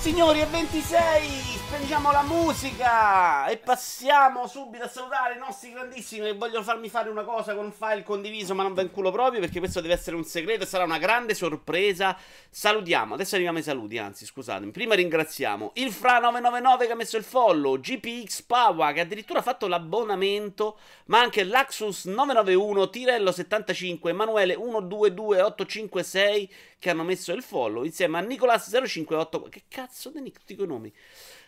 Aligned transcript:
Signori, 0.00 0.40
è 0.40 0.46
26, 0.46 1.59
spengiamo 1.72 2.10
la 2.10 2.22
musica 2.22 3.46
e 3.46 3.56
passiamo 3.56 4.48
subito 4.48 4.82
a 4.82 4.88
salutare 4.88 5.36
i 5.36 5.38
nostri 5.38 5.70
grandissimi 5.70 6.26
che 6.26 6.32
voglio 6.32 6.64
farmi 6.64 6.88
fare 6.88 7.08
una 7.08 7.22
cosa 7.22 7.54
con 7.54 7.66
un 7.66 7.70
file 7.70 8.02
condiviso 8.02 8.56
ma 8.56 8.64
non 8.64 8.74
va 8.74 8.82
in 8.82 8.90
culo 8.90 9.12
proprio 9.12 9.38
perché 9.38 9.60
questo 9.60 9.80
deve 9.80 9.94
essere 9.94 10.16
un 10.16 10.24
segreto 10.24 10.64
e 10.64 10.66
sarà 10.66 10.82
una 10.82 10.98
grande 10.98 11.32
sorpresa. 11.32 12.18
Salutiamo, 12.50 13.14
adesso 13.14 13.36
arriviamo 13.36 13.58
ai 13.58 13.62
saluti, 13.62 13.98
anzi 13.98 14.26
scusatemi, 14.26 14.72
prima 14.72 14.96
ringraziamo 14.96 15.70
il 15.74 15.90
Fra999 15.90 16.86
che 16.86 16.90
ha 16.90 16.96
messo 16.96 17.16
il 17.16 17.22
follow, 17.22 17.78
GPX 17.78 18.42
Power 18.42 18.92
che 18.92 19.00
addirittura 19.02 19.38
ha 19.38 19.42
fatto 19.42 19.68
l'abbonamento, 19.68 20.76
ma 21.06 21.20
anche 21.20 21.44
Laxus 21.44 22.06
991, 22.06 22.82
Tirello75, 22.86 24.08
Emanuele 24.08 24.56
122856 24.56 26.52
che 26.80 26.90
hanno 26.90 27.04
messo 27.04 27.32
il 27.32 27.44
follow 27.44 27.84
insieme 27.84 28.18
a 28.18 28.22
Nicolas058. 28.22 29.48
Che 29.48 29.62
cazzo 29.68 30.10
di 30.10 30.32
tutti 30.32 30.54
i 30.58 30.66
nomi? 30.66 30.92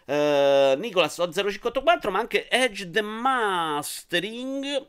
Uh, 0.05 0.79
Nicolas 0.79 1.15
0584, 1.15 2.11
ma 2.11 2.19
anche 2.19 2.49
Edge 2.49 2.91
the 2.91 3.03
Mastering, 3.03 4.87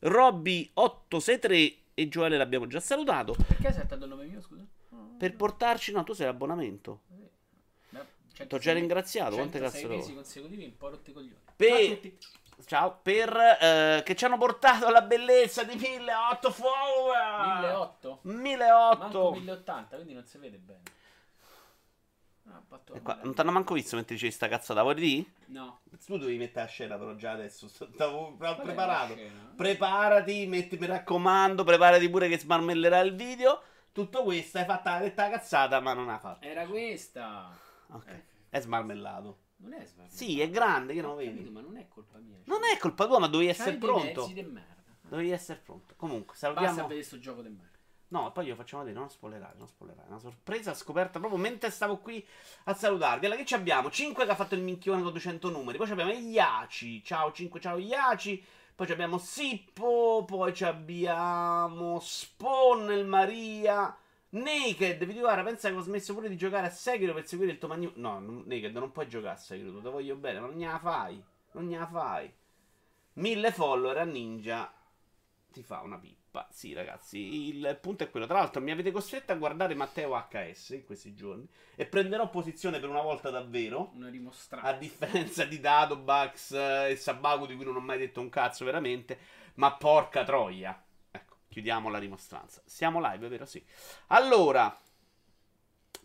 Robby 0.00 0.70
863 0.74 1.76
e 1.94 2.08
Joele 2.08 2.36
l'abbiamo 2.36 2.66
già 2.66 2.80
salutato. 2.80 3.34
Perché 3.46 3.66
hai 3.68 3.72
saltato 3.74 4.04
il 4.04 4.10
nome 4.10 4.24
mio, 4.24 4.40
scusa? 4.40 4.64
Per 5.18 5.34
portarci, 5.34 5.92
no, 5.92 6.04
tu 6.04 6.12
sei 6.12 6.26
l'abbonamento. 6.26 7.02
Ti 8.46 8.54
ho 8.54 8.58
già 8.58 8.72
ringraziato. 8.72 9.34
Quante 9.34 9.58
cazzo 9.58 9.88
mesi 9.88 10.14
consecutivi 10.14 10.64
un 10.64 10.76
po' 10.76 10.90
rotti 10.90 11.12
coglioni. 11.12 11.40
Per... 11.56 12.12
Ciao, 12.66 12.98
per 13.02 13.36
eh, 13.36 14.02
che 14.04 14.16
ci 14.16 14.24
hanno 14.24 14.36
portato 14.36 14.86
alla 14.86 15.02
bellezza 15.02 15.62
di 15.62 15.76
1008 15.76 16.50
follower. 16.50 17.60
1008? 17.60 18.18
1008. 18.22 18.98
Manco 18.98 19.34
1080, 19.34 19.94
quindi 19.96 20.14
non 20.14 20.24
si 20.24 20.38
vede 20.38 20.58
bene. 20.58 20.80
Ah, 22.50 23.00
qua, 23.02 23.20
non 23.22 23.34
ti 23.34 23.40
hanno 23.40 23.52
manco 23.52 23.74
visto 23.74 23.96
mentre 23.96 24.14
dicevi 24.14 24.32
sta 24.32 24.48
cazzata, 24.48 24.82
vuoi 24.82 24.94
di? 24.94 25.32
No. 25.46 25.80
Tu 26.04 26.16
dovevi 26.16 26.38
mettere 26.38 26.62
la 26.62 26.70
scena 26.70 26.96
però 26.96 27.14
già 27.14 27.32
adesso, 27.32 27.68
stavo 27.68 28.34
preparato. 28.36 29.16
Preparati, 29.54 30.46
metti, 30.46 30.78
mi 30.78 30.86
raccomando, 30.86 31.64
preparati 31.64 32.08
pure 32.08 32.28
che 32.28 32.38
smarmellerà 32.38 33.00
il 33.00 33.14
video. 33.14 33.62
Tutto 33.92 34.22
questo 34.22 34.58
hai 34.58 34.64
fatto 34.64 34.88
la 34.90 34.98
detta 35.00 35.28
cazzata, 35.28 35.80
ma 35.80 35.92
non 35.92 36.08
ha 36.08 36.18
fatto. 36.18 36.46
Era 36.46 36.66
questa. 36.66 37.50
Ok. 37.88 38.08
Eh. 38.08 38.24
È 38.48 38.60
smarmellato. 38.60 39.38
Non 39.56 39.72
è 39.72 39.84
smarmellato. 39.84 40.16
Sì, 40.16 40.40
è 40.40 40.48
grande, 40.50 40.94
che 40.94 41.00
non 41.00 41.16
vedi. 41.16 41.30
Capito, 41.30 41.50
ma 41.50 41.60
non 41.60 41.76
è 41.76 41.88
colpa 41.88 42.18
mia. 42.18 42.38
Non 42.44 42.60
è 42.64 42.78
colpa 42.78 43.06
tua, 43.06 43.18
ma 43.18 43.26
dovevi 43.26 43.50
essere 43.50 43.76
pronto. 43.76 44.22
Mezzi 44.22 44.34
de 44.34 44.42
merda. 44.42 44.76
Dovevi 45.00 45.30
essere 45.30 45.60
pronto. 45.64 45.94
Comunque, 45.96 46.36
salutiamo. 46.36 46.68
Basta 46.68 46.82
vedere 46.82 47.00
questo 47.00 47.18
gioco 47.18 47.42
del 47.42 47.52
merda. 47.52 47.77
No, 48.10 48.32
poi 48.32 48.44
glielo 48.44 48.56
facciamo 48.56 48.82
vedere, 48.84 49.00
non 49.00 49.10
spoilerare, 49.10 49.54
non 49.58 49.68
spoilerare. 49.68 50.08
Una 50.08 50.18
sorpresa 50.18 50.72
scoperta 50.72 51.18
proprio 51.18 51.38
mentre 51.38 51.70
stavo 51.70 51.98
qui 51.98 52.26
a 52.64 52.74
salutarvi. 52.74 53.26
Allora, 53.26 53.40
che 53.40 53.46
ci 53.46 53.54
abbiamo? 53.54 53.90
5 53.90 54.24
che 54.24 54.30
ha 54.30 54.34
fatto 54.34 54.54
il 54.54 54.62
minchione 54.62 55.02
con 55.02 55.12
200 55.12 55.50
numeri. 55.50 55.76
Poi 55.76 55.90
abbiamo 55.90 56.12
Iaci. 56.12 57.04
Ciao 57.04 57.32
5, 57.32 57.60
ciao 57.60 57.76
Iaci. 57.76 58.42
Poi 58.74 58.90
abbiamo 58.90 59.18
Sippo. 59.18 60.24
Poi 60.26 60.58
abbiamo 60.60 62.00
Spawn, 62.00 62.92
il 62.92 63.04
Maria. 63.04 63.94
Naked, 64.30 65.06
video 65.06 65.22
guarda, 65.22 65.42
pensa 65.42 65.70
che 65.70 65.76
ho 65.76 65.80
smesso 65.80 66.12
pure 66.12 66.28
di 66.28 66.36
giocare 66.36 66.66
a 66.66 66.70
Sekiro 66.70 67.14
per 67.14 67.26
seguire 67.26 67.52
il 67.52 67.58
tuo 67.58 67.68
magno... 67.68 67.92
No, 67.94 68.20
Naked, 68.20 68.76
non 68.76 68.92
puoi 68.92 69.08
giocare 69.08 69.34
a 69.34 69.38
Sekiro, 69.38 69.80
te 69.80 69.88
voglio 69.88 70.16
bene, 70.16 70.40
ma 70.40 70.48
non 70.48 70.56
gliela 70.56 70.78
fai. 70.78 71.22
Non 71.52 71.66
gliela 71.66 71.86
fai. 71.86 72.30
Mille 73.14 73.52
follower 73.52 73.96
a 73.96 74.04
Ninja 74.04 74.70
ti 75.50 75.62
fa 75.62 75.80
una 75.80 75.98
pippa. 75.98 76.17
Sì, 76.50 76.72
ragazzi, 76.72 77.48
il 77.48 77.78
punto 77.80 78.04
è 78.04 78.10
quello. 78.10 78.26
Tra 78.26 78.38
l'altro, 78.38 78.60
mi 78.60 78.70
avete 78.70 78.90
costretto 78.90 79.32
a 79.32 79.36
guardare 79.36 79.74
Matteo 79.74 80.14
HS 80.14 80.70
in 80.70 80.84
questi 80.84 81.14
giorni. 81.14 81.48
E 81.74 81.86
prenderò 81.86 82.28
posizione 82.28 82.78
per 82.80 82.88
una 82.88 83.02
volta 83.02 83.30
davvero. 83.30 83.90
Una 83.94 84.10
dimostranza. 84.10 84.68
A 84.68 84.72
differenza 84.74 85.44
di 85.44 85.60
Dado, 85.60 85.96
Bugs 85.96 86.52
e 86.52 86.96
Sabaku, 86.96 87.46
di 87.46 87.56
cui 87.56 87.64
non 87.64 87.76
ho 87.76 87.80
mai 87.80 87.98
detto 87.98 88.20
un 88.20 88.28
cazzo 88.28 88.64
veramente. 88.64 89.18
Ma 89.54 89.72
porca 89.72 90.24
troia. 90.24 90.80
Ecco, 91.10 91.36
chiudiamo 91.48 91.88
la 91.88 91.98
dimostranza. 91.98 92.62
Siamo 92.64 93.00
live, 93.00 93.28
vero? 93.28 93.44
Sì. 93.44 93.64
Allora. 94.08 94.78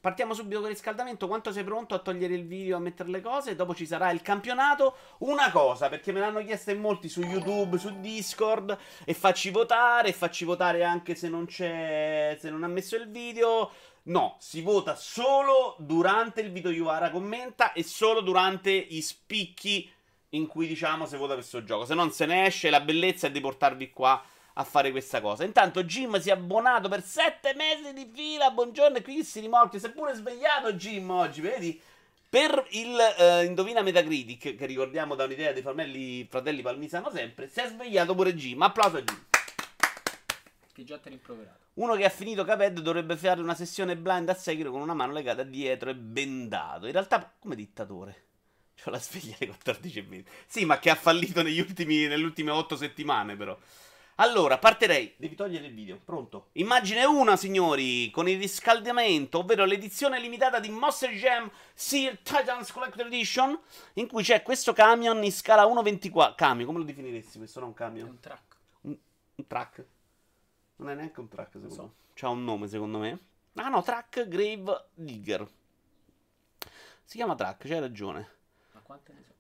Partiamo 0.04 0.34
subito 0.34 0.60
con 0.60 0.68
il 0.70 0.76
riscaldamento. 0.76 1.28
Quanto 1.28 1.54
sei 1.54 1.64
pronto 1.64 1.96
a 1.96 2.00
togliere 2.00 2.34
il 2.34 2.46
video, 2.46 2.76
a 2.76 2.80
mettere 2.80 3.10
le 3.10 3.22
cose? 3.22 3.56
Dopo 3.56 3.74
ci 3.74 3.86
sarà 3.86 4.12
il 4.12 4.22
campionato. 4.22 4.98
Una 5.20 5.50
cosa, 5.50 5.88
perché 5.88 6.12
me 6.12 6.20
l'hanno 6.20 6.44
chiesto 6.44 6.72
in 6.72 6.82
molti 6.82 7.08
su 7.08 7.22
YouTube, 7.22 7.78
su 7.78 8.02
Discord. 8.02 8.78
E 9.06 9.14
facci 9.14 9.50
votare. 9.50 10.10
E 10.10 10.12
facci 10.14 10.44
votare 10.44 10.84
anche 10.84 11.16
se 11.16 11.30
non 11.30 11.46
c'è. 11.46 12.36
Se 12.38 12.50
non 12.50 12.64
ha 12.64 12.68
messo 12.68 12.98
il 12.98 13.10
video. 13.10 13.72
No, 14.04 14.36
si 14.40 14.62
vota 14.62 14.96
solo 14.96 15.78
durante 15.80 16.42
il 16.42 16.52
video 16.52 16.72
Yuara 16.72 17.10
commenta 17.10 17.72
e 17.72 17.84
solo 17.84 18.20
durante 18.20 18.72
i 18.72 19.02
spicchi 19.02 19.90
in 20.32 20.48
cui 20.48 20.68
diciamo 20.68 21.06
se 21.06 21.16
vota 21.16 21.36
questo 21.36 21.64
gioco. 21.64 21.86
Se 21.86 21.94
non 21.94 22.12
se 22.12 22.26
ne 22.26 22.46
esce, 22.46 22.70
la 22.70 22.82
bellezza 22.82 23.28
è 23.28 23.32
di 23.32 23.40
portarvi 23.40 23.90
qua 23.92 24.22
a 24.53 24.64
fare 24.64 24.91
questa 24.91 25.22
cosa. 25.22 25.44
Intanto 25.44 25.84
Jim 25.84 26.19
si 26.19 26.30
è 26.30 26.34
abbonato 26.34 26.90
per 26.90 27.03
sette 27.03 27.53
mesi 27.56 27.94
di 27.94 28.09
fila. 28.14 28.52
Buongiorno, 28.52 28.97
e 28.97 29.02
qui 29.02 29.24
si 29.24 29.40
rimorchia. 29.40 29.80
Si 29.80 29.86
è 29.86 29.91
pure 29.91 30.14
svegliato 30.14 30.74
Jim 30.74 31.09
oggi, 31.09 31.41
vedi? 31.41 31.81
Per 32.30 32.66
il 32.72 32.96
uh, 32.96 33.44
Indovina 33.44 33.81
Metacritic, 33.81 34.56
che 34.56 34.66
ricordiamo 34.66 35.16
da 35.16 35.25
un'idea 35.25 35.53
dei 35.53 35.62
formelli 35.62 36.25
fratelli 36.30 36.63
Palmisano 36.63 37.12
sempre, 37.12 37.47
si 37.47 37.59
è 37.59 37.68
svegliato 37.68 38.16
pure 38.16 38.34
Jim. 38.34 38.62
Applauso 38.62 38.97
a 38.97 39.02
Jim. 39.02 39.25
Che 40.74 40.84
già 40.84 40.97
ti 40.97 41.09
rimproverato. 41.09 41.62
Uno 41.75 41.96
che 41.96 42.06
ha 42.06 42.09
finito 42.09 42.44
Caped 42.44 42.80
dovrebbe 42.80 43.18
fare 43.18 43.42
una 43.42 43.56
sessione 43.56 43.96
blind 43.96 44.30
a 44.30 44.34
Sekiro 44.36 44.72
con 44.72 44.81
una 44.81 44.94
mano 44.94 45.12
legata 45.12 45.44
dietro 45.44 45.90
e 45.90 45.96
bendato. 45.96 46.86
In 46.88 46.92
realtà, 46.92 47.34
come 47.40 47.56
dittatore. 47.56 48.25
C'ho 48.81 48.90
la 48.90 49.00
sveglia 49.00 49.36
alle 49.40 49.52
14.20. 49.52 50.25
Sì, 50.47 50.66
ma 50.66 50.80
che 50.80 50.90
ha 50.90 50.96
fallito 50.96 51.42
negli 51.44 51.59
ultimi, 51.59 52.08
nelle 52.08 52.24
ultime 52.24 52.52
8 52.52 52.75
settimane, 52.75 53.36
però. 53.36 53.58
Allora, 54.16 54.59
partirei. 54.59 55.13
Devi 55.18 55.35
togliere 55.35 55.68
il 55.68 55.74
video. 55.74 56.00
Pronto? 56.03 56.50
Immagine 56.53 57.03
1, 57.03 57.35
signori, 57.35 58.12
con 58.12 58.29
il 58.29 58.38
riscaldamento, 58.38 59.40
ovvero 59.40 59.66
l'edizione 59.66 60.19
limitata 60.19 60.59
di 60.59 60.69
Monster 60.69 61.12
Jam 61.12 61.50
Seal 61.74 62.19
Titans 62.22 62.72
Collector 62.72 63.07
Edition, 63.07 63.59
in 63.94 64.07
cui 64.07 64.22
c'è 64.22 64.44
questo 64.44 64.74
camion 64.74 65.24
in 65.24 65.31
scala 65.31 65.63
1.24. 65.66 66.35
Camion, 66.35 66.68
come 66.68 66.79
lo 66.79 66.85
definiresti 66.85 67.40
questo? 67.40 67.59
Non 67.59 67.69
un 67.69 67.75
camion? 67.75 68.07
È 68.07 68.09
un 68.09 68.19
track. 68.19 68.56
Un, 68.81 68.97
un 69.35 69.47
track? 69.47 69.85
Non 70.75 70.90
è 70.90 70.95
neanche 70.95 71.19
un 71.19 71.28
track, 71.28 71.51
secondo 71.53 71.74
so. 71.74 71.81
me. 71.81 71.91
C'ha 72.13 72.30
un 72.30 72.44
nome, 72.44 72.68
secondo 72.68 73.00
me. 73.00 73.19
Ah 73.56 73.69
no, 73.69 73.81
Track 73.81 74.28
Grave 74.28 74.85
Digger. 74.94 75.47
Si 77.03 77.18
chiama 77.18 77.35
Track, 77.35 77.68
c'hai 77.68 77.80
ragione. 77.80 78.30
Ma 78.72 78.80
quante 78.81 79.13
ne 79.13 79.24
so? 79.24 79.33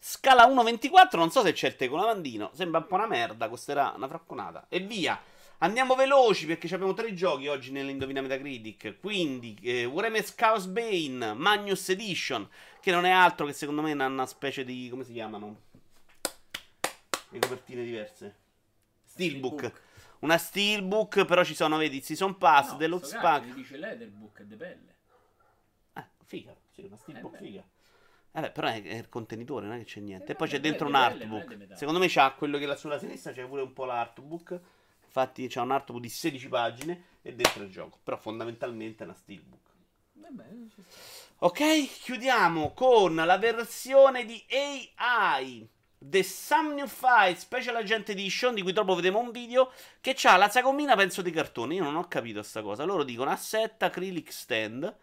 Scala 0.00 0.46
1.24, 0.46 1.16
non 1.16 1.30
so 1.30 1.42
se 1.42 1.52
c'è 1.52 1.68
il 1.68 1.76
telecomandino. 1.76 2.50
Sembra 2.54 2.78
un 2.78 2.86
po' 2.86 2.94
una 2.94 3.06
merda, 3.06 3.48
costerà 3.48 3.92
una 3.96 4.06
fracconata. 4.06 4.66
E 4.68 4.80
via. 4.80 5.20
Andiamo 5.58 5.96
veloci 5.96 6.46
perché 6.46 6.72
abbiamo 6.72 6.94
tre 6.94 7.12
giochi 7.14 7.48
oggi 7.48 7.72
nell'Indovina 7.72 8.20
Metacritic. 8.20 9.00
Quindi, 9.00 9.58
eh, 9.62 9.84
Uremes 9.84 10.34
Chaos 10.36 10.66
Bane, 10.66 11.34
Magnus 11.34 11.88
Edition, 11.88 12.48
che 12.80 12.92
non 12.92 13.04
è 13.04 13.10
altro 13.10 13.44
che 13.44 13.52
secondo 13.52 13.82
me 13.82 13.92
una 13.92 14.26
specie 14.26 14.64
di... 14.64 14.88
come 14.88 15.02
si 15.02 15.12
chiamano? 15.12 15.62
Le 17.30 17.38
copertine 17.40 17.82
diverse. 17.82 18.36
Steelbook. 19.04 19.58
Steelbook. 19.58 19.82
Una 20.20 20.38
Steelbook, 20.38 21.24
però 21.24 21.42
ci 21.42 21.54
sono, 21.54 21.76
vedi, 21.76 22.00
Season 22.00 22.38
Pass, 22.38 22.70
no, 22.70 22.76
Deluxe 22.76 23.18
Pack. 23.18 23.52
dice 23.52 23.76
Leatherbook, 23.76 24.40
è 24.40 24.44
de 24.44 24.56
pelle. 24.56 24.96
Eh, 25.94 26.04
figa. 26.24 26.54
Sì, 26.72 26.82
una 26.82 26.96
Steelbook 26.96 27.34
eh 27.34 27.38
figa. 27.38 27.64
Vabbè, 28.32 28.52
però 28.52 28.68
è, 28.68 28.82
è, 28.82 28.96
il 28.96 29.08
contenitore, 29.08 29.66
non 29.66 29.76
è 29.76 29.78
che 29.78 29.84
c'è 29.84 30.00
niente. 30.00 30.32
E, 30.32 30.34
poi 30.34 30.48
c'è 30.48 30.60
dentro 30.60 30.86
un 30.86 30.94
artbook. 30.94 31.74
Secondo 31.74 31.98
me 31.98 32.06
c'ha 32.08 32.32
quello 32.32 32.58
che 32.58 32.66
là 32.66 32.76
sulla 32.76 32.98
sinistra, 32.98 33.32
c'è 33.32 33.46
pure 33.46 33.62
un 33.62 33.72
po' 33.72 33.84
l'artbook. 33.84 34.60
Infatti 35.04 35.48
c'è 35.48 35.60
un 35.60 35.70
artbook 35.70 36.00
di 36.00 36.08
16 36.08 36.48
pagine 36.48 37.04
e 37.22 37.34
dentro 37.34 37.62
il 37.62 37.70
gioco. 37.70 37.98
Però 38.02 38.16
fondamentalmente 38.16 39.02
è 39.02 39.06
una 39.06 39.16
steelbook. 39.16 39.66
Ok, 41.38 42.00
chiudiamo 42.02 42.72
con 42.74 43.14
la 43.14 43.38
versione 43.38 44.24
di 44.24 44.42
AI. 44.48 45.68
The 46.00 46.22
Some 46.22 46.74
New 46.74 46.86
Fight 46.86 47.38
Special 47.38 47.74
Agent 47.74 48.10
Edition, 48.10 48.54
di 48.54 48.62
cui 48.62 48.72
dopo 48.72 48.94
vedremo 48.94 49.18
un 49.18 49.32
video, 49.32 49.72
che 50.00 50.16
ha 50.22 50.36
la 50.36 50.48
sagomina, 50.48 50.94
penso, 50.94 51.22
di 51.22 51.32
cartone. 51.32 51.74
Io 51.74 51.82
non 51.82 51.96
ho 51.96 52.06
capito 52.06 52.42
sta 52.42 52.62
cosa. 52.62 52.84
Loro 52.84 53.02
dicono 53.02 53.30
asset 53.30 53.82
acrylic 53.82 54.30
stand 54.30 54.94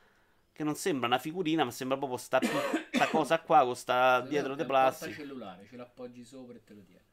che 0.55 0.63
non 0.63 0.75
sembra 0.75 1.07
una 1.07 1.17
figurina, 1.17 1.65
ma 1.65 1.71
sembra 1.71 1.97
proprio 1.97 2.17
sta, 2.17 2.39
sta 2.41 3.07
cosa 3.11 3.41
qua 3.41 3.65
con 3.65 3.75
sta 3.75 4.21
dietro 4.21 4.55
de 4.55 4.63
plastica. 4.63 5.11
È 5.11 5.13
cellulare, 5.13 5.65
ce 5.67 5.75
l'appoggi 5.75 6.23
sopra 6.23 6.55
e 6.55 6.63
te 6.63 6.73
lo 6.73 6.81
tieni. 6.81 7.03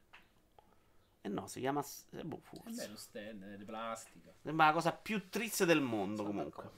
Eh 1.19 1.27
no, 1.27 1.45
si 1.47 1.59
chiama 1.59 1.83
eh, 2.11 2.23
boh, 2.23 2.39
forse. 2.41 2.85
È 2.85 2.87
lo 2.87 2.95
stand, 2.95 3.43
è 3.43 3.57
di 3.57 3.65
plastica. 3.65 4.31
Sembra 4.41 4.67
la 4.67 4.71
cosa 4.71 4.93
più 4.93 5.27
triste 5.29 5.65
del 5.65 5.81
mondo 5.81 6.23
Sono 6.23 6.29
comunque. 6.29 6.71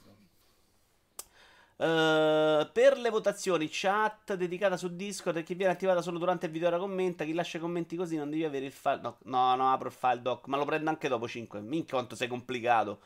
Uh, 1.77 2.71
per 2.71 2.97
le 2.97 3.09
votazioni, 3.11 3.67
chat 3.69 4.33
dedicata 4.33 4.75
su 4.75 4.95
Discord 4.95 5.37
e 5.37 5.43
chi 5.43 5.53
viene 5.53 5.73
attivata 5.73 6.01
solo 6.01 6.17
durante 6.17 6.47
il 6.47 6.51
video 6.51 6.69
ora 6.69 6.79
commenta. 6.79 7.25
Chi 7.25 7.33
lascia 7.33 7.59
commenti 7.59 7.95
così 7.95 8.15
non 8.17 8.31
devi 8.31 8.43
avere 8.43 8.65
il 8.65 8.71
file. 8.71 9.01
No, 9.01 9.17
no, 9.25 9.55
no, 9.55 9.71
apro 9.71 9.89
il 9.89 9.93
file 9.93 10.21
doc, 10.21 10.47
ma 10.47 10.57
lo 10.57 10.65
prendo 10.65 10.89
anche 10.89 11.07
dopo 11.09 11.27
5. 11.27 11.61
Minchia 11.61 11.97
quanto 11.97 12.15
sei 12.15 12.27
complicato. 12.27 13.01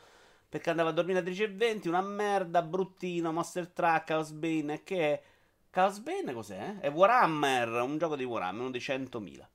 Perché 0.50 0.70
andava 0.70 0.88
a 0.88 0.92
dormire 0.92 1.20
alle 1.20 1.30
13.20, 1.30 1.86
una 1.86 2.02
merda, 2.02 2.60
bruttino, 2.60 3.30
Monster 3.30 3.68
Truck, 3.68 4.04
Chaos 4.06 4.32
Bane, 4.32 4.82
che 4.82 5.12
è... 5.12 5.22
Chaos 5.70 6.00
Bane 6.00 6.32
cos'è? 6.32 6.80
È 6.80 6.90
Warhammer, 6.90 7.68
un 7.82 7.96
gioco 7.96 8.16
di 8.16 8.24
Warhammer, 8.24 8.62
uno 8.62 8.70
dei 8.70 8.80
100.000. 8.80 9.46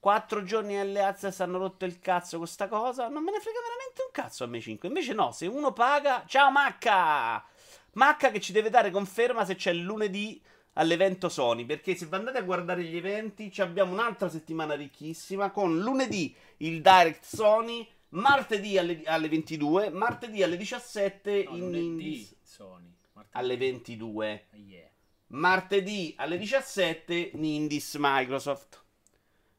Quattro 0.00 0.42
giorni 0.44 0.78
alle 0.78 1.02
Access 1.02 1.40
hanno 1.40 1.58
rotto 1.58 1.84
il 1.84 1.98
cazzo 1.98 2.38
con 2.38 2.46
sta 2.46 2.66
cosa. 2.66 3.08
Non 3.08 3.22
me 3.24 3.32
ne 3.32 3.40
frega 3.40 3.58
veramente 3.60 4.02
un 4.06 4.10
cazzo 4.10 4.44
a 4.44 4.46
me 4.46 4.58
5. 4.58 4.88
Invece 4.88 5.12
no, 5.12 5.32
se 5.32 5.46
uno 5.46 5.74
paga... 5.74 6.24
Ciao 6.26 6.50
Macca! 6.50 7.44
Macca 7.92 8.30
che 8.30 8.40
ci 8.40 8.52
deve 8.52 8.70
dare 8.70 8.90
conferma 8.90 9.44
se 9.44 9.54
c'è 9.54 9.74
lunedì 9.74 10.40
all'evento 10.74 11.28
Sony. 11.28 11.66
Perché 11.66 11.94
se 11.94 12.08
andate 12.10 12.38
a 12.38 12.42
guardare 12.42 12.84
gli 12.84 12.96
eventi, 12.96 13.52
abbiamo 13.58 13.92
un'altra 13.92 14.30
settimana 14.30 14.72
ricchissima 14.74 15.50
con 15.50 15.78
lunedì 15.78 16.34
il 16.58 16.80
Direct 16.80 17.24
Sony, 17.24 17.86
martedì 18.10 18.78
alle, 18.78 19.02
alle 19.04 19.28
22, 19.28 19.90
martedì 19.90 20.42
alle 20.42 20.56
17 20.56 21.44
No, 21.48 21.56
in 21.56 21.74
Indies 21.74 22.36
Sony. 22.42 22.94
Martedì. 23.12 23.36
alle 23.38 23.56
22. 23.56 24.46
Ah, 24.52 24.56
yeah. 24.56 24.88
Martedì 25.28 26.14
alle 26.16 26.38
17 26.38 27.30
in 27.34 27.44
Indies 27.44 27.96
Microsoft. 27.98 28.82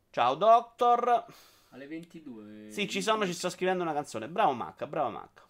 Ciao 0.10 0.36
Doctor. 0.36 1.26
Alle 1.72 1.88
22. 1.88 2.72
Sì, 2.72 2.90
ci 2.90 3.02
sono, 3.02 3.26
ci 3.26 3.34
sto 3.34 3.50
scrivendo 3.50 3.84
una 3.84 3.94
canzone. 3.94 4.28
Bravo 4.28 4.54
Macca, 4.54 4.88
bravo 4.88 5.10
Macca. 5.10 5.48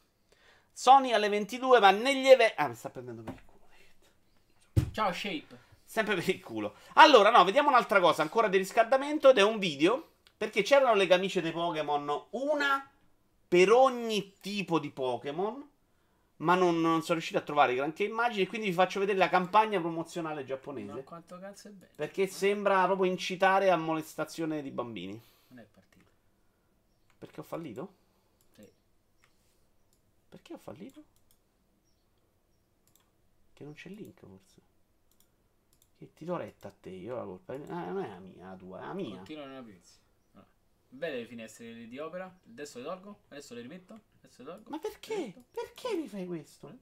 Sony 0.74 1.14
alle 1.14 1.30
22, 1.30 1.80
ma 1.80 1.92
negli 1.92 2.28
eventi... 2.28 2.54
Ah, 2.58 2.68
mi 2.68 2.76
sta 2.76 2.90
prendendo 2.90 3.22
per 3.22 3.34
il 3.34 3.46
culo. 3.46 4.92
Ciao 4.92 5.14
Shape. 5.14 5.68
Sempre 5.86 6.16
per 6.16 6.30
il 6.30 6.44
culo. 6.44 6.76
Allora, 6.96 7.30
no, 7.30 7.44
vediamo 7.44 7.70
un'altra 7.70 8.00
cosa 8.00 8.22
ancora 8.22 8.48
di 8.48 8.58
riscaldamento 8.58 9.30
ed 9.30 9.38
è 9.38 9.44
un 9.44 9.60
video 9.60 10.10
perché 10.38 10.62
c'erano 10.62 10.94
le 10.94 11.08
camicie 11.08 11.42
dei 11.42 11.52
Pokémon, 11.52 12.28
una 12.32 12.89
per 13.50 13.72
ogni 13.72 14.36
tipo 14.40 14.78
di 14.78 14.92
Pokémon, 14.92 15.68
ma 16.38 16.54
non, 16.56 16.80
non 16.80 17.02
sono 17.02 17.16
riuscito 17.16 17.40
a 17.40 17.42
trovare 17.42 17.74
granché 17.74 18.04
immagini, 18.04 18.46
quindi 18.46 18.68
vi 18.68 18.74
faccio 18.74 19.00
vedere 19.00 19.18
la 19.18 19.28
campagna 19.28 19.80
promozionale 19.80 20.42
Ma 20.42 20.46
giapponese. 20.46 21.04
quanto 21.04 21.40
cazzo 21.40 21.68
è 21.68 21.72
bello. 21.72 21.92
Perché 21.96 22.28
sembra 22.28 22.86
proprio 22.86 23.10
incitare 23.10 23.72
a 23.72 23.76
molestazione 23.76 24.62
di 24.62 24.70
bambini. 24.70 25.20
Non 25.48 25.60
è 25.60 25.68
partito. 25.70 26.06
Perché 27.18 27.40
ho 27.40 27.44
fallito? 27.44 27.94
Sì. 28.56 28.70
Perché 30.30 30.54
ho 30.54 30.58
fallito? 30.58 31.04
Che 33.54 33.64
non 33.64 33.74
c'è 33.74 33.90
il 33.90 33.96
link 33.96 34.20
forse. 34.20 34.62
Che 35.98 36.14
ti 36.14 36.24
do 36.24 36.38
retta 36.38 36.70
a 36.70 36.74
te, 36.80 36.92
io 36.92 37.16
ho 37.16 37.18
la 37.18 37.26
colpa. 37.26 37.54
Ah, 37.54 37.90
non 37.90 38.04
è 38.04 38.08
la 38.08 38.20
mia, 38.20 38.50
la 38.52 38.56
tua, 38.56 38.80
è 38.80 38.86
la 38.86 38.94
mia. 38.94 39.16
Continua 39.18 39.44
una 39.46 39.64
pizza. 39.64 39.98
Belle 40.92 41.18
le 41.20 41.26
finestre 41.26 41.88
di 41.88 42.00
opera. 42.00 42.26
Adesso 42.48 42.80
le 42.80 42.84
tolgo. 42.84 43.20
Adesso 43.30 43.54
le 43.54 43.62
rimetto. 43.62 44.00
Adesso 44.22 44.44
le 44.44 44.50
tolgo. 44.50 44.70
Ma 44.70 44.80
perché? 44.80 45.34
Perché 45.52 45.96
mi 45.96 46.08
fai 46.08 46.26
questo? 46.26 46.78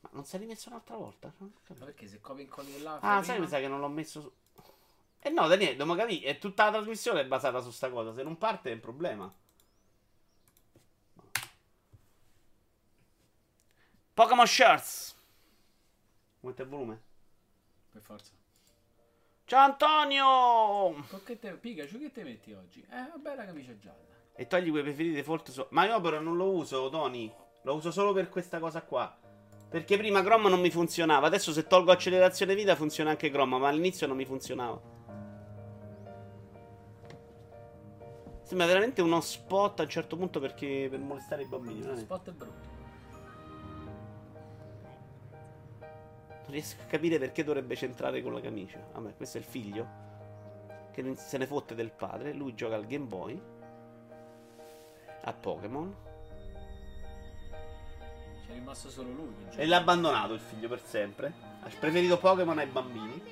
Ma 0.00 0.10
non 0.12 0.24
sei 0.24 0.40
rimesso 0.40 0.68
un'altra 0.68 0.96
volta? 0.96 1.32
Ma 1.38 1.50
perché 1.84 2.06
se 2.06 2.20
copi 2.20 2.40
e 2.40 2.44
incolli 2.44 2.80
là. 2.82 2.96
Ah, 2.96 3.16
fai 3.16 3.24
sai, 3.24 3.38
mi 3.40 3.46
prima? 3.46 3.48
sa 3.48 3.58
che 3.60 3.68
non 3.68 3.80
l'ho 3.80 3.88
messo 3.88 4.20
su. 4.20 4.32
Eh 5.20 5.30
no, 5.30 5.48
Daniele, 5.48 5.72
dobbiamo 5.72 5.94
capire. 5.94 6.26
È 6.28 6.38
tutta 6.38 6.66
la 6.66 6.72
trasmissione 6.72 7.22
è 7.22 7.26
basata 7.26 7.60
su 7.60 7.70
sta 7.70 7.90
cosa. 7.90 8.12
Se 8.14 8.22
non 8.22 8.36
parte 8.36 8.70
è 8.70 8.74
un 8.74 8.80
problema. 8.80 9.34
Pokémon 14.16 14.46
Shirts. 14.46 15.14
Aumenta 16.40 16.62
il 16.62 16.68
volume. 16.70 17.02
Per 17.92 18.00
forza. 18.00 18.32
Ciao 19.44 19.62
Antonio! 19.62 21.04
Con 21.06 21.22
che 21.22 21.38
te... 21.38 21.52
Pikachu 21.52 21.98
che 21.98 22.10
te 22.10 22.24
metti 22.24 22.54
oggi? 22.54 22.80
Eh, 22.90 22.96
una 22.96 23.18
bella 23.20 23.44
camicia 23.44 23.76
gialla. 23.76 23.98
E 24.34 24.46
togli 24.46 24.70
quei 24.70 24.82
preferiti 24.82 25.16
default. 25.16 25.50
So- 25.50 25.66
Ma 25.72 25.84
io 25.84 26.00
però 26.00 26.18
non 26.18 26.38
lo 26.38 26.48
uso, 26.48 26.88
Tony. 26.88 27.30
Lo 27.60 27.74
uso 27.74 27.90
solo 27.90 28.14
per 28.14 28.30
questa 28.30 28.58
cosa 28.58 28.80
qua. 28.80 29.14
Perché 29.68 29.98
prima 29.98 30.22
Chrome 30.22 30.48
non 30.48 30.60
mi 30.60 30.70
funzionava. 30.70 31.26
Adesso 31.26 31.52
se 31.52 31.66
tolgo 31.66 31.92
accelerazione 31.92 32.54
vita 32.54 32.74
funziona 32.74 33.10
anche 33.10 33.28
Chrome. 33.28 33.58
Ma 33.58 33.68
all'inizio 33.68 34.06
non 34.06 34.16
mi 34.16 34.24
funzionava. 34.24 34.80
Sembra 38.44 38.66
veramente 38.66 39.02
uno 39.02 39.20
spot 39.20 39.80
a 39.80 39.82
un 39.82 39.90
certo 39.90 40.16
punto 40.16 40.40
perché 40.40 40.86
per 40.88 41.00
molestare 41.00 41.42
i 41.42 41.46
bambini. 41.46 41.82
È? 41.82 41.96
spot 41.96 42.30
è 42.30 42.32
brutto. 42.32 42.75
Non 46.46 46.54
riesco 46.54 46.80
a 46.80 46.84
capire 46.84 47.18
perché 47.18 47.42
dovrebbe 47.42 47.74
centrare 47.74 48.22
con 48.22 48.32
la 48.32 48.40
camicia. 48.40 48.78
Vabbè, 48.92 49.16
questo 49.16 49.36
è 49.36 49.40
il 49.40 49.46
figlio. 49.46 50.04
Che 50.92 51.14
se 51.16 51.38
ne 51.38 51.46
fotte 51.46 51.74
del 51.74 51.90
padre. 51.90 52.32
Lui 52.32 52.54
gioca 52.54 52.76
al 52.76 52.86
Game 52.86 53.06
Boy. 53.06 53.40
A 55.24 55.32
Pokémon. 55.32 55.94
C'è 58.46 58.52
rimasto 58.52 58.88
solo 58.88 59.10
lui. 59.10 59.34
E 59.56 59.66
l'ha 59.66 59.78
abbandonato 59.78 60.34
il 60.34 60.40
figlio 60.40 60.68
per 60.68 60.80
sempre. 60.84 61.32
Ha 61.62 61.68
preferito 61.80 62.16
Pokémon 62.16 62.58
ai 62.58 62.66
bambini. 62.66 63.22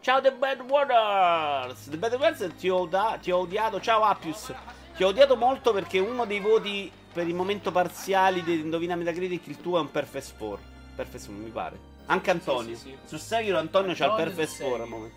Ciao 0.00 0.20
The 0.20 0.32
Bad 0.32 0.60
Waters! 0.60 1.88
The 1.88 1.96
Bad 1.96 2.12
Waters 2.16 2.54
ti 2.58 2.68
ho, 2.68 2.80
oda- 2.80 3.16
ti 3.18 3.30
ho 3.30 3.38
odiato. 3.38 3.80
Ciao 3.80 4.02
Appius. 4.02 4.54
Ti 4.94 5.02
ho 5.02 5.08
odiato 5.08 5.36
molto 5.36 5.72
perché 5.72 5.98
uno 5.98 6.26
dei 6.26 6.40
voti 6.40 6.92
per 7.14 7.28
il 7.28 7.34
momento 7.34 7.70
parziali 7.70 8.42
di 8.42 8.58
Indovina 8.58 8.96
Metacritic 8.96 9.46
il 9.46 9.60
tuo 9.60 9.78
è 9.78 9.80
un 9.80 9.90
Perfect 9.90 10.24
Score. 10.24 10.60
Perfect 10.96 11.22
Score, 11.22 11.38
mi 11.38 11.50
pare. 11.50 11.78
Anche 12.06 12.32
Antonio. 12.32 12.74
Sì, 12.74 12.88
sì, 12.88 12.88
sì. 12.88 12.98
Su 13.04 13.16
Sekiro 13.16 13.56
Antonio, 13.56 13.92
Antonio 13.92 14.16
c'ha 14.16 14.20
il 14.20 14.34
Perfect 14.34 14.50
Score 14.50 14.82
al 14.82 14.88
momento. 14.88 15.16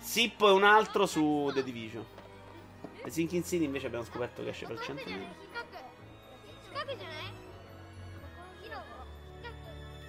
Sippo 0.00 0.48
è 0.48 0.52
un 0.52 0.64
altro 0.64 1.06
su 1.06 1.48
The 1.54 1.62
Division. 1.62 2.04
E 3.04 3.10
Sinking 3.10 3.44
City 3.44 3.64
invece 3.64 3.86
abbiamo 3.86 4.04
scoperto 4.04 4.42
che 4.42 4.48
esce 4.50 4.66
per 4.66 4.80
100 4.80 5.02
mila. 5.06 5.46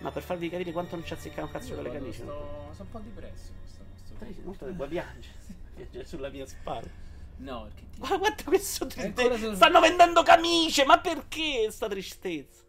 Ma 0.02 0.12
per 0.12 0.24
farvi 0.24 0.50
capire 0.50 0.72
quanto 0.72 0.96
non 0.96 1.06
ci 1.06 1.14
azzecca 1.14 1.44
un 1.44 1.52
cazzo 1.52 1.75
con 1.75 1.84
le 1.84 1.92
camicie. 1.92 2.24
Sono 2.24 2.74
un 2.80 2.90
po' 2.90 3.00
depresso 3.00 3.52
questa 3.60 3.84
cosa. 4.18 4.42
Molto 4.44 4.66
devo 4.66 4.88
piangere. 4.88 5.36
Piangere 5.75 6.06
sulla 6.06 6.30
mia 6.30 6.48
spalla. 6.48 7.08
No, 7.39 7.63
perché 7.63 7.88
ti... 7.89 7.97
Guarda, 8.00 8.18
guarda 8.18 8.44
questo 8.44 8.86
tristezza. 8.88 9.38
sul- 9.38 9.56
Stanno 9.56 9.80
vendendo 9.80 10.24
camicie. 10.24 10.86
Ma 10.86 11.00
perché 11.00 11.69
sta 11.71 11.88
tristezza? 11.88 12.63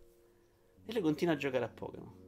E 0.86 0.92
lei 0.92 1.02
continua 1.02 1.34
a 1.34 1.36
giocare 1.36 1.64
a 1.64 1.68
Pokémon. 1.68 2.18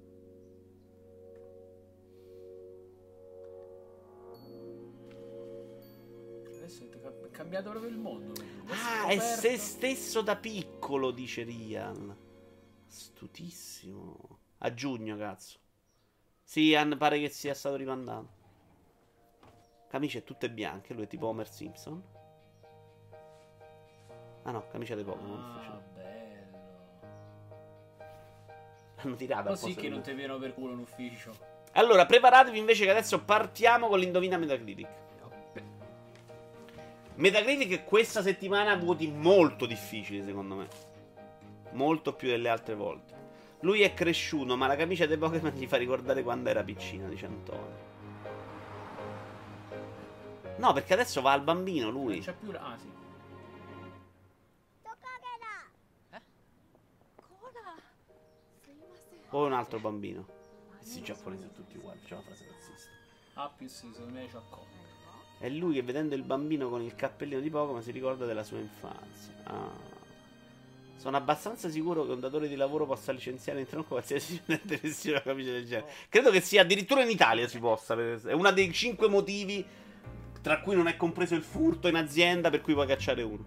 Adesso 6.46 6.84
è 6.84 6.88
ca- 6.88 7.26
è 7.26 7.30
cambiato 7.30 7.70
proprio 7.70 7.90
il 7.90 7.98
mondo. 7.98 8.32
Ah, 8.68 9.06
è 9.08 9.16
aperto. 9.16 9.40
se 9.40 9.56
stesso 9.58 10.22
da 10.22 10.36
piccolo, 10.36 11.10
dice 11.10 11.42
Rian. 11.42 12.16
Astutissimo. 12.88 14.38
A 14.58 14.72
giugno, 14.74 15.16
cazzo. 15.16 15.58
Sì, 16.42 16.76
pare 16.98 17.18
che 17.18 17.28
sia 17.28 17.54
stato 17.54 17.76
rimandato. 17.76 18.40
Camicie 19.88 20.24
tutte 20.24 20.50
bianche, 20.50 20.94
lui 20.94 21.04
è 21.04 21.06
tipo 21.06 21.26
Homer 21.26 21.48
Simpson. 21.48 22.02
Ah 24.44 24.50
no, 24.50 24.64
camicia 24.70 24.94
dei 24.94 25.04
Pokémon. 25.04 25.38
Ah, 25.38 25.80
bello. 25.94 26.10
L'hanno 28.96 29.16
tirata 29.16 29.48
Così 29.50 29.64
apposta 29.64 29.80
che 29.80 29.88
non 29.88 30.00
ti 30.02 30.12
viene 30.12 30.36
per 30.38 30.54
culo 30.54 30.72
in 30.72 30.78
ufficio. 30.78 31.50
Allora, 31.72 32.06
preparatevi 32.06 32.58
invece 32.58 32.84
che 32.84 32.90
adesso 32.90 33.22
partiamo 33.22 33.88
con 33.88 33.98
l'indovina 33.98 34.36
Metacritic. 34.36 34.88
Metacritic 37.14 37.84
questa 37.84 38.22
settimana 38.22 38.72
ha 38.72 38.76
voti 38.76 39.06
molto 39.08 39.66
difficili, 39.66 40.22
secondo 40.22 40.54
me. 40.56 40.68
Molto 41.72 42.14
più 42.14 42.28
delle 42.28 42.48
altre 42.48 42.74
volte. 42.74 43.20
Lui 43.60 43.82
è 43.82 43.94
cresciuto, 43.94 44.56
ma 44.56 44.66
la 44.66 44.76
camicia 44.76 45.06
dei 45.06 45.16
Pokémon 45.16 45.52
gli 45.52 45.66
fa 45.66 45.76
ricordare 45.76 46.22
quando 46.22 46.48
era 46.48 46.62
piccina, 46.64 47.06
dice 47.08 47.26
Antonio. 47.26 47.90
No, 50.56 50.72
perché 50.72 50.94
adesso 50.94 51.20
va 51.20 51.32
al 51.32 51.42
bambino 51.42 51.90
Non 51.90 52.02
lui. 52.04 52.20
c'è 52.20 52.34
più... 52.34 52.50
Ah, 52.56 52.76
sì. 52.78 52.90
O 59.32 59.44
un 59.46 59.52
altro 59.52 59.78
bambino. 59.78 60.26
Questi 60.78 61.02
giapponesi 61.02 61.42
sono 61.42 61.54
tutti 61.54 61.76
uguali, 61.76 62.00
c'è 62.04 62.14
una 62.14 62.22
frase 62.22 62.46
razzista. 62.50 62.90
Appius 63.34 63.72
secondo 63.72 64.12
me 64.12 64.26
ci 64.28 64.36
accorgo. 64.36 64.82
È 65.38 65.48
lui 65.48 65.74
che 65.74 65.82
vedendo 65.82 66.14
il 66.14 66.22
bambino 66.22 66.68
con 66.68 66.82
il 66.82 66.94
cappellino 66.94 67.40
di 67.40 67.50
Pokémon 67.50 67.82
si 67.82 67.90
ricorda 67.90 68.26
della 68.26 68.44
sua 68.44 68.58
infanzia. 68.58 69.34
Ah. 69.44 70.00
Sono 70.96 71.16
abbastanza 71.16 71.68
sicuro 71.68 72.04
che 72.04 72.12
un 72.12 72.20
datore 72.20 72.46
di 72.46 72.54
lavoro 72.54 72.86
possa 72.86 73.10
licenziare 73.10 73.58
in 73.58 73.66
tronco 73.66 73.88
qualsiasi 73.88 74.36
studente 74.42 74.76
vestito 74.76 75.14
una 75.14 75.22
camicia 75.22 75.50
del 75.50 75.66
genere. 75.66 75.90
Credo 76.08 76.30
che 76.30 76.40
sia 76.40 76.60
addirittura 76.60 77.02
in 77.02 77.10
Italia 77.10 77.48
si 77.48 77.58
possa. 77.58 77.94
È 77.94 78.32
uno 78.32 78.52
dei 78.52 78.72
cinque 78.72 79.08
motivi 79.08 79.66
tra 80.42 80.60
cui 80.60 80.76
non 80.76 80.88
è 80.88 80.96
compreso 80.96 81.34
il 81.34 81.42
furto 81.42 81.88
in 81.88 81.96
azienda 81.96 82.50
per 82.50 82.60
cui 82.60 82.74
puoi 82.74 82.86
cacciare 82.86 83.22
uno. 83.22 83.44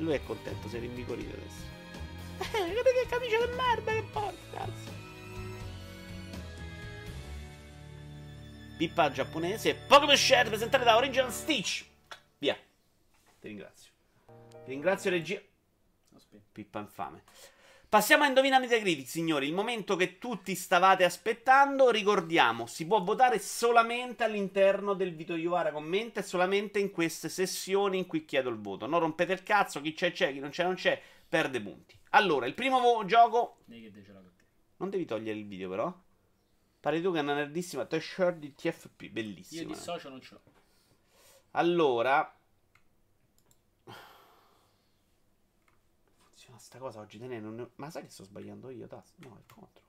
E 0.00 0.02
lui 0.02 0.14
è 0.14 0.24
contento, 0.24 0.66
si 0.66 0.78
è 0.78 0.80
rinvigorito 0.80 1.36
adesso. 1.36 1.62
Eh, 2.38 2.72
guarda 2.72 2.90
che 2.90 3.06
camicia 3.06 3.44
di 3.44 3.52
merda 3.52 3.92
che 3.92 4.02
porta, 4.10 4.56
cazzo. 4.56 4.98
Pippa 8.78 9.10
giapponese, 9.10 9.74
Pokémon 9.74 10.16
Share 10.16 10.48
presentare 10.48 10.84
da 10.84 10.96
Original 10.96 11.30
Stitch. 11.30 11.84
Via. 12.38 12.54
Ti 12.54 13.48
ringrazio. 13.48 13.90
Ti 14.64 14.70
ringrazio 14.70 15.10
regia. 15.10 15.38
Pippa 16.50 16.78
infame. 16.78 17.22
Passiamo 17.90 18.22
a 18.22 18.28
Indovina 18.28 18.60
Metacritic, 18.60 19.08
signori. 19.08 19.48
Il 19.48 19.52
momento 19.52 19.96
che 19.96 20.18
tutti 20.18 20.54
stavate 20.54 21.02
aspettando. 21.02 21.90
Ricordiamo, 21.90 22.66
si 22.66 22.86
può 22.86 23.02
votare 23.02 23.40
solamente 23.40 24.22
all'interno 24.22 24.94
del 24.94 25.12
video 25.12 25.34
Iovara 25.34 25.72
commenta 25.72 26.20
e 26.20 26.22
solamente 26.22 26.78
in 26.78 26.92
queste 26.92 27.28
sessioni 27.28 27.98
in 27.98 28.06
cui 28.06 28.24
chiedo 28.24 28.48
il 28.48 28.60
voto. 28.60 28.86
Non 28.86 29.00
rompete 29.00 29.32
il 29.32 29.42
cazzo, 29.42 29.80
chi 29.80 29.92
c'è 29.92 30.12
c'è, 30.12 30.32
chi 30.32 30.38
non 30.38 30.50
c'è 30.50 30.62
non 30.62 30.76
c'è, 30.76 31.02
perde 31.28 31.60
punti. 31.60 31.98
Allora, 32.10 32.46
il 32.46 32.54
primo 32.54 32.78
vo- 32.78 33.04
gioco... 33.06 33.56
Non 34.76 34.88
devi 34.88 35.04
togliere 35.04 35.36
il 35.40 35.48
video 35.48 35.68
però. 35.68 35.92
Pare 36.78 37.02
tu 37.02 37.10
che 37.10 37.18
è 37.18 37.22
una 37.22 37.34
nerdissima 37.34 37.86
t-shirt 37.86 38.36
di 38.36 38.54
TFP, 38.54 39.02
Io 39.02 39.10
bellissima. 39.10 39.66
di 39.66 39.74
socio 39.74 40.08
non 40.08 40.20
ce 40.20 40.34
l'ho. 40.34 40.42
Allora... 41.50 42.36
Funziona 46.22 46.49
sta 46.60 46.78
cosa 46.78 47.00
oggi, 47.00 47.18
te 47.18 47.26
ne 47.26 47.40
non 47.40 47.54
ne- 47.56 47.70
Ma 47.76 47.90
sai 47.90 48.02
che 48.02 48.10
sto 48.10 48.24
sbagliando 48.24 48.70
io? 48.70 48.86
Tasto? 48.86 49.16
No, 49.26 49.36
è 49.36 49.42
contro. 49.52 49.84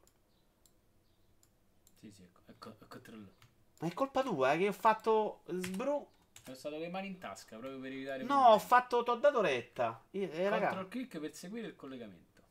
Sì, 1.99 2.11
sì, 2.11 2.23
ecco, 2.23 2.41
ecco 2.47 2.75
controllo. 2.87 3.33
Ma 3.79 3.87
è 3.87 3.93
colpa 3.93 4.23
tua 4.23 4.53
eh, 4.53 4.57
che 4.57 4.67
ho 4.67 4.73
fatto 4.73 5.43
sbru. 5.47 6.07
Sono 6.43 6.55
stato 6.55 6.77
le 6.77 6.89
mani 6.89 7.07
in 7.07 7.19
tasca 7.19 7.57
proprio 7.57 7.79
per 7.79 7.91
evitare. 7.91 8.23
No, 8.23 8.47
ho 8.47 8.59
fatto. 8.59 9.03
T'ho 9.03 9.15
dato 9.15 9.41
retta. 9.41 10.03
Io, 10.11 10.31
eh, 10.31 10.49
raga. 10.49 10.67
Control 10.69 10.87
click 10.87 11.19
per 11.19 11.33
seguire 11.33 11.67
il 11.67 11.75
collegamento. 11.75 12.41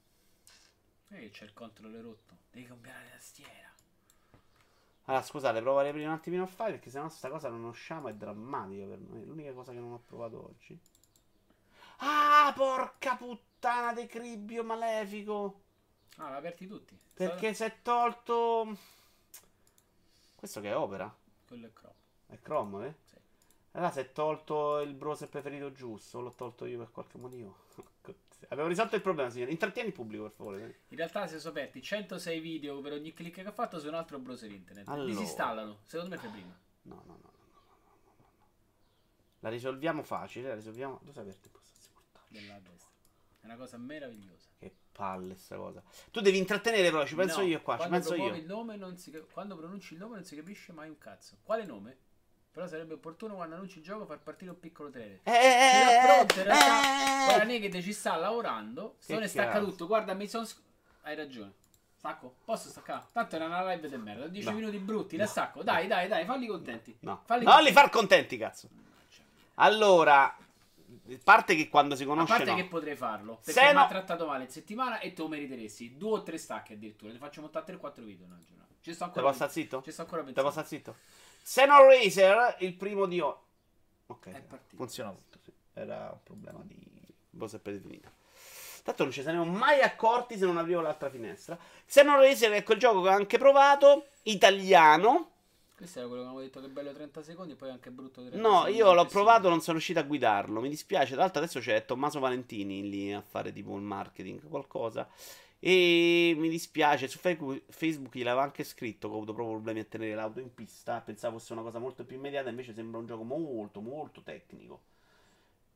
E 1.09 1.31
c'è 1.31 1.45
il 1.45 1.53
controllo 1.53 2.01
rotto. 2.01 2.37
Devi 2.51 2.67
cambiare 2.67 3.05
la 3.05 3.11
tastiera. 3.11 3.69
Allora, 5.05 5.25
scusate, 5.25 5.61
provo 5.61 5.79
a 5.81 5.83
riaprire 5.83 6.07
un 6.07 6.13
attimino 6.13 6.45
il 6.45 6.49
file 6.49 6.71
perché 6.71 6.91
sennò 6.91 7.09
sta 7.09 7.29
cosa 7.29 7.49
non 7.49 7.65
usciamo 7.65 8.09
è 8.09 8.15
drammatica 8.15 8.87
per 8.87 8.99
noi. 9.01 9.23
È 9.23 9.25
l'unica 9.25 9.53
cosa 9.53 9.73
che 9.73 9.81
non 9.81 9.93
ho 9.93 10.03
provato 10.05 10.45
oggi. 10.45 10.79
Ah, 11.99 12.53
porca 12.55 13.17
puttana 13.17 13.50
puttana 13.61 13.93
di 13.93 14.07
cribbio 14.07 14.65
malefico. 14.65 15.61
Ah, 16.17 16.31
l'ha 16.31 16.37
aperti 16.37 16.67
tutti. 16.67 16.99
Perché 17.13 17.53
Sala... 17.53 17.71
si 17.71 17.77
è 17.77 17.83
tolto. 17.83 18.77
Questo 20.35 20.61
che 20.63 20.71
è 20.71 20.77
opera? 20.77 21.15
Quello 21.47 21.67
è 21.67 21.73
Chrome. 21.73 21.95
È 22.27 22.39
Chrome, 22.41 22.87
eh? 22.87 22.95
Sì. 23.05 23.17
Allora 23.73 23.91
si 23.93 24.01
è 24.01 24.13
tolto 24.13 24.81
il 24.81 24.95
browser 24.95 25.29
preferito 25.29 25.73
giusto, 25.73 26.21
l'ho 26.21 26.33
tolto 26.33 26.65
io 26.65 26.79
per 26.79 26.91
qualche 26.91 27.19
motivo. 27.19 27.67
Abbiamo 28.49 28.71
risolto 28.71 28.97
il 28.97 29.03
problema, 29.03 29.29
signore. 29.29 29.51
Intrattieni 29.51 29.89
il 29.89 29.95
pubblico, 29.95 30.23
per 30.25 30.33
favore. 30.33 30.81
In 30.89 30.97
realtà 30.97 31.27
si 31.27 31.39
sono 31.39 31.51
aperti 31.51 31.83
106 31.83 32.41
video 32.41 32.81
per 32.81 32.93
ogni 32.93 33.13
click 33.13 33.43
che 33.43 33.47
ha 33.47 33.53
fatto 33.53 33.79
su 33.79 33.87
un 33.87 33.95
altro 33.95 34.19
browser 34.19 34.51
internet. 34.51 34.89
Allora... 34.89 35.21
installano. 35.21 35.81
secondo 35.85 36.15
me 36.15 36.21
fai 36.21 36.31
prima. 36.31 36.59
No, 36.83 37.03
no, 37.07 37.19
no, 37.23 37.31
La 39.41 39.51
risolviamo 39.51 40.03
facile, 40.03 40.49
la 40.49 40.55
risolviamo... 40.55 40.99
Dove 41.03 41.13
si 41.13 41.19
è 41.19 41.23
aperta 41.23 41.47
impostazione? 41.47 42.01
Della 42.29 42.59
destra. 42.59 42.90
È 43.41 43.47
una 43.47 43.57
cosa 43.57 43.77
meravigliosa. 43.79 44.49
Che 44.59 44.75
palle 44.93 45.37
sta 45.37 45.57
cosa. 45.57 45.83
Tu 46.11 46.21
devi 46.21 46.37
intrattenere 46.39 46.91
però, 46.91 47.07
ci 47.07 47.15
penso 47.15 47.41
No, 47.41 47.47
io 47.47 47.61
qua, 47.63 47.79
ci 47.79 47.89
penso 47.89 48.15
io. 48.15 48.35
Il 48.35 48.45
nome 48.45 48.77
non 48.77 48.97
si 48.99 49.11
quando 49.33 49.57
pronunci 49.57 49.95
il 49.95 50.01
nome 50.01 50.17
non 50.17 50.25
si 50.25 50.37
capisce 50.37 50.73
mai 50.73 50.89
un 50.89 50.99
cazzo. 50.99 51.39
Quale 51.43 51.65
nome? 51.65 51.97
Però 52.53 52.67
sarebbe 52.67 52.95
opportuno 52.95 53.37
quando 53.37 53.55
annunci 53.55 53.79
il 53.79 53.85
gioco 53.85 54.05
far 54.07 54.19
partire 54.21 54.51
un 54.51 54.59
piccolo 54.59 54.91
trailer. 54.91 55.21
Eh, 55.23 55.31
eh, 55.33 55.85
l'ha 55.85 56.03
eh, 56.03 56.05
pronto, 56.17 56.39
in 56.39 56.45
realtà. 56.45 56.67
eh, 56.67 57.25
Guarda, 57.25 57.43
eh. 57.45 57.59
Naked 57.59 57.81
ci 57.83 57.93
sta 57.93 58.17
lavorando. 58.17 58.97
Se 58.99 59.17
ne 59.19 59.29
stacca 59.29 59.61
tutto. 59.61 59.87
Guarda, 59.87 60.15
mi 60.15 60.27
sono. 60.27 60.47
Hai 61.03 61.15
ragione. 61.15 61.53
Stacco? 61.97 62.35
Posso 62.45 62.69
staccare? 62.71 63.07
Tanto 63.13 63.37
era 63.37 63.45
una 63.47 63.63
live 63.73 63.89
di 63.89 63.97
merda. 63.97 64.27
10 64.27 64.49
No. 64.49 64.55
minuti 64.55 64.79
brutti, 64.79 65.17
la 65.17 65.27
stacco. 65.27 65.63
Dai, 65.63 65.87
dai, 65.87 66.09
dai, 66.09 66.25
falli 66.25 66.47
contenti. 66.47 66.97
No, 67.01 67.23
Falli 67.25 67.45
non 67.45 67.63
li 67.63 67.73
contenti. 67.73 67.79
far 67.79 67.91
contenti, 67.91 68.37
cazzo. 68.37 68.69
Allora, 69.55 70.35
parte 71.23 71.55
che 71.57 71.69
quando 71.69 71.95
si 71.97 72.03
A 72.03 72.07
conosce 72.07 72.35
parte 72.35 72.51
no. 72.51 72.57
che 72.57 72.65
potrei 72.67 72.97
farlo. 72.97 73.39
Se 73.43 73.53
Perché 73.53 73.69
mi 73.69 73.75
no- 73.75 73.81
ha 73.85 73.89
trattato 73.89 74.27
male 74.27 74.45
in 74.45 74.51
settimana 74.51 74.99
e 75.01 75.13
tu 75.13 75.27
meriteresti. 75.27 75.97
Due 75.97 76.11
o 76.19 76.23
tre 76.23 76.39
stacche 76.39 76.75
addirittura. 76.75 77.13
Ti 77.13 77.19
faccio 77.19 77.41
montare 77.41 77.65
3-4 77.67 78.03
video 78.03 78.25
in 78.27 78.33
una 78.33 78.43
giornata. 78.47 78.75
Ci 78.81 78.91
sto 78.93 78.99
Te 78.99 79.05
ancora. 79.05 79.23
posso 79.27 79.37
stare 79.37 79.53
zitto? 79.53 79.83
Ci 79.83 79.93
sto 79.93 80.01
ancora 80.03 80.21
Te 80.23 80.27
pensando. 80.33 80.51
posso 80.51 80.65
stare 80.67 80.83
zitto? 80.83 80.97
Xenon 81.43 81.89
Racer, 81.89 82.57
il 82.61 82.75
primo 82.75 83.07
di... 83.07 83.21
o- 83.21 83.45
Ok, 84.07 84.31
funziona 84.75 85.11
tutto, 85.13 85.39
sì. 85.45 85.53
Era 85.75 86.11
un 86.13 86.19
problema 86.25 86.61
di 86.65 86.77
browser 87.31 87.61
predefinito. 87.61 88.11
Tanto 88.83 89.03
non 89.05 89.13
ci 89.13 89.23
saremmo 89.23 89.45
mai 89.45 89.81
accorti 89.83 90.37
se 90.39 90.47
non 90.47 90.57
aprivo 90.57 90.81
l'altra 90.81 91.09
finestra. 91.11 91.57
Xenon 91.87 92.19
Racer 92.19 92.51
è 92.53 92.63
quel 92.63 92.79
gioco 92.79 93.03
che 93.03 93.09
ho 93.09 93.13
anche 93.13 93.39
provato, 93.39 94.07
italiano. 94.23 95.31
Questo 95.81 95.99
era 96.01 96.09
quello 96.09 96.23
che 96.25 96.29
avevo 96.29 96.43
detto 96.43 96.61
che 96.61 96.67
è 96.67 96.69
bello 96.69 96.93
30 96.93 97.23
secondi 97.23 97.53
e 97.55 97.57
poi 97.57 97.71
anche 97.71 97.91
brutto 97.91 98.21
30 98.21 98.37
No, 98.37 98.57
secondi. 98.59 98.77
io 98.77 98.93
l'ho 98.93 99.07
provato, 99.07 99.49
non 99.49 99.61
sono 99.63 99.73
riuscito 99.79 99.99
a 99.99 100.03
guidarlo. 100.03 100.61
Mi 100.61 100.69
dispiace. 100.69 101.13
Tra 101.13 101.23
l'altro, 101.23 101.41
adesso 101.41 101.59
c'è 101.59 101.87
Tommaso 101.87 102.21
Valentini 102.21 102.87
lì 102.87 103.11
a 103.15 103.23
fare 103.23 103.51
tipo 103.51 103.75
il 103.77 103.81
marketing, 103.81 104.47
qualcosa. 104.47 105.09
E 105.59 106.35
mi 106.37 106.51
dispiace. 106.51 107.09
Su 107.09 107.17
Facebook, 107.17 107.63
Facebook 107.71 108.15
gli 108.15 108.23
l'avevo 108.23 108.43
anche 108.43 108.63
scritto 108.63 109.09
che 109.09 109.15
ho 109.15 109.17
avuto 109.17 109.33
proprio 109.33 109.55
problemi 109.55 109.81
a 109.81 109.85
tenere 109.85 110.15
l'auto 110.15 110.41
in 110.41 110.53
pista. 110.53 111.01
Pensavo 111.01 111.39
fosse 111.39 111.55
una 111.55 111.63
cosa 111.63 111.79
molto 111.79 112.05
più 112.05 112.17
immediata. 112.17 112.51
Invece 112.51 112.75
sembra 112.75 113.01
un 113.01 113.07
gioco 113.07 113.23
molto, 113.23 113.81
molto 113.81 114.21
tecnico. 114.21 114.81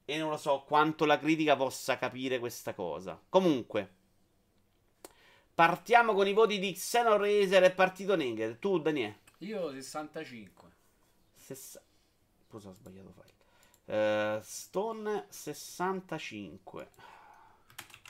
E 0.05 0.19
non 0.19 0.29
lo 0.29 0.37
so 0.37 0.65
quanto 0.67 1.07
la 1.07 1.19
critica 1.19 1.57
possa 1.57 1.97
capire 1.97 2.39
questa 2.39 2.75
cosa. 2.75 3.19
Comunque, 3.31 3.89
partiamo 5.55 6.13
con 6.13 6.27
i 6.27 6.35
voti 6.35 6.59
di 6.59 6.73
Xenon 6.73 7.17
Racer 7.17 7.65
e 7.65 7.71
Partito 7.71 8.15
Naked. 8.15 8.59
Tu, 8.59 8.81
Daniele. 8.81 9.23
Io 9.45 9.71
65. 9.71 10.71
Sessa... 11.35 11.83
Scusa, 12.47 12.71
ho 12.71 12.73
sbagliato 12.73 13.13
file. 13.13 13.35
Eh, 13.85 14.41
Stone 14.43 15.27
65. 15.29 16.89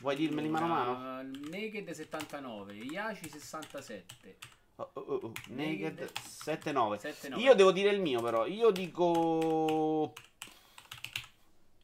Vuoi 0.00 0.16
dirmeli 0.16 0.48
mano 0.48 0.64
a 0.64 0.68
mano? 0.68 1.20
Uh, 1.20 1.48
Naked 1.50 1.90
79, 1.90 2.74
Iaci 2.74 3.28
67. 3.28 4.38
Oh, 4.76 4.90
oh, 4.92 5.00
oh, 5.00 5.14
oh. 5.22 5.32
Naked 5.48 5.98
Naked 5.98 6.18
79. 6.18 6.98
79. 6.98 7.42
Io 7.42 7.54
devo 7.54 7.72
dire 7.72 7.90
il 7.90 8.00
mio, 8.00 8.22
però. 8.22 8.46
Io 8.46 8.70
dico. 8.70 10.12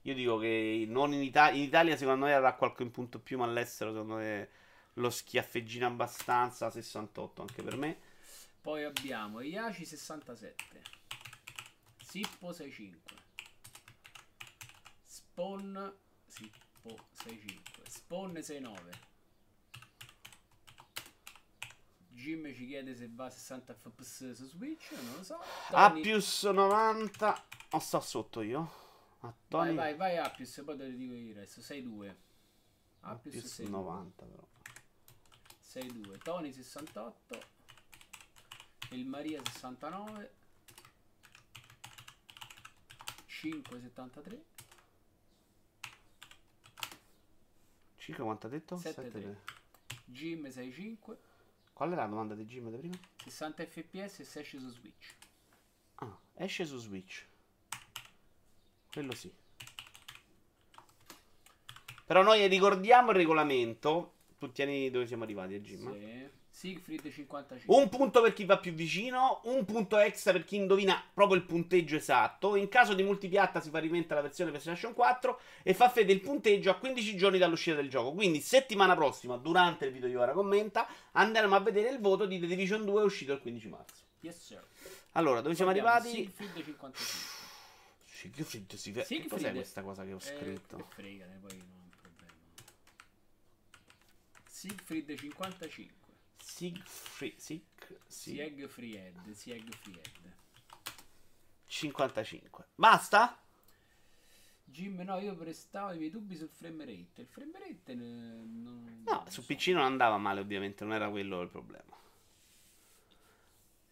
Io 0.02 0.14
dico 0.14 0.38
che 0.38 0.84
non 0.88 1.12
in, 1.12 1.22
Ita- 1.22 1.50
in 1.50 1.62
Italia, 1.62 1.96
secondo 1.96 2.26
me, 2.26 2.34
avrà 2.34 2.54
qualche 2.54 2.86
punto 2.86 3.18
più, 3.18 3.38
ma 3.38 3.44
all'estero, 3.44 3.90
secondo 3.90 4.14
me, 4.14 4.48
lo 4.94 5.10
schiaffeggina 5.10 5.86
abbastanza. 5.86 6.70
68 6.70 7.40
anche 7.40 7.62
per 7.62 7.76
me. 7.76 7.98
Poi 8.60 8.84
abbiamo 8.84 9.40
Iaci 9.40 9.84
67. 9.84 10.82
Sippo 12.02 12.52
65. 12.52 13.16
Spawn 15.02 15.94
Sippo 16.26 16.98
65. 17.12 17.82
Spawn 17.88 18.34
69. 18.34 19.08
Jim 22.10 22.52
ci 22.54 22.66
chiede 22.66 22.94
se 22.94 23.08
va 23.10 23.26
a 23.26 23.30
60 23.30 23.72
fps 23.72 24.32
su 24.32 24.44
Switch, 24.46 24.90
non 24.92 25.16
lo 25.16 25.22
so. 25.22 25.38
Tony- 25.70 26.02
più 26.02 26.18
90. 26.52 27.44
O 27.70 27.78
sto 27.78 28.00
sotto 28.00 28.42
io? 28.42 28.60
A 29.20 29.26
Vai, 29.26 29.34
Tony. 29.48 29.74
vai, 29.74 29.94
vai 29.96 30.16
Appius, 30.18 30.60
poi 30.64 30.76
te 30.76 30.88
ne 30.88 30.96
dico 30.96 31.14
il 31.14 31.34
resto. 31.34 31.60
6-2. 31.60 32.14
A 33.02 33.16
più 33.16 33.30
Appius 33.30 33.60
6-2. 33.60 33.68
90 33.70 34.24
però. 34.26 34.46
6-2. 35.62 36.18
Tony 36.18 36.52
68. 36.52 37.40
Il 38.90 39.06
Maria 39.06 39.40
69. 39.44 40.30
5 43.26 43.80
73. 43.80 44.44
5 47.96 48.24
quanto 48.24 48.46
ha 48.46 48.50
detto? 48.50 48.76
7, 48.76 49.02
7 49.02 49.20
3. 49.20 49.42
Jim 50.06 50.44
65. 50.44 51.18
Qual 51.72 51.92
era 51.92 52.02
la 52.02 52.08
domanda 52.08 52.34
di 52.34 52.44
Jim 52.44 52.68
di 52.68 52.76
prima? 52.76 52.98
60 53.24 53.64
fps 53.64 54.18
e 54.18 54.24
se 54.24 54.40
esce 54.40 54.58
su 54.58 54.68
Switch. 54.70 55.16
Ah, 55.96 56.18
esce 56.34 56.66
su 56.66 56.76
Switch. 56.78 57.26
Quello 58.92 59.14
sì. 59.14 59.32
Però 62.04 62.22
noi 62.22 62.46
ricordiamo 62.48 63.10
il 63.10 63.16
regolamento. 63.16 64.14
Tu 64.36 64.50
tieni 64.50 64.90
dove 64.90 65.06
siamo 65.06 65.22
arrivati, 65.22 65.54
eh, 65.54 65.60
Jim? 65.60 65.92
Sì. 65.92 66.38
Siegfried 66.60 67.10
55. 67.10 67.74
Un 67.74 67.88
punto 67.88 68.20
per 68.20 68.34
chi 68.34 68.44
va 68.44 68.58
più 68.58 68.72
vicino, 68.74 69.40
un 69.44 69.64
punto 69.64 69.96
extra 69.96 70.32
per 70.32 70.44
chi 70.44 70.56
indovina 70.56 71.02
proprio 71.14 71.38
il 71.38 71.44
punteggio 71.46 71.96
esatto. 71.96 72.54
In 72.54 72.68
caso 72.68 72.92
di 72.92 73.02
multipiatta 73.02 73.62
si 73.62 73.70
fa 73.70 73.78
riferimento 73.78 74.12
alla 74.12 74.20
versione 74.20 74.50
PlayStation 74.50 74.92
4 74.92 75.40
e 75.62 75.72
fa 75.72 75.88
fede 75.88 76.12
il 76.12 76.20
punteggio 76.20 76.68
a 76.70 76.74
15 76.74 77.16
giorni 77.16 77.38
dall'uscita 77.38 77.76
del 77.76 77.88
gioco. 77.88 78.12
Quindi 78.12 78.42
settimana 78.42 78.94
prossima, 78.94 79.38
durante 79.38 79.86
il 79.86 79.92
video 79.92 80.08
di 80.10 80.16
ora 80.16 80.32
commenta, 80.32 80.86
andremo 81.12 81.54
a 81.56 81.60
vedere 81.60 81.88
il 81.88 81.98
voto 81.98 82.26
di 82.26 82.38
The 82.38 82.46
Division 82.46 82.84
2 82.84 83.02
uscito 83.04 83.32
il 83.32 83.40
15 83.40 83.68
marzo. 83.68 84.02
Yes, 84.20 84.38
sir. 84.44 84.62
Allora, 85.12 85.40
dove 85.40 85.54
siamo 85.54 85.70
Abbiamo 85.70 85.88
arrivati? 85.88 86.14
Siegfried 86.14 86.62
55. 86.62 87.04
Siegfried 88.04 88.74
si 88.74 88.92
fe- 88.92 89.00
Che 89.00 89.06
Siegfried 89.06 89.30
cos'è 89.32 89.48
è- 89.48 89.54
questa 89.54 89.80
cosa 89.82 90.04
che 90.04 90.12
ho 90.12 90.16
Eh, 90.18 90.20
scritto? 90.20 90.76
che 90.76 90.84
frega, 90.90 91.24
poi 91.40 91.56
no. 91.56 91.88
Siegfried 94.46 95.16
55. 95.18 95.99
Siegfried. 96.42 97.38
Sieg. 97.38 97.62
Sieg 98.06 98.66
Fried. 98.66 99.14
55. 101.66 102.66
Basta? 102.74 103.40
Jim, 104.64 105.00
no, 105.00 105.18
io 105.18 105.34
prestavo 105.36 105.92
i 105.92 105.98
miei 105.98 106.10
dubbi 106.10 106.36
sul 106.36 106.48
frame 106.48 106.84
rate. 106.84 107.20
Il 107.22 107.26
frame 107.26 107.58
rate. 107.58 107.94
non- 107.94 109.02
No, 109.04 109.12
non 109.12 109.30
su 109.30 109.40
so. 109.42 109.46
PC 109.54 109.68
non 109.68 109.82
andava 109.84 110.16
male, 110.16 110.40
ovviamente, 110.40 110.84
non 110.84 110.94
era 110.94 111.08
quello 111.10 111.40
il 111.42 111.48
problema. 111.48 111.96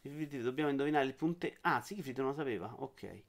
Siegfried, 0.00 0.42
Dobbiamo 0.42 0.70
indovinare 0.70 1.04
il 1.06 1.14
punte. 1.14 1.58
Ah, 1.62 1.80
Siegfried 1.82 2.18
non 2.18 2.28
lo 2.28 2.34
sapeva. 2.34 2.72
Ok. 2.78 3.22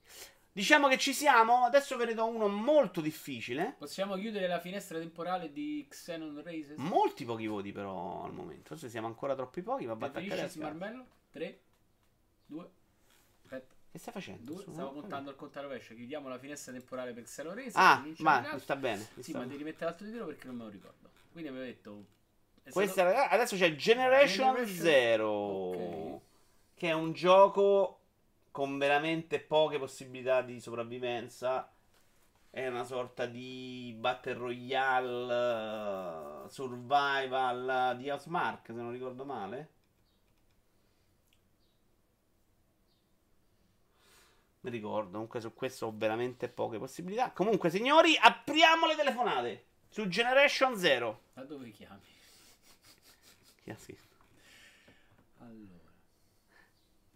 Diciamo 0.52 0.88
che 0.88 0.98
ci 0.98 1.12
siamo. 1.12 1.64
Adesso 1.64 1.96
ve 1.96 2.06
ne 2.06 2.14
do 2.14 2.26
uno 2.26 2.48
molto 2.48 3.00
difficile. 3.00 3.76
Possiamo 3.78 4.16
chiudere 4.16 4.46
la 4.48 4.58
finestra 4.58 4.98
temporale 4.98 5.52
di 5.52 5.86
Xenon 5.88 6.42
Races? 6.42 6.76
Molti 6.76 7.24
pochi 7.24 7.46
voti, 7.46 7.70
però, 7.72 8.24
al 8.24 8.32
momento. 8.32 8.68
Forse 8.68 8.88
siamo 8.88 9.06
ancora 9.06 9.34
troppi 9.34 9.62
pochi. 9.62 9.86
A 9.86 9.94
Preferisci 9.96 10.28
la 10.30 10.48
scala. 10.48 10.48
Smarmello? 10.48 11.06
3, 11.30 11.60
2, 12.46 12.70
aspetta, 13.44 13.74
Che 13.92 13.98
stai 13.98 14.12
facendo? 14.12 14.52
2. 14.52 14.62
Su, 14.64 14.72
Stavo 14.72 14.88
ho 14.88 14.92
contando 14.92 15.30
al 15.30 15.36
conto 15.36 15.60
rovescio. 15.62 15.94
Chiudiamo 15.94 16.28
la 16.28 16.38
finestra 16.38 16.72
temporale 16.72 17.12
per 17.12 17.22
Xenon 17.22 17.54
Races. 17.54 17.76
Ah, 17.76 18.04
ma 18.18 18.58
sta 18.58 18.74
bene. 18.74 19.06
Sì, 19.20 19.32
ma 19.32 19.46
devi 19.46 19.62
mettere 19.62 19.84
l'altro 19.86 20.06
titolo 20.06 20.26
perché 20.26 20.46
non 20.46 20.56
me 20.56 20.64
lo 20.64 20.70
ricordo. 20.70 21.10
Quindi 21.30 21.48
ha 21.50 21.52
detto. 21.52 22.04
Questa, 22.70 23.08
stato- 23.10 23.34
adesso 23.34 23.56
c'è 23.56 23.74
Generation, 23.76 24.54
Generation- 24.54 24.76
Zero. 24.82 25.28
Ok. 25.30 26.20
Che 26.74 26.88
è 26.88 26.92
un 26.92 27.12
gioco 27.12 27.99
con 28.50 28.78
veramente 28.78 29.40
poche 29.40 29.78
possibilità 29.78 30.42
di 30.42 30.60
sopravvivenza. 30.60 31.72
È 32.50 32.66
una 32.66 32.84
sorta 32.84 33.26
di 33.26 33.94
Battle 33.96 34.34
Royale, 34.34 36.46
eh, 36.46 36.48
Survival 36.48 37.96
di 37.96 38.10
Housemark, 38.10 38.66
se 38.66 38.72
non 38.72 38.90
ricordo 38.90 39.24
male. 39.24 39.70
Mi 44.62 44.70
ricordo, 44.70 45.12
comunque 45.12 45.40
su 45.40 45.54
questo 45.54 45.86
ho 45.86 45.94
veramente 45.96 46.48
poche 46.48 46.78
possibilità. 46.78 47.30
Comunque, 47.30 47.70
signori, 47.70 48.16
apriamo 48.20 48.86
le 48.86 48.96
telefonate 48.96 49.64
su 49.88 50.06
Generation 50.06 50.76
Zero. 50.76 51.22
Da 51.32 51.44
dove 51.44 51.70
chiami? 51.70 52.04
Chi 53.62 53.70
ha 53.70 53.76
scritto? 53.76 54.08
Allora. 55.38 55.79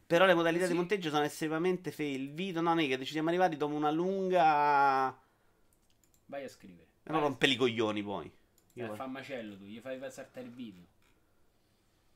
Però 0.07 0.27
le 0.27 0.35
modalità 0.35 0.65
Sì. 0.67 0.73
di 0.73 0.77
monteggio 0.77 1.09
sono 1.11 1.25
estremamente 1.25 1.91
fail. 1.91 2.33
Video, 2.33 2.61
no, 2.61 2.75
che 2.75 2.99
ci 3.05 3.13
siamo 3.13 3.29
arrivati 3.29 3.57
dopo 3.57 3.75
una 3.75 3.91
lunga. 3.91 5.19
Vai 6.27 6.45
a 6.45 6.49
scrivere. 6.49 6.89
E 7.05 7.13
a- 7.13 7.19
rompere 7.19 7.53
i 7.53 7.57
coglioni 7.57 8.03
poi. 8.03 8.27
Eh, 8.27 8.83
Io, 8.85 8.95
fa 8.95 9.07
macello 9.07 9.57
tu, 9.57 9.65
gli 9.65 9.79
fai 9.81 9.99
saltare 10.11 10.47
il 10.47 10.53
video. 10.53 10.83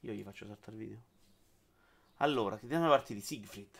io 0.00 0.12
gli 0.12 0.22
faccio 0.22 0.46
saltare 0.46 0.76
il 0.76 0.82
video. 0.82 1.02
Allora, 2.16 2.58
chiediamo 2.58 2.88
partiti. 2.88 3.20
Siegfried. 3.20 3.76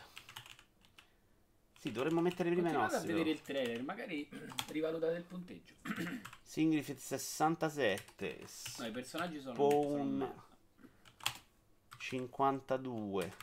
Sì, 1.79 1.91
dovremmo 1.91 2.19
mettere 2.21 2.49
prima 2.49 2.69
i 2.69 2.73
Continuate 2.73 2.93
a 2.93 2.97
nostri. 2.97 3.13
vedere 3.13 3.29
il 3.35 3.41
trailer, 3.41 3.83
magari 3.83 4.29
rivalutate 4.69 5.15
il 5.17 5.23
punteggio. 5.23 5.73
Siegfried 6.43 6.97
67. 6.97 8.45
No, 8.79 8.85
i 8.87 8.91
personaggi 8.91 9.39
sono, 9.39 9.53
Spawn. 9.53 9.81
sono 9.81 10.03
merda. 10.15 10.47
52. 11.97 13.33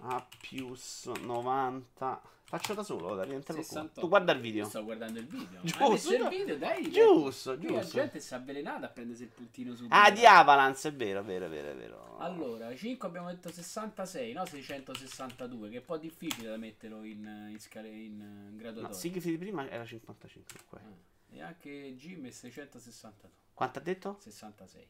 Appius 0.00 1.06
90. 1.06 2.22
Faccio 2.48 2.74
da 2.74 2.84
solo, 2.84 3.16
da 3.16 3.24
rientrare 3.24 3.60
68. 3.62 4.00
Tu 4.00 4.08
guarda 4.08 4.30
il 4.30 4.38
Io 4.38 4.42
video. 4.44 4.64
sto 4.66 4.84
guardando 4.84 5.18
il 5.18 5.26
video. 5.26 5.58
Giusto, 5.62 6.14
il 6.14 6.28
video, 6.28 6.56
dai. 6.56 6.90
Giusto, 6.92 7.56
Qui 7.58 7.72
la 7.72 7.80
giusto. 7.80 7.96
gente 7.96 8.20
si 8.20 8.32
è 8.32 8.36
avvelenata 8.36 8.86
a 8.86 8.88
prendersi 8.88 9.24
il 9.24 9.30
puntino 9.30 9.74
su. 9.74 9.86
Ah, 9.88 10.12
di 10.12 10.24
Avalance, 10.24 10.88
è 10.88 10.94
vero, 10.94 11.20
è 11.20 11.24
vero, 11.24 11.46
è 11.46 11.48
vero, 11.48 11.70
è 11.70 11.74
vero. 11.74 12.18
Allora, 12.18 12.72
5 12.74 13.08
abbiamo 13.08 13.28
detto 13.30 13.50
66, 13.50 14.32
no 14.32 14.44
662, 14.46 15.68
che 15.70 15.76
è 15.76 15.78
un 15.80 15.84
po' 15.84 15.96
difficile 15.98 16.48
da 16.50 16.56
metterlo 16.56 17.02
in, 17.02 17.48
in, 17.50 17.58
scale, 17.58 17.88
in, 17.88 17.96
in 18.20 18.48
No, 18.52 18.56
graduatoria. 18.58 18.96
Siegfried 18.96 19.38
prima 19.38 19.68
era 19.68 19.84
55. 19.84 20.60
qua. 20.68 20.78
Ah, 20.78 21.34
E 21.34 21.42
anche 21.42 21.96
Jim 21.96 22.24
è 22.26 22.30
662, 22.30 23.30
Quanto 23.54 23.78
ha 23.80 23.82
detto? 23.82 24.18
66. 24.20 24.86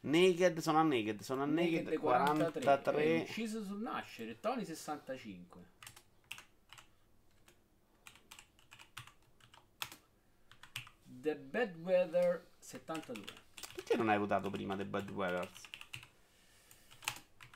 Naked, 0.00 0.58
sono 0.58 0.78
a 0.78 0.82
Naked, 0.82 1.20
sono 1.22 1.42
a 1.42 1.46
Naked, 1.46 1.84
Naked 1.84 1.98
43. 1.98 3.02
È 3.02 3.20
ucciso 3.22 3.62
sul 3.62 3.80
nascere, 3.80 4.38
Tony 4.38 4.64
65. 4.64 5.74
The 11.04 11.34
Bad 11.34 11.76
Weather 11.76 12.46
72. 12.58 13.24
Perché 13.74 13.96
non 13.96 14.08
hai 14.08 14.18
votato 14.18 14.48
prima 14.48 14.76
The 14.76 14.84
Bad 14.84 15.10
Weathers? 15.10 15.62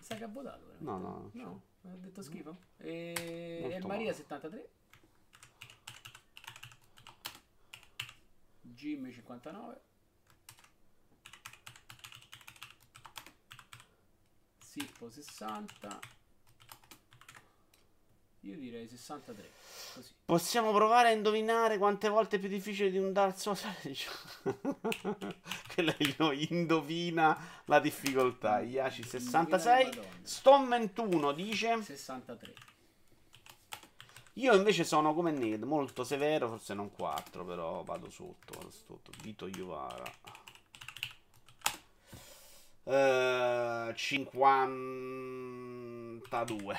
Sai 0.00 0.18
che 0.18 0.24
ha 0.24 0.28
votato? 0.28 0.66
veramente? 0.66 0.84
No, 0.84 0.98
no, 0.98 1.30
No, 1.34 1.62
ha 1.84 1.96
detto 1.96 2.20
schifo. 2.22 2.56
E, 2.78 3.14
e 3.16 3.78
Maria 3.86 4.06
male. 4.06 4.14
73. 4.14 4.70
Jim 8.62 9.08
59. 9.12 9.80
Sippo 14.80 15.10
60. 15.10 16.00
Io 18.40 18.56
direi 18.56 18.88
63. 18.88 19.50
Così. 19.92 20.14
Possiamo 20.24 20.72
provare 20.72 21.08
a 21.08 21.12
indovinare 21.12 21.76
quante 21.76 22.08
volte 22.08 22.36
è 22.36 22.38
più 22.38 22.48
difficile 22.48 22.90
di 22.90 22.96
un 22.96 23.12
Dark 23.12 23.38
Souls? 23.38 23.62
Quello 25.74 25.94
è 25.94 25.96
io, 26.18 26.32
indovina 26.32 27.62
la 27.66 27.78
difficoltà. 27.78 28.60
66. 28.60 29.02
Indovina 29.02 29.62
la 29.62 29.84
Madonna. 29.84 30.18
Stone 30.22 30.68
21 30.68 31.32
dice. 31.32 31.82
63. 31.82 32.54
Io 34.34 34.54
invece 34.54 34.84
sono 34.84 35.12
come 35.12 35.30
Ned, 35.32 35.64
molto 35.64 36.04
severo, 36.04 36.48
forse 36.48 36.72
non 36.72 36.90
4, 36.90 37.44
però 37.44 37.82
vado 37.82 38.08
sotto, 38.08 38.54
vado 38.54 38.70
sotto. 38.70 39.10
Vito 39.20 39.46
Iovara. 39.46 40.10
Eh, 42.90 43.92
52. 43.94 46.76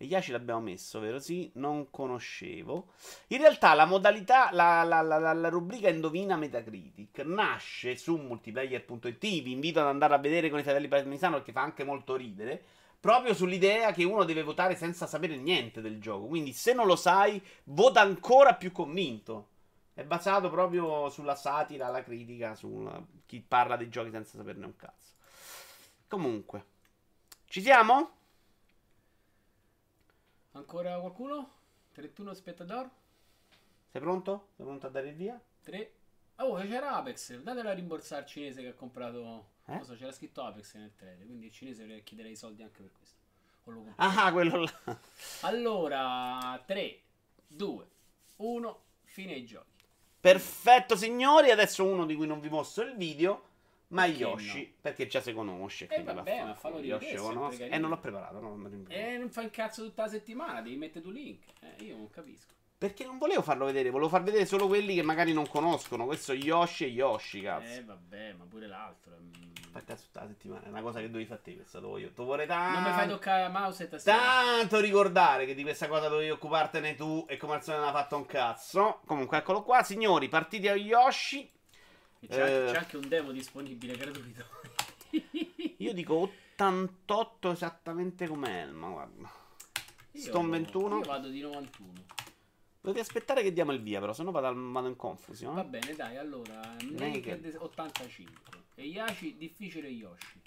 E 0.00 0.04
Yashi 0.04 0.30
l'abbiamo 0.30 0.60
messo, 0.60 1.00
vero? 1.00 1.18
Sì, 1.18 1.50
non 1.54 1.90
conoscevo. 1.90 2.92
In 3.28 3.38
realtà 3.38 3.74
la 3.74 3.84
modalità, 3.84 4.50
la, 4.52 4.84
la- 4.84 5.02
la- 5.02 5.32
la- 5.32 5.48
rubrica 5.48 5.88
Indovina 5.88 6.36
Metacritic 6.36 7.18
nasce 7.24 7.96
su 7.96 8.14
multiplayer.it. 8.16 9.18
Vi 9.18 9.50
invito 9.50 9.80
ad 9.80 9.86
andare 9.86 10.14
a 10.14 10.18
vedere 10.18 10.50
con 10.50 10.60
i 10.60 10.62
fratelli 10.62 10.86
Parmisano 10.86 11.36
perché 11.38 11.50
fa 11.50 11.62
anche 11.62 11.82
molto 11.82 12.14
ridere. 12.14 12.62
Proprio 13.00 13.34
sull'idea 13.34 13.90
che 13.92 14.04
uno 14.04 14.22
deve 14.22 14.44
votare 14.44 14.76
senza 14.76 15.06
sapere 15.08 15.36
niente 15.36 15.80
del 15.80 16.00
gioco. 16.00 16.26
Quindi, 16.26 16.52
se 16.52 16.74
non 16.74 16.86
lo 16.86 16.94
sai, 16.96 17.42
vota 17.64 18.00
ancora 18.00 18.54
più 18.54 18.70
convinto. 18.70 19.46
È 19.98 20.04
basato 20.04 20.48
proprio 20.48 21.08
sulla 21.08 21.34
satira, 21.34 21.88
la 21.88 22.04
critica, 22.04 22.54
su 22.54 22.88
chi 23.26 23.40
parla 23.40 23.76
dei 23.76 23.88
giochi 23.88 24.12
senza 24.12 24.36
saperne 24.36 24.64
un 24.64 24.76
cazzo. 24.76 25.14
Comunque, 26.06 26.66
ci 27.46 27.60
siamo? 27.60 28.10
Ancora 30.52 31.00
qualcuno? 31.00 31.50
31 31.94 32.32
spettatori? 32.32 32.88
Sei 33.90 34.00
pronto? 34.00 34.50
Sei 34.54 34.64
pronto 34.64 34.86
a 34.86 34.90
dare 34.90 35.08
il 35.08 35.16
via? 35.16 35.42
3. 35.64 35.92
Oh, 36.36 36.54
c'era 36.58 36.94
Apex. 36.94 37.40
Datela 37.40 37.70
a 37.70 37.74
rimborsare 37.74 38.22
al 38.22 38.28
cinese 38.28 38.62
che 38.62 38.68
ha 38.68 38.74
comprato. 38.74 39.48
Eh? 39.64 39.74
Non 39.74 39.84
so, 39.84 39.96
c'era 39.96 40.12
scritto 40.12 40.44
Apex 40.44 40.76
nel 40.76 40.94
trailer. 40.94 41.26
Quindi 41.26 41.46
il 41.46 41.52
cinese 41.52 41.82
vorrei 41.82 42.04
chiedere 42.04 42.28
i 42.28 42.36
soldi 42.36 42.62
anche 42.62 42.82
per 42.82 42.92
questo. 42.92 43.16
Ah, 43.96 44.30
quello 44.30 44.58
là. 44.58 44.98
Allora, 45.40 46.62
3, 46.64 47.00
2, 47.48 47.88
1. 48.36 48.82
Fine 49.02 49.32
ai 49.32 49.44
giochi. 49.44 49.77
Perfetto, 50.20 50.96
signori. 50.96 51.50
Adesso 51.50 51.84
uno 51.84 52.04
di 52.06 52.14
cui 52.14 52.26
non 52.26 52.40
vi 52.40 52.48
mostro 52.48 52.84
il 52.84 52.96
video. 52.96 53.44
Ma 53.90 54.02
Perché 54.04 54.18
Yoshi, 54.18 54.60
no? 54.64 54.72
perché 54.82 55.06
già 55.06 55.20
si 55.22 55.32
conosce. 55.32 55.84
Eh, 55.84 55.88
quindi 55.88 56.12
vabbè, 56.12 56.38
va 56.40 56.44
ma 56.44 56.54
fallo 56.54 56.78
Yoshi 56.78 57.14
conosco. 57.14 57.56
carino. 57.56 57.74
Eh, 57.74 57.78
non 57.78 57.88
l'ho 57.88 57.98
preparato. 57.98 58.38
no. 58.38 58.68
E 58.88 59.16
non 59.16 59.30
fai 59.30 59.46
il 59.46 59.50
cazzo 59.50 59.82
tutta 59.82 60.02
la 60.02 60.08
settimana, 60.08 60.60
devi 60.60 60.76
mettere 60.76 61.00
tu 61.02 61.10
link. 61.10 61.44
Eh, 61.60 61.84
io 61.84 61.96
non 61.96 62.10
capisco. 62.10 62.52
Perché 62.78 63.04
non 63.04 63.18
volevo 63.18 63.42
farlo 63.42 63.64
vedere, 63.64 63.90
volevo 63.90 64.08
far 64.08 64.22
vedere 64.22 64.46
solo 64.46 64.68
quelli 64.68 64.94
che 64.94 65.02
magari 65.02 65.32
non 65.32 65.48
conoscono. 65.48 66.04
Questo 66.06 66.32
Yoshi 66.32 66.84
e 66.84 66.88
Yoshi, 66.88 67.40
cazzo. 67.42 67.72
Eh, 67.72 67.82
vabbè, 67.82 68.34
ma 68.34 68.44
pure 68.44 68.68
l'altro. 68.68 69.16
mm. 69.20 69.46
Fa 69.72 69.82
cazzo 69.82 70.04
tutta 70.04 70.20
la 70.22 70.28
settimana, 70.28 70.64
è 70.64 70.68
una 70.68 70.80
cosa 70.80 71.00
che 71.00 71.06
dovevi 71.10 71.26
fare 71.26 71.40
te, 71.42 71.56
questa 71.56 71.80
devo 71.80 71.98
io. 71.98 72.12
Ti 72.12 72.22
vorrei 72.22 72.46
tanto. 72.46 72.78
Non 72.78 72.88
mi 72.88 72.96
fai 72.96 73.08
toccare 73.08 73.42
la 73.42 73.48
mouse 73.48 73.82
e 73.84 73.88
tastiera. 73.88 74.18
Tanto 74.18 74.78
ricordare 74.78 75.44
che 75.44 75.54
di 75.54 75.62
questa 75.62 75.88
cosa 75.88 76.06
dovevi 76.08 76.30
occupartene 76.30 76.94
tu 76.94 77.26
e 77.28 77.36
come 77.36 77.54
al 77.54 77.62
solito 77.64 77.82
non 77.84 77.92
ha 77.92 77.98
fatto 77.98 78.16
un 78.16 78.26
cazzo. 78.26 79.00
Comunque, 79.06 79.38
eccolo 79.38 79.62
qua, 79.64 79.82
signori, 79.82 80.28
partiti 80.28 80.68
a 80.68 80.74
Yoshi. 80.76 81.50
C'è, 82.28 82.40
anche, 82.40 82.68
Eh. 82.68 82.70
c'è 82.72 82.78
anche 82.78 82.96
un 82.96 83.08
demo 83.08 83.32
disponibile 83.32 83.96
gratuito. 83.96 84.44
Io 85.78 85.92
dico 85.92 86.14
88 86.54 87.50
esattamente 87.52 88.26
come 88.28 88.60
Elma, 88.62 88.88
guarda. 88.88 89.30
Io- 90.12 90.22
Stone 90.22 90.48
21. 90.50 90.96
Io 90.98 91.04
vado 91.04 91.28
di 91.28 91.40
91. 91.40 91.92
Dovete 92.88 93.00
aspettare 93.06 93.42
che 93.42 93.52
diamo 93.52 93.72
il 93.72 93.82
via, 93.82 94.00
però, 94.00 94.14
sennò 94.14 94.30
vado, 94.30 94.46
al- 94.46 94.70
vado 94.72 94.88
in 94.88 94.96
confusione. 94.96 95.56
Va 95.56 95.64
bene, 95.64 95.94
dai, 95.94 96.16
allora. 96.16 96.54
Naked. 96.88 97.26
Naked 97.26 97.56
85. 97.60 98.34
E 98.76 98.82
Yashi 98.86 99.36
difficile 99.36 99.88
Yoshi. 99.88 100.40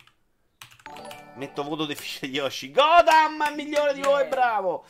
Metto 1.36 1.62
voto 1.62 1.86
difficile 1.86 2.32
Yoshi. 2.32 2.72
Godam, 2.72 3.46
il 3.50 3.56
migliore 3.56 3.94
di 3.94 4.02
voi, 4.02 4.22
Yeah. 4.22 4.30
bravo. 4.30 4.86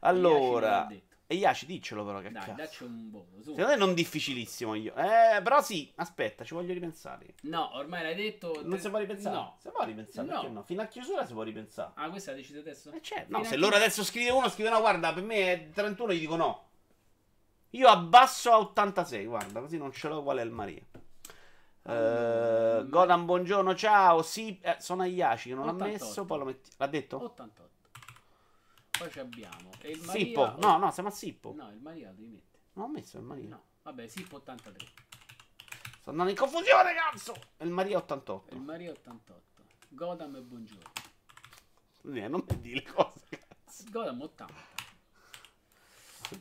Allora, 0.00 0.88
e 1.30 1.34
Yashi, 1.36 1.66
diccelo 1.66 2.04
però 2.04 2.18
che 2.18 2.30
Dai, 2.32 2.42
cazzo. 2.42 2.54
dacci 2.56 2.82
un 2.82 3.10
voto. 3.10 3.36
Su. 3.42 3.50
Secondo 3.50 3.68
me 3.70 3.76
non 3.76 3.94
difficilissimo 3.94 4.74
io. 4.74 4.92
Eh, 4.96 5.40
però 5.40 5.60
sì, 5.62 5.92
aspetta, 5.96 6.42
ci 6.42 6.54
voglio 6.54 6.72
ripensare. 6.72 7.34
No, 7.42 7.76
ormai 7.76 8.02
l'hai 8.02 8.16
detto. 8.16 8.60
Non 8.64 8.80
si 8.80 8.88
può 8.90 8.98
ripensare? 8.98 9.36
No. 9.36 9.56
Si 9.60 9.68
può 9.70 9.84
ripensare, 9.84 10.26
No. 10.26 10.32
perché 10.40 10.48
no? 10.48 10.62
Fino 10.64 10.82
a 10.82 10.86
chiusura 10.86 11.24
si 11.24 11.32
può 11.32 11.42
ripensare. 11.42 11.92
Ah, 11.94 12.10
questa 12.10 12.32
la 12.32 12.38
decidi 12.38 12.58
adesso? 12.58 12.90
Eh 12.90 13.00
certo, 13.02 13.26
Fino 13.26 13.38
no, 13.38 13.44
a 13.44 13.46
se 13.46 13.56
loro 13.56 13.76
adesso 13.76 14.02
scrive 14.02 14.30
uno, 14.30 14.48
scrive 14.48 14.70
no, 14.70 14.80
guarda, 14.80 15.12
per 15.12 15.22
me 15.22 15.52
è 15.52 15.70
31, 15.70 16.12
gli 16.12 16.18
dico 16.20 16.34
no. 16.34 16.66
Io 17.72 17.88
abbasso 17.88 18.50
a 18.52 18.58
86, 18.58 19.26
guarda, 19.26 19.60
così 19.60 19.76
non 19.76 19.92
ce 19.92 20.08
l'ho 20.08 20.22
qual 20.22 20.38
è 20.38 20.42
il 20.42 20.50
Maria. 20.50 20.82
Allora, 21.82 22.78
Eh, 22.80 22.88
Godan, 22.88 23.24
buongiorno, 23.24 23.74
ciao. 23.74 24.22
Sì, 24.22 24.58
eh, 24.60 24.76
sono 24.78 25.02
Ayashi 25.02 25.50
che 25.50 25.54
non 25.54 25.66
l'ha 25.66 25.72
88. 25.72 26.04
messo, 26.04 26.24
poi 26.24 26.38
lo 26.38 26.44
metti. 26.44 26.70
L'ha 26.76 26.86
detto? 26.86 27.22
88. 27.22 27.70
Poi 28.98 29.10
ci 29.10 29.18
abbiamo. 29.20 29.70
E 29.80 29.90
il 29.90 30.00
Maria... 30.04 30.24
Sippo. 30.24 30.54
No, 30.58 30.76
no, 30.78 30.90
siamo 30.90 31.08
a 31.08 31.12
Sippo. 31.12 31.52
No, 31.54 31.70
il 31.70 31.78
Maria 31.80 32.08
lo 32.08 32.14
devi 32.14 32.28
mettere. 32.28 32.62
Non 32.74 32.86
ho 32.86 32.88
messo 32.92 33.16
il 33.18 33.24
Maria. 33.24 33.48
No. 33.48 33.62
Vabbè, 33.82 34.06
Sippo 34.06 34.36
83. 34.36 34.86
Sto 36.00 36.10
andando 36.10 36.30
in 36.30 36.36
confusione, 36.36 36.94
cazzo. 36.94 37.34
Il 37.58 37.70
Maria 37.70 37.96
E 37.96 38.00
88. 38.00 38.54
il 38.54 38.60
Maria 38.60 38.90
88. 38.90 39.42
Godam 39.90 40.36
e 40.36 40.40
buongiorno. 40.40 40.92
Eh, 42.14 42.28
non 42.28 42.44
mi 42.48 42.60
dire 42.60 42.82
le 42.84 42.92
cose, 42.92 43.28
cazzo. 43.28 43.84
Godam 43.90 44.20
80. 44.22 44.54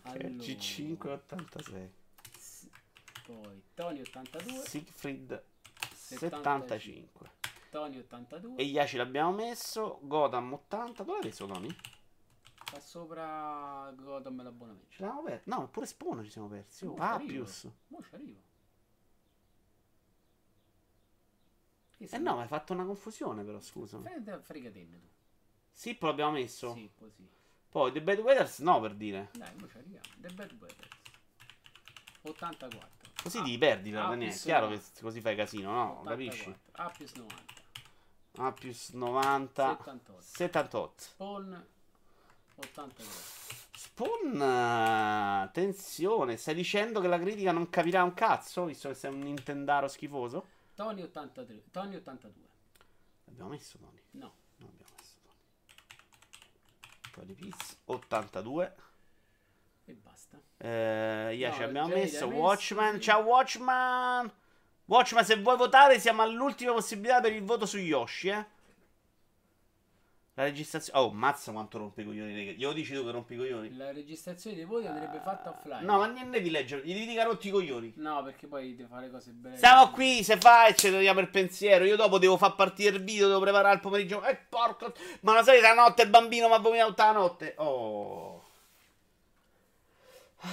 Allora. 0.03 0.27
G5 0.27 1.07
86. 1.07 1.91
S- 2.37 2.69
Poi 3.25 3.63
Tony 3.73 4.01
82. 4.01 4.53
Siegfried 4.65 5.43
75. 5.93 6.77
75. 6.77 7.29
Tony 7.69 7.97
82. 7.99 8.55
E 8.57 8.63
Yashi 8.63 8.97
l'abbiamo 8.97 9.31
messo. 9.33 9.99
Godam 10.03 10.53
80. 10.53 11.03
Dove 11.03 11.19
l'hai 11.19 11.27
messo, 11.29 11.45
Tony? 11.45 11.75
Sta 12.67 12.79
sopra 12.79 13.91
Godam 13.95 14.39
e 14.39 14.43
l'abbonamento. 14.43 14.87
Ce 14.89 15.01
l'abbiamo 15.01 15.23
perso. 15.23 15.43
No, 15.49 15.67
pure 15.69 15.85
Spono 15.85 16.23
ci 16.23 16.31
siamo 16.31 16.47
persi. 16.47 16.85
Oh. 16.85 16.95
Appius. 16.97 17.69
Mo 17.87 18.01
ci 18.01 18.13
arrivo. 18.13 18.45
Eh 21.99 22.17
no, 22.19 22.35
ma 22.35 22.41
hai 22.43 22.47
fatto 22.47 22.73
una 22.73 22.85
confusione, 22.85 23.43
però, 23.43 23.59
scusa. 23.59 23.99
Frega- 23.99 24.39
Fregatene 24.39 24.99
tu. 24.99 25.07
Sippo 25.71 26.05
l'abbiamo 26.07 26.31
messo. 26.31 26.73
Sì, 26.73 26.91
così. 26.95 27.27
Poi 27.69 27.91
The 27.91 28.01
Bad 28.01 28.19
Weathers, 28.19 28.59
no, 28.59 28.79
per 28.79 28.95
dire. 28.95 29.29
Dai, 29.33 29.53
mo 29.59 29.67
ci 29.67 29.77
arriviamo. 29.77 30.05
The 30.17 30.33
Bad 30.33 30.53
Brothers. 30.53 30.87
84. 32.21 32.89
Così 33.23 33.41
ti 33.41 33.57
perdi, 33.57 33.89
però, 33.91 34.05
ah, 34.05 34.09
Daniele. 34.09 34.33
È 34.33 34.37
chiaro 34.37 34.69
che 34.69 34.81
così 35.01 35.21
fai 35.21 35.35
casino, 35.35 35.71
no? 35.71 35.99
84. 36.01 36.09
Capisci? 36.09 36.55
A 36.73 36.89
più 36.89 37.05
90. 37.15 37.43
A 38.37 38.51
più 38.53 38.75
90. 38.91 39.77
78. 39.77 40.21
78. 40.21 40.93
Spawn 41.03 41.65
83. 42.55 43.05
Spawn, 43.75 44.41
attenzione, 44.41 46.37
stai 46.37 46.55
dicendo 46.55 46.99
che 46.99 47.07
la 47.07 47.19
critica 47.19 47.51
non 47.51 47.69
capirà 47.69 48.03
un 48.03 48.13
cazzo, 48.13 48.65
visto 48.65 48.89
che 48.89 48.95
sei 48.95 49.11
un 49.13 49.19
Nintendaro 49.19 49.87
schifoso? 49.87 50.45
Tony 50.73 51.03
83. 51.03 51.63
Tony 51.71 51.95
82. 51.95 52.45
L'abbiamo 53.25 53.49
messo, 53.51 53.77
Tony. 53.77 54.01
No. 54.11 54.33
Non 57.17 57.25
abbiamo 57.25 57.25
messo, 57.25 57.25
Tony. 57.25 57.25
Tony 57.25 57.33
Piz, 57.33 57.77
82. 57.85 58.75
E 59.85 59.93
basta. 59.93 60.39
Eh, 60.57 61.33
Yashi 61.35 61.59
No, 61.59 61.65
abbiamo 61.65 61.87
Jade 61.89 62.01
messo. 62.01 62.27
messo, 62.27 62.39
Watchman, 62.39 62.95
sì. 62.95 63.01
ciao 63.01 63.21
Watchman. 63.21 64.31
Watchman, 64.85 65.25
se 65.25 65.35
vuoi 65.41 65.57
votare, 65.57 65.99
siamo 65.99 66.21
all'ultima 66.21 66.73
possibilità 66.73 67.19
per 67.21 67.33
il 67.33 67.43
voto 67.43 67.65
su 67.65 67.77
Yoshi, 67.77 68.29
eh. 68.29 68.45
La 70.37 70.43
registrazione. 70.43 70.99
Oh, 70.99 71.11
mazza 71.11 71.51
quanto 71.51 71.79
rompe 71.79 72.01
i 72.01 72.05
coglioni. 72.05 72.35
raga. 72.35 72.51
Glielo 72.51 72.73
dici 72.73 72.93
tu 72.93 73.03
che 73.03 73.09
rompi 73.09 73.33
i 73.33 73.37
coglioni? 73.37 73.75
La 73.75 73.91
registrazione 73.91 74.55
dei 74.55 74.65
voti 74.65 74.85
andrebbe 74.85 75.19
fatta 75.19 75.49
offline. 75.49 75.81
No, 75.81 75.97
ma 75.97 76.05
niente 76.05 76.41
di 76.41 76.51
leggere. 76.51 76.83
Gli 76.83 76.93
devi 76.93 77.07
dire 77.07 77.23
rotto 77.23 77.47
i 77.47 77.49
coglioni. 77.49 77.93
No, 77.95 78.21
perché 78.23 78.45
poi 78.45 78.75
devi 78.75 78.87
fare 78.87 79.09
cose 79.09 79.31
brevi. 79.31 79.57
Siamo 79.57 79.89
qui, 79.89 80.23
se 80.23 80.37
fai, 80.37 80.75
ci 80.77 80.91
togliamo 80.91 81.21
il 81.21 81.29
pensiero. 81.29 81.85
Io 81.85 81.95
dopo 81.95 82.19
devo 82.19 82.37
far 82.37 82.53
partire 82.53 82.97
il 82.97 83.03
video, 83.03 83.25
devo 83.25 83.39
preparare 83.39 83.73
il 83.73 83.79
pomeriggio. 83.79 84.23
Eh, 84.23 84.35
porco. 84.35 84.93
Ma 85.21 85.33
la 85.33 85.43
solita 85.43 85.73
notte 85.73 86.03
il 86.03 86.09
bambino 86.11 86.47
mi 86.47 86.53
ha 86.53 86.59
vomitato 86.59 86.89
tutta 86.89 87.05
la 87.05 87.11
notte. 87.13 87.53
Oh. 87.57 88.43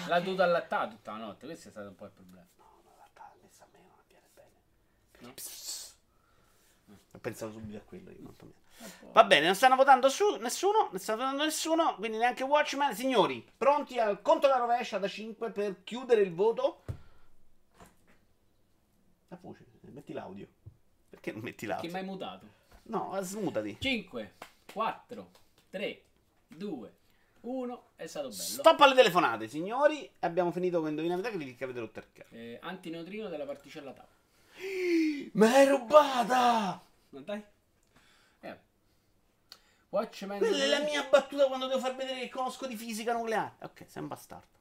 L'ha 0.08 0.20
dovuto 0.20 0.42
allattare 0.44 0.88
tutta 0.92 1.10
la 1.10 1.18
notte. 1.18 1.44
Questo 1.44 1.68
è 1.68 1.70
stato 1.70 1.88
un 1.88 1.94
po' 1.94 2.06
il 2.06 2.12
problema. 2.12 2.46
No, 2.56 2.64
in 2.86 2.90
realtà 2.96 3.34
messa 3.42 3.64
a 3.64 3.66
me 3.70 3.78
non 3.82 3.98
avviene 4.00 4.28
bene. 4.32 4.56
No? 6.86 6.96
Ho 7.12 7.18
pensato 7.18 7.52
subito 7.52 7.76
a 7.76 7.82
quello 7.82 8.10
io, 8.12 8.32
po'. 8.34 8.62
Va 9.12 9.24
bene, 9.24 9.46
non 9.46 9.54
stanno 9.54 9.76
votando 9.76 10.08
su 10.08 10.36
nessuno, 10.36 10.88
non 10.90 10.98
sta 10.98 11.14
votando 11.14 11.44
nessuno, 11.44 11.94
quindi 11.96 12.18
neanche 12.18 12.42
Watchmen. 12.42 12.94
Signori, 12.94 13.46
pronti 13.56 13.98
al 13.98 14.20
conto 14.22 14.46
della 14.48 14.58
rovescia 14.58 14.98
da 14.98 15.06
5 15.06 15.50
per 15.50 15.84
chiudere 15.84 16.22
il 16.22 16.34
voto? 16.34 16.82
La 19.28 19.38
voce, 19.40 19.64
metti 19.82 20.12
l'audio. 20.12 20.48
Perché 21.08 21.32
non 21.32 21.42
metti 21.42 21.64
Che 21.64 21.72
l'audio? 21.72 21.90
mai 21.92 22.04
mutato? 22.04 22.46
No, 22.84 23.16
smutati. 23.20 23.76
5, 23.80 24.34
4, 24.72 25.30
3, 25.70 26.02
2, 26.48 26.94
1. 27.42 27.84
È 27.94 28.06
stato 28.06 28.28
bello. 28.28 28.40
Stop 28.42 28.80
alle 28.80 28.94
telefonate, 28.94 29.48
signori. 29.48 30.10
Abbiamo 30.20 30.50
finito 30.50 30.80
con 30.80 30.88
Indovinare 30.88 31.22
Critic 31.30 31.56
che 31.56 31.64
avete 31.64 31.78
rotto 31.80 32.00
il 32.00 32.06
cazzo. 32.12 32.34
Eh, 32.34 32.58
antineutrino 32.60 33.28
della 33.28 33.44
particella 33.46 33.92
tau. 33.92 34.06
Me 35.34 35.50
l'hai 35.50 35.66
rubata! 35.68 36.82
Non 37.10 37.24
dai? 37.24 37.42
Eh. 39.94 39.96
Watchmen. 39.96 40.38
Quella 40.38 40.64
è 40.64 40.66
la 40.66 40.80
mia 40.80 41.06
battuta 41.08 41.46
quando 41.46 41.66
devo 41.66 41.78
far 41.78 41.94
vedere 41.94 42.18
che 42.20 42.28
conosco 42.28 42.66
di 42.66 42.76
fisica 42.76 43.12
nucleare. 43.12 43.54
Ok, 43.62 43.84
sei 43.86 44.02
un 44.02 44.08
bastardo. 44.08 44.52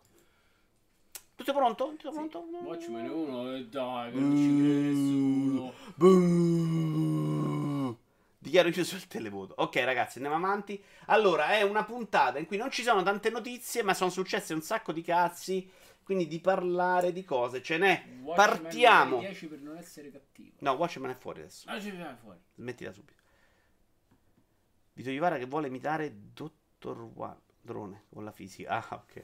Tutto 1.35 1.53
pronto? 1.53 1.95
Tutto 1.97 2.11
pronto? 2.11 2.45
Watchmen 2.63 3.09
1. 3.09 3.55
E 3.55 3.65
dai, 3.65 4.11
che 4.11 4.19
non 4.19 4.37
ci 4.37 4.57
crede 4.57 4.89
nessuno. 4.89 5.73
Buh. 5.95 7.97
Dichiaro 8.37 8.69
chiuso 8.69 8.95
il 8.95 9.07
televoto. 9.07 9.55
Ok, 9.57 9.77
ragazzi, 9.77 10.19
andiamo 10.19 10.45
avanti. 10.45 10.79
Allora, 11.07 11.53
è 11.53 11.63
una 11.63 11.83
puntata 11.83 12.37
in 12.37 12.45
cui 12.45 12.57
non 12.57 12.69
ci 12.69 12.83
sono 12.83 13.01
tante 13.01 13.31
notizie, 13.31 13.81
ma 13.81 13.93
sono 13.93 14.11
successe 14.11 14.53
un 14.53 14.61
sacco 14.61 14.91
di 14.91 15.01
cazzi. 15.01 15.67
Quindi 16.03 16.27
di 16.27 16.41
parlare 16.41 17.13
di 17.13 17.23
cose 17.23 17.63
ce 17.63 17.77
n'è. 17.77 18.03
Watchmen 18.21 18.35
Partiamo. 18.35 19.19
10 19.19 19.47
per 19.47 19.59
non 19.59 19.77
essere 19.77 20.11
cattivo. 20.11 20.57
No, 20.59 20.73
Watchmen 20.73 21.11
è 21.11 21.15
fuori 21.15 21.39
adesso. 21.39 21.65
Ci 21.79 21.91
viene 21.91 22.17
fuori. 22.21 22.39
Smettila 22.55 22.91
subito. 22.91 23.22
Vito 24.93 25.09
Ivara 25.09 25.37
che 25.37 25.45
vuole 25.45 25.67
imitare 25.67 26.13
Dottor 26.33 27.09
One. 27.15 27.41
Drone 27.61 28.03
con 28.13 28.25
la 28.25 28.31
fisica. 28.31 28.85
Ah, 28.89 28.95
ok. 28.95 29.23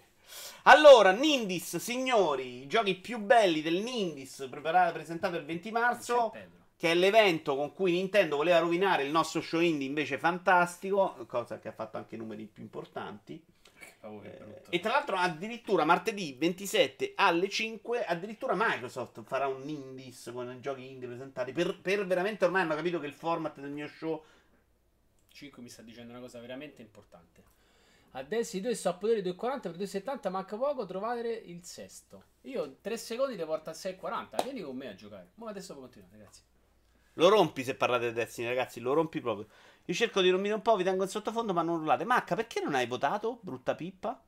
Allora, 0.63 1.11
Nindis, 1.11 1.75
signori, 1.77 2.61
i 2.61 2.67
giochi 2.67 2.95
più 2.95 3.19
belli 3.19 3.61
del 3.61 3.81
Nindis 3.81 4.47
presentato 4.93 5.35
il 5.35 5.43
20 5.43 5.71
marzo, 5.71 6.33
che 6.77 6.91
è 6.91 6.95
l'evento 6.95 7.55
con 7.57 7.73
cui 7.73 7.91
Nintendo 7.91 8.37
voleva 8.37 8.59
rovinare 8.59 9.03
il 9.03 9.11
nostro 9.11 9.41
show 9.41 9.59
indie 9.59 9.87
invece 9.87 10.17
fantastico, 10.17 11.25
cosa 11.27 11.59
che 11.59 11.67
ha 11.67 11.73
fatto 11.73 11.97
anche 11.97 12.15
numeri 12.15 12.45
più 12.45 12.63
importanti. 12.63 13.43
Oh, 14.01 14.21
Eh, 14.23 14.61
e 14.69 14.79
tra 14.79 14.91
l'altro 14.91 15.17
addirittura 15.17 15.83
martedì 15.83 16.35
27 16.37 17.13
alle 17.15 17.49
5 17.49 18.05
addirittura 18.05 18.53
Microsoft 18.55 19.23
farà 19.23 19.47
un 19.47 19.67
Indies 19.67 20.31
con 20.33 20.49
i 20.51 20.61
giochi 20.61 20.89
indie 20.89 21.07
presentati 21.07 21.51
per, 21.51 21.79
per 21.81 22.05
veramente 22.05 22.45
ormai 22.45 22.61
hanno 22.61 22.75
capito 22.75 22.99
che 22.99 23.07
il 23.07 23.13
format 23.13 23.59
del 23.59 23.71
mio 23.71 23.87
show 23.87 24.23
5 25.39 25.61
mi 25.61 25.69
sta 25.69 25.81
dicendo 25.81 26.11
una 26.11 26.21
cosa 26.21 26.39
veramente 26.39 26.81
importante. 26.81 27.43
Adesso 28.11 28.57
i 28.57 28.61
due 28.61 28.75
sto 28.75 28.89
a 28.89 28.93
potere 28.95 29.21
2,40 29.21 29.61
per 29.61 29.75
2,70 29.77 30.29
manca 30.29 30.57
poco 30.57 30.85
trovare 30.85 31.31
il 31.31 31.63
sesto. 31.63 32.23
Io 32.41 32.77
3 32.81 32.97
secondi 32.97 33.37
ti 33.37 33.45
porto 33.45 33.69
a 33.69 33.73
6,40. 33.73 34.43
Vieni 34.43 34.61
con 34.61 34.75
me 34.75 34.89
a 34.89 34.95
giocare. 34.95 35.29
Ma 35.35 35.49
adesso 35.49 35.73
può 35.73 35.83
continuare, 35.83 36.17
ragazzi. 36.17 36.41
Lo 37.13 37.29
rompi 37.29 37.63
se 37.63 37.75
parlate 37.75 38.07
di 38.07 38.13
Destiny, 38.13 38.47
ragazzi, 38.47 38.81
lo 38.81 38.93
rompi 38.93 39.21
proprio. 39.21 39.47
Io 39.85 39.93
cerco 39.93 40.21
di 40.21 40.29
rompere 40.29 40.53
un 40.53 40.61
po', 40.61 40.75
vi 40.75 40.83
tengo 40.83 41.03
in 41.03 41.09
sottofondo, 41.09 41.53
ma 41.53 41.61
non 41.61 41.79
urlate. 41.79 42.03
Macca, 42.03 42.35
perché 42.35 42.61
non 42.61 42.75
hai 42.75 42.87
votato, 42.87 43.39
brutta 43.41 43.75
pippa? 43.75 44.21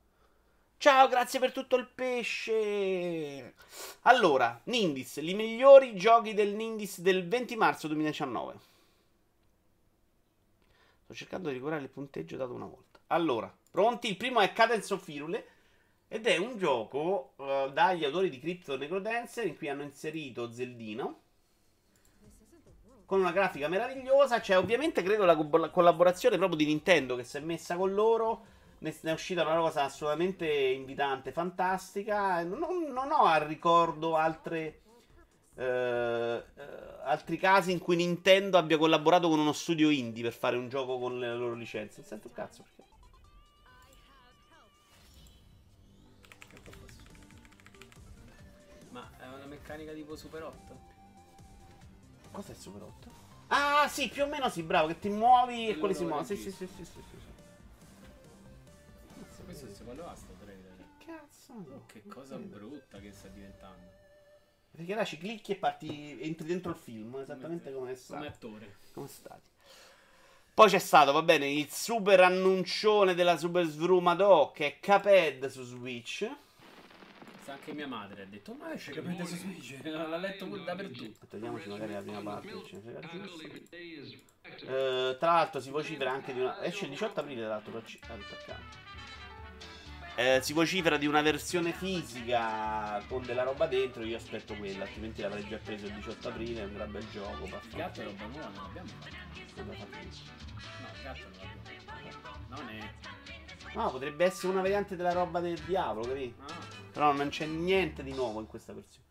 Ciao, 0.78 1.08
grazie 1.08 1.38
per 1.40 1.52
tutto 1.52 1.76
il 1.76 1.88
pesce. 1.94 3.54
Allora, 4.02 4.60
Nindis, 4.64 5.16
i 5.16 5.34
migliori 5.34 5.94
giochi 5.94 6.32
del 6.32 6.54
Nindis 6.54 7.00
del 7.00 7.28
20 7.28 7.56
marzo 7.56 7.86
2019. 7.88 8.71
Sto 11.12 11.24
cercando 11.24 11.48
di 11.48 11.56
ricordare 11.56 11.82
il 11.82 11.90
punteggio 11.90 12.38
dato 12.38 12.54
una 12.54 12.64
volta. 12.64 12.98
Allora, 13.08 13.54
pronti? 13.70 14.08
Il 14.08 14.16
primo 14.16 14.40
è 14.40 14.50
Cadence 14.54 14.94
of 14.94 15.02
Firule. 15.02 15.46
Ed 16.08 16.26
è 16.26 16.38
un 16.38 16.56
gioco 16.56 17.34
eh, 17.36 17.70
dagli 17.72 18.04
autori 18.04 18.30
di 18.30 18.38
Crypto 18.38 18.78
Necrodancer 18.78 19.46
in 19.46 19.56
cui 19.56 19.68
hanno 19.68 19.82
inserito 19.82 20.50
Zeldino 20.50 21.20
con 23.04 23.20
una 23.20 23.32
grafica 23.32 23.68
meravigliosa. 23.68 24.40
C'è 24.40 24.56
ovviamente, 24.56 25.02
credo, 25.02 25.24
la, 25.24 25.36
co- 25.36 25.56
la 25.58 25.68
collaborazione 25.68 26.38
proprio 26.38 26.56
di 26.56 26.66
Nintendo 26.66 27.14
che 27.16 27.24
si 27.24 27.36
è 27.36 27.40
messa 27.40 27.76
con 27.76 27.92
loro 27.92 28.44
ne, 28.78 28.94
ne 28.98 29.10
è 29.10 29.12
uscita 29.14 29.42
una 29.42 29.56
cosa 29.56 29.84
assolutamente 29.84 30.46
invitante, 30.46 31.32
fantastica. 31.32 32.42
Non, 32.42 32.84
non 32.90 33.10
ho 33.10 33.24
al 33.24 33.42
ricordo 33.42 34.16
altre. 34.16 34.80
Eh, 35.54 36.44
eh, 36.54 36.62
altri 37.04 37.36
casi 37.36 37.72
in 37.72 37.78
cui 37.78 37.96
Nintendo 37.96 38.56
abbia 38.56 38.78
collaborato 38.78 39.28
con 39.28 39.38
uno 39.38 39.52
studio 39.52 39.90
indie 39.90 40.22
per 40.22 40.32
fare 40.32 40.56
un 40.56 40.68
gioco 40.68 40.98
con 40.98 41.18
le 41.18 41.34
loro 41.34 41.54
licenze. 41.54 42.00
Non 42.00 42.08
sento 42.08 42.28
un 42.28 42.34
cazzo 42.34 42.62
perché. 42.62 42.90
Che 46.48 46.60
Ma 48.90 49.10
è 49.18 49.26
una 49.26 49.46
meccanica 49.46 49.92
tipo 49.92 50.16
Super 50.16 50.42
8? 50.44 50.80
Cos'è 52.30 52.52
il 52.52 52.56
Super 52.56 52.82
8? 52.82 53.20
Ah, 53.48 53.86
sì, 53.88 54.08
più 54.08 54.22
o 54.22 54.26
meno 54.26 54.48
sì, 54.48 54.62
bravo, 54.62 54.86
che 54.86 54.98
ti 54.98 55.10
muovi 55.10 55.68
e 55.68 55.76
quelli 55.76 55.94
si 55.94 56.04
muovono. 56.04 56.24
Sì, 56.24 56.36
sì, 56.36 56.50
sì, 56.50 56.66
sì, 56.66 56.84
sì. 56.84 57.00
Questo 59.44 59.68
si 59.74 59.82
può 59.82 59.92
levare 59.92 60.16
sto 60.16 60.32
trailer. 60.40 60.72
Cazzo. 61.04 61.52
Oh, 61.52 61.82
che 61.84 62.06
cosa 62.06 62.38
brutta 62.38 62.98
che 63.00 63.12
sta 63.12 63.28
diventando. 63.28 63.91
Perché 64.74 64.94
là 64.94 65.04
ci 65.04 65.18
clicchi 65.18 65.52
e 65.52 65.56
parti, 65.56 66.18
entri 66.22 66.46
dentro 66.46 66.70
il 66.70 66.78
film, 66.78 67.16
esattamente 67.20 67.72
come 67.72 67.92
è 67.92 67.94
Come 67.94 67.96
stato. 67.96 68.26
attore. 68.26 68.76
Come 68.94 69.06
stati. 69.08 69.50
Poi 70.54 70.68
c'è 70.68 70.78
stato, 70.78 71.12
va 71.12 71.22
bene, 71.22 71.50
il 71.50 71.70
super 71.70 72.20
annuncione 72.20 73.14
della 73.14 73.36
Super 73.36 73.64
Svrumado 73.66 74.50
che 74.54 74.66
è 74.66 74.80
Caped 74.80 75.46
su 75.46 75.62
Switch. 75.62 76.28
Sa 77.44 77.52
anche 77.52 77.72
mia 77.72 77.86
madre 77.86 78.22
ha 78.22 78.26
detto, 78.26 78.52
ma 78.54 78.72
esce 78.72 78.92
prende 78.92 79.24
su 79.24 79.36
Switch. 79.36 79.78
L'ha 79.84 80.16
letto 80.16 80.46
pure 80.46 80.62
dappertutto. 80.62 81.26
Togliamoci 81.26 81.68
magari 81.68 81.92
la 81.92 82.00
prima 82.00 82.22
parte. 82.22 82.48
giusto. 82.48 82.76
Eh, 84.64 85.16
tra 85.18 85.32
l'altro 85.32 85.60
si 85.60 85.70
vocifera 85.70 86.10
anche 86.12 86.32
di 86.32 86.40
una... 86.40 86.62
Esce 86.62 86.84
il 86.84 86.90
18 86.90 87.20
aprile 87.20 87.40
tra 87.40 87.48
l'altro. 87.48 87.72
per 87.72 87.84
Eh, 90.14 90.40
si 90.42 90.52
vocifera 90.52 90.98
di 90.98 91.06
una 91.06 91.22
versione 91.22 91.72
fisica 91.72 93.02
con 93.08 93.22
della 93.22 93.44
roba 93.44 93.66
dentro. 93.66 94.04
Io 94.04 94.16
aspetto 94.16 94.54
quella, 94.54 94.84
altrimenti 94.84 95.22
l'avrei 95.22 95.46
già 95.46 95.56
preso 95.56 95.86
il 95.86 95.94
18 95.94 96.28
aprile. 96.28 96.60
È 96.60 96.64
un 96.64 96.74
gran 96.74 96.90
bel 96.90 97.08
gioco. 97.10 97.44
Il 97.44 97.60
gatto 97.74 98.00
è 98.02 98.04
roba 98.04 98.26
nuova, 98.26 98.48
non 98.48 98.62
l'abbiamo 98.62 98.88
fatto. 98.98 99.62
Non 99.62 99.74
fa 99.74 99.84
più. 99.84 99.98
No, 99.98 100.88
il 100.94 101.02
gatto 101.02 101.20
non 101.22 101.38
l'abbiamo 101.88 102.38
Non 102.48 102.68
è. 102.68 102.92
No, 103.74 103.90
potrebbe 103.90 104.24
essere 104.26 104.52
una 104.52 104.60
variante 104.60 104.96
della 104.96 105.12
roba 105.12 105.40
del 105.40 105.58
diavolo, 105.60 106.06
capito? 106.06 106.42
Ah, 106.42 106.58
Però 106.92 107.12
non 107.12 107.28
c'è 107.30 107.46
niente 107.46 108.02
di 108.02 108.12
nuovo 108.12 108.40
in 108.40 108.46
questa 108.46 108.74
versione. 108.74 109.06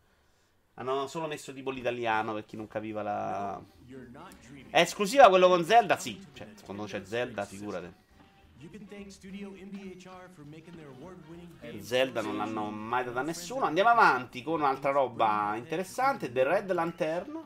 Hanno 0.74 1.06
solo 1.08 1.26
messo 1.26 1.52
tipo 1.52 1.70
l'italiano 1.70 2.32
per 2.32 2.46
chi 2.46 2.56
non 2.56 2.68
capiva 2.68 3.02
la. 3.02 3.60
È 4.70 4.80
esclusiva 4.80 5.28
quello 5.28 5.48
con 5.48 5.64
Zelda? 5.64 5.98
Sì. 5.98 6.24
Cioè, 6.32 6.48
secondo 6.54 6.84
c'è 6.84 7.04
Zelda, 7.04 7.44
figurate. 7.44 8.01
Game 11.60 11.82
Zelda 11.82 12.20
non 12.22 12.36
l'hanno 12.36 12.70
mai 12.70 13.04
data 13.04 13.20
a 13.20 13.22
nessuno. 13.22 13.64
Andiamo 13.64 13.90
avanti 13.90 14.42
con 14.42 14.60
un'altra 14.60 14.90
roba 14.90 15.54
interessante. 15.56 16.30
The 16.30 16.44
Red 16.44 16.70
Lantern. 16.72 17.40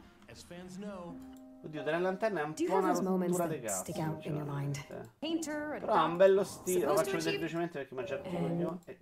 Oddio, 1.62 1.82
The 1.82 1.90
Red 1.90 2.00
Lantern 2.02 2.36
è 2.36 2.42
un 2.42 2.52
po' 2.54 2.74
una 2.74 2.92
rottura 2.92 3.46
di 3.46 3.60
cazzo. 3.60 3.82
Però 5.80 5.92
ha 5.94 6.04
un 6.04 6.16
bello 6.16 6.44
stile. 6.44 6.84
Lo 6.86 6.96
faccio 6.96 7.12
vedere 7.16 7.36
velocemente 7.38 7.78
perché 7.78 7.94
mi 7.94 8.00
ha 8.00 8.04
già 8.04 8.20
Eh. 8.22 8.30
coglione. 8.30 8.78
Eh, 8.84 8.98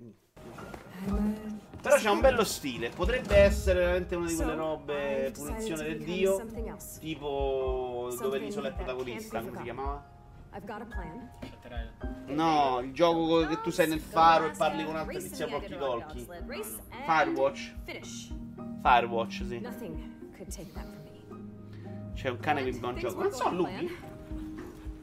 Però 1.82 1.96
c'è 1.96 2.10
un 2.10 2.20
bello 2.20 2.44
stile. 2.44 2.88
Potrebbe 2.90 3.36
essere 3.36 3.80
veramente 3.80 4.14
una 4.14 4.26
di 4.26 4.34
quelle 4.36 4.54
robe 4.54 5.32
punizione 5.34 5.82
del 5.82 6.02
dio. 6.04 6.42
Tipo 7.00 8.08
dove 8.18 8.38
l'isola 8.38 8.68
è 8.68 8.72
protagonista, 8.72 9.40
come 9.40 9.56
si 9.56 9.62
chiamava? 9.62 10.12
I've 10.54 10.64
got 10.66 10.80
a 10.80 10.84
plan. 10.84 11.30
No, 12.26 12.80
il 12.80 12.92
gioco 12.92 13.46
che 13.46 13.60
tu 13.60 13.70
sei 13.70 13.88
nel 13.88 14.00
faro 14.00 14.46
e 14.46 14.50
parli 14.56 14.84
con 14.84 14.96
altri 14.96 15.18
tizi 15.18 15.42
a 15.42 15.54
occhi 15.54 15.76
colchi. 15.76 16.26
Firewatch. 17.06 17.74
Firewatch, 18.82 19.44
sì. 19.46 19.60
C'è 22.14 22.28
un 22.30 22.38
cane 22.38 22.64
che 22.64 22.70
mi 22.72 22.78
fa 22.78 22.86
un 22.88 22.96
gioco. 22.96 23.22
Non 23.22 23.32
so, 23.32 23.50
lupi? 23.50 23.96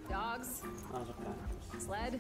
No, 0.10 0.38
so 0.41 1.15
cane. 1.21 1.51
sled. 1.77 2.19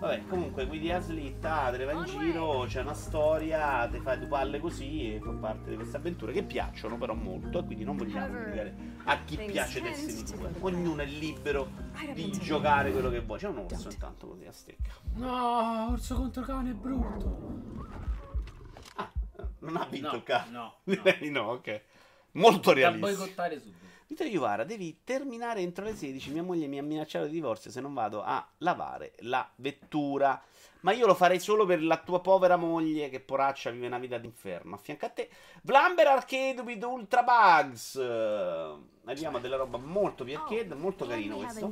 Vabbè, 0.00 0.26
comunque 0.26 0.66
guidi 0.66 0.90
a 0.92 1.00
slitta, 1.00 1.70
te 1.70 1.78
ne 1.78 1.84
vai 1.84 1.96
in 1.96 2.04
giro, 2.04 2.64
c'è 2.66 2.82
una 2.82 2.92
storia, 2.94 3.88
te 3.88 4.00
fai 4.00 4.18
due 4.18 4.26
palle 4.26 4.58
così 4.60 5.14
e 5.14 5.20
fa 5.20 5.30
parte 5.30 5.70
di 5.70 5.76
queste 5.76 5.96
avventure 5.96 6.32
che 6.32 6.42
piacciono 6.42 6.98
però 6.98 7.14
molto 7.14 7.60
e 7.60 7.64
quindi 7.64 7.84
non 7.84 7.96
vogliamo 7.96 8.34
criticare 8.34 8.74
a 9.04 9.18
chi 9.24 9.36
piace 9.38 9.80
Destiny 9.80 10.38
2. 10.38 10.50
Ognuno 10.60 11.00
è 11.02 11.06
libero 11.06 11.70
di 12.12 12.30
giocare 12.32 12.90
quello 12.92 13.08
che 13.08 13.20
vuole. 13.20 13.40
C'è 13.40 13.48
un 13.48 13.58
orso 13.58 13.88
intanto 13.88 14.26
così 14.28 14.44
a 14.44 14.52
stecca. 14.52 14.90
No, 15.14 15.88
orso 15.92 16.14
contro 16.16 16.42
cane 16.42 16.70
è 16.70 16.74
brutto. 16.74 17.62
Ah, 18.96 19.10
non 19.60 19.76
ha 19.76 19.86
vinto 19.86 20.10
No, 20.10 20.16
il 20.16 20.22
cane. 20.22 20.50
no, 20.50 20.74
no. 20.84 21.02
No, 21.30 21.40
ok. 21.52 21.82
Molto 22.32 22.70
Da 22.70 22.74
realistico. 22.74 23.16
boicottare 23.16 23.58
subito. 23.60 23.83
Vittorio 24.06 24.32
Iuvara, 24.32 24.64
devi 24.64 25.00
terminare 25.02 25.60
entro 25.60 25.84
le 25.84 25.94
16. 25.94 26.30
Mia 26.30 26.42
moglie 26.42 26.66
mi 26.66 26.78
ha 26.78 26.82
minacciato 26.82 27.26
di 27.26 27.32
divorzio 27.32 27.70
se 27.70 27.80
non 27.80 27.94
vado 27.94 28.22
a 28.22 28.46
lavare 28.58 29.12
la 29.20 29.48
vettura. 29.56 30.40
Ma 30.80 30.92
io 30.92 31.06
lo 31.06 31.14
farei 31.14 31.40
solo 31.40 31.64
per 31.64 31.82
la 31.82 31.96
tua 31.96 32.20
povera 32.20 32.56
moglie 32.56 33.08
che 33.08 33.20
poraccia 33.20 33.70
vive 33.70 33.86
una 33.86 33.98
vita 33.98 34.18
d'inferno. 34.18 34.74
A 34.74 34.78
fianco 34.78 35.06
a 35.06 35.08
te, 35.08 35.30
Vlamber 35.62 36.06
Arcade 36.08 36.60
with 36.60 36.82
Ultra 36.84 37.22
Bugs. 37.22 37.96
Arriviamo 37.96 39.38
a 39.38 39.40
della 39.40 39.56
roba 39.56 39.78
molto 39.78 40.24
più 40.24 40.36
arcade, 40.36 40.74
molto 40.74 41.06
carino 41.06 41.36
questo. 41.36 41.70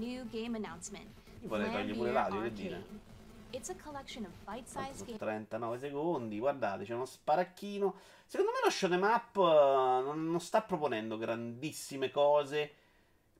Io 1.42 1.48
vorrei 1.48 1.70
togliere 1.70 1.92
pure 1.94 2.12
l'audio, 2.12 2.40
che 2.40 2.52
dire. 2.52 3.10
It's 3.54 3.68
a 3.68 3.74
collection 3.74 4.24
of 4.24 4.32
bite-sized 4.44 4.94
Sono 4.94 5.04
games. 5.04 5.18
39 5.18 5.78
secondi, 5.78 6.38
guardate, 6.38 6.84
c'è 6.84 6.94
uno 6.94 7.04
sparacchino. 7.04 7.94
Secondo 8.26 8.52
me 8.52 8.58
lo 8.64 8.70
shoot'em 8.70 9.02
up 9.02 9.36
eh, 9.36 10.02
non, 10.04 10.30
non 10.30 10.40
sta 10.40 10.62
proponendo 10.62 11.18
grandissime 11.18 12.10
cose 12.10 12.72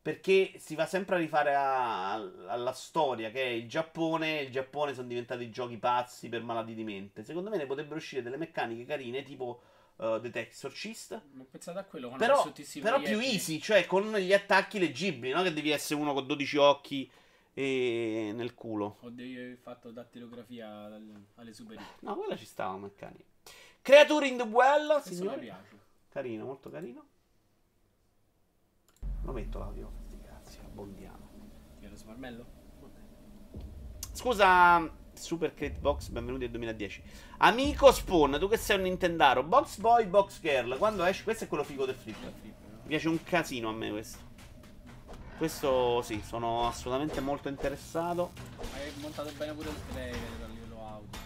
perché 0.03 0.53
si 0.59 0.75
va 0.75 0.85
sempre 0.85 1.15
a 1.15 1.19
rifare 1.19 1.55
a- 1.55 2.13
alla 2.13 2.73
storia 2.73 3.31
che 3.31 3.43
è 3.43 3.49
il 3.49 3.69
Giappone. 3.69 4.41
Il 4.41 4.51
Giappone 4.51 4.93
sono 4.93 5.07
diventati 5.07 5.49
giochi 5.51 5.79
pazzi 5.79 6.29
per 6.29 6.43
malati 6.43 6.75
di 6.75 6.85
mente. 6.85 7.23
Secondo 7.23 7.49
me 7.49 7.57
ne 7.57 7.67
potrebbero 7.67 7.97
uscire 7.97 8.21
delle 8.21 8.37
meccaniche 8.37 8.85
carine 8.85 9.23
tipo 9.23 9.63
eh, 9.99 10.19
The 10.21 10.41
Exorcist. 10.41 11.21
Non 11.33 11.47
pensate 11.51 11.79
a 11.79 11.85
quello 11.85 12.11
Però, 12.19 12.53
però 12.83 13.01
più 13.01 13.19
easy, 13.19 13.61
cioè 13.61 13.87
con 13.87 14.13
gli 14.17 14.33
attacchi 14.35 14.79
leggibili, 14.79 15.33
no? 15.33 15.43
Che 15.43 15.55
devi 15.55 15.71
essere 15.71 15.99
uno 16.01 16.13
con 16.13 16.27
12 16.27 16.57
occhi 16.59 17.11
e 17.55 18.33
nel 18.35 18.55
culo. 18.55 18.99
Ho 19.01 19.11
devi 19.11 19.37
aver 19.37 19.57
fatto 19.57 19.91
dattilografia 19.91 20.85
alle, 20.85 21.27
alle 21.35 21.53
superiori. 21.53 21.87
No, 22.01 22.17
quella 22.17 22.37
ci 22.37 22.47
stava 22.47 22.77
meccanica. 22.77 23.25
Creature 23.83 24.27
in 24.27 24.37
the 24.37 24.45
Well, 24.45 25.03
mi 25.05 25.39
piace. 25.39 25.79
Carino, 26.09 26.45
molto 26.45 26.71
carino. 26.71 27.07
Lo 29.25 29.33
metto 29.33 29.59
l'audio, 29.59 29.91
cazzi, 30.23 30.59
abbondiamo. 30.65 31.31
Lo 31.81 31.97
smarmello? 31.97 32.47
Scusa, 34.13 34.91
Super 35.13 35.53
Crate 35.53 35.79
Box, 35.79 36.09
benvenuti 36.09 36.45
al 36.45 36.51
2010. 36.51 37.03
Amico 37.39 37.93
Spawn, 37.93 38.39
tu 38.39 38.49
che 38.49 38.57
sei 38.57 38.77
un 38.77 38.85
Nintendaro, 38.85 39.43
Box 39.43 39.79
Boy, 39.79 40.07
Box 40.07 40.41
Girl, 40.41 40.79
quando 40.79 41.05
esce, 41.05 41.23
questo 41.23 41.45
è 41.45 41.49
quello 41.49 41.65
figo 41.65 41.85
del 41.85 41.95
flip. 41.95 42.17
Mi 42.23 42.89
piace 42.89 43.09
un 43.09 43.23
casino 43.23 43.69
a 43.69 43.73
me 43.73 43.91
questo. 43.91 44.32
Questo 45.43 46.03
sì, 46.03 46.23
sono 46.25 46.69
assolutamente 46.69 47.21
molto 47.21 47.49
interessato. 47.49 48.31
Hai 48.75 48.93
montato 49.01 49.29
bene 49.37 49.53
pure 49.53 49.71
il 49.71 49.77
trailer 49.91 50.41
a 50.41 50.47
livello 50.47 50.87
audio. 50.87 51.19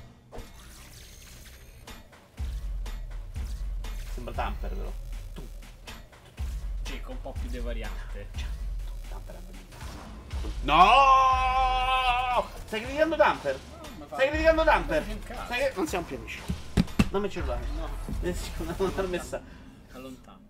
Sembra 4.15 4.33
Tamper 4.33 4.71
però. 4.73 4.93
Sì, 6.85 6.99
con 7.03 7.17
un 7.17 7.21
po' 7.21 7.33
più 7.39 7.51
di 7.51 7.59
variante. 7.59 8.29
Tamper 9.11 9.35
è. 9.35 9.39
No! 10.63 12.49
Stai 12.65 12.81
criticando 12.81 13.17
Tamper? 13.17 13.59
ma 13.99 14.07
fa- 14.07 14.15
Stai 14.15 14.29
criticando 14.29 14.65
Tamper? 14.65 15.07
Non 15.07 15.19
mi 15.77 15.87
siamo 15.87 16.07
più 16.07 16.17
amici. 16.17 16.41
Non 17.11 17.21
mi 17.21 17.29
cellulare. 17.29 17.67
No, 17.77 17.87
non 18.79 18.93
dar 18.95 19.07
messaggio. 19.09 19.45
allontano. 19.93 20.46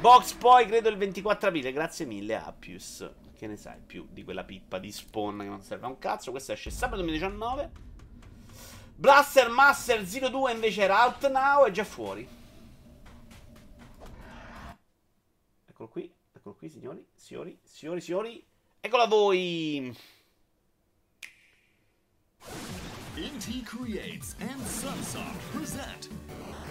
Box 0.00 0.32
poi 0.32 0.64
credo 0.64 0.88
il 0.88 0.96
24 0.96 1.48
aprile, 1.48 1.72
grazie 1.72 2.06
mille 2.06 2.34
Appius. 2.34 3.06
Che 3.36 3.46
ne 3.46 3.56
sai 3.56 3.80
più 3.84 4.06
di 4.10 4.24
quella 4.24 4.44
pippa 4.44 4.78
di 4.78 4.90
spawn 4.90 5.40
che 5.40 5.44
non 5.44 5.60
serve 5.60 5.84
a 5.84 5.88
un 5.90 5.98
cazzo. 5.98 6.30
Questo 6.30 6.52
esce 6.52 6.70
sabato 6.70 7.02
2019. 7.02 7.70
Blaster 8.96 9.50
Master 9.50 10.02
02 10.02 10.52
invece 10.52 10.82
era 10.82 11.04
out 11.04 11.30
now, 11.30 11.66
è 11.66 11.70
già 11.70 11.84
fuori. 11.84 12.26
Eccolo 15.66 15.88
qui, 15.90 16.10
eccolo 16.32 16.54
qui 16.54 16.70
signori, 16.70 17.06
signori, 17.14 17.58
signori, 17.62 18.00
signori. 18.00 18.46
A 18.80 19.06
voi. 19.06 19.94
Inti 23.16 23.64
Creates 23.66 24.34
and 24.40 24.60
Sunsoft 24.62 25.38
present 25.52 26.08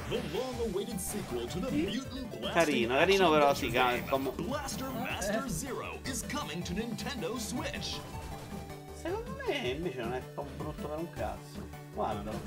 the 0.10 0.19
long-awaited 0.38 0.99
sequel 0.99 1.45
to 1.47 1.60
the 1.60 1.71
Mutant 1.71 2.32
Blasting 2.39 2.88
Carino, 2.88 2.95
carino 2.97 3.30
però 3.32 3.54
ca- 3.54 3.69
game. 3.69 4.32
Blaster 4.47 4.89
Master 4.91 5.47
Zero 5.47 5.99
is 6.06 6.23
coming 6.23 6.63
to 6.63 6.73
Nintendo 6.73 7.38
Switch. 7.38 7.99
Secondo 8.95 9.32
me 9.47 9.71
invece 9.71 10.02
non 10.02 10.13
è 10.13 10.21
proprio 10.34 10.56
brutto 10.58 10.88
per 10.88 10.97
un 10.99 11.08
cazzo. 11.13 11.62
Guardalo. 11.93 12.39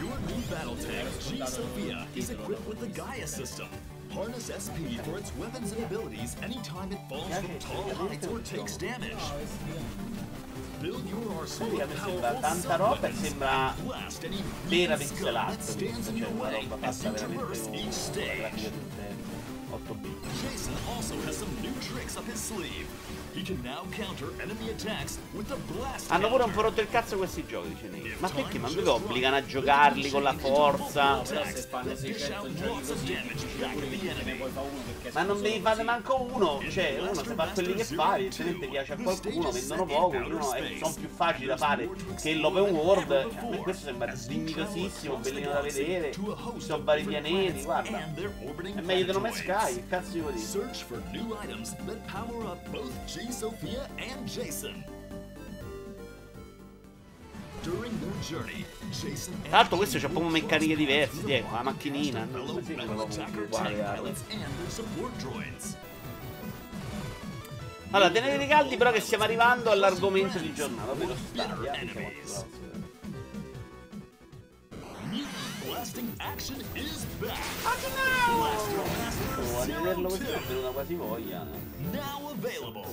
Your 0.00 0.18
new 0.20 0.40
battle 0.48 0.76
tank, 0.76 1.08
G 1.18 1.44
Sophia, 1.46 2.06
is 2.14 2.30
equipped 2.30 2.66
with 2.66 2.78
the 2.80 2.88
Gaia 2.88 3.26
system. 3.26 3.68
Harness 4.12 4.48
SP 4.48 4.96
for 5.04 5.18
its 5.18 5.32
weapons 5.36 5.72
and 5.72 5.82
abilities 5.84 6.36
anytime 6.42 6.92
it 6.92 6.98
falls 7.08 7.28
from 7.36 7.58
tall 7.58 7.90
heights 7.94 8.26
or 8.28 8.38
takes 8.40 8.76
damage. 8.76 9.12
Build 10.80 11.08
your 11.08 11.32
arsenal 11.40 11.80
of 11.80 11.88
Praticamente 11.88 12.04
sembra 12.04 12.32
powerful 12.32 12.40
tanta 12.40 12.76
roba 12.76 13.08
e 13.08 13.12
sub-weapons 13.12 13.28
sembra 13.28 13.70
and 13.70 13.82
blast 13.86 14.24
any 14.24 14.42
vera 14.68 14.96
mutant 14.96 14.98
pixel 14.98 15.16
scum 15.16 15.32
that 15.32 15.48
art, 15.48 15.62
stands 15.62 16.08
in 16.08 16.16
cioè 16.16 16.18
your 16.18 16.30
una 16.32 16.42
way 16.42 16.68
roba 16.68 16.86
as 16.86 17.02
fatta 17.02 17.08
you 17.08 17.14
veramente 17.14 17.36
traverse 17.36 17.64
con 17.64 17.74
each 17.74 17.82
con 17.82 17.86
la 17.86 17.92
stage. 17.92 18.36
grafica 18.36 18.68
tutte 18.70 19.16
8 19.70 19.94
bit. 19.94 20.26
Hanno 26.08 26.28
pure 26.28 26.44
un 26.44 26.50
po' 26.52 26.62
rotto 26.62 26.80
il 26.80 26.88
cazzo 26.88 27.16
questi 27.16 27.44
giochi, 27.46 27.68
dice 27.68 27.88
Nate. 27.88 28.16
Ma 28.18 28.28
perché? 28.28 28.58
Ma 28.58 28.68
mica 28.68 28.92
obbligano 28.92 29.36
a 29.36 29.44
giocarli 29.44 30.10
con 30.10 30.22
la 30.22 30.32
forza. 30.34 31.16
No, 31.16 31.22
però 31.22 31.44
se 31.44 31.60
fanno 31.68 31.94
600 31.94 32.54
giochi 32.54 32.86
così, 32.86 33.04
difficile 33.04 33.66
pure 33.72 33.88
che 33.88 33.98
te 33.98 34.22
ne 34.24 34.34
puoi 34.34 34.50
fare 34.50 34.66
uno 34.68 34.80
perché 34.82 35.10
Ma 35.12 35.22
non 35.22 35.36
solo 35.36 35.48
fare 35.48 35.60
così. 35.62 35.82
manco 35.82 36.22
uno, 36.22 36.62
cioè 36.70 36.98
uno 37.00 37.14
se 37.14 37.34
fa 37.34 37.46
quelli 37.46 37.74
che 37.74 37.84
fa, 37.84 38.16
evidentemente 38.16 38.66
piace 38.68 38.92
a 38.92 38.96
qualcuno, 38.96 39.50
vendono 39.50 39.84
poco, 39.86 40.16
uno 40.16 40.52
è, 40.52 40.76
sono 40.80 40.94
più 40.94 41.08
facili 41.08 41.46
da 41.46 41.56
fare 41.56 41.88
che 42.20 42.34
l'open 42.34 42.74
world, 42.74 43.08
cioè, 43.08 43.38
a 43.38 43.48
me 43.48 43.58
questo 43.58 43.84
sembra 43.84 44.14
dignitosissimo, 44.14 45.16
bellino 45.16 45.52
da 45.52 45.60
vedere, 45.60 46.12
ci 46.12 46.20
sono 46.58 46.82
vari 46.84 47.04
pianeti, 47.04 47.62
guarda, 47.62 47.98
è 47.98 48.80
meglio 48.80 49.04
di 49.04 49.12
Nome 49.12 49.30
factoids. 49.32 49.70
Sky, 49.70 49.74
che 49.74 49.86
cazzo 49.88 50.12
devo 50.12 50.30
dire? 50.30 50.44
G 53.26 53.32
Sophia 53.32 53.88
and 53.98 54.24
Jason. 54.28 54.84
During 57.62 57.98
their 57.98 58.12
journey, 58.20 58.64
Jason 58.92 59.34
and 59.34 59.48
Tra 59.48 59.56
l'altro 59.56 59.76
questo 59.78 59.98
c'ha 59.98 60.08
proprio 60.08 60.30
meccaniche 60.30 60.76
diverse, 60.76 61.24
Diego, 61.24 61.50
la 61.50 61.62
macchinina, 61.62 62.24
non 62.30 63.00
attacker 63.00 63.42
uguale 63.42 63.74
droids. 65.18 65.76
Allora, 67.90 68.10
tenete 68.10 68.46
caldi 68.46 68.76
però 68.76 68.92
che 68.92 69.00
stiamo 69.00 69.24
arrivando 69.24 69.70
all'argomento 69.70 70.38
di 70.38 70.54
giornata, 70.54 70.92
ovvero 70.92 71.16
Stadia. 71.16 71.72
Blasting 75.76 76.10
action 76.20 76.58
is 76.74 77.04
back. 77.20 77.36
Blaster 78.34 78.76
Master 78.78 79.38
a 79.38 79.64
Zero 79.64 79.78
rivederlo 79.78 80.08
così 80.08 80.22
mi 80.22 80.28
è 80.30 80.38
2, 80.38 80.46
venuta 80.46 80.70
quasi 80.70 80.94
voglia. 80.94 81.46
eh. 81.52 81.96
now 81.96 82.30
available. 82.30 82.88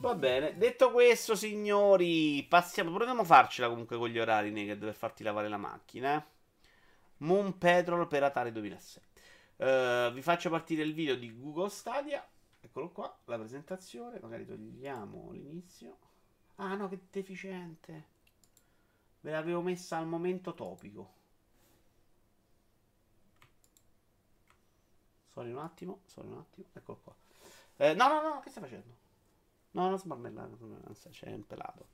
Va 0.00 0.14
bene, 0.16 0.56
detto 0.58 0.90
questo, 0.90 1.36
signori, 1.36 2.44
passiamo. 2.48 2.90
Proviamo 2.92 3.20
a 3.20 3.24
farcela 3.24 3.68
comunque 3.68 3.96
con 3.98 4.08
gli 4.08 4.18
orari 4.18 4.50
Naked 4.50 4.80
per 4.80 4.94
farti 4.94 5.22
lavare 5.22 5.48
la 5.48 5.58
macchina. 5.58 6.16
eh. 6.16 6.24
Moon 7.18 7.56
Petrol 7.56 8.08
per 8.08 8.24
Atari 8.24 8.50
2006. 8.50 9.02
Eh, 9.58 10.10
vi 10.12 10.22
faccio 10.22 10.50
partire 10.50 10.82
il 10.82 10.92
video 10.92 11.14
di 11.14 11.32
Google 11.38 11.68
Stadia. 11.68 12.26
Eccolo 12.60 12.90
qua, 12.90 13.16
la 13.26 13.38
presentazione. 13.38 14.18
Magari 14.20 14.44
togliamo 14.44 15.30
l'inizio. 15.30 15.98
Ah 16.56 16.74
no, 16.74 16.88
che 16.88 16.98
deficiente. 17.12 18.06
Ve 19.22 19.30
l'avevo 19.30 19.62
messa 19.62 19.96
al 19.96 20.06
momento 20.06 20.52
topico. 20.52 21.14
Sorry 25.32 25.50
un 25.50 25.58
attimo, 25.58 26.00
sorry 26.06 26.28
un 26.28 26.38
attimo. 26.38 26.66
Eccolo 26.72 26.98
qua. 27.02 27.14
Eh, 27.76 27.94
no, 27.94 28.08
no, 28.08 28.20
no, 28.22 28.40
che 28.40 28.50
stai 28.50 28.62
facendo? 28.62 28.94
No, 29.72 29.88
non 29.88 29.98
smarmellare, 29.98 30.50
c'è 31.10 31.32
un 31.32 31.46
pelato. 31.46 31.86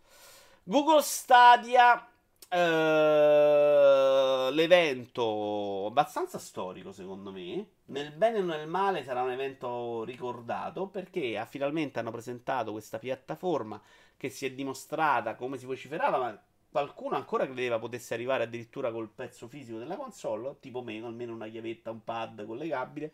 Google 0.65 1.03
Stadia, 1.03 2.07
eh, 2.49 4.49
l'evento 4.53 5.87
abbastanza 5.87 6.39
storico 6.39 6.93
secondo 6.93 7.31
me. 7.33 7.67
Nel 7.87 8.13
bene 8.13 8.39
o 8.41 8.43
nel 8.43 8.67
male 8.69 9.05
sarà 9.05 9.23
un 9.23 9.31
evento 9.31 10.03
ricordato 10.05 10.89
perché 10.89 11.39
ha- 11.39 11.47
finalmente 11.47 11.99
hanno 12.01 12.11
presentato 12.11 12.73
questa 12.73 12.99
piattaforma 12.99 13.81
che 14.17 14.29
si 14.31 14.45
è 14.47 14.53
dimostrata 14.53 15.37
come 15.37 15.57
si 15.59 15.65
vociferava, 15.67 16.19
ma 16.19 16.43
qualcuno 16.79 17.17
ancora 17.17 17.45
credeva 17.45 17.79
potesse 17.79 18.15
arrivare 18.15 18.45
addirittura 18.45 18.93
col 18.93 19.09
pezzo 19.09 19.49
fisico 19.49 19.79
della 19.79 19.97
console, 19.97 20.57
tipo 20.61 20.83
meno, 20.83 21.07
almeno 21.07 21.33
una 21.33 21.49
chiavetta, 21.49 21.91
un 21.91 22.05
pad 22.05 22.47
collegabile. 22.47 23.13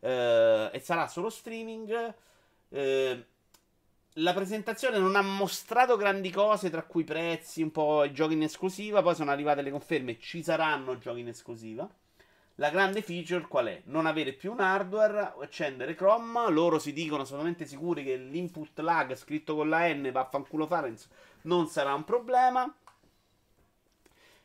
Eh, 0.00 0.70
e 0.72 0.80
sarà 0.80 1.08
solo 1.08 1.28
streaming. 1.28 2.14
Eh, 2.68 3.24
la 4.14 4.32
presentazione 4.32 4.98
non 4.98 5.16
ha 5.16 5.22
mostrato 5.22 5.96
grandi 5.96 6.30
cose, 6.30 6.70
tra 6.70 6.82
cui 6.82 7.04
prezzi, 7.04 7.62
un 7.62 7.70
po' 7.70 8.04
i 8.04 8.12
giochi 8.12 8.34
in 8.34 8.42
esclusiva. 8.42 9.02
Poi 9.02 9.14
sono 9.14 9.30
arrivate 9.30 9.62
le 9.62 9.70
conferme: 9.70 10.18
ci 10.18 10.42
saranno 10.42 10.98
giochi 10.98 11.20
in 11.20 11.28
esclusiva. 11.28 11.88
La 12.56 12.68
grande 12.68 13.00
feature 13.00 13.46
qual 13.46 13.66
è? 13.68 13.82
Non 13.86 14.04
avere 14.04 14.34
più 14.34 14.52
un 14.52 14.60
hardware, 14.60 15.32
accendere 15.40 15.94
Chrome. 15.94 16.50
Loro 16.50 16.78
si 16.78 16.92
dicono 16.92 17.22
assolutamente 17.22 17.64
sicuri 17.64 18.04
che 18.04 18.16
l'input 18.16 18.78
lag 18.80 19.14
scritto 19.14 19.54
con 19.56 19.70
la 19.70 19.88
N, 19.88 20.10
vaffanculo 20.12 20.66
Farenz, 20.66 21.08
non 21.42 21.68
sarà 21.68 21.94
un 21.94 22.04
problema. 22.04 22.70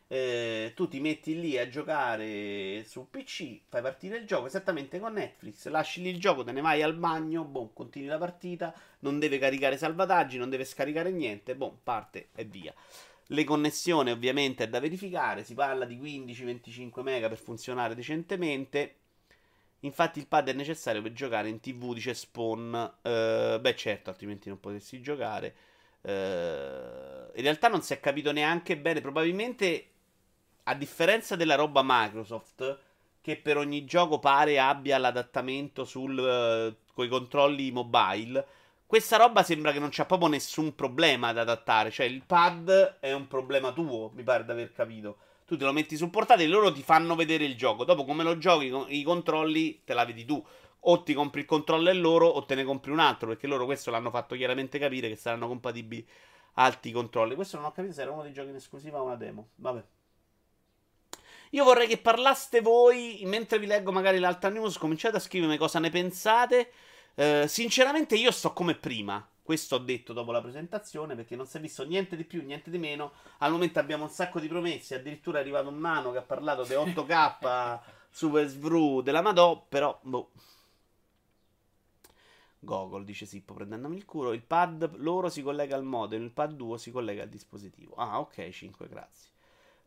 Eh, 0.08 0.72
tu 0.76 0.86
ti 0.86 1.00
metti 1.00 1.40
lì 1.40 1.58
a 1.58 1.68
giocare 1.68 2.84
su 2.84 3.08
PC, 3.10 3.62
fai 3.68 3.82
partire 3.82 4.18
il 4.18 4.26
gioco 4.26 4.46
esattamente 4.46 5.00
con 5.00 5.14
Netflix, 5.14 5.66
lasci 5.66 6.00
lì 6.00 6.10
il 6.10 6.20
gioco, 6.20 6.44
te 6.44 6.52
ne 6.52 6.60
vai 6.60 6.80
al 6.82 6.94
bagno, 6.94 7.44
boh, 7.44 7.72
continui 7.72 8.06
la 8.06 8.18
partita, 8.18 8.72
non 9.00 9.18
deve 9.18 9.38
caricare 9.38 9.76
salvataggi, 9.76 10.38
non 10.38 10.48
deve 10.48 10.64
scaricare 10.64 11.10
niente, 11.10 11.56
boh, 11.56 11.80
parte 11.82 12.28
e 12.36 12.44
via. 12.44 12.72
Le 13.30 13.42
connessioni 13.42 14.12
ovviamente 14.12 14.64
è 14.64 14.68
da 14.68 14.78
verificare, 14.78 15.42
si 15.42 15.54
parla 15.54 15.84
di 15.84 15.98
15-25 15.98 17.02
mega 17.02 17.28
per 17.28 17.38
funzionare 17.38 17.96
decentemente. 17.96 18.94
Infatti 19.80 20.20
il 20.20 20.28
pad 20.28 20.48
è 20.48 20.52
necessario 20.52 21.02
per 21.02 21.12
giocare 21.12 21.48
in 21.48 21.58
tv, 21.58 21.92
dice 21.92 22.14
Spawn. 22.14 22.98
Eh, 23.02 23.58
beh 23.60 23.76
certo, 23.76 24.10
altrimenti 24.10 24.48
non 24.48 24.60
potessi 24.60 25.00
giocare. 25.00 25.54
Eh, 26.02 27.30
in 27.34 27.42
realtà 27.42 27.68
non 27.68 27.82
si 27.82 27.92
è 27.92 27.98
capito 27.98 28.30
neanche 28.30 28.78
bene, 28.78 29.00
probabilmente 29.00 29.88
a 30.68 30.74
differenza 30.74 31.36
della 31.36 31.54
roba 31.54 31.82
Microsoft, 31.84 32.78
che 33.20 33.36
per 33.36 33.56
ogni 33.56 33.84
gioco 33.84 34.18
pare 34.18 34.58
abbia 34.58 34.98
l'adattamento 34.98 35.84
sul, 35.84 36.18
eh, 36.18 36.76
coi 36.92 37.08
controlli 37.08 37.70
mobile, 37.70 38.46
questa 38.86 39.16
roba 39.16 39.42
sembra 39.42 39.72
che 39.72 39.80
non 39.80 39.88
c'ha 39.90 40.04
proprio 40.04 40.28
nessun 40.28 40.74
problema 40.76 41.28
ad 41.28 41.38
adattare. 41.38 41.90
Cioè, 41.90 42.06
il 42.06 42.22
pad 42.24 42.98
è 43.00 43.12
un 43.12 43.26
problema 43.26 43.72
tuo, 43.72 44.12
mi 44.14 44.22
pare 44.22 44.44
di 44.44 44.50
aver 44.52 44.72
capito. 44.72 45.18
Tu 45.44 45.56
te 45.56 45.64
lo 45.64 45.72
metti 45.72 45.96
sul 45.96 46.10
portatile 46.10 46.48
e 46.48 46.50
loro 46.50 46.72
ti 46.72 46.82
fanno 46.82 47.16
vedere 47.16 47.44
il 47.44 47.56
gioco. 47.56 47.84
Dopo, 47.84 48.04
come 48.04 48.22
lo 48.22 48.38
giochi, 48.38 48.70
con 48.70 48.86
i 48.88 49.02
controlli 49.02 49.82
te 49.84 49.92
la 49.92 50.04
vedi 50.04 50.24
tu. 50.24 50.44
O 50.88 51.02
ti 51.02 51.14
compri 51.14 51.40
il 51.40 51.46
controller 51.46 51.96
loro 51.96 52.28
o 52.28 52.44
te 52.44 52.54
ne 52.54 52.62
compri 52.62 52.92
un 52.92 53.00
altro. 53.00 53.28
Perché 53.28 53.48
loro 53.48 53.64
questo 53.64 53.90
l'hanno 53.90 54.10
fatto 54.10 54.36
chiaramente 54.36 54.78
capire 54.78 55.08
che 55.08 55.16
saranno 55.16 55.48
compatibili 55.48 56.06
alti 56.54 56.92
controlli. 56.92 57.34
Questo 57.34 57.56
non 57.56 57.66
ho 57.66 57.72
capito 57.72 57.94
se 57.94 58.02
era 58.02 58.12
uno 58.12 58.22
dei 58.22 58.32
giochi 58.32 58.50
in 58.50 58.56
esclusiva 58.56 59.00
o 59.00 59.04
una 59.04 59.16
demo. 59.16 59.48
Vabbè. 59.56 59.84
Io 61.50 61.64
vorrei 61.64 61.86
che 61.86 61.98
parlaste 61.98 62.60
voi, 62.60 63.20
mentre 63.24 63.58
vi 63.58 63.66
leggo 63.66 63.92
magari 63.92 64.18
l'altra 64.18 64.48
news, 64.48 64.78
cominciate 64.78 65.16
a 65.16 65.20
scrivermi 65.20 65.56
cosa 65.56 65.78
ne 65.78 65.90
pensate. 65.90 66.72
Eh, 67.14 67.46
sinceramente 67.48 68.16
io 68.16 68.30
sto 68.30 68.52
come 68.52 68.74
prima. 68.74 69.26
Questo 69.42 69.76
ho 69.76 69.78
detto 69.78 70.12
dopo 70.12 70.32
la 70.32 70.42
presentazione, 70.42 71.14
perché 71.14 71.36
non 71.36 71.46
si 71.46 71.56
è 71.56 71.60
visto 71.60 71.84
niente 71.84 72.16
di 72.16 72.24
più, 72.24 72.42
niente 72.42 72.68
di 72.68 72.78
meno. 72.78 73.12
Al 73.38 73.52
momento 73.52 73.78
abbiamo 73.78 74.02
un 74.02 74.10
sacco 74.10 74.40
di 74.40 74.48
promesse, 74.48 74.96
addirittura 74.96 75.38
è 75.38 75.40
arrivato 75.42 75.68
un 75.68 75.78
nano 75.78 76.10
che 76.10 76.18
ha 76.18 76.22
parlato 76.22 76.64
di 76.64 76.74
8K 76.74 77.78
Super 78.10 78.46
Svru 78.48 79.02
della 79.02 79.22
Madò, 79.22 79.64
però 79.68 79.96
boh. 80.02 80.32
Gogol 82.58 83.04
dice 83.04 83.24
Sippo 83.24 83.54
prendendomi 83.54 83.96
il 83.96 84.04
culo. 84.04 84.32
Il 84.32 84.42
pad 84.42 84.96
loro 84.96 85.28
si 85.28 85.42
collega 85.42 85.76
al 85.76 85.84
modem, 85.84 86.22
il 86.22 86.32
pad 86.32 86.54
duo 86.54 86.76
si 86.76 86.90
collega 86.90 87.22
al 87.22 87.28
dispositivo. 87.28 87.94
Ah, 87.94 88.18
ok, 88.18 88.50
5, 88.50 88.88
grazie. 88.88 89.30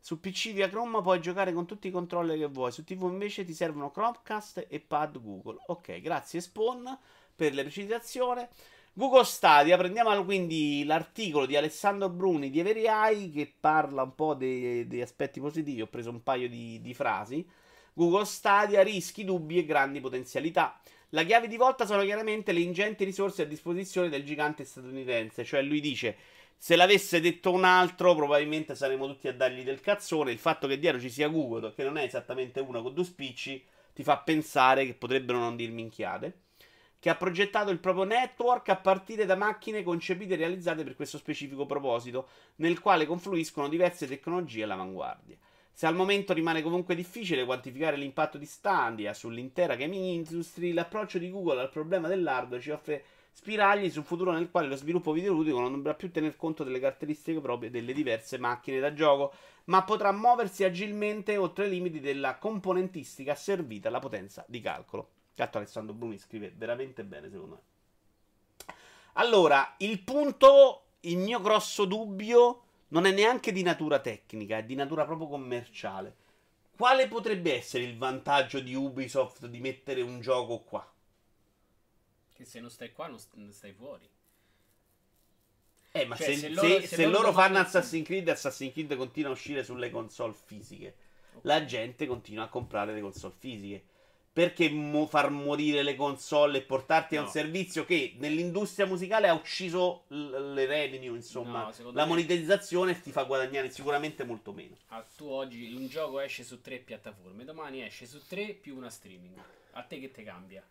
Su 0.02 0.18
PC 0.18 0.52
via 0.52 0.68
Chrome 0.68 1.02
puoi 1.02 1.20
giocare 1.20 1.52
con 1.52 1.66
tutti 1.66 1.88
i 1.88 1.90
controller 1.90 2.38
che 2.38 2.46
vuoi. 2.46 2.72
Su 2.72 2.84
TV 2.84 3.02
invece 3.02 3.44
ti 3.44 3.52
servono 3.52 3.90
Chromecast 3.90 4.66
e 4.68 4.80
pad 4.80 5.20
Google. 5.20 5.58
Ok, 5.66 6.00
grazie 6.00 6.40
Spawn 6.40 6.98
per 7.36 7.54
la 7.54 7.60
precisazione. 7.60 8.48
Google 8.94 9.24
Stadia, 9.24 9.76
prendiamo 9.76 10.24
quindi 10.24 10.84
l'articolo 10.84 11.46
di 11.46 11.54
Alessandro 11.54 12.08
Bruni 12.08 12.50
di 12.50 12.60
Everai 12.60 13.30
che 13.30 13.52
parla 13.60 14.02
un 14.02 14.14
po' 14.14 14.34
degli 14.34 15.00
aspetti 15.00 15.38
positivi. 15.38 15.82
Ho 15.82 15.86
preso 15.86 16.10
un 16.10 16.22
paio 16.22 16.48
di, 16.48 16.80
di 16.80 16.94
frasi. 16.94 17.46
Google 17.92 18.24
Stadia, 18.24 18.82
rischi, 18.82 19.24
dubbi 19.24 19.58
e 19.58 19.64
grandi 19.64 20.00
potenzialità. 20.00 20.80
La 21.10 21.24
chiave 21.24 21.48
di 21.48 21.56
volta 21.56 21.86
sono 21.86 22.02
chiaramente 22.02 22.52
le 22.52 22.60
ingenti 22.60 23.04
risorse 23.04 23.42
a 23.42 23.46
disposizione 23.46 24.08
del 24.08 24.24
gigante 24.24 24.64
statunitense. 24.64 25.44
Cioè, 25.44 25.60
lui 25.62 25.80
dice: 25.80 26.16
Se 26.62 26.76
l'avesse 26.76 27.22
detto 27.22 27.52
un 27.52 27.64
altro, 27.64 28.14
probabilmente 28.14 28.74
saremmo 28.74 29.06
tutti 29.06 29.28
a 29.28 29.32
dargli 29.32 29.64
del 29.64 29.80
cazzone. 29.80 30.30
Il 30.30 30.38
fatto 30.38 30.66
che 30.66 30.78
dietro 30.78 31.00
ci 31.00 31.08
sia 31.08 31.28
Google, 31.28 31.72
che 31.72 31.84
non 31.84 31.96
è 31.96 32.02
esattamente 32.02 32.60
una 32.60 32.82
con 32.82 32.92
due 32.92 33.02
spicci, 33.02 33.64
ti 33.94 34.02
fa 34.02 34.18
pensare 34.18 34.84
che 34.84 34.92
potrebbero 34.92 35.38
non 35.38 35.56
dir 35.56 35.70
minchiate. 35.70 36.40
Che 36.98 37.08
ha 37.08 37.14
progettato 37.14 37.70
il 37.70 37.78
proprio 37.78 38.04
network 38.04 38.68
a 38.68 38.76
partire 38.76 39.24
da 39.24 39.36
macchine 39.36 39.82
concepite 39.82 40.34
e 40.34 40.36
realizzate 40.36 40.84
per 40.84 40.96
questo 40.96 41.16
specifico 41.16 41.64
proposito, 41.64 42.28
nel 42.56 42.78
quale 42.78 43.06
confluiscono 43.06 43.66
diverse 43.66 44.06
tecnologie 44.06 44.64
all'avanguardia. 44.64 45.38
Se 45.72 45.86
al 45.86 45.94
momento 45.94 46.34
rimane 46.34 46.60
comunque 46.60 46.94
difficile 46.94 47.46
quantificare 47.46 47.96
l'impatto 47.96 48.36
di 48.36 48.44
Stadia 48.44 49.14
sull'intera 49.14 49.76
gaming 49.76 50.04
industry, 50.04 50.74
l'approccio 50.74 51.16
di 51.16 51.30
Google 51.30 51.62
al 51.62 51.70
problema 51.70 52.06
dell'hardware 52.06 52.60
ci 52.60 52.68
offre 52.68 53.04
spiragli 53.32 53.90
su 53.90 54.00
un 54.00 54.04
futuro 54.04 54.32
nel 54.32 54.50
quale 54.50 54.68
lo 54.68 54.76
sviluppo 54.76 55.12
videoludico 55.12 55.58
non 55.60 55.72
dovrà 55.72 55.94
più 55.94 56.10
tener 56.10 56.36
conto 56.36 56.64
delle 56.64 56.80
caratteristiche 56.80 57.40
proprie 57.40 57.70
delle 57.70 57.92
diverse 57.92 58.38
macchine 58.38 58.80
da 58.80 58.92
gioco, 58.92 59.32
ma 59.64 59.82
potrà 59.84 60.12
muoversi 60.12 60.64
agilmente 60.64 61.36
oltre 61.36 61.66
i 61.66 61.70
limiti 61.70 62.00
della 62.00 62.38
componentistica 62.38 63.34
servita 63.34 63.88
alla 63.88 63.98
potenza 63.98 64.44
di 64.48 64.60
calcolo. 64.60 65.10
Gatto 65.34 65.58
Alessandro 65.58 65.94
Bruni 65.94 66.18
scrive 66.18 66.52
veramente 66.54 67.04
bene, 67.04 67.30
secondo 67.30 67.54
me. 67.54 68.74
Allora, 69.14 69.74
il 69.78 70.00
punto, 70.00 70.82
il 71.00 71.18
mio 71.18 71.40
grosso 71.40 71.84
dubbio 71.84 72.62
non 72.88 73.06
è 73.06 73.12
neanche 73.12 73.52
di 73.52 73.62
natura 73.62 74.00
tecnica, 74.00 74.58
è 74.58 74.64
di 74.64 74.74
natura 74.74 75.04
proprio 75.04 75.28
commerciale. 75.28 76.16
Quale 76.76 77.08
potrebbe 77.08 77.54
essere 77.54 77.84
il 77.84 77.96
vantaggio 77.96 78.60
di 78.60 78.74
Ubisoft 78.74 79.46
di 79.46 79.60
mettere 79.60 80.00
un 80.00 80.20
gioco 80.20 80.60
qua? 80.60 80.86
Che 82.40 82.46
se 82.46 82.58
non 82.58 82.70
stai 82.70 82.90
qua 82.90 83.06
non 83.06 83.18
st- 83.18 83.34
non 83.34 83.52
stai 83.52 83.74
fuori. 83.74 84.08
Eh, 85.92 86.06
ma 86.06 86.16
Cioè, 86.16 86.26
se, 86.28 86.36
se 86.36 86.48
loro- 86.48 86.80
se 86.80 86.86
se 86.86 87.04
loro 87.04 87.18
loro 87.20 87.32
fanno- 87.34 87.58
Assassin's 87.58 88.06
Creed, 88.06 88.26
Assassin's 88.30 88.72
Creed 88.72 88.96
continua 88.96 89.28
a 89.28 89.32
uscire 89.34 89.62
sulle 89.62 89.90
console 89.90 90.32
fisiche. 90.46 90.94
La 91.42 91.66
gente 91.66 92.06
continua 92.06 92.44
a 92.44 92.48
comprare 92.48 92.94
le 92.94 93.02
console 93.02 93.34
fisiche. 93.36 93.84
Perché 94.32 94.70
mo- 94.70 95.06
far 95.06 95.28
morire 95.28 95.82
le 95.82 95.96
console 95.96 96.58
e 96.58 96.62
portarti 96.62 97.16
a 97.16 97.20
un 97.20 97.26
No. 97.26 97.30
servizio 97.30 97.84
che 97.84 98.14
nell'industria 98.16 98.86
musicale 98.86 99.28
ha 99.28 99.34
ucciso 99.34 100.04
l- 100.08 100.54
le 100.54 100.64
revenue, 100.64 101.14
insomma, 101.16 101.64
No, 101.78 101.90
la 101.92 102.04
me- 102.04 102.08
monetizzazione 102.08 102.98
ti 103.02 103.10
fa 103.12 103.24
guadagnare 103.24 103.68
sicuramente 103.70 104.24
molto 104.24 104.52
meno. 104.54 104.76
Ah, 104.88 105.04
tu 105.14 105.26
oggi 105.26 105.74
un 105.74 105.88
gioco 105.88 106.20
esce 106.20 106.42
su 106.42 106.62
tre 106.62 106.78
piattaforme, 106.78 107.44
domani 107.44 107.82
esce 107.82 108.06
su 108.06 108.18
tre 108.26 108.54
più 108.54 108.76
una 108.78 108.88
streaming. 108.88 109.38
A 109.72 109.82
te 109.82 110.00
che 110.00 110.10
te 110.10 110.22
cambia? 110.22 110.66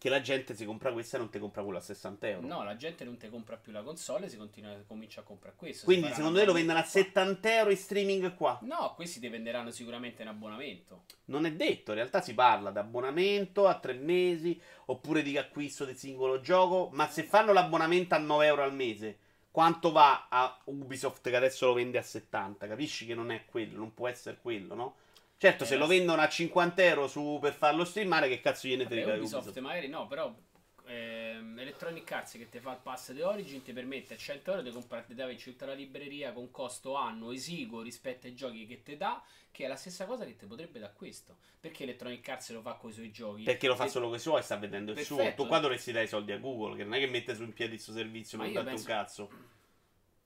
Che 0.00 0.08
la 0.08 0.22
gente 0.22 0.54
si 0.54 0.64
compra 0.64 0.92
questa 0.92 1.16
e 1.16 1.20
non 1.20 1.28
ti 1.28 1.38
compra 1.38 1.62
quella 1.62 1.78
a 1.78 1.82
60 1.82 2.26
euro. 2.26 2.46
No, 2.46 2.64
la 2.64 2.74
gente 2.74 3.04
non 3.04 3.18
ti 3.18 3.28
compra 3.28 3.58
più 3.58 3.70
la 3.70 3.82
console, 3.82 4.30
si 4.30 4.38
continua, 4.38 4.74
comincia 4.86 5.20
a 5.20 5.24
comprare 5.24 5.54
questo. 5.56 5.84
Quindi 5.84 6.08
secondo 6.14 6.38
te 6.38 6.46
lo 6.46 6.54
vendono 6.54 6.78
a 6.78 6.82
abbonamento 6.82 6.84
70 6.84 7.56
euro 7.56 7.70
in 7.70 7.76
streaming 7.76 8.34
qua? 8.34 8.50
qua. 8.50 8.58
No, 8.62 8.94
questi 8.94 9.20
ti 9.20 9.28
venderanno 9.28 9.70
sicuramente 9.70 10.22
in 10.22 10.28
abbonamento. 10.28 11.02
Non 11.26 11.44
è 11.44 11.52
detto, 11.52 11.90
in 11.90 11.98
realtà 11.98 12.22
si 12.22 12.32
parla 12.32 12.70
di 12.70 12.78
abbonamento 12.78 13.66
a 13.66 13.78
tre 13.78 13.92
mesi 13.92 14.58
oppure 14.86 15.22
di 15.22 15.36
acquisto 15.36 15.84
del 15.84 15.96
singolo 15.96 16.40
gioco, 16.40 16.88
ma 16.92 17.06
se 17.06 17.22
fanno 17.22 17.52
l'abbonamento 17.52 18.14
a 18.14 18.18
9 18.18 18.46
euro 18.46 18.62
al 18.62 18.74
mese, 18.74 19.18
quanto 19.50 19.92
va 19.92 20.28
a 20.30 20.58
Ubisoft 20.64 21.28
che 21.28 21.36
adesso 21.36 21.66
lo 21.66 21.74
vende 21.74 21.98
a 21.98 22.02
70? 22.02 22.66
Capisci 22.66 23.04
che 23.04 23.14
non 23.14 23.30
è 23.30 23.44
quello, 23.44 23.76
non 23.76 23.92
può 23.92 24.08
essere 24.08 24.38
quello, 24.40 24.74
no? 24.74 24.94
Certo, 25.42 25.64
Eh, 25.64 25.66
se 25.66 25.76
lo 25.76 25.86
vendono 25.86 26.20
a 26.20 26.28
50 26.28 26.82
euro 26.84 27.08
su- 27.08 27.38
per 27.40 27.54
farlo 27.54 27.86
streamare, 27.86 28.28
che 28.28 28.42
cazzo 28.42 28.68
gliene 28.68 28.84
frega 28.84 29.14
Ubisoft, 29.14 29.44
Ubisoft? 29.46 29.58
magari 29.60 29.88
no, 29.88 30.06
però 30.06 30.36
ehm, 30.84 31.58
Electronic 31.58 32.12
Arts 32.12 32.32
che 32.32 32.50
ti 32.50 32.58
fa 32.58 32.72
il 32.72 32.78
pass 32.82 33.12
di 33.12 33.22
Origin 33.22 33.62
ti 33.62 33.72
permette 33.72 34.12
a 34.12 34.16
100 34.18 34.50
euro 34.50 34.60
di 34.62 34.70
comprarti 34.70 35.14
da 35.14 35.26
tutta 35.32 35.64
la 35.64 35.72
libreria 35.72 36.32
con 36.34 36.50
costo 36.50 36.94
annuo 36.94 37.32
esiguo 37.32 37.80
rispetto 37.80 38.26
ai 38.26 38.34
giochi 38.34 38.66
che 38.66 38.82
ti 38.82 38.98
dà, 38.98 39.22
che 39.50 39.64
è 39.64 39.66
la 39.66 39.76
stessa 39.76 40.04
cosa 40.04 40.26
che 40.26 40.36
ti 40.36 40.44
potrebbe 40.44 40.78
da 40.78 40.90
questo. 40.90 41.38
Perché 41.58 41.84
Electronic 41.84 42.28
Arts 42.28 42.50
lo 42.52 42.60
fa 42.60 42.74
con 42.74 42.90
i 42.90 42.92
suoi 42.92 43.10
giochi? 43.10 43.44
Perché 43.44 43.66
lo 43.66 43.76
fa 43.76 43.84
E- 43.86 43.88
solo 43.88 44.08
con 44.08 44.16
i 44.16 44.20
suoi 44.20 44.40
e 44.40 44.42
sta 44.42 44.56
vendendo 44.58 44.92
il 44.92 44.98
suo. 45.00 45.32
Tu 45.34 45.46
qua 45.46 45.58
dovresti 45.58 45.90
dare 45.90 46.04
i 46.04 46.08
soldi 46.08 46.32
a 46.32 46.38
Google, 46.38 46.76
che 46.76 46.84
non 46.84 46.92
è 46.92 46.98
che 46.98 47.06
mette 47.06 47.34
su 47.34 47.44
in 47.44 47.54
piedi 47.54 47.76
questo 47.76 47.92
servizio 47.92 48.36
Ma 48.36 48.44
non 48.44 48.52
io 48.52 48.58
tanto 48.58 48.74
penso- 48.74 48.90
un 48.90 48.94
cazzo. 48.94 49.30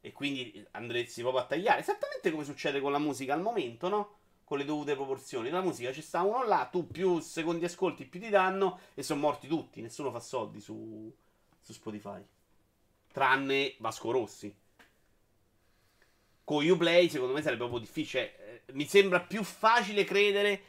E 0.00 0.10
quindi 0.10 0.66
andresti 0.72 1.20
proprio 1.20 1.42
a 1.44 1.46
tagliare. 1.46 1.78
Esattamente 1.82 2.32
come 2.32 2.42
succede 2.42 2.80
con 2.80 2.90
la 2.90 2.98
musica 2.98 3.32
al 3.32 3.42
momento, 3.42 3.88
no? 3.88 4.18
Con 4.44 4.58
le 4.58 4.64
dovute 4.64 4.94
proporzioni. 4.94 5.48
La 5.50 5.62
musica 5.62 5.92
ci 5.92 6.02
sta 6.02 6.22
uno 6.22 6.44
là, 6.44 6.68
tu 6.70 6.86
più 6.86 7.18
secondi 7.20 7.64
ascolti 7.64 8.04
più 8.04 8.20
ti 8.20 8.28
danno 8.28 8.78
e 8.94 9.02
sono 9.02 9.20
morti 9.20 9.48
tutti. 9.48 9.80
Nessuno 9.80 10.10
fa 10.10 10.20
soldi 10.20 10.60
su, 10.60 11.12
su 11.60 11.72
Spotify. 11.72 12.22
Tranne 13.12 13.74
Vasco 13.78 14.10
Rossi. 14.10 14.54
Con 16.44 16.68
Uplay 16.68 17.08
secondo 17.08 17.32
me 17.32 17.40
sarebbe 17.40 17.60
proprio 17.60 17.80
difficile. 17.80 18.64
Eh, 18.66 18.72
mi 18.72 18.86
sembra 18.86 19.20
più 19.20 19.42
facile 19.42 20.04
credere, 20.04 20.60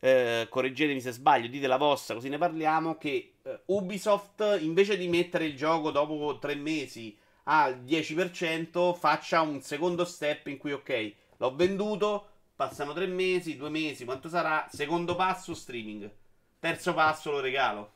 eh, 0.00 0.46
correggetemi 0.50 1.00
se 1.00 1.12
sbaglio, 1.12 1.48
dite 1.48 1.66
la 1.66 1.78
vostra 1.78 2.14
così 2.14 2.28
ne 2.28 2.36
parliamo, 2.36 2.98
che 2.98 3.36
eh, 3.42 3.60
Ubisoft 3.66 4.58
invece 4.60 4.98
di 4.98 5.08
mettere 5.08 5.46
il 5.46 5.56
gioco 5.56 5.90
dopo 5.90 6.38
tre 6.38 6.54
mesi 6.54 7.16
al 7.44 7.82
10% 7.82 8.94
faccia 8.94 9.40
un 9.40 9.60
secondo 9.60 10.04
step 10.04 10.46
in 10.48 10.58
cui 10.58 10.72
ok, 10.72 11.14
l'ho 11.38 11.54
venduto, 11.54 12.28
passano 12.56 12.92
tre 12.92 13.06
mesi, 13.06 13.56
due 13.56 13.70
mesi, 13.70 14.04
quanto 14.04 14.28
sarà? 14.28 14.66
Secondo 14.70 15.14
passo 15.16 15.54
streaming. 15.54 16.10
Terzo 16.58 16.94
passo 16.94 17.30
lo 17.30 17.40
regalo. 17.40 17.92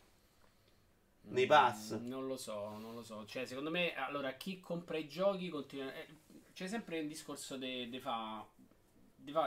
Nei 1.30 1.46
pass. 1.46 1.92
Mm, 1.92 2.08
Non 2.08 2.26
lo 2.26 2.36
so, 2.36 2.76
non 2.78 2.94
lo 2.94 3.02
so. 3.02 3.24
Cioè, 3.26 3.44
secondo 3.46 3.70
me, 3.70 3.94
allora, 3.94 4.32
chi 4.34 4.60
compra 4.60 4.96
i 4.98 5.08
giochi 5.08 5.48
continua... 5.48 5.92
eh, 5.94 6.06
c'è 6.52 6.66
sempre 6.66 7.00
un 7.00 7.08
discorso 7.08 7.56
di 7.56 7.66
fa... 7.66 7.86
di 7.88 7.98
fa- 8.00 8.46
de- 8.56 8.57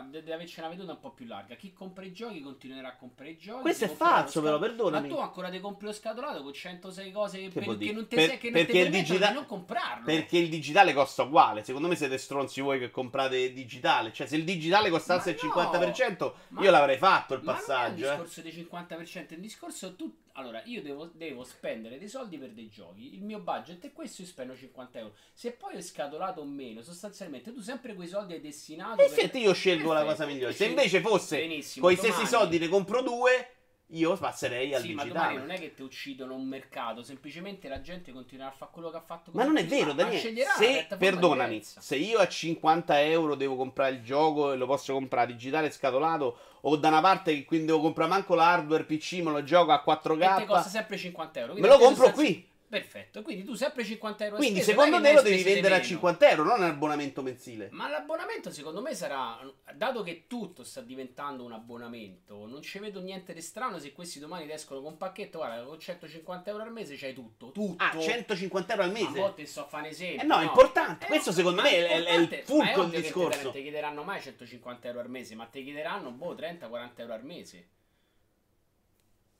deve 0.10 0.34
averci 0.34 0.60
una 0.60 0.70
veduta 0.70 0.92
un 0.92 1.00
po' 1.00 1.12
più 1.12 1.26
larga. 1.26 1.56
Chi 1.56 1.74
compra 1.74 2.04
i 2.06 2.12
giochi 2.12 2.42
continuerà 2.42 2.90
a 2.90 2.96
comprare 2.96 3.32
i 3.32 3.38
giochi. 3.38 3.62
Questo 3.62 3.86
è 3.86 3.90
falso, 3.90 4.42
però, 4.42 4.60
perdonami. 4.60 5.08
Ma 5.10 5.16
tu 5.16 5.20
ancora 5.22 5.50
ti 5.50 5.60
compri 5.60 5.88
lo 5.88 5.94
scatolato 5.94 6.44
con 6.44 6.54
106 6.54 7.12
cose 7.12 7.38
che, 7.40 7.50
Che 7.50 7.60
per- 7.66 7.78
che 7.78 7.92
non 7.92 8.08
ti 8.08 8.16
Per- 8.16 8.28
sei 8.30 8.38
che 8.38 8.50
non 8.50 8.60
ti 8.60 8.66
perché 8.66 8.80
il 8.82 8.90
digita- 8.92 9.28
di 9.28 9.34
non 9.34 9.46
comprarlo. 9.46 10.06
Perché 10.06 10.38
il 10.38 10.50
digitale 10.50 10.94
costa 10.94 11.24
uguale. 11.24 11.64
Secondo 11.64 11.88
me 11.88 11.96
siete 11.96 12.18
stronzi 12.18 12.62
voi 12.62 12.80
che 12.80 12.90
comprate 12.92 13.38
il 13.38 13.54
digitale. 13.54 14.12
Cioè, 14.14 14.28
se 14.28 14.36
il 14.36 14.44
digitale 14.44 14.90
costasse 14.90 15.32
Ma 15.32 15.36
il 15.36 15.46
no! 15.48 15.52
50%, 15.54 16.34
Ma- 16.50 16.62
io 16.62 16.72
l'avrei 16.72 16.98
fatto 16.98 17.34
il 17.34 17.42
Ma 17.44 17.54
passaggio. 17.54 18.02
non 18.06 18.10
è 18.10 18.16
eh. 18.16 18.20
un 18.20 18.24
discorso 18.26 18.42
del 18.42 18.52
50%, 18.54 19.30
è 19.32 19.36
un 19.36 19.42
discorso 19.42 19.96
tu... 19.96 20.16
Allora, 20.34 20.62
io 20.66 20.82
devo, 20.82 21.10
devo 21.14 21.44
spendere 21.44 21.98
dei 21.98 22.08
soldi 22.08 22.38
per 22.38 22.52
dei 22.52 22.70
giochi. 22.70 23.14
Il 23.16 23.24
mio 23.24 23.40
budget 23.40 23.84
è 23.86 23.92
questo, 23.92 24.22
io 24.22 24.28
spendo 24.28 24.56
50 24.56 25.00
euro. 25.00 25.16
Se 25.34 25.52
poi 25.52 25.76
è 25.76 25.82
scatolato 25.82 26.42
o 26.42 26.46
meno, 26.46 26.82
sostanzialmente 26.82 27.52
tu 27.54 27.62
sempre 27.62 27.94
quei 27.96 28.08
soldi 28.08 28.34
hai 28.34 28.42
destinato. 28.42 29.02
E 29.02 29.10
per- 29.10 29.20
infatti 29.20 29.40
io 29.40 29.54
scelgo 29.54 29.94
la 29.94 30.04
cosa 30.04 30.26
migliore. 30.26 30.54
Se 30.54 30.66
invece 30.66 31.02
fosse 31.02 31.40
con 31.80 31.92
i 31.92 31.96
stessi 31.96 32.26
soldi 32.26 32.60
ne 32.60 32.68
compro 32.68 33.02
due, 33.02 33.50
io 33.92 34.16
passerei 34.16 34.74
al 34.74 34.82
Sì, 34.82 34.94
ma 34.94 35.04
digitale. 35.04 35.28
domani 35.34 35.48
non 35.48 35.56
è 35.56 35.60
che 35.60 35.74
ti 35.74 35.82
uccidono 35.82 36.34
un 36.36 36.46
mercato, 36.48 37.04
semplicemente 37.04 37.68
la 37.68 37.82
gente 37.82 38.12
continuerà 38.12 38.50
a 38.50 38.54
fare 38.54 38.72
quello 38.74 38.89
che 38.89 38.98
ha 38.98 39.02
fatto 39.02 39.32
Ma 39.34 39.44
non 39.44 39.58
è 39.58 39.66
vero, 39.66 39.88
ma 39.88 39.94
Daniele. 40.04 40.46
Se, 40.58 40.88
perdonami, 40.98 41.50
diversa. 41.50 41.82
se 41.82 41.96
io 41.98 42.20
a 42.20 42.28
50 42.28 43.02
euro 43.02 43.36
devo 43.36 43.56
comprare 43.56 43.96
il 43.96 44.02
gioco 44.04 44.52
e 44.54 44.58
lo 44.58 44.66
posso 44.66 44.94
comprare 44.94 45.32
digitale 45.34 45.72
scatolato, 45.72 46.38
o 46.62 46.76
da 46.78 46.88
una 46.89 47.02
parte 47.02 47.34
che 47.34 47.46
quindi 47.46 47.66
devo 47.68 47.82
comprare 47.82 48.10
manco 48.10 48.36
l'hardware 48.36 48.84
PC, 48.84 49.14
me 49.24 49.32
lo 49.32 49.44
gioco 49.44 49.72
a 49.72 49.84
4K. 49.86 50.22
E 50.22 50.36
te 50.42 50.46
costa 50.46 50.70
sempre 50.70 50.98
50 50.98 51.39
euro. 51.39 51.54
Me 51.56 51.68
lo 51.68 51.78
compro 51.78 52.06
sostanzi- 52.06 52.14
qui. 52.34 52.50
Perfetto, 52.72 53.22
quindi 53.22 53.43
tu 53.43 53.53
sempre 53.53 53.84
50 53.84 54.24
euro. 54.24 54.38
Quindi 54.38 54.61
spese, 54.61 54.72
secondo 54.72 55.01
che 55.01 55.11
lo 55.13 55.22
devi 55.22 55.43
vendere 55.43 55.74
a 55.74 55.78
meno. 55.78 55.84
50 55.89 56.30
euro, 56.30 56.43
non 56.43 56.59
un 56.59 56.63
abbonamento 56.67 57.22
mensile. 57.22 57.67
Ma 57.72 57.89
l'abbonamento 57.89 58.49
secondo 58.49 58.82
me 58.82 58.95
sarà, 58.95 59.38
dato 59.76 60.03
che 60.03 60.24
tutto 60.26 60.63
sta 60.63 60.80
diventando 60.80 61.43
un 61.43 61.51
abbonamento, 61.51 62.45
non 62.47 62.61
ci 62.61 62.80
vedo 62.80 63.01
niente 63.01 63.34
di 63.34 63.41
strano 63.41 63.78
se 63.78 63.91
questi 63.91 64.19
domani 64.19 64.45
ti 64.45 64.53
escono 64.53 64.80
con 64.82 64.93
un 64.93 64.97
pacchetto, 64.97 65.39
guarda, 65.39 65.63
con 65.65 65.78
150 65.78 66.49
euro 66.49 66.63
al 66.63 66.72
mese 66.72 66.95
c'hai 66.95 67.13
tutto, 67.13 67.51
tutto. 67.51 67.84
Ah, 67.84 67.91
150 67.99 68.72
euro 68.72 68.84
al 68.86 68.91
Ma 68.93 68.99
a 68.99 69.01
mese. 69.01 69.19
volte 69.19 69.45
sto 69.45 69.61
a 69.61 69.65
fare 69.65 69.84
un 69.84 69.89
esempio. 69.89 70.22
Eh 70.22 70.26
no, 70.26 70.39
è 70.39 70.43
importante. 70.43 71.05
Questo 71.07 71.34
secondo 71.34 71.61
me 71.61 71.72
è- 71.72 72.03
è 72.05 72.13
il 72.15 72.41
fulcro 72.45 72.86
del 72.86 73.01
discorso. 73.01 73.43
Non 73.43 73.51
ti 73.51 73.61
chiederanno 73.63 74.03
mai 74.03 74.22
150 74.22 74.88
euro 74.88 75.01
al 75.01 75.09
mese, 75.09 75.36
ma 75.36 75.43
ti 75.45 75.61
chiederanno, 75.61 76.09
boh, 76.11 76.34
30-40 76.36 77.01
euro 77.01 77.13
al 77.15 77.26
mese. 77.26 77.67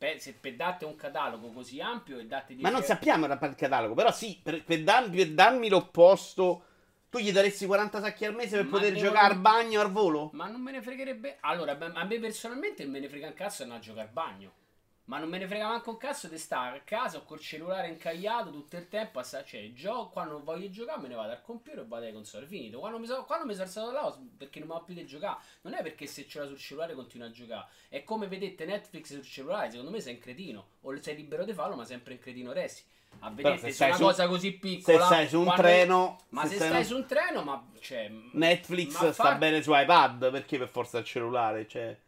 Per, 0.02 0.20
se 0.20 0.34
per 0.34 0.56
darti 0.56 0.84
un 0.84 0.96
catalogo 0.96 1.52
così 1.52 1.80
ampio 1.80 2.18
e 2.18 2.26
darti 2.26 2.56
Ma 2.56 2.72
non 2.72 2.80
10 2.80 2.88
sappiamo 2.88 3.28
il 3.28 3.54
catalogo, 3.56 3.94
però 3.94 4.12
sì, 4.12 4.40
per, 4.42 4.64
per 4.64 4.82
darmi, 4.82 5.16
per 5.16 5.30
darmi 5.34 5.70
l'opposto, 5.70 6.64
tu 7.08 7.20
gli 7.20 7.32
daresti 7.32 7.68
40 7.68 8.02
sacchi 8.02 8.26
al 8.26 8.34
mese 8.34 8.56
per 8.56 8.66
Ma 8.66 8.72
poter 8.72 8.96
giocare 8.96 9.32
al 9.32 9.40
bagno 9.40 9.80
al 9.80 9.92
volo? 9.92 10.32
Ma 10.34 10.48
non 10.48 10.60
me 10.60 10.72
ne 10.72 10.82
fregherebbe. 10.82 11.38
Allora, 11.42 11.78
a 11.78 12.04
me 12.04 12.18
personalmente 12.18 12.82
non 12.82 12.94
me 12.94 13.00
ne 13.00 13.10
frega 13.10 13.28
un 13.28 13.34
cazzo 13.36 13.58
di 13.58 13.70
andare 13.70 13.84
a 13.84 13.86
giocare 13.86 14.08
al 14.08 14.14
bagno. 14.14 14.54
Ma 15.06 15.18
non 15.18 15.28
me 15.30 15.40
ne 15.40 15.48
frega 15.48 15.68
manco 15.68 15.90
un 15.90 15.98
cazzo 15.98 16.28
di 16.28 16.38
stare 16.38 16.78
a 16.78 16.82
casa 16.82 17.18
o 17.18 17.24
col 17.24 17.40
cellulare 17.40 17.88
incagliato 17.90 18.50
tutto 18.52 18.78
il 18.78 18.88
tempo. 18.88 19.20
A 19.20 19.24
sta- 19.24 19.44
cioè, 19.44 19.74
gioco, 19.74 20.10
quando 20.10 20.34
non 20.34 20.44
voglio 20.44 20.70
giocare 20.70 21.02
me 21.02 21.08
ne 21.10 21.16
vado 21.16 21.32
al 21.32 21.42
computer 21.42 21.80
e 21.80 21.86
vado 21.88 22.04
alle 22.06 22.14
console. 22.14 22.46
Finito. 22.46 22.80
Quando 22.80 22.98
mi 23.00 23.08
sono, 23.08 23.26
quando 23.26 23.46
mi 23.46 23.52
sono 23.54 23.66
alzato 23.66 23.92
là, 23.92 24.06
ho- 24.06 24.20
perché 24.38 24.60
non 24.60 24.68
mi 24.70 24.74
va 24.76 24.80
più 24.82 24.94
di 24.94 25.06
giocare. 25.06 25.38
Non 25.62 25.74
è 25.74 25.82
perché 25.82 26.06
se 26.06 26.28
ce 26.28 26.40
l'ha 26.40 26.46
sul 26.46 26.58
cellulare 26.58 26.94
continuo 26.94 27.28
a 27.28 27.32
giocare. 27.32 27.66
È 27.90 28.04
come 28.04 28.28
vedete 28.28 28.64
Netflix 28.66 29.08
sul 29.14 29.24
cellulare. 29.26 29.70
Secondo 29.72 29.92
me 29.92 30.00
sei 30.00 30.14
un 30.14 30.20
cretino. 30.20 30.68
O 30.82 31.02
sei 31.02 31.16
libero 31.16 31.44
di 31.44 31.54
farlo, 31.54 31.76
ma 31.76 31.84
sempre 31.84 32.14
un 32.14 32.20
cretino 32.20 32.52
resti. 32.54 32.84
a 33.20 33.30
vedere 33.30 33.58
se 33.74 33.84
una 33.86 33.96
su- 33.96 34.04
cosa 34.04 34.28
così 34.30 34.54
piccola. 34.54 34.98
Se 35.00 35.04
stai 35.06 35.28
su 35.28 35.40
un 35.40 35.44
quando- 35.44 35.62
treno, 35.64 36.18
Ma 36.30 36.44
se 36.46 36.56
se 36.58 36.66
stai 36.68 36.86
su 36.86 36.96
un 36.96 37.06
treno, 37.06 37.44
ma 37.44 37.62
cioè, 37.82 38.10
Netflix 38.32 38.94
ma 38.94 39.12
sta 39.12 39.24
far- 39.24 39.38
bene 39.38 39.62
su 39.62 39.74
iPad, 39.76 40.32
perché 40.32 40.58
per 40.58 40.70
forza 40.70 41.00
il 41.00 41.04
cellulare? 41.04 41.68
Cioè... 41.68 42.00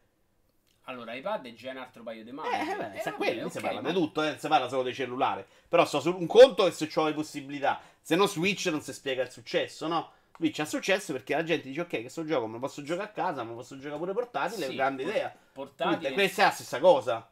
Allora, 0.94 1.14
iPad 1.16 1.46
è 1.48 1.54
già 1.54 1.72
un 1.72 1.78
altro 1.78 2.04
paio 2.04 2.24
di 2.24 2.32
mani. 2.32 2.70
Eh, 2.72 2.76
beh, 2.76 3.00
sa 3.02 3.14
quelli, 3.14 3.50
si 3.50 3.60
parla 3.60 3.82
ma- 3.82 3.90
di 3.90 3.94
tutto, 3.96 4.24
eh, 4.24 4.38
si 4.38 4.48
parla 4.48 4.68
solo 4.70 4.84
dei 4.84 4.94
cellulari. 4.94 5.44
Però 5.68 5.86
so 5.86 6.00
su 6.00 6.16
un 6.16 6.28
conto 6.28 6.68
e 6.68 6.72
se 6.72 6.90
ho 6.94 7.06
le 7.06 7.14
possibilità. 7.14 7.82
Se 8.02 8.16
no 8.16 8.26
Switch 8.28 8.66
non 8.68 8.82
si 8.82 8.94
spiega 8.94 9.24
il 9.24 9.32
successo, 9.32 9.88
no? 9.88 10.12
Switch 10.36 10.60
ha 10.60 10.66
successo 10.66 11.14
perché 11.14 11.36
la 11.36 11.44
gente 11.44 11.68
dice 11.68 11.82
ok, 11.82 11.88
che 11.88 12.10
sto 12.10 12.26
gioco 12.26 12.48
me 12.48 12.54
lo 12.54 12.60
posso 12.60 12.82
giocare 12.84 13.08
a 13.10 13.12
casa, 13.12 13.44
me 13.44 13.50
lo 13.50 13.56
posso 13.56 13.78
giocare 13.78 13.98
pure 13.98 14.14
portatile, 14.14 14.68
Sì, 14.68 14.76
grande 14.76 15.04
por- 15.04 15.12
idea. 15.12 15.36
portatile. 15.54 15.98
Quindi, 15.98 16.14
questa 16.16 16.42
è 16.42 16.46
la 16.46 16.52
stessa 16.52 16.80
cosa. 16.80 17.30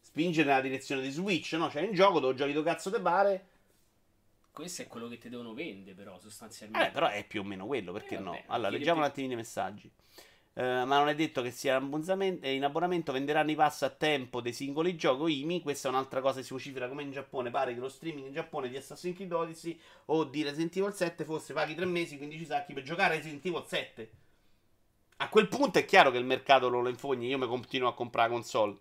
Spinge 0.00 0.44
nella 0.44 0.60
direzione 0.60 1.00
di 1.02 1.10
Switch, 1.10 1.52
no? 1.54 1.68
C'è 1.68 1.82
un 1.82 1.92
gioco 1.94 2.20
dove 2.20 2.34
giochi 2.34 2.52
dove 2.52 2.68
cazzo 2.70 2.90
te 2.90 3.00
pare. 3.00 3.46
Questo 4.52 4.82
è 4.82 4.86
quello 4.86 5.08
che 5.08 5.16
ti 5.18 5.28
devono 5.30 5.54
vendere, 5.54 5.94
però, 5.96 6.16
Eh, 6.16 6.20
sostanzialmente. 6.20 6.90
però 6.90 7.08
è 7.08 7.24
più 7.26 7.40
o 7.40 7.44
meno 7.44 7.64
quello, 7.66 7.92
perché 7.92 8.16
Eh, 8.16 8.18
no? 8.18 8.32
vabbè, 8.32 8.42
Allora, 8.48 8.68
chiede 8.68 8.78
leggiamo 8.78 8.96
un 8.98 9.02
più- 9.04 9.10
attimino 9.12 9.32
i 9.32 9.36
messaggi. 9.36 9.90
Eh, 10.54 10.84
ma 10.84 10.98
non 10.98 11.08
è 11.08 11.14
detto 11.14 11.40
che 11.40 11.50
sia 11.50 11.76
in 11.76 11.84
abbonamento, 11.84 12.46
in 12.46 12.62
abbonamento 12.62 13.10
venderanno 13.10 13.50
i 13.50 13.54
pass 13.54 13.82
a 13.82 13.88
tempo 13.88 14.42
dei 14.42 14.52
singoli 14.52 14.96
giochi 14.96 15.40
IMI. 15.40 15.62
Questa 15.62 15.88
è 15.88 15.90
un'altra 15.90 16.20
cosa 16.20 16.40
che 16.40 16.44
si 16.44 16.52
vocifera 16.52 16.88
come 16.88 17.02
in 17.02 17.10
Giappone. 17.10 17.50
Pare 17.50 17.72
che 17.72 17.80
lo 17.80 17.88
streaming 17.88 18.26
in 18.26 18.32
Giappone 18.34 18.68
di 18.68 18.76
Assassin's 18.76 19.16
Creed 19.16 19.32
Odyssey 19.32 19.78
o 20.06 20.24
di 20.24 20.42
Resident 20.42 20.76
Evil 20.76 20.92
7 20.92 21.24
fosse 21.24 21.54
paghi 21.54 21.74
3 21.74 21.86
mesi, 21.86 22.18
15 22.18 22.44
sacchi 22.44 22.74
per 22.74 22.82
giocare 22.82 23.16
Resident 23.16 23.44
Evil 23.46 23.64
7. 23.66 24.10
A 25.16 25.28
quel 25.28 25.48
punto 25.48 25.78
è 25.78 25.84
chiaro 25.84 26.10
che 26.10 26.18
il 26.18 26.24
mercato 26.24 26.68
lo, 26.68 26.86
infogni. 26.88 27.28
Io 27.28 27.38
mi 27.38 27.46
continuo 27.46 27.88
a 27.88 27.94
comprare 27.94 28.28
console. 28.28 28.76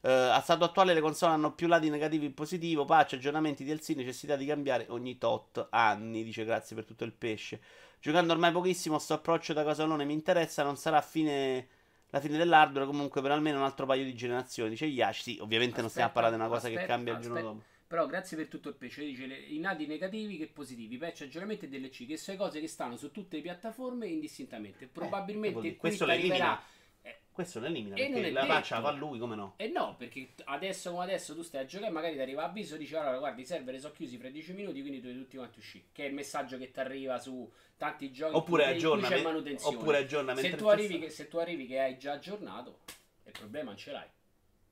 Eh, 0.00 0.10
a 0.10 0.40
stato 0.40 0.64
attuale 0.64 0.94
le 0.94 1.00
console 1.00 1.32
hanno 1.32 1.52
più 1.52 1.66
lati 1.66 1.90
negativi 1.90 2.26
e 2.26 2.30
positivo, 2.30 2.84
patch, 2.84 3.14
aggiornamenti, 3.14 3.64
DLC, 3.64 3.90
necessità 3.90 4.36
di 4.36 4.46
cambiare 4.46 4.86
ogni 4.88 5.18
tot 5.18 5.66
anni, 5.70 6.22
dice 6.22 6.44
grazie 6.44 6.76
per 6.76 6.84
tutto 6.84 7.04
il 7.04 7.12
pesce. 7.12 7.60
Giocando 8.04 8.34
ormai 8.34 8.52
pochissimo, 8.52 8.98
sto 8.98 9.14
approccio 9.14 9.54
da 9.54 9.64
casalone 9.64 10.04
mi 10.04 10.12
interessa, 10.12 10.62
non 10.62 10.76
sarà 10.76 11.00
fine, 11.00 11.66
la 12.10 12.20
fine 12.20 12.36
dell'hardware 12.36 12.84
comunque 12.84 13.22
per 13.22 13.30
almeno 13.30 13.56
un 13.56 13.64
altro 13.64 13.86
paio 13.86 14.04
di 14.04 14.14
generazioni, 14.14 14.68
dice 14.68 14.84
Yash. 14.84 15.22
Sì, 15.22 15.38
ovviamente 15.40 15.80
non 15.80 15.88
stiamo 15.88 16.08
Aspetta, 16.08 16.28
parlare 16.28 16.36
di 16.36 16.40
una 16.42 16.50
cosa 16.50 16.68
che 16.68 16.74
aspetta, 16.74 16.92
cambia 16.94 17.14
il 17.14 17.20
giorno 17.20 17.36
aspetta. 17.38 17.54
dopo. 17.54 17.66
Però 17.86 18.06
grazie 18.06 18.36
per 18.36 18.48
tutto 18.48 18.68
il 18.68 18.74
pesce. 18.74 19.04
Dice 19.06 19.24
le- 19.24 19.38
i 19.38 19.58
nati 19.58 19.86
negativi 19.86 20.36
che 20.36 20.48
positivi, 20.48 20.98
patch, 20.98 21.22
aggiornamenti 21.22 21.64
e 21.64 21.68
DLC, 21.68 22.06
che 22.06 22.18
sono 22.18 22.36
cose 22.36 22.60
che 22.60 22.68
stanno 22.68 22.98
su 22.98 23.10
tutte 23.10 23.36
le 23.36 23.42
piattaforme 23.42 24.06
indistintamente. 24.06 24.86
Probabilmente 24.86 25.52
vuol 25.52 25.62
dire, 25.62 25.76
qui 25.76 25.88
Eh, 25.88 25.96
questo 25.96 26.04
arriverà. 26.04 26.62
Eh, 27.06 27.18
Questo 27.30 27.60
lo 27.60 27.66
elimina, 27.66 27.96
E 27.96 28.08
perché 28.10 28.30
la 28.30 28.46
faccia 28.46 28.80
fa 28.80 28.90
lui, 28.90 29.18
come 29.18 29.34
no? 29.36 29.54
E 29.58 29.68
no, 29.68 29.94
perché 29.98 30.32
adesso 30.44 30.90
come 30.90 31.02
adesso 31.04 31.34
tu 31.34 31.42
stai 31.42 31.60
a 31.62 31.66
giocare 31.66 31.90
e 31.90 31.92
magari 31.92 32.14
ti 32.14 32.20
arriva 32.22 32.44
avviso 32.44 32.78
dice 32.78 32.96
allora 32.96 33.18
guarda 33.18 33.42
i 33.42 33.44
server 33.44 33.78
sono 33.78 33.92
chiusi 33.92 34.16
fra 34.16 34.30
10 34.30 34.54
minuti 34.54 34.80
quindi 34.80 35.00
tu 35.00 35.08
devi 35.08 35.18
tutti 35.18 35.36
quanti 35.36 35.58
uscire. 35.58 35.84
Che 35.92 36.02
è 36.02 36.08
il 36.08 36.14
messaggio 36.14 36.56
che 36.56 36.70
ti 36.70 36.80
arriva 36.80 37.18
su 37.18 37.52
tanti 37.76 38.10
giochi 38.10 38.34
Oppure 38.34 38.64
aggiorna, 38.64 39.06
c'è 39.06 39.22
manutenzione. 39.22 39.76
oppure 39.76 39.98
aggiorna 39.98 40.34
se 40.34 40.54
tu, 40.54 40.66
arrivi 40.66 40.98
che, 40.98 41.10
se 41.10 41.28
tu 41.28 41.36
arrivi 41.36 41.66
che 41.66 41.78
hai 41.78 41.98
già 41.98 42.12
aggiornato, 42.12 42.80
il 43.24 43.32
problema 43.32 43.66
non 43.66 43.76
ce 43.76 43.92
l'hai. 43.92 44.08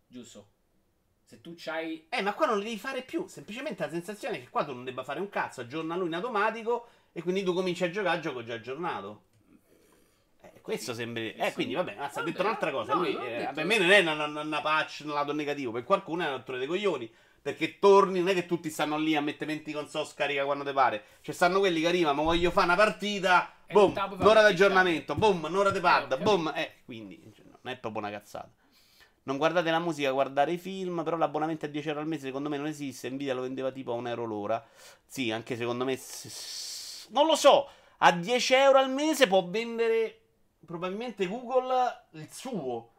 Giusto? 0.07 0.49
Se 1.23 1.43
tu 1.43 1.53
c'hai... 1.55 2.07
Eh, 2.09 2.23
ma 2.23 2.33
qua 2.33 2.47
non 2.47 2.59
li 2.59 2.65
devi 2.65 2.79
fare 2.79 3.03
più. 3.03 3.27
Semplicemente 3.27 3.83
la 3.85 3.91
sensazione 3.91 4.37
è 4.37 4.41
che 4.41 4.49
qua 4.49 4.65
tu 4.65 4.73
non 4.73 4.85
debba 4.85 5.05
fare 5.05 5.21
un 5.21 5.29
cazzo, 5.29 5.61
aggiorna 5.61 5.97
lui 5.97 6.07
in 6.07 6.15
automatico 6.15 6.89
e 7.13 7.21
quindi 7.21 7.43
tu 7.43 7.53
cominci 7.53 7.85
a 7.85 7.91
giocare 7.91 8.17
a 8.17 8.21
gioco 8.21 8.43
già 8.43 8.55
aggiornato. 8.55 9.25
Eh, 10.63 10.65
questo 10.65 10.95
sembra. 10.95 11.23
Eh, 11.23 11.35
sì. 11.49 11.53
quindi 11.55 11.75
vabbè, 11.75 11.97
mazza, 11.97 12.21
ha 12.21 12.23
detto 12.23 12.43
un'altra 12.43 12.71
cosa. 12.71 12.95
no, 12.95 13.01
lui, 13.01 13.17
eh, 13.17 13.37
detto- 13.39 13.53
per 13.55 13.65
me 13.65 13.79
non 13.79 13.91
è 13.91 13.99
una, 14.01 14.25
una- 14.25 14.41
una 14.41 14.61
patch 14.61 15.01
nel 15.01 15.15
lato 15.15 15.33
negativo. 15.33 15.73
Per 15.73 15.85
qualcuno 15.85 16.23
è 16.23 16.27
una 16.27 16.37
rottura 16.37 16.59
dei 16.59 16.67
coglioni. 16.67 17.13
Perché 17.43 17.81
torni, 17.81 18.21
non 18.21 18.29
è 18.29 18.35
che 18.35 18.47
tutti 18.47 18.71
stanno 18.71 18.97
lì 18.97 19.17
a 19.17 19.21
mettere 19.21 19.47
20 19.53 19.73
console 19.73 20.05
scarica 20.07 20.45
quando 20.45 20.63
ti 20.65 20.71
pare. 20.73 21.03
Ci 21.23 21.33
stanno 21.33 21.59
quelli 21.59 21.81
che 21.81 21.89
arrivano, 21.89 22.15
ma 22.19 22.23
voglio 22.23 22.53
fare 22.53 22.67
una 22.67 22.77
partita. 22.77 23.53
Eh, 23.67 23.73
Boom, 23.73 23.93
puoi 23.95 24.09
un'ora 24.21 24.47
di 24.47 24.53
aggiornamento. 24.53 25.17
Boom, 25.17 25.43
un'ora 25.51 25.71
di 25.71 25.79
Eh, 25.79 25.81
pad. 25.81 26.09
capito. 26.11 26.23
Boom. 26.31 26.53
Eh, 26.55 26.75
quindi 26.85 27.21
cioè, 27.35 27.45
non 27.47 27.73
è 27.73 27.77
proprio 27.79 28.01
una 28.03 28.11
cazzata. 28.13 28.49
Non 29.25 29.39
guardate 29.39 29.71
la 29.73 29.81
musica, 29.81 30.11
guardare 30.13 30.53
i 30.53 30.59
film. 30.59 31.03
Però 31.03 31.17
l'abbonamento 31.17 31.65
a 31.65 31.69
10 31.69 31.89
euro 31.89 31.99
al 32.01 32.07
mese 32.07 32.27
secondo 32.27 32.49
me 32.49 32.59
non 32.59 32.67
esiste. 32.69 33.11
Nvidia 33.11 33.35
lo 33.35 33.41
vendeva 33.43 33.73
tipo 33.73 33.91
a 33.91 33.97
1 33.97 34.09
euro 34.09 34.25
l'ora. 34.25 34.65
Sì, 35.05 35.33
anche 35.33 35.57
secondo 35.57 35.85
me. 35.85 35.99
Non 37.09 37.27
lo 37.27 37.35
so. 37.35 37.69
A 37.99 38.13
10 38.13 38.55
euro 38.55 38.79
al 38.79 38.91
mese 38.91 39.27
può 39.27 39.45
vendere 39.49 40.22
probabilmente 40.65 41.27
Google 41.27 42.07
il 42.13 42.29
suo. 42.31 42.91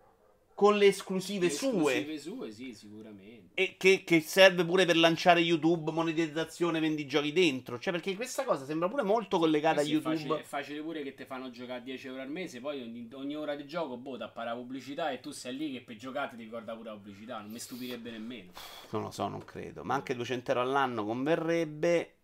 Con 0.56 0.78
le 0.78 0.86
esclusive, 0.86 1.48
le 1.48 1.52
sue. 1.52 1.96
esclusive 1.96 2.20
sue, 2.20 2.52
sì, 2.52 2.74
sicuramente. 2.76 3.56
E 3.56 3.76
che, 3.76 4.04
che 4.04 4.22
serve 4.22 4.64
pure 4.64 4.86
per 4.86 4.98
lanciare 4.98 5.40
YouTube, 5.40 5.92
monetizzazione, 5.92 6.80
vendi 6.80 7.08
giochi 7.08 7.34
dentro. 7.34 7.80
Cioè, 7.80 7.92
perché 7.92 8.16
questa 8.16 8.44
cosa 8.44 8.64
sembra 8.64 8.88
pure 8.88 9.02
molto 9.02 9.40
collegata 9.40 9.80
a 9.80 9.82
Eh 9.82 9.86
sì, 9.86 9.90
è 9.90 9.94
YouTube. 9.96 10.16
facile, 10.16 10.40
è 10.40 10.44
facile 10.44 10.82
pure 10.82 11.02
che 11.02 11.16
ti 11.16 11.26
fanno 11.26 11.50
giocare 11.50 11.80
a 11.80 11.82
10 11.82 12.06
euro 12.08 12.22
al 12.22 12.30
mese, 12.30 12.60
poi 12.60 12.84
ogni, 12.84 13.10
ogni 13.14 13.36
ora 13.36 13.56
di 13.56 13.66
gioco, 13.66 13.98
boh, 13.98 14.16
ti 14.18 14.22
appare 14.24 14.50
la 14.50 14.56
pubblicità 14.56 15.10
e 15.10 15.20
tu 15.22 15.32
sei 15.32 15.56
lì 15.58 15.72
che 15.72 15.82
per 15.82 15.96
giocare 15.96 16.36
ti 16.36 16.44
ricorda 16.44 16.76
pure 16.76 16.90
la 16.90 16.96
pubblicità, 16.98 17.40
non 17.40 17.50
mi 17.50 17.58
stupirebbe 17.60 18.12
nemmeno. 18.12 18.52
Non 18.92 19.02
lo 19.02 19.10
so, 19.10 19.28
non 19.28 19.44
credo. 19.44 19.84
Ma 19.84 19.96
anche 19.96 20.16
200 20.16 20.52
euro 20.52 20.62
all'anno 20.62 21.04
converrebbe. 21.04 22.18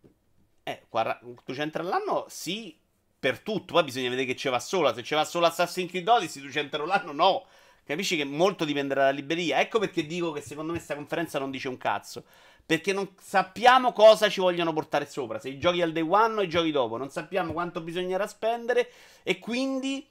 Eh, 0.62 0.84
40 0.88 1.26
200 1.46 1.80
euro 1.80 1.90
all'anno 1.90 2.26
sì, 2.30 2.79
per 3.20 3.40
tutto. 3.40 3.74
Poi 3.74 3.84
bisogna 3.84 4.10
vedere 4.10 4.28
che 4.28 4.36
ci 4.36 4.50
va 4.50 4.60
sola. 4.60 4.94
Se 4.94 5.04
ci 5.04 5.14
va 5.14 5.26
solo 5.26 5.46
Assassin's 5.46 5.90
Creed 5.90 6.08
Odyssey, 6.08 6.42
200 6.42 6.78
euro 6.78 6.92
all'anno 6.92 7.12
no. 7.12 7.46
Capisci 7.84 8.16
che 8.16 8.24
molto 8.24 8.66
dipenderà 8.66 9.02
dalla 9.02 9.16
libreria. 9.16 9.60
Ecco 9.60 9.80
perché 9.80 10.06
dico 10.06 10.32
che 10.32 10.42
secondo 10.42 10.72
me 10.72 10.78
questa 10.78 10.96
conferenza 10.96 11.40
non 11.40 11.52
dice 11.52 11.68
un 11.68 11.78
cazzo. 11.78 12.24
Perché 12.66 12.94
non 12.94 13.16
sappiamo 13.20 13.94
cosa 13.94 14.30
ci 14.30 14.40
vogliono 14.40 14.74
portare 14.74 15.08
sopra. 15.08 15.40
Se 15.40 15.50
i 15.50 15.58
giochi 15.58 15.82
al 15.82 15.92
day 15.92 16.04
one 16.04 16.40
o 16.40 16.42
i 16.44 16.50
giochi 16.50 16.72
dopo. 16.72 16.98
Non 16.98 17.10
sappiamo 17.10 17.52
quanto 17.52 17.82
bisognerà 17.82 18.28
spendere. 18.28 18.92
E 19.24 19.40
quindi 19.40 20.08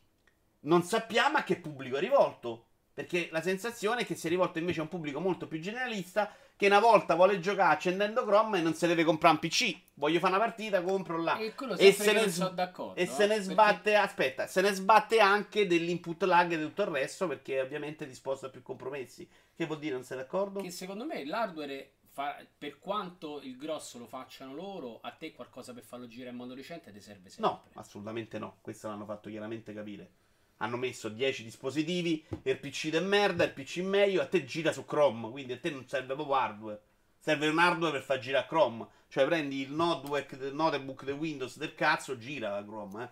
non 0.60 0.82
sappiamo 0.82 1.36
a 1.38 1.44
che 1.44 1.56
pubblico 1.56 1.96
è 1.96 2.00
rivolto. 2.00 2.66
Perché 2.92 3.28
la 3.30 3.40
sensazione 3.40 4.00
è 4.00 4.04
che 4.04 4.16
sia 4.16 4.28
rivolto 4.28 4.58
invece 4.58 4.80
a 4.80 4.82
un 4.82 4.88
pubblico 4.88 5.20
molto 5.20 5.46
più 5.46 5.60
generalista. 5.60 6.34
Che 6.58 6.66
una 6.66 6.80
volta 6.80 7.14
vuole 7.14 7.38
giocare 7.38 7.72
accendendo 7.74 8.24
Chrome 8.24 8.58
e 8.58 8.62
non 8.62 8.74
si 8.74 8.84
deve 8.88 9.04
comprare 9.04 9.34
un 9.34 9.40
PC. 9.40 9.78
Voglio 9.94 10.18
fare 10.18 10.34
una 10.34 10.44
partita, 10.44 10.82
compro 10.82 11.16
là. 11.22 11.38
E 11.38 11.54
E 11.78 11.92
se 11.92 12.12
ne 12.12 12.28
s- 12.28 12.34
sono 12.34 12.48
d'accordo. 12.50 12.96
E 12.96 13.06
se 13.06 13.22
eh, 13.22 13.26
ne 13.28 13.36
perché- 13.36 13.42
sbatte, 13.52 13.94
aspetta, 13.94 14.46
se 14.48 14.60
ne 14.60 14.72
sbatte 14.72 15.20
anche 15.20 15.68
dell'input 15.68 16.20
lag 16.24 16.50
e 16.50 16.58
tutto 16.60 16.82
il 16.82 16.88
resto 16.88 17.28
perché 17.28 17.60
ovviamente 17.60 18.04
è 18.04 18.08
disposto 18.08 18.46
a 18.46 18.48
più 18.48 18.62
compromessi. 18.62 19.28
Che 19.54 19.66
vuol 19.66 19.78
dire, 19.78 19.94
non 19.94 20.02
sei 20.02 20.16
d'accordo? 20.16 20.60
Che 20.60 20.70
secondo 20.72 21.04
me 21.04 21.24
l'hardware, 21.24 21.92
fa- 22.10 22.44
per 22.58 22.80
quanto 22.80 23.40
il 23.40 23.56
grosso 23.56 23.98
lo 24.00 24.06
facciano 24.08 24.52
loro, 24.52 24.98
a 25.00 25.12
te 25.12 25.30
qualcosa 25.32 25.72
per 25.72 25.84
farlo 25.84 26.08
girare 26.08 26.30
in 26.32 26.36
modo 26.38 26.54
recente 26.56 26.90
ti 26.92 27.00
serve 27.00 27.28
sempre. 27.28 27.52
No, 27.52 27.62
assolutamente 27.74 28.40
no. 28.40 28.56
Questo 28.62 28.88
l'hanno 28.88 29.04
fatto 29.04 29.28
chiaramente 29.30 29.72
capire. 29.72 30.10
Hanno 30.58 30.76
messo 30.76 31.08
10 31.08 31.44
dispositivi, 31.44 32.24
il 32.42 32.58
PC 32.58 32.90
de 32.90 33.00
merda, 33.00 33.44
il 33.44 33.52
PC 33.52 33.78
meglio, 33.78 34.20
a 34.20 34.26
te 34.26 34.44
gira 34.44 34.72
su 34.72 34.84
Chrome, 34.84 35.30
quindi 35.30 35.52
a 35.52 35.58
te 35.58 35.70
non 35.70 35.86
serve 35.86 36.14
proprio 36.14 36.36
hardware. 36.36 36.80
Serve 37.18 37.48
un 37.48 37.58
hardware 37.58 37.92
per 37.92 38.02
far 38.02 38.18
girare 38.18 38.46
Chrome. 38.46 38.86
Cioè 39.08 39.24
prendi 39.26 39.60
il 39.60 39.72
notebook, 39.72 41.04
del 41.04 41.14
Windows 41.14 41.56
del 41.58 41.74
cazzo, 41.74 42.18
gira 42.18 42.50
la 42.50 42.64
Chrome, 42.64 43.04
eh. 43.04 43.08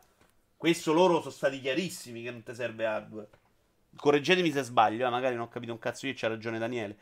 Questo 0.57 0.92
loro 0.92 1.20
sono 1.20 1.30
stati 1.30 1.61
chiarissimi 1.61 2.22
che 2.22 2.30
non 2.30 2.42
ti 2.42 2.55
serve 2.55 2.86
hardware. 2.86 3.28
Correggetemi 3.94 4.51
se 4.51 4.62
sbaglio, 4.62 5.07
eh, 5.07 5.11
magari 5.11 5.34
non 5.34 5.44
ho 5.44 5.49
capito 5.49 5.72
un 5.72 5.78
cazzo 5.78 6.07
io, 6.07 6.14
c'ha 6.16 6.28
ragione 6.28 6.59
Daniele. 6.59 6.97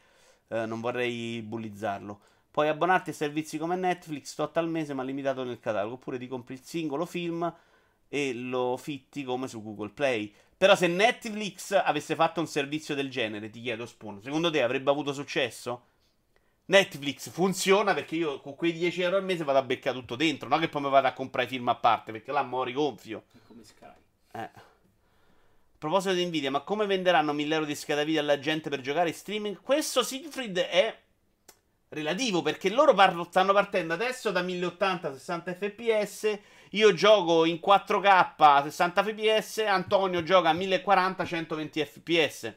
Eh, 0.49 0.67
non 0.67 0.81
vorrei 0.81 1.41
bullizzarlo. 1.41 2.21
Puoi 2.51 2.69
abbonarti 2.69 3.11
a 3.11 3.13
servizi 3.13 3.59
come 3.59 3.77
Netflix, 3.77 4.35
tot 4.35 4.57
al 4.57 4.69
mese, 4.69 4.93
ma 4.93 5.03
limitato 5.03 5.43
nel 5.43 5.59
catalogo. 5.59 5.95
Oppure 5.95 6.19
ti 6.19 6.29
compri 6.29 6.55
il 6.55 6.63
singolo 6.63 7.07
film 7.07 7.53
e 8.15 8.33
lo 8.33 8.77
fitti 8.77 9.25
come 9.25 9.49
su 9.49 9.61
Google 9.61 9.91
Play. 9.91 10.33
Però 10.57 10.77
se 10.77 10.87
Netflix 10.87 11.73
avesse 11.73 12.15
fatto 12.15 12.39
un 12.39 12.47
servizio 12.47 12.95
del 12.95 13.11
genere, 13.11 13.51
ti 13.51 13.61
chiedo 13.61 13.87
Spawn, 13.87 14.23
secondo 14.23 14.53
te 14.53 14.63
avrebbe 14.63 14.89
avuto 14.89 15.13
successo? 15.13 15.87
Netflix 16.67 17.29
funziona 17.29 17.93
perché 17.93 18.15
io 18.15 18.39
con 18.41 18.55
quei 18.55 18.73
10 18.73 19.03
euro 19.03 19.17
al 19.17 19.25
mese 19.25 19.43
vado 19.43 19.59
a 19.59 19.63
beccare 19.63 19.99
tutto 19.99 20.15
dentro, 20.15 20.49
non 20.49 20.61
che 20.61 20.69
poi 20.69 20.83
mi 20.83 20.91
vado 20.91 21.09
a 21.09 21.13
comprare 21.13 21.49
i 21.49 21.51
film 21.51 21.67
a 21.67 21.75
parte, 21.75 22.13
perché 22.13 22.31
là 22.31 22.43
mori 22.43 22.73
gonfio. 22.73 23.25
Come 23.49 23.65
Sky. 23.65 23.87
Eh. 24.33 24.39
A 24.39 24.63
proposito 25.77 26.15
di 26.15 26.25
Nvidia, 26.25 26.53
ma 26.53 26.61
come 26.61 26.87
venderanno 26.87 27.33
1000 27.33 27.53
euro 27.53 27.67
di 27.67 27.75
scheda 27.75 28.05
video 28.05 28.21
alla 28.21 28.39
gente 28.39 28.71
per 28.71 28.81
giocare 28.81 29.09
in 29.09 29.15
streaming? 29.15 29.61
Questo 29.61 30.05
Siegfried 30.05 30.57
è 30.57 30.97
relativo 31.89 32.43
perché 32.43 32.71
loro 32.71 32.95
parlo- 32.95 33.25
stanno 33.25 33.53
partendo 33.53 33.93
adesso 33.93 34.31
da 34.31 34.41
1080 34.41 35.13
60 35.13 35.55
fps. 35.55 36.39
Io 36.75 36.93
gioco 36.93 37.45
in 37.45 37.61
4K 37.65 38.65
60 38.65 39.03
fps. 39.05 39.59
Antonio 39.59 40.23
gioca 40.25 40.49
a 40.49 40.53
1040 40.53 41.25
120 41.25 41.85
fps. 41.85 42.55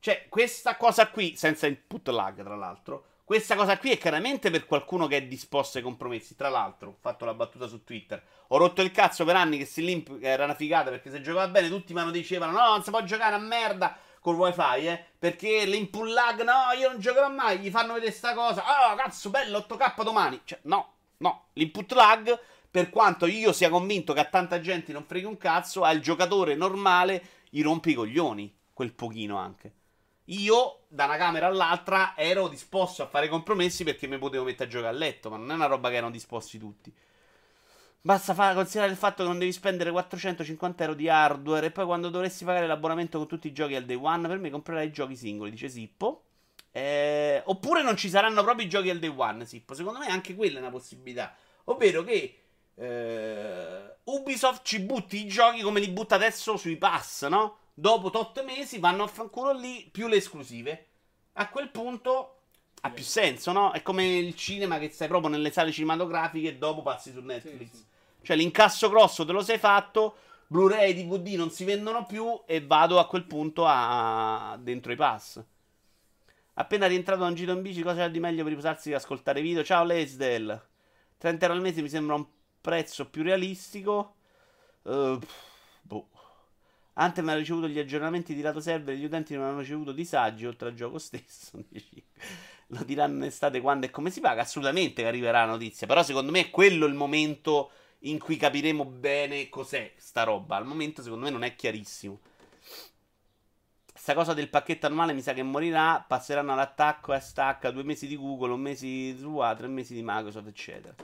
Cioè, 0.00 0.26
questa 0.28 0.76
cosa 0.76 1.08
qui, 1.08 1.36
senza 1.36 1.66
input 1.66 2.08
lag, 2.08 2.42
tra 2.42 2.56
l'altro. 2.56 3.04
Questa 3.24 3.56
cosa 3.56 3.76
qui 3.76 3.90
è 3.90 3.98
chiaramente 3.98 4.50
per 4.50 4.64
qualcuno 4.64 5.06
che 5.06 5.18
è 5.18 5.26
disposto 5.26 5.76
ai 5.76 5.84
compromessi. 5.84 6.34
Tra 6.34 6.48
l'altro, 6.48 6.88
ho 6.88 6.96
fatto 6.98 7.26
la 7.26 7.34
battuta 7.34 7.66
su 7.66 7.84
Twitter. 7.84 8.22
Ho 8.48 8.56
rotto 8.56 8.80
il 8.80 8.90
cazzo 8.90 9.26
per 9.26 9.36
anni 9.36 9.58
che 9.58 9.66
Steam 9.66 9.86
Link 9.86 10.22
era 10.22 10.44
una 10.44 10.54
figata 10.54 10.88
perché 10.88 11.10
se 11.10 11.20
giocava 11.20 11.48
bene 11.48 11.68
tutti 11.68 11.92
mi 11.92 12.10
dicevano 12.10 12.52
no, 12.52 12.68
non 12.70 12.82
si 12.82 12.88
può 12.88 13.02
giocare 13.02 13.34
a 13.34 13.38
merda. 13.38 13.98
col 14.20 14.36
wifi, 14.36 14.86
eh, 14.86 15.04
perché 15.18 15.66
l'input 15.66 16.08
lag, 16.08 16.42
no, 16.42 16.72
io 16.78 16.88
non 16.88 17.00
giocherò 17.00 17.28
mai, 17.28 17.58
gli 17.58 17.70
fanno 17.70 17.92
vedere 17.92 18.12
sta 18.12 18.34
cosa, 18.34 18.64
ah, 18.64 18.94
cazzo, 18.94 19.28
bello, 19.28 19.58
8K 19.58 20.02
domani. 20.02 20.40
Cioè, 20.44 20.58
no, 20.62 20.92
no, 21.18 21.48
l'input 21.52 21.92
lag, 21.92 22.40
per 22.70 22.90
quanto 22.90 23.26
io 23.26 23.52
sia 23.52 23.70
convinto 23.70 24.12
che 24.12 24.20
a 24.20 24.24
tanta 24.24 24.60
gente 24.60 24.92
non 24.92 25.04
frega 25.04 25.28
un 25.28 25.36
cazzo, 25.36 25.84
al 25.84 26.00
giocatore 26.00 26.54
normale 26.54 27.22
gli 27.48 27.62
rompi 27.62 27.90
i 27.90 27.94
coglioni, 27.94 28.54
quel 28.72 28.92
pochino 28.92 29.36
anche. 29.38 29.72
Io, 30.26 30.80
da 30.88 31.06
una 31.06 31.16
camera 31.16 31.46
all'altra, 31.46 32.14
ero 32.14 32.48
disposto 32.48 33.02
a 33.02 33.06
fare 33.06 33.28
compromessi 33.28 33.82
perché 33.84 34.06
mi 34.06 34.18
potevo 34.18 34.44
mettere 34.44 34.68
a 34.68 34.72
giocare 34.72 34.94
a 34.94 34.98
letto, 34.98 35.30
ma 35.30 35.38
non 35.38 35.50
è 35.50 35.54
una 35.54 35.66
roba 35.66 35.88
che 35.88 35.96
erano 35.96 36.12
disposti 36.12 36.58
tutti. 36.58 36.92
Basta 38.00 38.34
fare, 38.34 38.54
considerare 38.54 38.92
il 38.92 38.98
fatto 38.98 39.22
che 39.22 39.28
non 39.28 39.38
devi 39.38 39.52
spendere 39.52 39.90
450 39.90 40.82
euro 40.84 40.94
di 40.94 41.08
hardware 41.08 41.66
e 41.66 41.70
poi 41.70 41.86
quando 41.86 42.10
dovresti 42.10 42.44
pagare 42.44 42.66
l'abbonamento 42.66 43.18
con 43.18 43.26
tutti 43.26 43.48
i 43.48 43.52
giochi 43.52 43.74
al 43.74 43.84
day 43.84 43.96
one, 43.96 44.28
per 44.28 44.38
me 44.38 44.50
comprerai 44.50 44.86
i 44.86 44.92
giochi 44.92 45.16
singoli, 45.16 45.50
dice 45.50 45.68
Sippo. 45.68 46.24
Eh, 46.70 47.42
oppure 47.46 47.82
non 47.82 47.96
ci 47.96 48.10
saranno 48.10 48.42
proprio 48.42 48.66
i 48.66 48.68
giochi 48.68 48.90
al 48.90 48.98
day 48.98 49.12
one, 49.14 49.46
Sippo. 49.46 49.74
Secondo 49.74 49.98
me 49.98 50.06
anche 50.06 50.34
quella 50.34 50.58
è 50.58 50.60
una 50.60 50.70
possibilità. 50.70 51.34
Ovvero 51.64 52.04
che 52.04 52.47
eh, 52.78 53.96
Ubisoft 54.04 54.64
ci 54.64 54.80
butti 54.80 55.24
i 55.24 55.28
giochi 55.28 55.62
come 55.62 55.80
li 55.80 55.88
butta 55.88 56.14
adesso 56.14 56.56
sui 56.56 56.76
pass, 56.76 57.26
no? 57.26 57.58
dopo 57.78 58.10
tot 58.10 58.42
mesi 58.42 58.80
vanno 58.80 59.04
a 59.04 59.06
fanculo 59.06 59.52
lì 59.52 59.88
più 59.90 60.08
le 60.08 60.16
esclusive. 60.16 60.86
A 61.34 61.48
quel 61.48 61.70
punto 61.70 62.34
ha 62.80 62.90
più 62.90 63.04
senso, 63.04 63.52
no? 63.52 63.70
È 63.70 63.82
come 63.82 64.16
il 64.18 64.34
cinema 64.34 64.78
che 64.78 64.90
stai 64.90 65.06
proprio 65.06 65.30
nelle 65.30 65.52
sale 65.52 65.70
cinematografiche 65.70 66.48
e 66.48 66.56
dopo 66.56 66.82
passi 66.82 67.12
su 67.12 67.20
Netflix. 67.20 67.70
Sì, 67.70 67.76
sì. 67.76 67.84
Cioè 68.22 68.36
l'incasso 68.36 68.88
grosso 68.88 69.24
te 69.24 69.30
lo 69.30 69.42
sei 69.42 69.58
fatto, 69.58 70.16
Blu-ray, 70.48 70.92
DVD 70.92 71.36
non 71.36 71.50
si 71.50 71.64
vendono 71.64 72.04
più 72.04 72.40
e 72.46 72.60
vado 72.60 72.98
a 72.98 73.06
quel 73.06 73.24
punto 73.24 73.64
a... 73.64 74.58
dentro 74.60 74.90
i 74.90 74.96
pass. 74.96 75.40
Appena 76.54 76.88
rientrato 76.88 77.20
da 77.20 77.28
un 77.28 77.34
giro 77.34 77.52
in 77.52 77.62
bici, 77.62 77.82
cosa 77.82 78.06
c'è 78.06 78.10
di 78.10 78.18
meglio 78.18 78.42
per 78.42 78.50
riposarsi 78.50 78.90
che 78.90 78.96
ascoltare 78.96 79.40
video? 79.40 79.62
Ciao 79.62 79.84
Lesdell. 79.84 80.66
30 81.18 81.44
euro 81.44 81.56
al 81.56 81.62
mese 81.62 81.80
mi 81.80 81.88
sembra 81.88 82.16
un 82.16 82.26
prezzo 82.60 83.08
più 83.08 83.22
realistico. 83.22 84.16
Uh, 84.82 85.18
boh. 85.82 86.08
Anthem 86.94 87.28
ha 87.28 87.34
ricevuto 87.34 87.68
gli 87.68 87.78
aggiornamenti 87.78 88.34
di 88.34 88.40
lato 88.40 88.60
server 88.60 88.96
gli 88.96 89.04
utenti 89.04 89.34
non 89.34 89.44
hanno 89.44 89.60
ricevuto 89.60 89.92
disagi 89.92 90.46
oltre 90.46 90.68
al 90.68 90.74
gioco 90.74 90.98
stesso. 90.98 91.62
Lo 92.70 92.82
diranno 92.84 93.18
in 93.18 93.22
estate 93.24 93.60
quando 93.60 93.86
e 93.86 93.90
come 93.90 94.10
si 94.10 94.20
paga? 94.20 94.42
Assolutamente 94.42 95.02
che 95.02 95.08
arriverà 95.08 95.44
la 95.44 95.52
notizia. 95.52 95.86
Però 95.86 96.02
secondo 96.02 96.32
me 96.32 96.40
è 96.40 96.50
quello 96.50 96.86
il 96.86 96.94
momento 96.94 97.70
in 98.00 98.18
cui 98.18 98.36
capiremo 98.36 98.84
bene 98.84 99.48
cos'è 99.48 99.92
sta 99.96 100.24
roba. 100.24 100.56
Al 100.56 100.66
momento 100.66 101.02
secondo 101.02 101.24
me 101.24 101.30
non 101.30 101.44
è 101.44 101.54
chiarissimo. 101.54 102.20
Sta 103.94 104.14
cosa 104.14 104.34
del 104.34 104.48
pacchetto 104.48 104.86
annuale 104.86 105.12
mi 105.12 105.22
sa 105.22 105.32
che 105.32 105.42
morirà. 105.42 106.04
Passeranno 106.06 106.52
all'attacco 106.52 107.14
e 107.14 107.20
stacca 107.20 107.70
due 107.70 107.84
mesi 107.84 108.06
di 108.06 108.16
Google, 108.16 108.52
un 108.52 108.60
mese 108.60 108.86
di 108.86 109.16
Zua, 109.18 109.54
tre 109.54 109.68
mesi 109.68 109.94
di 109.94 110.02
Microsoft, 110.04 110.48
eccetera. 110.48 110.94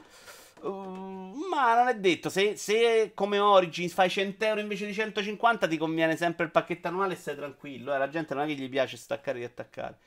Uh, 0.64 1.46
ma 1.50 1.74
non 1.74 1.88
è 1.88 1.96
detto. 1.98 2.30
Se, 2.30 2.56
se, 2.56 3.12
come 3.14 3.38
Origins 3.38 3.92
fai 3.92 4.08
100 4.08 4.44
euro 4.44 4.60
invece 4.60 4.86
di 4.86 4.94
150, 4.94 5.68
ti 5.68 5.76
conviene 5.76 6.16
sempre 6.16 6.46
il 6.46 6.50
pacchetto 6.50 6.88
annuale 6.88 7.14
e 7.14 7.16
stai 7.16 7.36
tranquillo. 7.36 7.94
Eh, 7.94 7.98
la 7.98 8.08
gente 8.08 8.34
non 8.34 8.44
è 8.44 8.46
che 8.46 8.54
gli 8.54 8.68
piace 8.68 8.96
staccare 8.96 9.36
e 9.36 9.40
riattaccare. 9.40 9.98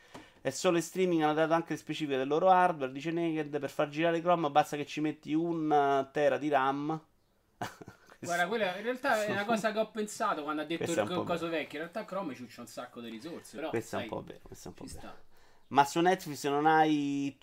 È 0.41 0.49
solo 0.49 0.77
in 0.77 0.83
streaming, 0.83 1.21
hanno 1.21 1.33
dato 1.33 1.53
anche 1.53 1.73
le 1.73 1.79
specifiche 1.79 2.17
del 2.17 2.27
loro 2.27 2.49
hardware. 2.49 2.91
Dice 2.91 3.11
Naked: 3.11 3.59
per 3.59 3.69
far 3.69 3.89
girare 3.89 4.21
Chrome 4.21 4.49
basta 4.49 4.77
che 4.77 4.85
ci 4.85 4.99
metti 4.99 5.33
un 5.33 6.07
tera 6.11 6.37
di 6.37 6.49
RAM. 6.49 6.99
Guarda, 8.19 8.47
quella 8.47 8.75
in 8.77 8.83
realtà 8.83 9.23
è 9.23 9.31
una 9.31 9.45
cosa 9.45 9.71
che 9.71 9.77
ho 9.77 9.91
pensato 9.91 10.41
quando 10.41 10.63
ha 10.63 10.65
detto 10.65 10.91
il 10.91 11.07
po' 11.07 11.23
coso 11.23 11.49
vecchio. 11.49 11.79
In 11.79 11.85
realtà 11.85 12.03
Chrome 12.05 12.33
ci 12.33 12.47
c'è 12.47 12.61
un 12.61 12.67
sacco 12.67 12.99
di 12.99 13.09
risorse. 13.09 13.55
Però, 13.55 13.69
questo 13.69 13.97
è 13.97 13.99
un 13.99 14.05
sai, 14.05 14.17
po' 14.17 14.23
vero. 14.25 14.39
Questo 14.41 14.67
è 14.67 14.71
un 14.71 14.73
po' 14.73 14.85
vero. 14.85 14.99
sta. 14.99 15.21
Ma 15.67 15.85
su 15.85 15.99
Netflix 15.99 16.47
non 16.47 16.65
hai 16.65 17.35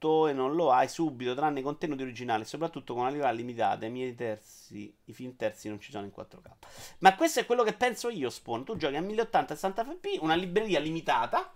tutto 0.00 0.26
e 0.28 0.32
non 0.32 0.54
lo 0.54 0.72
hai 0.72 0.88
subito, 0.88 1.34
tranne 1.34 1.60
i 1.60 1.62
contenuti 1.62 2.02
originali, 2.02 2.44
soprattutto 2.44 2.94
con 2.94 3.02
una 3.02 3.10
livello 3.10 3.36
limitata. 3.36 3.84
I 3.84 3.90
miei 3.90 4.14
terzi, 4.14 4.92
i 5.04 5.12
film 5.12 5.36
terzi 5.36 5.68
non 5.68 5.78
ci 5.78 5.90
sono 5.90 6.06
in 6.06 6.12
4K. 6.16 6.50
Ma 7.00 7.14
questo 7.14 7.40
è 7.40 7.46
quello 7.46 7.62
che 7.62 7.74
penso 7.74 8.08
io, 8.08 8.30
Spawn. 8.30 8.64
Tu 8.64 8.76
giochi 8.76 8.96
a 8.96 9.02
1080 9.02 9.54
60 9.54 9.84
fps, 9.84 10.18
una 10.22 10.34
libreria 10.34 10.80
limitata. 10.80 11.52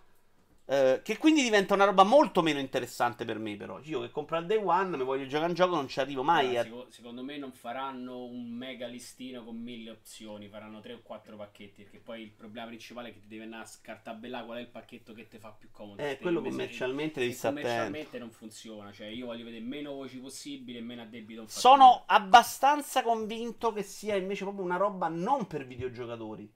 Eh, 0.67 1.01
che 1.05 1.19
quindi 1.19 1.43
diventa 1.43 1.75
una 1.75 1.85
roba 1.85 2.05
molto 2.05 2.41
meno 2.41 2.59
interessante 2.59 3.25
per 3.25 3.39
me, 3.39 3.57
però. 3.57 3.79
Io 3.83 4.01
che 4.01 4.11
compro 4.11 4.37
al 4.37 4.47
day 4.47 4.57
one, 4.63 4.97
mi 4.97 5.05
voglio 5.05 5.27
giocare 5.27 5.49
un 5.49 5.55
gioco, 5.55 5.75
non 5.75 5.89
ci 5.89 6.01
arrivo 6.01 6.23
mai. 6.23 6.57
Allora, 6.57 6.61
a- 6.61 6.65
seco- 6.65 6.87
secondo 6.91 7.23
me 7.23 7.37
non 7.37 7.53
faranno 7.53 8.25
un 8.25 8.49
mega 8.49 8.87
listino 8.87 9.45
con 9.45 9.57
mille 9.57 9.91
opzioni, 9.91 10.49
faranno 10.49 10.81
tre 10.81 10.95
o 10.95 11.01
quattro 11.03 11.37
pacchetti. 11.37 11.83
Perché 11.83 11.99
poi 11.99 12.23
il 12.23 12.31
problema 12.31 12.69
principale 12.69 13.11
è 13.11 13.13
che 13.13 13.21
ti 13.21 13.29
devi 13.29 13.43
andare 13.43 13.65
a 13.65 13.67
scartabellare 13.67 14.45
qual 14.47 14.59
è 14.59 14.61
il 14.63 14.69
pacchetto 14.69 15.13
che 15.13 15.29
ti 15.29 15.39
fa 15.39 15.51
più 15.51 15.71
comodo. 15.71 16.03
Eh, 16.03 16.19
quello 16.19 16.41
commercialmente 16.41 17.21
devi 17.21 17.33
stare 17.33 17.61
attento. 17.61 17.69
commercialmente 17.69 18.19
non 18.19 18.31
funziona. 18.31 18.93
Cioè, 18.93 19.09
io 19.09 19.27
voglio 19.27 19.45
vedere 19.45 19.63
meno 19.63 19.93
voci 19.93 20.19
possibili 20.19 20.79
e 20.79 20.83
meno 20.83 21.03
a 21.03 21.07
debito. 21.07 21.45
Sono 21.47 22.05
abbastanza 22.07 23.03
convinto 23.03 23.73
che 23.73 23.83
sia 23.83 24.17
invece 24.17 24.45
proprio 24.45 24.65
una 24.65 24.77
roba 24.77 25.09
non 25.09 25.47
per 25.47 25.67
videogiocatori. 25.67 26.51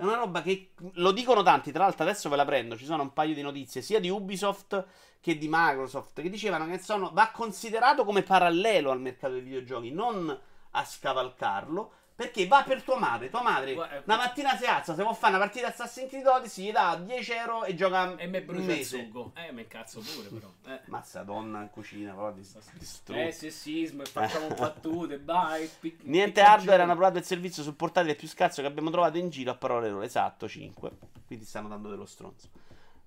È 0.00 0.02
una 0.02 0.16
roba 0.16 0.40
che 0.40 0.70
lo 0.94 1.12
dicono 1.12 1.42
tanti. 1.42 1.72
Tra 1.72 1.84
l'altro, 1.84 2.04
adesso 2.04 2.30
ve 2.30 2.36
la 2.36 2.46
prendo. 2.46 2.74
Ci 2.74 2.86
sono 2.86 3.02
un 3.02 3.12
paio 3.12 3.34
di 3.34 3.42
notizie 3.42 3.82
sia 3.82 4.00
di 4.00 4.08
Ubisoft 4.08 4.82
che 5.20 5.36
di 5.36 5.46
Microsoft 5.46 6.22
che 6.22 6.30
dicevano 6.30 6.66
che 6.66 6.78
sono, 6.78 7.10
va 7.12 7.30
considerato 7.30 8.06
come 8.06 8.22
parallelo 8.22 8.90
al 8.90 8.98
mercato 8.98 9.34
dei 9.34 9.42
videogiochi, 9.42 9.90
non 9.90 10.40
a 10.70 10.84
scavalcarlo. 10.86 11.92
Perché 12.20 12.46
va 12.46 12.62
per 12.66 12.82
tua 12.82 12.98
madre. 12.98 13.30
Tua 13.30 13.40
madre 13.40 13.72
Guarda, 13.72 14.02
una 14.04 14.16
mattina 14.16 14.54
si 14.54 14.66
alza, 14.66 14.94
se 14.94 15.00
vuole 15.00 15.16
fare 15.16 15.34
una 15.36 15.42
partita 15.42 15.68
Assassin's 15.68 16.10
Creed 16.10 16.26
Odyssey, 16.26 16.66
gli 16.66 16.70
dà 16.70 17.00
10 17.02 17.32
euro 17.32 17.64
e 17.64 17.74
gioca 17.74 18.14
E 18.16 18.26
me 18.26 18.42
brucia 18.42 18.72
il 18.72 18.84
sugo. 18.84 19.32
Eh, 19.34 19.52
me 19.52 19.66
cazzo 19.66 20.00
pure, 20.00 20.28
però. 20.28 20.52
Eh. 20.66 20.80
Mazza 20.88 21.22
donna 21.22 21.62
in 21.62 21.70
cucina, 21.70 22.12
proprio 22.12 22.42
di, 22.42 22.48
distrutto. 22.74 23.18
Eh, 23.18 23.32
sessismo 23.32 24.02
e 24.02 24.04
facciamo 24.04 24.48
battute, 24.48 25.18
vai. 25.24 25.66
pic- 25.80 26.02
Niente 26.02 26.42
hardware, 26.42 26.82
hanno 26.82 26.94
provato 26.94 27.16
il 27.16 27.24
servizio 27.24 27.62
sul 27.62 27.74
portatile 27.74 28.14
più 28.16 28.28
scarso 28.28 28.60
che 28.60 28.68
abbiamo 28.68 28.90
trovato 28.90 29.16
in 29.16 29.30
giro 29.30 29.52
a 29.52 29.56
parole 29.56 29.88
loro. 29.88 30.04
Esatto, 30.04 30.46
5. 30.46 30.90
Quindi 31.26 31.46
stanno 31.46 31.68
dando 31.68 31.88
dello 31.88 32.04
stronzo. 32.04 32.48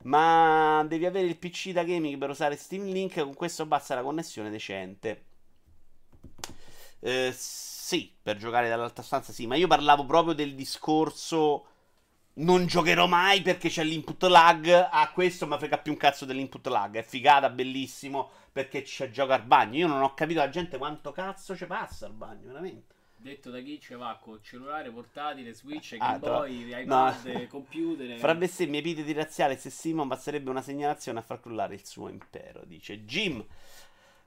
Ma 0.05 0.83
devi 0.87 1.05
avere 1.05 1.27
il 1.27 1.37
PC 1.37 1.69
da 1.69 1.83
gaming 1.83 2.17
per 2.17 2.31
usare 2.31 2.55
Steam 2.55 2.85
Link. 2.85 3.21
Con 3.21 3.35
questo 3.35 3.67
basta 3.67 3.93
la 3.93 4.01
connessione 4.01 4.49
decente. 4.49 5.25
Eh, 7.05 7.33
sì, 7.35 8.09
per 8.21 8.37
giocare 8.37 8.69
dall'alta 8.69 9.01
stanza, 9.01 9.33
sì. 9.33 9.45
Ma 9.45 9.55
io 9.55 9.67
parlavo 9.67 10.05
proprio 10.05 10.33
del 10.33 10.55
discorso. 10.55 11.67
Non 12.35 12.65
giocherò 12.65 13.05
mai 13.07 13.41
perché 13.41 13.69
c'è 13.69 13.83
l'input 13.83 14.23
lag. 14.23 14.67
Ah, 14.89 15.11
questo 15.13 15.45
mi 15.45 15.57
frega 15.57 15.77
più 15.79 15.91
un 15.91 15.97
cazzo 15.97 16.25
dell'input 16.25 16.65
lag. 16.67 16.95
È 16.97 17.03
figata, 17.03 17.49
bellissimo. 17.49 18.29
Perché 18.51 18.83
c'è 18.83 19.09
gioca 19.11 19.35
al 19.35 19.43
bagno. 19.43 19.77
Io 19.77 19.87
non 19.87 20.01
ho 20.01 20.13
capito 20.13 20.39
la 20.39 20.49
gente 20.49 20.77
quanto 20.77 21.11
cazzo 21.11 21.55
ci 21.55 21.65
passa 21.65 22.05
al 22.05 22.13
bagno, 22.13 22.47
veramente. 22.47 22.91
Detto 23.17 23.49
da 23.51 23.59
chi 23.59 23.79
ce 23.79 23.95
va 23.95 24.17
con 24.21 24.39
cellulare, 24.41 24.89
portatile, 24.91 25.53
Switch, 25.53 25.95
Ah, 25.99 26.07
Game 26.07 26.19
tra- 26.19 26.37
Boy, 26.39 26.85
no. 26.85 27.07
iPad, 27.09 27.47
computer. 27.47 28.17
Fra 28.17 28.35
bestemmie, 28.35 28.79
epiteti 28.79 29.13
razziali 29.13 29.53
e 29.53 29.57
sessismo 29.57 30.05
basterebbe 30.05 30.49
una 30.49 30.61
segnalazione 30.61 31.19
a 31.19 31.21
far 31.21 31.39
crollare 31.39 31.73
il 31.75 31.85
suo 31.85 32.09
impero, 32.09 32.63
dice 32.65 33.05
Jim. 33.05 33.45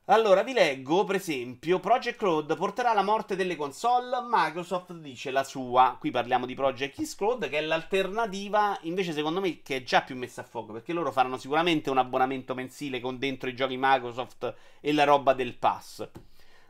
Allora, 0.09 0.45
vi 0.45 0.53
leggo, 0.53 1.03
per 1.03 1.17
esempio, 1.17 1.81
Project 1.81 2.17
Cloud 2.17 2.57
porterà 2.57 2.93
alla 2.93 3.03
morte 3.03 3.35
delle 3.35 3.57
console, 3.57 4.19
Microsoft 4.31 4.93
dice 4.93 5.33
la 5.33 5.43
sua. 5.43 5.97
Qui 5.99 6.13
parliamo 6.13 6.47
di 6.47 6.55
Project 6.55 7.03
X 7.03 7.17
Cloud, 7.17 7.49
che 7.49 7.59
è 7.59 7.61
l'alternativa, 7.61 8.79
invece 8.83 9.13
secondo 9.13 9.41
me, 9.41 9.63
che 9.63 9.79
è 9.79 9.83
già 9.83 10.03
più 10.03 10.15
messa 10.15 10.43
a 10.43 10.45
fuoco, 10.45 10.75
perché 10.75 10.93
loro 10.93 11.11
faranno 11.11 11.39
sicuramente 11.39 11.91
un 11.91 11.99
abbonamento 11.99 12.55
mensile 12.55 13.01
con 13.01 13.19
dentro 13.19 13.49
i 13.49 13.57
giochi 13.57 13.75
Microsoft 13.77 14.55
e 14.81 14.93
la 14.93 15.03
roba 15.03 15.33
del 15.33 15.57
pass. 15.57 16.09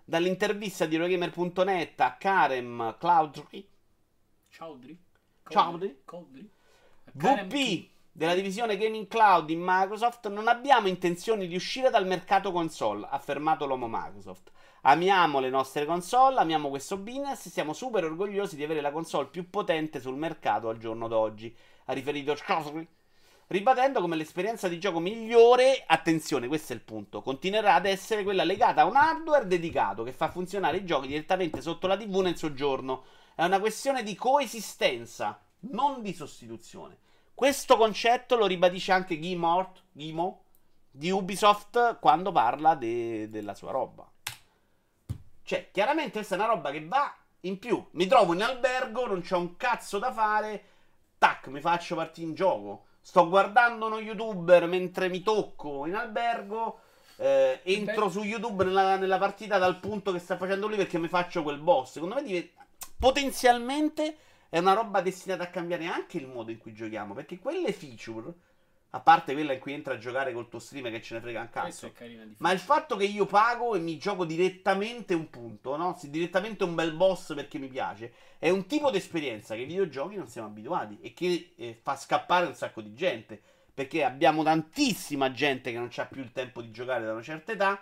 Dall'intervista 0.03 0.87
di 0.87 0.95
Eurogamer.net 0.95 2.01
a 2.01 2.17
Karem 2.17 2.97
Cloudry, 2.99 3.69
Chaudhry? 4.49 4.99
Chaudhry? 5.43 6.01
Chaudhry? 6.07 6.51
VP 7.13 7.96
della 8.17 8.35
divisione 8.35 8.79
Gaming 8.79 9.09
Cloud 9.09 9.51
in 9.51 9.61
Microsoft, 9.63 10.29
non 10.29 10.49
abbiamo 10.49 10.89
intenzione 10.89 11.47
di 11.47 11.55
uscire 11.55 11.91
dal 11.91 12.07
mercato 12.07 12.51
console, 12.51 13.05
ha 13.05 13.11
affermato 13.11 13.67
l'uomo 13.67 13.89
Microsoft. 13.91 14.53
Amiamo 14.83 15.39
le 15.39 15.51
nostre 15.51 15.85
console, 15.85 16.39
amiamo 16.39 16.71
questo 16.71 16.97
business 16.97 17.45
e 17.45 17.51
siamo 17.51 17.75
super 17.75 18.05
orgogliosi 18.05 18.57
di 18.57 18.65
avere 18.65 18.81
la 18.81 18.91
console 18.91 19.27
più 19.27 19.51
potente 19.51 20.01
sul 20.01 20.17
mercato 20.17 20.71
al 20.71 20.79
giorno 20.79 21.09
d'oggi, 21.09 21.55
ha 21.85 21.93
riferito 21.93 22.35
Chosry. 22.35 22.89
Ribadendo 23.49 24.01
come 24.01 24.17
l'esperienza 24.17 24.67
di 24.67 24.79
gioco 24.79 24.99
migliore, 24.99 25.85
attenzione, 25.87 26.49
questo 26.49 26.73
è 26.73 26.77
il 26.77 26.83
punto, 26.83 27.21
continuerà 27.21 27.75
ad 27.75 27.85
essere 27.85 28.23
quella 28.23 28.45
legata 28.45 28.81
a 28.81 28.87
un 28.87 28.97
hardware 28.97 29.47
dedicato 29.47 30.05
che 30.05 30.13
fa 30.13 30.31
funzionare 30.31 30.79
i 30.79 30.87
giochi 30.87 31.09
direttamente 31.09 31.61
sotto 31.61 31.87
la 31.87 31.99
TV 31.99 32.21
nel 32.21 32.39
soggiorno. 32.39 33.05
È 33.35 33.45
una 33.45 33.61
questione 33.61 34.03
di 34.03 34.15
coesistenza, 34.15 35.39
non 35.73 36.01
di 36.01 36.15
sostituzione. 36.15 37.05
Questo 37.37 37.77
concetto 37.77 38.35
lo 38.37 38.47
ribadisce 38.47 38.93
anche 38.93 39.19
Guy 39.19 39.35
Mort, 39.35 39.83
Guimo 39.93 40.45
di 40.91 41.11
Ubisoft 41.11 41.99
quando 42.01 42.33
parla 42.33 42.75
de- 42.75 43.29
della 43.29 43.53
sua 43.55 43.73
roba. 43.73 44.11
Cioè, 45.43 45.69
chiaramente 45.71 46.13
questa 46.13 46.37
è 46.37 46.39
una 46.39 46.47
roba 46.47 46.71
che 46.71 46.87
va 46.87 47.15
in 47.41 47.59
più. 47.59 47.87
Mi 47.91 48.07
trovo 48.07 48.33
in 48.33 48.43
albergo, 48.43 49.07
non 49.07 49.21
c'ho 49.21 49.37
un 49.39 49.59
cazzo 49.59 49.99
da 49.99 50.11
fare. 50.15 50.65
tac, 51.19 51.49
mi 51.49 51.61
faccio 51.61 51.95
partire 51.95 52.27
in 52.27 52.35
gioco. 52.35 52.87
Sto 53.03 53.29
guardando 53.29 53.85
uno 53.85 53.99
youtuber 54.01 54.67
mentre 54.67 55.11
mi 55.11 55.23
tocco 55.23 55.85
in 55.85 55.95
albergo. 55.95 56.81
eh, 57.19 57.61
entro 57.65 58.09
su 58.09 58.23
YouTube 58.23 58.65
nella, 58.65 58.97
nella 58.97 59.19
partita 59.19 59.59
dal 59.59 59.79
punto 59.79 60.11
che 60.11 60.19
sta 60.21 60.39
facendo 60.39 60.69
lui 60.69 60.77
perché 60.79 60.99
mi 60.99 61.09
faccio 61.09 61.43
quel 61.43 61.59
boss. 61.59 61.93
Secondo 61.93 62.15
me 62.15 62.23
div- 62.23 62.51
potenzialmente 62.99 64.17
è 64.49 64.59
una 64.59 64.73
roba 64.73 65.01
destinata 65.01 65.45
a 65.45 65.49
cambiare 65.49 65.87
anche 65.87 66.19
il 66.19 66.27
modo 66.27 66.51
in 66.51 66.59
cui 66.59 66.73
giochiamo. 66.73 67.15
Perché 67.15 67.39
quelle 67.39 67.73
feature, 67.73 68.33
a 68.91 69.01
parte 69.01 69.33
quella 69.33 69.53
in 69.53 69.59
cui 69.59 69.73
entra 69.73 69.95
a 69.95 69.99
giocare 69.99 70.33
col 70.33 70.49
tuo 70.49 70.59
streamer 70.59 70.93
che 70.93 71.03
ce 71.03 71.15
ne 71.15 71.21
frega 71.21 71.41
un 71.41 71.51
cazzo. 71.51 71.93
Ma 72.39 72.53
il 72.53 72.59
fatto 72.59 72.97
che 72.97 73.05
io 73.05 73.27
pago 73.27 73.75
e 73.75 73.79
mi 73.79 73.99
gioco 73.99 74.25
direttamente 74.25 75.15
un 75.15 75.29
punto, 75.29 75.77
no? 75.77 75.97
Sì, 75.99 76.11
direttamente 76.11 76.65
un 76.65 76.75
bel 76.75 76.93
boss 76.93 77.35
perché 77.35 77.59
mi 77.59 77.69
piace, 77.69 78.13
è 78.39 78.51
un 78.51 78.67
tipo 78.67 78.91
di 78.91 78.99
esperienza 78.99 79.55
che 79.55 79.63
i 79.63 79.67
videogiochi 79.67 80.17
non 80.17 80.29
siamo 80.29 80.49
abituati 80.49 80.99
e 81.01 81.13
che 81.13 81.53
eh, 81.57 81.79
fa 81.81 81.97
scappare 81.97 82.47
un 82.47 82.55
sacco 82.55 82.81
di 82.81 82.95
gente. 82.95 83.41
Perché 83.77 84.05
abbiamo 84.05 84.43
tantissima 84.43 85.31
gente 85.33 85.71
che 85.71 85.77
non 85.77 85.91
ha 85.95 86.07
più 86.07 86.23
il 86.23 86.33
tempo 86.33 86.63
di 86.63 86.71
giocare 86.71 87.05
da 87.05 87.13
una 87.13 87.21
certa 87.21 87.53
età, 87.53 87.79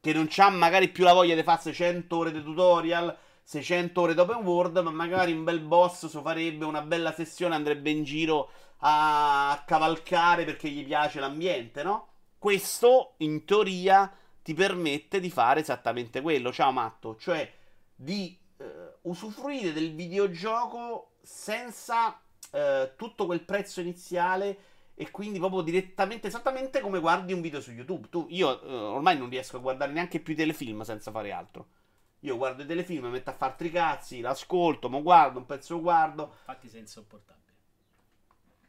che 0.00 0.12
non 0.12 0.28
ha 0.34 0.50
magari 0.50 0.88
più 0.88 1.04
la 1.04 1.12
voglia 1.12 1.36
di 1.36 1.42
farsi 1.44 1.72
100 1.72 2.16
ore 2.16 2.32
di 2.32 2.42
tutorial, 2.42 3.16
600 3.50 4.00
ore 4.00 4.14
di 4.14 4.20
open 4.20 4.44
world, 4.44 4.78
ma 4.78 4.92
magari 4.92 5.32
un 5.32 5.42
bel 5.42 5.58
boss 5.58 6.06
so 6.06 6.20
farebbe 6.20 6.64
una 6.64 6.82
bella 6.82 7.12
sessione, 7.12 7.56
andrebbe 7.56 7.90
in 7.90 8.04
giro 8.04 8.48
a 8.82 9.64
cavalcare 9.66 10.44
perché 10.44 10.68
gli 10.68 10.84
piace 10.84 11.18
l'ambiente, 11.18 11.82
no? 11.82 12.12
Questo 12.38 13.14
in 13.16 13.44
teoria 13.44 14.08
ti 14.40 14.54
permette 14.54 15.18
di 15.18 15.30
fare 15.30 15.58
esattamente 15.62 16.20
quello, 16.20 16.52
ciao 16.52 16.70
Matto, 16.70 17.16
cioè 17.16 17.52
di 17.92 18.38
eh, 18.56 18.98
usufruire 19.02 19.72
del 19.72 19.96
videogioco 19.96 21.14
senza 21.20 22.20
eh, 22.52 22.92
tutto 22.94 23.26
quel 23.26 23.42
prezzo 23.42 23.80
iniziale 23.80 24.58
e 24.94 25.10
quindi 25.10 25.40
proprio 25.40 25.62
direttamente, 25.62 26.28
esattamente 26.28 26.78
come 26.78 27.00
guardi 27.00 27.32
un 27.32 27.40
video 27.40 27.60
su 27.60 27.72
YouTube. 27.72 28.10
Tu, 28.10 28.26
io 28.30 28.62
eh, 28.62 28.72
ormai 28.72 29.18
non 29.18 29.28
riesco 29.28 29.56
a 29.56 29.60
guardare 29.60 29.90
neanche 29.90 30.20
più 30.20 30.36
telefilm 30.36 30.82
senza 30.82 31.10
fare 31.10 31.32
altro. 31.32 31.66
Io 32.20 32.36
guardo 32.36 32.62
i 32.62 32.66
telefilm, 32.66 33.04
mi 33.04 33.10
metto 33.10 33.30
a 33.30 33.34
fare 33.34 33.54
tricazzi, 33.56 34.20
l'ascolto, 34.20 34.90
mo 34.90 35.02
guardo, 35.02 35.38
un 35.38 35.46
pezzo 35.46 35.74
lo 35.74 35.80
guardo. 35.80 36.34
Infatti 36.40 36.68
sei 36.68 36.80
insopportabile. 36.80 37.38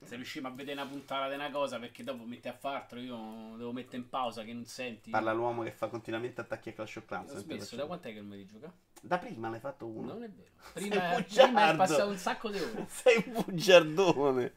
Se 0.04 0.16
riusciamo 0.16 0.48
a 0.48 0.52
vedere 0.52 0.82
una 0.82 0.90
puntata 0.90 1.30
di 1.30 1.36
una 1.36 1.52
cosa 1.52 1.78
perché 1.78 2.04
dopo 2.04 2.24
metti 2.24 2.48
a 2.48 2.54
fartelo, 2.54 3.02
io 3.02 3.56
devo 3.58 3.72
mettere 3.72 3.98
in 3.98 4.10
pausa 4.10 4.44
che 4.44 4.52
non 4.52 4.66
senti. 4.66 5.12
Parla 5.12 5.32
l'uomo 5.32 5.62
che 5.62 5.72
fa 5.72 5.88
continuamente 5.88 6.42
attacchi 6.42 6.70
a 6.70 6.74
Clash 6.74 6.96
of 6.96 7.06
Clans. 7.06 7.34
Ho 7.34 7.38
smesso, 7.38 7.76
da 7.76 7.86
quant'è 7.86 8.12
che 8.12 8.20
non 8.20 8.30
mi 8.30 8.38
rigioca? 8.38 8.74
Da 9.00 9.20
prima 9.20 9.50
l'hai 9.50 9.60
fatto 9.60 9.86
uno. 9.86 10.14
Non 10.14 10.24
è 10.24 10.30
vero. 10.30 10.50
Prima, 10.74 11.24
prima 11.24 11.72
è 11.72 11.76
passato 11.76 12.10
un 12.10 12.18
sacco 12.18 12.50
di 12.50 12.60
ore. 12.60 12.86
Sei 12.90 13.24
un 13.28 13.44
bugiardone. 13.46 14.54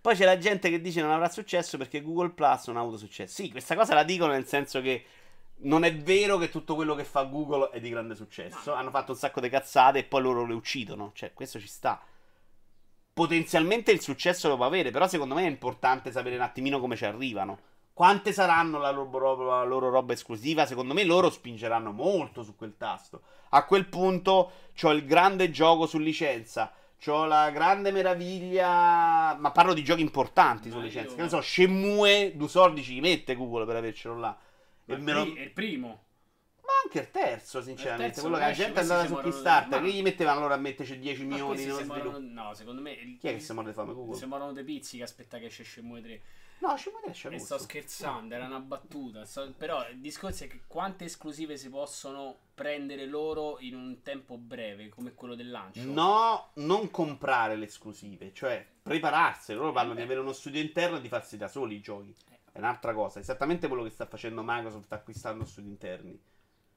Poi 0.00 0.14
c'è 0.14 0.24
la 0.24 0.38
gente 0.38 0.68
che 0.70 0.80
dice 0.80 1.00
non 1.00 1.10
avrà 1.10 1.28
successo 1.28 1.78
perché 1.78 2.02
Google 2.02 2.30
Plus 2.30 2.66
non 2.66 2.76
ha 2.76 2.80
avuto 2.80 2.98
successo. 2.98 3.42
Sì, 3.42 3.50
questa 3.50 3.74
cosa 3.74 3.94
la 3.94 4.04
dicono 4.04 4.32
nel 4.32 4.46
senso 4.46 4.80
che 4.80 5.04
non 5.58 5.84
è 5.84 5.94
vero 5.96 6.36
che 6.38 6.50
tutto 6.50 6.74
quello 6.74 6.94
che 6.94 7.04
fa 7.04 7.22
Google 7.24 7.70
è 7.70 7.80
di 7.80 7.88
grande 7.90 8.14
successo. 8.14 8.72
Hanno 8.74 8.90
fatto 8.90 9.12
un 9.12 9.18
sacco 9.18 9.40
di 9.40 9.48
cazzate 9.48 9.98
e 10.00 10.04
poi 10.04 10.22
loro 10.22 10.44
le 10.44 10.54
uccidono. 10.54 11.12
Cioè, 11.14 11.32
questo 11.32 11.58
ci 11.58 11.66
sta. 11.68 12.00
Potenzialmente 13.12 13.92
il 13.92 14.00
successo 14.02 14.48
lo 14.48 14.56
può 14.56 14.66
avere, 14.66 14.90
però 14.90 15.08
secondo 15.08 15.34
me 15.34 15.44
è 15.44 15.48
importante 15.48 16.12
sapere 16.12 16.36
un 16.36 16.42
attimino 16.42 16.78
come 16.80 16.96
ci 16.96 17.06
arrivano. 17.06 17.58
Quante 17.94 18.32
saranno 18.32 18.78
la 18.78 18.90
loro, 18.90 19.18
roba- 19.18 19.56
la 19.56 19.64
loro 19.64 19.88
roba 19.88 20.12
esclusiva? 20.12 20.66
Secondo 20.66 20.92
me 20.92 21.02
loro 21.02 21.30
spingeranno 21.30 21.92
molto 21.92 22.42
su 22.42 22.54
quel 22.54 22.76
tasto. 22.76 23.22
A 23.50 23.64
quel 23.64 23.86
punto 23.86 24.50
c'ho 24.78 24.90
il 24.90 25.06
grande 25.06 25.50
gioco 25.50 25.86
su 25.86 25.96
licenza. 25.96 26.70
C'ho 27.02 27.24
la 27.24 27.48
grande 27.50 27.90
meraviglia. 27.90 29.34
Ma 29.40 29.50
parlo 29.50 29.72
di 29.72 29.82
giochi 29.82 30.02
importanti 30.02 30.70
su 30.70 30.78
licenza. 30.78 31.10
io- 31.12 31.16
Che 31.16 31.22
ne 31.22 31.28
so, 31.30 31.40
Shenmue, 31.40 32.32
due 32.36 32.48
soldi 32.48 32.82
ci 32.82 33.00
mette 33.00 33.34
Google 33.34 33.64
per 33.64 33.76
avercelo 33.76 34.18
là. 34.18 34.36
Il 34.94 35.00
me 35.02 35.12
lo- 35.12 35.22
pri- 35.24 35.34
è 35.34 35.40
il 35.42 35.50
primo. 35.52 36.04
Ma 36.66 36.72
anche 36.84 36.98
il 37.00 37.10
terzo, 37.12 37.62
sinceramente. 37.62 38.06
terzo 38.14 38.20
quello 38.22 38.36
che 38.36 38.42
la 38.42 38.52
gente 38.52 38.80
si 38.82 38.86
su 38.86 38.92
morono 38.94 39.20
Kickstarter. 39.22 39.82
Che 39.82 39.88
gli 39.92 40.02
mettevano 40.02 40.38
allora 40.38 40.54
a 40.54 40.58
metterci 40.58 40.98
10 40.98 41.24
Ma 41.24 41.34
milioni 41.34 41.58
sembrano- 41.58 42.10
sviluppo? 42.16 42.18
No, 42.42 42.54
secondo 42.54 42.80
me. 42.82 42.92
il- 42.92 43.18
Chi 43.18 43.28
è 43.28 43.32
che 43.34 43.40
si 43.40 43.52
muore 43.52 43.68
di 43.68 43.74
fame 43.74 43.92
Google? 43.92 44.16
Sembrano 44.18 44.52
dei 44.52 44.64
pizzi 44.64 44.96
che 44.96 45.02
aspetta 45.04 45.38
che 45.38 45.46
esce 45.46 45.62
Shenmue 45.64 46.00
3. 46.00 46.20
No, 46.58 46.76
Shenmue 46.76 47.02
3 47.02 47.12
c'è 47.12 47.32
E 47.32 47.38
sto 47.38 47.58
scherzando, 47.58 48.34
era 48.34 48.46
una 48.46 48.58
battuta. 48.60 49.24
sto- 49.24 49.52
Però 49.56 49.86
il 49.90 49.98
discorso 50.00 50.44
è 50.44 50.48
che 50.48 50.62
quante 50.66 51.04
esclusive 51.04 51.56
si 51.56 51.68
possono 51.68 52.36
prendere 52.54 53.04
loro 53.06 53.58
in 53.60 53.74
un 53.76 54.02
tempo 54.02 54.36
breve, 54.38 54.88
come 54.88 55.12
quello 55.14 55.34
del 55.36 55.50
lancio. 55.50 55.82
No, 55.84 56.48
non 56.54 56.90
comprare 56.90 57.54
le 57.56 57.66
esclusive, 57.66 58.32
cioè 58.32 58.66
prepararsene. 58.82 59.58
Loro 59.58 59.70
parlano 59.72 59.92
Eh 59.94 59.98
di 59.98 60.02
avere 60.02 60.20
uno 60.20 60.32
studio 60.32 60.60
interno 60.60 60.96
e 60.96 61.00
di 61.00 61.08
farsi 61.08 61.36
da 61.36 61.46
soli 61.46 61.76
i 61.76 61.80
giochi. 61.80 62.12
È 62.56 62.58
un'altra 62.58 62.94
cosa, 62.94 63.20
esattamente 63.20 63.68
quello 63.68 63.82
che 63.82 63.90
sta 63.90 64.06
facendo 64.06 64.42
Microsoft 64.42 64.90
acquistando 64.90 65.44
studi 65.44 65.68
interni. 65.68 66.18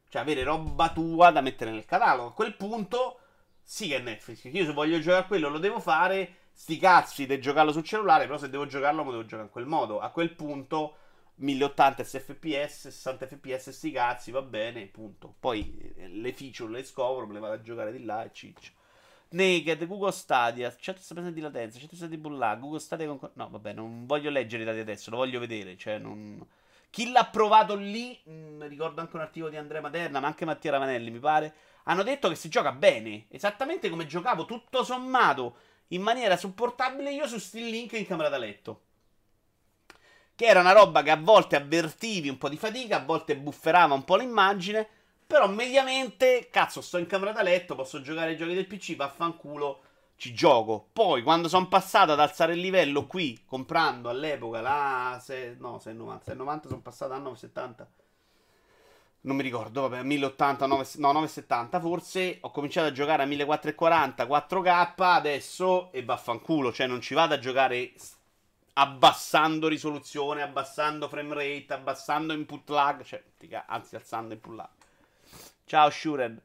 Cioè 0.10 0.22
avere 0.22 0.44
roba 0.44 0.92
tua 0.92 1.32
da 1.32 1.40
mettere 1.40 1.72
nel 1.72 1.86
catalogo. 1.86 2.28
A 2.28 2.34
quel 2.34 2.54
punto 2.58 3.20
sì 3.64 3.88
che 3.88 3.96
è 3.96 4.02
Netflix. 4.02 4.44
Io 4.52 4.66
se 4.66 4.74
voglio 4.74 5.00
giocare 5.00 5.24
a 5.24 5.28
quello 5.28 5.48
lo 5.48 5.58
devo 5.58 5.80
fare. 5.80 6.36
Sti 6.52 6.78
cazzi 6.78 7.26
di 7.26 7.40
giocarlo 7.40 7.72
sul 7.72 7.86
cellulare, 7.86 8.26
però 8.26 8.38
se 8.38 8.50
devo 8.50 8.66
giocarlo 8.66 9.06
me 9.06 9.12
devo 9.12 9.24
giocare 9.24 9.44
in 9.44 9.52
quel 9.52 9.68
modo. 9.68 10.02
A 10.02 10.10
quel 10.10 10.36
punto 10.36 10.96
1080 11.36 12.04
fps, 12.04 12.90
60 12.90 13.28
fps, 13.28 13.70
sti 13.70 13.92
cazzi, 13.92 14.32
va 14.32 14.42
bene, 14.42 14.86
punto. 14.88 15.34
Poi 15.40 15.94
eh, 15.96 16.10
le 16.10 16.34
feature 16.34 16.72
le 16.74 16.84
scopro, 16.84 17.26
me 17.26 17.34
le 17.34 17.40
vado 17.40 17.54
a 17.54 17.62
giocare 17.62 17.94
di 17.94 18.04
là 18.04 18.26
e 18.26 18.32
ciccio. 18.34 18.74
Naked, 19.32 19.86
Google 19.86 20.12
Stadia, 20.12 20.70
160% 20.70 21.30
di 21.30 21.42
latenza, 21.42 21.78
160% 21.78 22.06
di 22.06 22.18
bulla, 22.18 22.56
Google 22.56 22.80
Stadia 22.80 23.08
con... 23.08 23.30
No, 23.34 23.50
vabbè, 23.50 23.74
non 23.74 24.06
voglio 24.06 24.30
leggere 24.30 24.64
i 24.64 24.66
dati 24.66 24.80
adesso, 24.80 25.12
lo 25.12 25.18
voglio 25.18 25.40
vedere, 25.40 25.78
cioè 25.78 25.98
non... 25.98 26.44
Chi 26.90 27.12
l'ha 27.12 27.26
provato 27.26 27.76
lì, 27.76 28.20
mh, 28.24 28.68
ricordo 28.68 29.02
anche 29.02 29.16
un 29.16 29.22
articolo 29.22 29.52
di 29.52 29.58
Andrea 29.58 29.82
Materna, 29.82 30.20
ma 30.20 30.28
anche 30.28 30.46
Mattia 30.46 30.72
Ravanelli, 30.72 31.12
mi 31.12 31.20
pare, 31.20 31.54
hanno 31.84 32.02
detto 32.02 32.28
che 32.30 32.36
si 32.36 32.50
gioca 32.50 32.72
bene, 32.72 33.26
esattamente 33.30 33.90
come 33.90 34.08
giocavo, 34.08 34.46
tutto 34.46 34.84
sommato, 34.84 35.58
in 35.90 36.02
maniera 36.02 36.36
supportabile 36.36 37.12
io 37.12 37.28
su 37.28 37.38
Still 37.38 37.70
Link 37.70 37.94
in 37.94 38.08
camera 38.08 38.30
da 38.30 38.38
letto. 38.38 38.82
Che 40.34 40.46
era 40.46 40.62
una 40.62 40.72
roba 40.72 41.04
che 41.04 41.12
a 41.12 41.18
volte 41.18 41.56
avvertivi 41.56 42.30
un 42.30 42.38
po' 42.38 42.50
di 42.50 42.58
fatica, 42.58 42.98
a 42.98 43.06
volte 43.06 43.38
bufferava 43.38 43.94
un 43.94 44.06
po' 44.06 44.16
l'immagine, 44.16 44.88
però 45.30 45.48
mediamente, 45.48 46.48
cazzo, 46.50 46.82
sto 46.82 46.98
in 46.98 47.06
camera 47.06 47.32
da 47.32 47.44
letto, 47.44 47.76
posso 47.76 48.02
giocare 48.02 48.32
ai 48.32 48.36
giochi 48.36 48.56
del 48.56 48.66
PC, 48.66 48.96
vaffanculo, 48.96 49.82
ci 50.16 50.34
gioco. 50.34 50.88
Poi, 50.92 51.22
quando 51.22 51.48
sono 51.48 51.68
passato 51.68 52.14
ad 52.14 52.20
alzare 52.20 52.54
il 52.54 52.60
livello 52.60 53.06
qui, 53.06 53.44
comprando 53.46 54.10
all'epoca 54.10 54.60
la... 54.60 55.20
Se, 55.22 55.56
no, 55.60 55.78
690, 55.78 56.24
690 56.24 56.68
sono 56.70 56.82
passato 56.82 57.14
a 57.14 57.20
970. 57.20 57.92
Non 59.22 59.36
mi 59.36 59.44
ricordo, 59.44 59.82
vabbè, 59.82 60.02
1080, 60.02 60.66
9, 60.66 60.88
no, 60.96 61.12
970 61.12 61.80
forse. 61.80 62.38
Ho 62.42 62.50
cominciato 62.50 62.88
a 62.88 62.92
giocare 62.92 63.22
a 63.22 63.28
1440, 63.28 64.26
4K, 64.26 64.94
adesso 64.96 65.92
e 65.92 66.04
vaffanculo, 66.04 66.74
cioè 66.74 66.88
non 66.88 67.02
ci 67.02 67.14
vado 67.14 67.36
a 67.36 67.40
giocare 67.40 67.94
abbassando 68.74 69.68
risoluzione, 69.68 70.42
abbassando 70.42 71.08
frame 71.08 71.36
rate, 71.36 71.74
abbassando 71.74 72.34
input 72.34 72.68
lag, 72.72 73.04
cioè, 73.04 73.24
anzi 73.68 73.96
alzando 73.96 74.34
input 74.34 74.56
lag. 74.56 74.70
Ciao 75.70 75.92
Shured. 75.92 76.42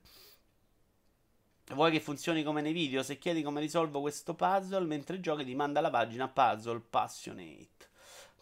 Vuoi 1.72 1.90
che 1.90 2.00
funzioni 2.00 2.42
come 2.42 2.60
nei 2.60 2.74
video? 2.74 3.02
Se 3.02 3.16
chiedi 3.16 3.40
come 3.40 3.62
risolvo 3.62 4.02
questo 4.02 4.34
puzzle 4.34 4.84
mentre 4.84 5.18
giochi 5.18 5.46
ti 5.46 5.54
manda 5.54 5.80
la 5.80 5.88
pagina 5.88 6.28
Puzzle 6.28 6.82
Passionate. 6.90 7.88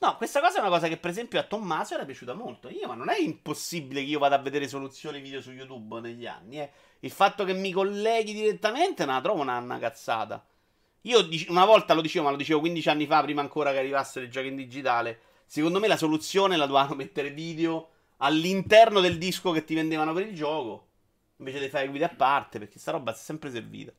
No, 0.00 0.16
questa 0.16 0.40
cosa 0.40 0.56
è 0.56 0.60
una 0.60 0.70
cosa 0.70 0.88
che 0.88 0.96
per 0.96 1.10
esempio 1.10 1.38
a 1.38 1.44
Tommaso 1.44 1.94
era 1.94 2.04
piaciuta 2.04 2.34
molto. 2.34 2.68
Io, 2.68 2.88
ma 2.88 2.94
non 2.94 3.10
è 3.10 3.20
impossibile 3.20 4.00
che 4.00 4.08
io 4.08 4.18
vada 4.18 4.34
a 4.34 4.40
vedere 4.40 4.66
soluzioni 4.66 5.20
video 5.20 5.40
su 5.40 5.52
YouTube 5.52 6.00
negli 6.00 6.26
anni. 6.26 6.58
Eh. 6.58 6.72
Il 6.98 7.12
fatto 7.12 7.44
che 7.44 7.52
mi 7.52 7.70
colleghi 7.70 8.32
direttamente 8.32 9.04
non 9.04 9.14
la 9.14 9.20
trovo 9.20 9.40
una, 9.40 9.58
una 9.58 9.78
cazzata. 9.78 10.44
Io 11.02 11.28
una 11.46 11.64
volta 11.64 11.94
lo 11.94 12.00
dicevo, 12.00 12.24
ma 12.24 12.32
lo 12.32 12.36
dicevo 12.36 12.58
15 12.58 12.88
anni 12.88 13.06
fa, 13.06 13.22
prima 13.22 13.40
ancora 13.40 13.70
che 13.70 13.78
arrivassero 13.78 14.24
i 14.24 14.30
giochi 14.30 14.48
in 14.48 14.56
digitale. 14.56 15.20
Secondo 15.46 15.78
me 15.78 15.86
la 15.86 15.96
soluzione 15.96 16.56
la 16.56 16.66
dovevano 16.66 16.96
mettere 16.96 17.30
video 17.30 17.91
all'interno 18.24 19.00
del 19.00 19.18
disco 19.18 19.52
che 19.52 19.64
ti 19.64 19.74
vendevano 19.74 20.12
per 20.12 20.26
il 20.26 20.34
gioco. 20.34 20.88
Invece 21.36 21.60
di 21.60 21.68
fare 21.68 21.88
guide 21.88 22.04
a 22.04 22.14
parte, 22.14 22.58
perché 22.58 22.78
sta 22.78 22.92
roba 22.92 23.12
si 23.12 23.20
è 23.20 23.24
sempre 23.24 23.50
servita. 23.50 23.92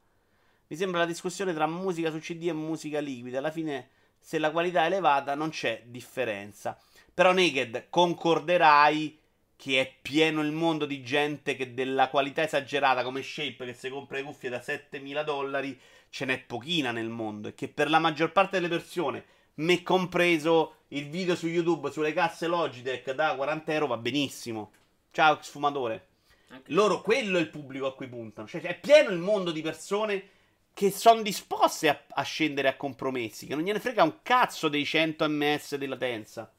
Mi 0.67 0.77
sembra 0.77 0.99
la 0.99 1.05
discussione 1.05 1.53
tra 1.53 1.67
musica 1.67 2.09
su 2.09 2.19
CD 2.19 2.47
e 2.47 2.53
musica 2.53 2.99
liquida. 2.99 3.39
Alla 3.39 3.51
fine, 3.51 3.89
se 4.17 4.39
la 4.39 4.51
qualità 4.51 4.83
è 4.83 4.85
elevata, 4.85 5.35
non 5.35 5.49
c'è 5.49 5.83
differenza. 5.85 6.79
Però, 7.13 7.33
Naked, 7.33 7.87
concorderai 7.89 9.19
che 9.57 9.81
è 9.81 9.93
pieno 10.01 10.41
il 10.41 10.51
mondo 10.51 10.85
di 10.85 11.03
gente 11.03 11.55
che 11.55 11.73
della 11.73 12.09
qualità 12.09 12.43
esagerata 12.43 13.03
come 13.03 13.21
Shape, 13.21 13.65
che 13.65 13.73
si 13.73 13.89
compra 13.89 14.17
le 14.17 14.23
cuffie 14.23 14.49
da 14.49 14.61
7000 14.61 15.23
dollari, 15.23 15.79
ce 16.09 16.25
n'è 16.25 16.39
pochina 16.39 16.91
nel 16.91 17.09
mondo. 17.09 17.49
E 17.49 17.53
che 17.53 17.67
per 17.67 17.89
la 17.89 17.99
maggior 17.99 18.31
parte 18.31 18.59
delle 18.59 18.73
persone, 18.73 19.25
me 19.55 19.83
compreso 19.83 20.77
il 20.89 21.09
video 21.09 21.35
su 21.35 21.47
YouTube 21.47 21.91
sulle 21.91 22.13
casse 22.13 22.47
Logitech 22.47 23.11
da 23.13 23.35
40 23.35 23.73
euro, 23.73 23.87
va 23.87 23.97
benissimo. 23.97 24.71
Ciao, 25.11 25.37
sfumatore. 25.41 26.07
Anche- 26.49 26.71
Loro, 26.73 27.01
quello 27.01 27.37
è 27.37 27.41
il 27.41 27.49
pubblico 27.49 27.85
a 27.87 27.95
cui 27.95 28.07
puntano. 28.07 28.47
Cioè, 28.47 28.61
è 28.61 28.79
pieno 28.79 29.09
il 29.09 29.17
mondo 29.19 29.51
di 29.51 29.61
persone 29.61 30.29
che 30.73 30.91
sono 30.91 31.21
disposte 31.21 31.89
a, 31.89 32.03
a 32.09 32.21
scendere 32.23 32.67
a 32.67 32.75
compromessi, 32.75 33.45
che 33.45 33.55
non 33.55 33.63
gliene 33.63 33.79
frega 33.79 34.03
un 34.03 34.21
cazzo 34.23 34.69
dei 34.69 34.85
100 34.85 35.27
ms 35.29 35.75
di 35.75 35.85
latenza. 35.87 36.51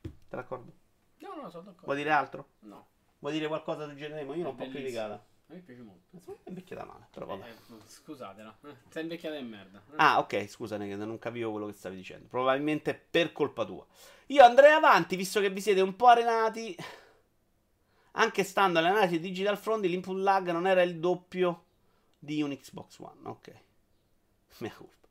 Te 0.00 0.10
d'accordo? 0.36 0.72
No, 1.18 1.34
no, 1.40 1.48
sono 1.50 1.62
d'accordo. 1.64 1.84
Vuoi 1.84 1.96
dire 1.96 2.10
altro? 2.10 2.48
No, 2.60 2.86
Vuoi 3.18 3.32
dire 3.32 3.46
qualcosa 3.46 3.84
sul 3.86 3.94
genere? 3.96 4.22
Io 4.22 4.26
l'ho 4.42 4.48
un 4.50 4.56
po' 4.56 4.64
bellissimo. 4.64 4.82
criticata. 4.82 5.24
Me 5.46 5.60
piace 5.60 5.82
molto. 5.82 6.08
Insomma, 6.10 6.38
È 6.42 6.48
invecchiata 6.48 6.84
male, 6.84 7.06
però 7.10 7.26
vabbè. 7.26 7.48
Eh, 7.48 7.54
scusatela. 7.86 8.58
Eh, 8.64 8.76
sei 8.88 9.02
invecchiata 9.02 9.36
di 9.36 9.42
merda. 9.42 9.82
Eh. 9.90 9.94
Ah, 9.96 10.18
ok, 10.18 10.46
scusami 10.48 10.88
che 10.88 10.96
non 10.96 11.18
capivo 11.18 11.50
quello 11.50 11.66
che 11.66 11.72
stavi 11.74 11.96
dicendo. 11.96 12.28
Probabilmente 12.28 12.94
per 12.94 13.32
colpa 13.32 13.64
tua. 13.64 13.86
Io 14.26 14.42
andrei 14.42 14.72
avanti, 14.72 15.16
visto 15.16 15.40
che 15.40 15.50
vi 15.50 15.60
siete 15.60 15.80
un 15.80 15.94
po' 15.96 16.06
arenati. 16.06 16.76
Anche 18.12 18.44
stando 18.44 18.78
alle 18.78 18.88
analisi 18.88 19.18
di 19.18 19.28
Digital 19.28 19.58
Front, 19.58 19.84
l'input 19.84 20.16
lag 20.16 20.50
non 20.50 20.66
era 20.66 20.82
il 20.82 20.98
doppio 20.98 21.64
di 22.18 22.42
un 22.42 22.56
Xbox 22.56 22.98
One. 22.98 23.20
Ok. 23.24 23.52
Mia 24.58 24.72
colpa. 24.72 25.03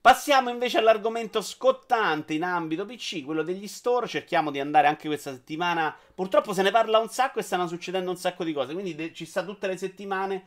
Passiamo 0.00 0.48
invece 0.48 0.78
all'argomento 0.78 1.42
scottante 1.42 2.32
in 2.32 2.42
ambito 2.42 2.86
PC, 2.86 3.22
quello 3.22 3.42
degli 3.42 3.66
store. 3.66 4.06
Cerchiamo 4.06 4.50
di 4.50 4.58
andare 4.58 4.86
anche 4.86 5.08
questa 5.08 5.30
settimana. 5.30 5.94
Purtroppo 6.14 6.54
se 6.54 6.62
ne 6.62 6.70
parla 6.70 6.98
un 6.98 7.10
sacco 7.10 7.38
e 7.38 7.42
stanno 7.42 7.66
succedendo 7.68 8.08
un 8.10 8.16
sacco 8.16 8.42
di 8.42 8.54
cose. 8.54 8.72
Quindi 8.72 8.94
de- 8.94 9.12
ci 9.12 9.26
sta 9.26 9.44
tutte 9.44 9.66
le 9.66 9.76
settimane. 9.76 10.42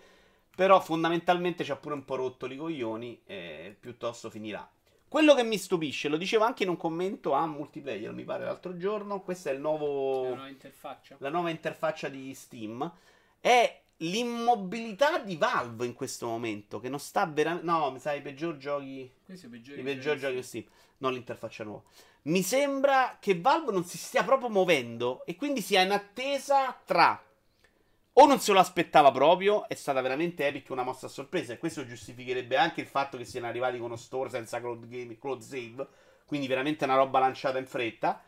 Però 0.55 0.79
fondamentalmente 0.79 1.63
ci 1.63 1.71
ha 1.71 1.75
pure 1.75 1.93
un 1.93 2.03
po' 2.03 2.15
rotto 2.15 2.47
i 2.47 2.57
coglioni. 2.57 3.21
E 3.27 3.75
piuttosto 3.79 4.31
finirà. 4.31 4.67
Quello 5.07 5.35
che 5.35 5.43
mi 5.43 5.59
stupisce, 5.59 6.09
lo 6.09 6.17
dicevo 6.17 6.43
anche 6.43 6.63
in 6.63 6.69
un 6.69 6.77
commento 6.77 7.33
a 7.33 7.45
multiplayer, 7.45 8.11
mi 8.11 8.23
pare 8.23 8.45
l'altro 8.45 8.75
giorno. 8.77 9.21
Questo 9.21 9.49
è 9.49 9.51
il 9.51 9.59
nuovo 9.59 10.25
È 10.25 10.31
una 10.31 10.47
interfaccia. 10.47 11.15
la 11.19 11.29
nuova 11.29 11.51
interfaccia 11.51 12.07
di 12.09 12.33
Steam 12.33 12.91
è 13.39 13.82
l'immobilità 13.97 15.19
di 15.19 15.35
Valve 15.35 15.85
in 15.85 15.93
questo 15.93 16.27
momento 16.27 16.79
che 16.79 16.89
non 16.89 16.99
sta 16.99 17.25
veramente 17.25 17.65
no 17.65 17.91
mi 17.91 17.99
sa 17.99 18.13
i 18.13 18.21
peggior 18.21 18.57
giochi 18.57 19.09
peggiore 19.49 19.79
i 19.79 19.83
peggior 19.83 20.17
giochi. 20.17 20.43
Steam 20.43 20.65
non 20.97 21.13
l'interfaccia 21.13 21.63
nuova 21.63 21.83
mi 22.23 22.41
sembra 22.41 23.17
che 23.19 23.39
Valve 23.39 23.71
non 23.71 23.85
si 23.85 23.97
stia 23.97 24.23
proprio 24.23 24.49
muovendo 24.49 25.23
e 25.25 25.35
quindi 25.35 25.61
sia 25.61 25.81
in 25.81 25.91
attesa 25.91 26.77
tra 26.85 27.21
o 28.15 28.27
non 28.27 28.39
se 28.39 28.51
lo 28.51 28.59
aspettava 28.59 29.11
proprio, 29.11 29.67
è 29.67 29.73
stata 29.73 29.99
veramente 29.99 30.45
Epic 30.45 30.69
una 30.69 30.83
mossa 30.83 31.07
a 31.07 31.09
sorpresa 31.09 31.53
e 31.53 31.57
questo 31.57 31.83
giustificherebbe 31.83 32.55
anche 32.55 32.81
il 32.81 32.87
fatto 32.87 33.17
che 33.17 33.25
siano 33.25 33.47
arrivati 33.47 33.77
con 33.77 33.87
uno 33.87 33.95
store 33.95 34.29
senza 34.29 34.59
cloud, 34.59 34.87
game, 34.87 35.17
cloud 35.17 35.41
save, 35.41 35.87
quindi 36.25 36.45
veramente 36.45 36.83
una 36.83 36.95
roba 36.95 37.17
lanciata 37.17 37.57
in 37.57 37.65
fretta. 37.65 38.21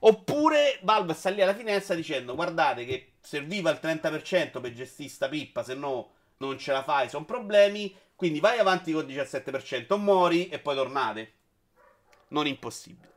Oppure 0.00 0.78
Valve 0.82 1.14
sta 1.14 1.30
lì 1.30 1.40
alla 1.40 1.54
finestra 1.54 1.94
dicendo 1.94 2.34
guardate 2.34 2.84
che 2.84 3.09
serviva 3.20 3.70
il 3.70 3.78
30% 3.80 4.60
per 4.60 4.72
gestire 4.72 5.08
sta 5.08 5.28
pippa, 5.28 5.62
se 5.62 5.74
no 5.74 6.12
non 6.38 6.58
ce 6.58 6.72
la 6.72 6.82
fai, 6.82 7.08
sono 7.08 7.24
problemi, 7.24 7.94
quindi 8.16 8.40
vai 8.40 8.58
avanti 8.58 8.92
col 8.92 9.06
17%, 9.06 9.98
muori 9.98 10.48
e 10.48 10.58
poi 10.58 10.74
tornate. 10.74 11.32
Non 12.28 12.46
impossibile. 12.46 13.08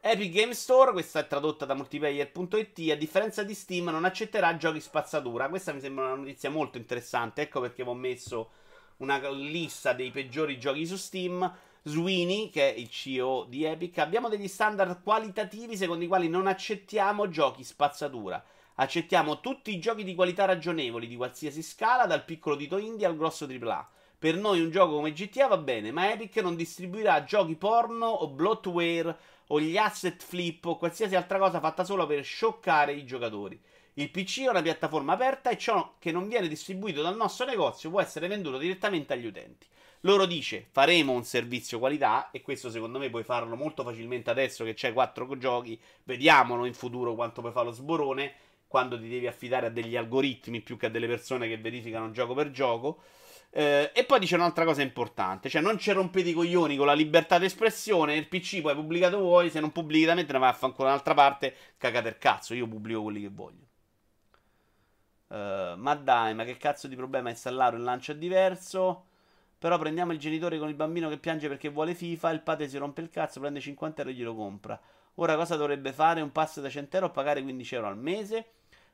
Epic 0.00 0.32
Game 0.32 0.54
Store, 0.54 0.92
questa 0.92 1.20
è 1.20 1.26
tradotta 1.26 1.64
da 1.64 1.74
multiplayer.it, 1.74 2.90
a 2.90 2.94
differenza 2.94 3.42
di 3.42 3.54
Steam 3.54 3.88
non 3.88 4.04
accetterà 4.04 4.56
giochi 4.56 4.80
spazzatura. 4.80 5.48
Questa 5.48 5.72
mi 5.72 5.80
sembra 5.80 6.04
una 6.04 6.14
notizia 6.14 6.50
molto 6.50 6.78
interessante, 6.78 7.42
ecco 7.42 7.60
perché 7.60 7.82
vi 7.82 7.88
ho 7.88 7.94
messo 7.94 8.50
una 8.98 9.18
lista 9.30 9.92
dei 9.92 10.10
peggiori 10.10 10.58
giochi 10.58 10.86
su 10.86 10.96
Steam. 10.96 11.52
Sweeney, 11.82 12.50
che 12.50 12.74
è 12.74 12.78
il 12.78 12.90
CEO 12.90 13.44
di 13.48 13.64
Epic, 13.64 13.98
abbiamo 13.98 14.28
degli 14.28 14.48
standard 14.48 15.02
qualitativi 15.02 15.76
secondo 15.76 16.04
i 16.04 16.08
quali 16.08 16.28
non 16.28 16.46
accettiamo 16.46 17.28
giochi 17.28 17.64
spazzatura. 17.64 18.42
Accettiamo 18.80 19.40
tutti 19.40 19.74
i 19.74 19.80
giochi 19.80 20.04
di 20.04 20.14
qualità 20.14 20.44
ragionevoli 20.44 21.08
di 21.08 21.16
qualsiasi 21.16 21.62
scala, 21.62 22.06
dal 22.06 22.24
piccolo 22.24 22.54
dito 22.54 22.78
indie 22.78 23.06
al 23.06 23.16
grosso 23.16 23.44
AAA. 23.44 23.88
Per 24.16 24.36
noi 24.36 24.60
un 24.60 24.70
gioco 24.70 24.94
come 24.94 25.12
GTA 25.12 25.48
va 25.48 25.56
bene, 25.56 25.90
ma 25.90 26.12
Epic 26.12 26.36
non 26.36 26.54
distribuirà 26.54 27.24
giochi 27.24 27.56
porno 27.56 28.06
o 28.06 28.28
bloatware 28.28 29.16
o 29.48 29.60
gli 29.60 29.76
asset 29.76 30.22
flip 30.22 30.64
o 30.66 30.76
qualsiasi 30.76 31.16
altra 31.16 31.40
cosa 31.40 31.58
fatta 31.58 31.82
solo 31.82 32.06
per 32.06 32.22
scioccare 32.22 32.92
i 32.92 33.04
giocatori. 33.04 33.60
Il 33.94 34.12
PC 34.12 34.42
è 34.42 34.48
una 34.48 34.62
piattaforma 34.62 35.14
aperta 35.14 35.50
e 35.50 35.58
ciò 35.58 35.94
che 35.98 36.12
non 36.12 36.28
viene 36.28 36.46
distribuito 36.46 37.02
dal 37.02 37.16
nostro 37.16 37.46
negozio 37.46 37.90
può 37.90 38.00
essere 38.00 38.28
venduto 38.28 38.58
direttamente 38.58 39.12
agli 39.12 39.26
utenti. 39.26 39.66
Loro 40.02 40.24
dice 40.24 40.68
faremo 40.70 41.10
un 41.10 41.24
servizio 41.24 41.80
qualità 41.80 42.30
e 42.30 42.42
questo 42.42 42.70
secondo 42.70 43.00
me 43.00 43.10
puoi 43.10 43.24
farlo 43.24 43.56
molto 43.56 43.82
facilmente 43.82 44.30
adesso 44.30 44.62
che 44.62 44.74
c'hai 44.74 44.92
4 44.92 45.36
giochi, 45.36 45.80
vediamolo 46.04 46.64
in 46.64 46.74
futuro 46.74 47.16
quanto 47.16 47.40
puoi 47.40 47.52
fare 47.52 47.66
lo 47.66 47.72
sborone 47.72 48.34
quando 48.68 49.00
ti 49.00 49.08
devi 49.08 49.26
affidare 49.26 49.66
a 49.66 49.70
degli 49.70 49.96
algoritmi 49.96 50.60
più 50.60 50.76
che 50.76 50.86
a 50.86 50.90
delle 50.90 51.08
persone 51.08 51.48
che 51.48 51.58
verificano 51.58 52.10
gioco 52.10 52.34
per 52.34 52.50
gioco. 52.50 53.02
Eh, 53.50 53.90
e 53.94 54.04
poi 54.04 54.18
dice 54.20 54.34
un'altra 54.34 54.64
cosa 54.64 54.82
importante, 54.82 55.48
cioè 55.48 55.62
non 55.62 55.78
ci 55.78 55.90
rompete 55.90 56.28
i 56.28 56.32
coglioni 56.34 56.76
con 56.76 56.86
la 56.86 56.92
libertà 56.92 57.38
d'espressione, 57.38 58.14
il 58.14 58.28
PC 58.28 58.60
poi 58.60 58.74
pubblicato 58.74 59.18
vuoi, 59.18 59.50
se 59.50 59.58
non 59.60 59.72
pubblichi 59.72 60.04
da 60.04 60.14
me 60.14 60.26
te 60.26 60.32
ne 60.32 60.38
vai 60.38 60.50
a 60.50 60.52
fare 60.52 60.66
ancora 60.66 60.90
un'altra 60.90 61.14
parte, 61.14 61.54
cagate 61.78 62.08
il 62.08 62.18
cazzo, 62.18 62.54
io 62.54 62.68
pubblico 62.68 63.02
quelli 63.02 63.22
che 63.22 63.30
voglio. 63.30 63.66
Eh, 65.30 65.74
ma 65.76 65.94
dai, 65.94 66.34
ma 66.34 66.44
che 66.44 66.56
cazzo 66.56 66.88
di 66.88 66.96
problema 66.96 67.30
installare 67.30 67.76
un 67.76 67.84
lancio 67.84 68.12
diverso? 68.12 69.06
Però 69.58 69.76
prendiamo 69.78 70.12
il 70.12 70.18
genitore 70.18 70.58
con 70.58 70.68
il 70.68 70.74
bambino 70.74 71.08
che 71.08 71.18
piange 71.18 71.48
perché 71.48 71.68
vuole 71.68 71.94
FIFA, 71.94 72.30
il 72.30 72.42
padre 72.42 72.68
si 72.68 72.76
rompe 72.76 73.00
il 73.00 73.08
cazzo, 73.10 73.40
prende 73.40 73.60
50 73.60 74.02
euro 74.02 74.12
e 74.12 74.16
glielo 74.16 74.34
compra. 74.34 74.80
Ora 75.16 75.34
cosa 75.36 75.56
dovrebbe 75.56 75.92
fare? 75.92 76.20
Un 76.20 76.30
pass 76.32 76.60
da 76.60 76.68
100 76.68 76.96
euro 76.96 77.08
o 77.08 77.10
pagare 77.10 77.42
15 77.42 77.74
euro 77.74 77.88
al 77.88 77.98
mese? 77.98 78.46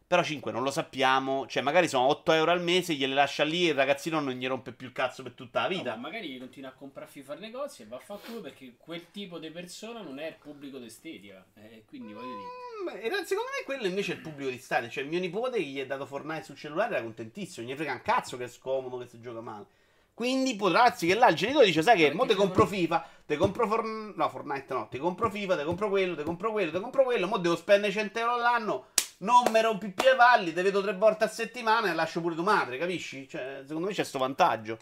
Però 0.06 0.22
5 0.22 0.52
non 0.52 0.62
lo 0.62 0.70
sappiamo, 0.70 1.46
cioè 1.46 1.62
magari 1.62 1.88
sono 1.88 2.06
8 2.08 2.32
euro 2.32 2.50
al 2.50 2.62
mese, 2.62 2.92
gliele 2.94 3.14
lascia 3.14 3.42
lì 3.42 3.66
e 3.66 3.70
il 3.70 3.74
ragazzino 3.74 4.20
non 4.20 4.34
gli 4.34 4.46
rompe 4.46 4.72
più 4.72 4.86
il 4.86 4.92
cazzo 4.92 5.22
per 5.22 5.32
tutta 5.32 5.62
la 5.62 5.68
No, 5.68 5.76
vita. 5.76 5.90
ma 5.94 6.02
magari 6.02 6.38
continua 6.38 6.68
a 6.68 6.72
comprare 6.74 7.08
FIFA 7.10 7.32
al 7.32 7.38
negozio 7.40 7.84
e 7.84 7.88
va 7.88 7.96
a 7.96 8.00
fare 8.00 8.20
culo 8.26 8.40
perché 8.42 8.74
quel 8.76 9.10
tipo 9.10 9.38
di 9.38 9.50
persona 9.50 10.02
non 10.02 10.18
è 10.18 10.26
il 10.28 10.34
pubblico 10.38 10.78
d'estetica. 10.78 11.42
Eh, 11.54 11.84
quindi 11.86 12.12
voglio 12.12 12.26
dire. 12.36 12.96
Mm, 12.98 13.00
realtà, 13.00 13.24
secondo 13.24 13.50
me 13.58 13.64
quello 13.64 13.86
invece 13.86 14.12
è 14.12 14.16
il 14.16 14.20
pubblico 14.20 14.50
di 14.50 14.58
stadio. 14.58 14.90
Cioè, 14.90 15.04
mio 15.04 15.18
nipote 15.18 15.56
che 15.56 15.64
gli 15.64 15.80
è 15.80 15.86
dato 15.86 16.04
Fortnite 16.04 16.44
sul 16.44 16.56
cellulare 16.56 16.94
era 16.96 17.02
contentissimo. 17.02 17.66
Gli 17.66 17.74
frega 17.74 17.92
un 17.92 18.02
cazzo 18.02 18.36
che 18.36 18.44
è 18.44 18.48
scomodo, 18.48 18.98
che 18.98 19.06
si 19.06 19.20
gioca 19.22 19.40
male. 19.40 19.64
Quindi 20.12 20.54
potrà 20.54 20.82
darsi 20.82 21.06
che 21.06 21.14
là 21.14 21.28
il 21.28 21.34
genitore 21.34 21.64
dice: 21.64 21.80
Sai 21.82 21.96
che 21.96 22.12
mo 22.12 22.26
te 22.26 22.34
compro 22.34 22.66
FIFA, 22.66 23.08
te 23.26 23.36
compro 23.36 23.66
Fortnite. 23.66 24.12
No, 24.16 24.28
Fortnite 24.28 24.74
no, 24.74 24.86
ti 24.88 24.98
compro 24.98 25.30
FIFA, 25.30 25.56
te 25.56 25.64
compro 25.64 25.88
quello, 25.88 26.14
te 26.14 26.22
compro 26.22 26.52
quello, 26.52 26.70
te 26.70 26.78
compro 26.80 27.02
quello. 27.04 27.26
Mo 27.26 27.38
devo 27.38 27.56
spendere 27.56 27.90
100 27.90 28.18
euro 28.18 28.34
all'anno. 28.34 28.86
Non 29.24 29.50
mi 29.50 29.62
rompi 29.62 29.90
più 29.90 30.10
i 30.10 30.16
valli, 30.16 30.52
te 30.52 30.60
vedo 30.60 30.82
tre 30.82 30.92
volte 30.92 31.24
a 31.24 31.28
settimana 31.28 31.90
e 31.90 31.94
lascio 31.94 32.20
pure 32.20 32.34
tua 32.34 32.44
madre, 32.44 32.76
capisci? 32.76 33.26
Cioè, 33.26 33.62
secondo 33.64 33.88
me 33.88 33.94
c'è 33.94 34.04
sto 34.04 34.18
vantaggio. 34.18 34.78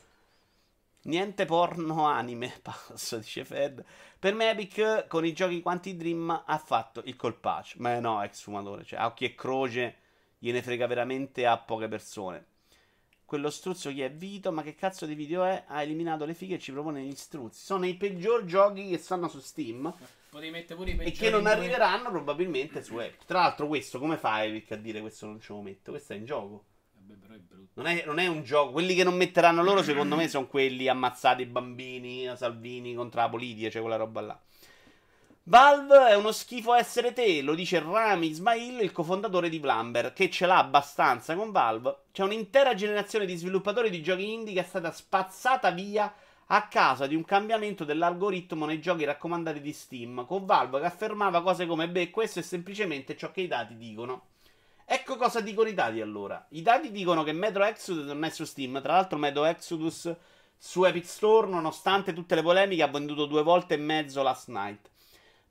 Niente 1.03 1.45
porno 1.45 2.07
anime, 2.07 2.53
passo, 2.61 3.19
dice 3.19 3.45
Fed. 3.45 3.85
Per 4.19 4.35
me 4.35 4.51
Epic 4.51 5.07
con 5.07 5.25
i 5.25 5.33
giochi 5.33 5.63
quanti 5.63 5.97
Dream 5.97 6.43
ha 6.45 6.59
fatto 6.59 7.03
il 7.05 7.15
colpaccio. 7.15 7.77
Ma 7.79 8.01
no, 8.01 8.21
ex 8.21 8.41
fumatore, 8.41 8.85
cioè 8.85 8.99
a 8.99 9.07
occhi 9.07 9.27
e 9.27 9.37
croce 9.37 9.97
gliene 10.39 10.61
frega 10.61 10.89
veramente 10.89 11.47
a 11.47 11.57
poche 11.57 11.87
persone. 11.87 12.47
Quello 13.33 13.49
struzzo 13.49 13.89
chi 13.89 14.03
è 14.03 14.13
Vito, 14.13 14.53
ma 14.53 14.63
che 14.63 14.75
cazzo 14.75 15.07
di 15.07 15.15
video 15.15 15.43
è? 15.45 15.65
Ha 15.67 15.81
eliminato 15.81 16.27
le 16.27 16.35
fighe 16.35 16.57
e 16.57 16.59
ci 16.59 16.71
propone 16.71 17.01
gli 17.01 17.15
struzzi. 17.15 17.65
Sono 17.65 17.87
i 17.87 17.95
peggior 17.95 18.45
giochi 18.45 18.91
che 18.91 18.99
stanno 18.99 19.27
su 19.27 19.41
Steam 19.41 19.91
e 20.35 21.13
che 21.13 21.31
non 21.31 21.47
arriveranno 21.47 22.11
probabilmente 22.11 22.83
su 22.83 22.99
Epic. 22.99 23.25
Tra 23.25 23.41
l'altro 23.41 23.69
questo, 23.69 23.99
come 23.99 24.19
fa 24.19 24.45
Epic 24.45 24.73
a 24.73 24.77
dire 24.77 25.01
questo 25.01 25.25
non 25.25 25.41
ce 25.41 25.55
lo 25.55 25.63
metto? 25.63 25.93
Questo 25.93 26.13
è 26.13 26.17
in 26.17 26.27
gioco. 26.27 26.65
Vabbè, 26.93 27.15
però 27.15 27.33
è 27.33 27.39
brutto. 27.39 27.71
Non 27.81 27.87
è, 27.87 28.05
non 28.05 28.19
è 28.19 28.27
un 28.27 28.43
gioco. 28.43 28.73
Quelli 28.73 28.95
che 28.95 29.03
non 29.03 29.17
metteranno 29.17 29.63
loro, 29.63 29.83
secondo 29.83 30.15
me, 30.15 30.29
sono 30.29 30.47
quelli 30.47 30.87
ammazzati 30.87 31.41
i 31.41 31.47
bambini, 31.47 32.31
Salvini 32.37 32.93
contro 32.95 33.23
la 33.23 33.31
politica, 33.31 33.71
cioè 33.71 33.81
quella 33.81 33.97
roba 33.97 34.21
là. 34.21 34.43
Valve 35.47 36.07
è 36.07 36.15
uno 36.15 36.31
schifo 36.31 36.73
essere 36.73 37.13
te, 37.13 37.43
lo 37.43 37.57
dice 37.57 37.81
Rami 37.81 38.29
Ismail, 38.29 38.81
il 38.81 38.93
cofondatore 38.93 39.49
di 39.49 39.59
Vlamber, 39.59 40.13
che 40.13 40.31
ce 40.31 40.47
l'ha 40.47 40.59
abbastanza 40.59 41.35
con 41.35 41.51
Valve. 41.51 42.05
C'è 42.13 42.23
un'intera 42.23 42.75
generazione 42.75 43.27
di 43.27 43.35
sviluppatori 43.35 43.91
di 43.91 44.05
giochi 44.05 44.33
indie 44.33 44.55
che 44.55 44.61
è 44.61 44.63
stata 44.63 44.93
spazzata 44.93 45.73
via 45.73 46.15
a 46.47 46.69
causa 46.69 47.09
di 47.09 47.17
un 47.17 47.25
cambiamento 47.25 47.83
dell'algoritmo 47.83 48.67
nei 48.67 48.81
giochi 48.81 49.03
raccomandati 49.03 49.61
di 49.61 49.73
Steam, 49.73 50.25
con 50.27 50.47
Valve 50.47 50.79
che 50.79 50.87
affermava 50.87 51.43
cose 51.43 51.67
come 51.67 51.89
beh, 51.89 52.11
questo 52.11 52.39
è 52.39 52.43
semplicemente 52.43 53.17
ciò 53.17 53.33
che 53.33 53.41
i 53.41 53.49
dati 53.49 53.77
dicono. 53.77 54.27
Ecco 54.85 55.17
cosa 55.17 55.41
dicono 55.41 55.69
i 55.69 55.75
dati 55.75 56.01
allora. 56.01 56.47
I 56.51 56.63
dati 56.63 56.93
dicono 56.93 57.25
che 57.25 57.33
Metro 57.33 57.65
Exodus 57.65 58.07
non 58.07 58.23
è 58.23 58.31
su 58.31 58.45
Steam. 58.45 58.81
Tra 58.81 58.93
l'altro, 58.93 59.19
Metro 59.19 59.45
Exodus 59.45 60.15
su 60.57 60.85
Epic 60.85 61.05
Store, 61.05 61.49
nonostante 61.49 62.13
tutte 62.13 62.37
le 62.37 62.43
polemiche, 62.43 62.85
ha 62.85 62.89
venduto 62.89 63.27
due 63.27 63.43
volte 63.43 63.75
e 63.75 63.79
mezzo 63.79 64.23
last 64.23 64.47
night. 64.47 64.91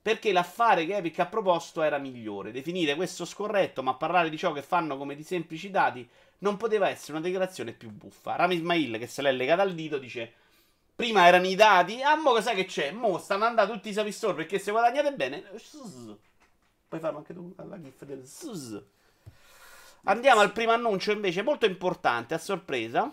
Perché 0.02 0.32
l'affare 0.32 0.84
che 0.84 0.96
Epic 0.96 1.20
ha 1.20 1.26
proposto 1.26 1.80
era 1.80 1.98
migliore. 1.98 2.50
Definire 2.50 2.96
questo 2.96 3.24
scorretto, 3.24 3.84
ma 3.84 3.94
parlare 3.94 4.30
di 4.30 4.36
ciò 4.36 4.52
che 4.52 4.62
fanno 4.62 4.96
come 4.96 5.14
di 5.14 5.22
semplici 5.22 5.70
dati 5.70 6.06
non 6.38 6.56
poteva 6.56 6.88
essere 6.88 7.12
una 7.12 7.24
dichiarazione 7.24 7.72
più 7.72 7.88
buffa. 7.90 8.34
Rami 8.34 8.56
Ismail, 8.56 8.98
che 8.98 9.06
se 9.06 9.22
l'è 9.22 9.30
legata 9.30 9.62
al 9.62 9.74
dito, 9.74 9.98
dice: 9.98 10.32
Prima 10.96 11.26
erano 11.26 11.46
i 11.46 11.54
dati, 11.54 12.02
ah, 12.02 12.16
mo 12.16 12.32
cos'è 12.32 12.54
che 12.54 12.64
c'è? 12.64 12.90
Mo 12.90 13.18
stanno 13.18 13.44
andando 13.44 13.74
tutti 13.74 13.90
i 13.90 13.96
Epic 13.96 14.12
Store 14.12 14.34
perché 14.34 14.58
se 14.58 14.72
guadagnate 14.72 15.12
bene. 15.12 15.44
Zzz. 15.56 16.14
Puoi 16.88 17.00
farlo 17.00 17.18
anche 17.18 17.32
tu 17.32 17.52
alla 17.56 17.80
gif 17.80 18.04
del 18.04 18.26
zzz. 18.26 18.82
Andiamo 20.04 20.40
al 20.40 20.52
primo 20.52 20.72
annuncio 20.72 21.12
invece 21.12 21.42
molto 21.42 21.64
importante 21.64 22.34
a 22.34 22.38
sorpresa. 22.38 23.10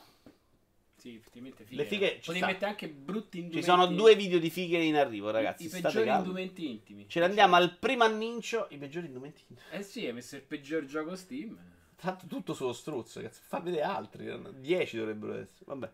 Sì, 0.99 1.15
effettivamente 1.15 1.63
fighe. 1.63 1.81
Le 1.81 1.87
fighe 1.87 2.07
ci 2.15 2.19
Potevi 2.25 2.37
sta. 2.39 2.45
mettere 2.47 2.71
anche 2.71 2.89
brutti 2.89 3.37
indumenti. 3.37 3.63
Ci 3.65 3.69
sono 3.71 3.85
due 3.87 4.15
video 4.15 4.37
di 4.37 4.49
fighe 4.49 4.77
in 4.79 4.97
arrivo, 4.97 5.31
ragazzi. 5.31 5.63
I 5.65 5.67
state 5.69 5.83
peggiori 5.83 6.05
calmi. 6.05 6.21
indumenti 6.23 6.69
intimi. 6.69 7.07
Ce 7.07 7.19
ne 7.19 7.25
andiamo 7.25 7.55
al 7.55 7.77
primo 7.77 8.03
annuncio. 8.03 8.67
I 8.71 8.77
peggiori 8.77 9.05
indumenti 9.07 9.43
intimi. 9.47 9.59
Eh 9.71 9.81
sì, 9.83 10.05
hai 10.05 10.11
messo 10.13 10.35
il 10.35 10.41
peggior 10.41 10.85
gioco 10.85 11.15
Steam. 11.15 11.57
L'altro 12.01 12.27
tutto 12.27 12.53
sullo 12.53 12.73
struzzo, 12.73 13.21
cazzo. 13.21 13.39
Fa 13.45 13.59
vedere 13.59 13.83
altri. 13.83 14.29
10 14.59 14.97
dovrebbero 14.97 15.33
essere. 15.39 15.65
Vabbè. 15.65 15.89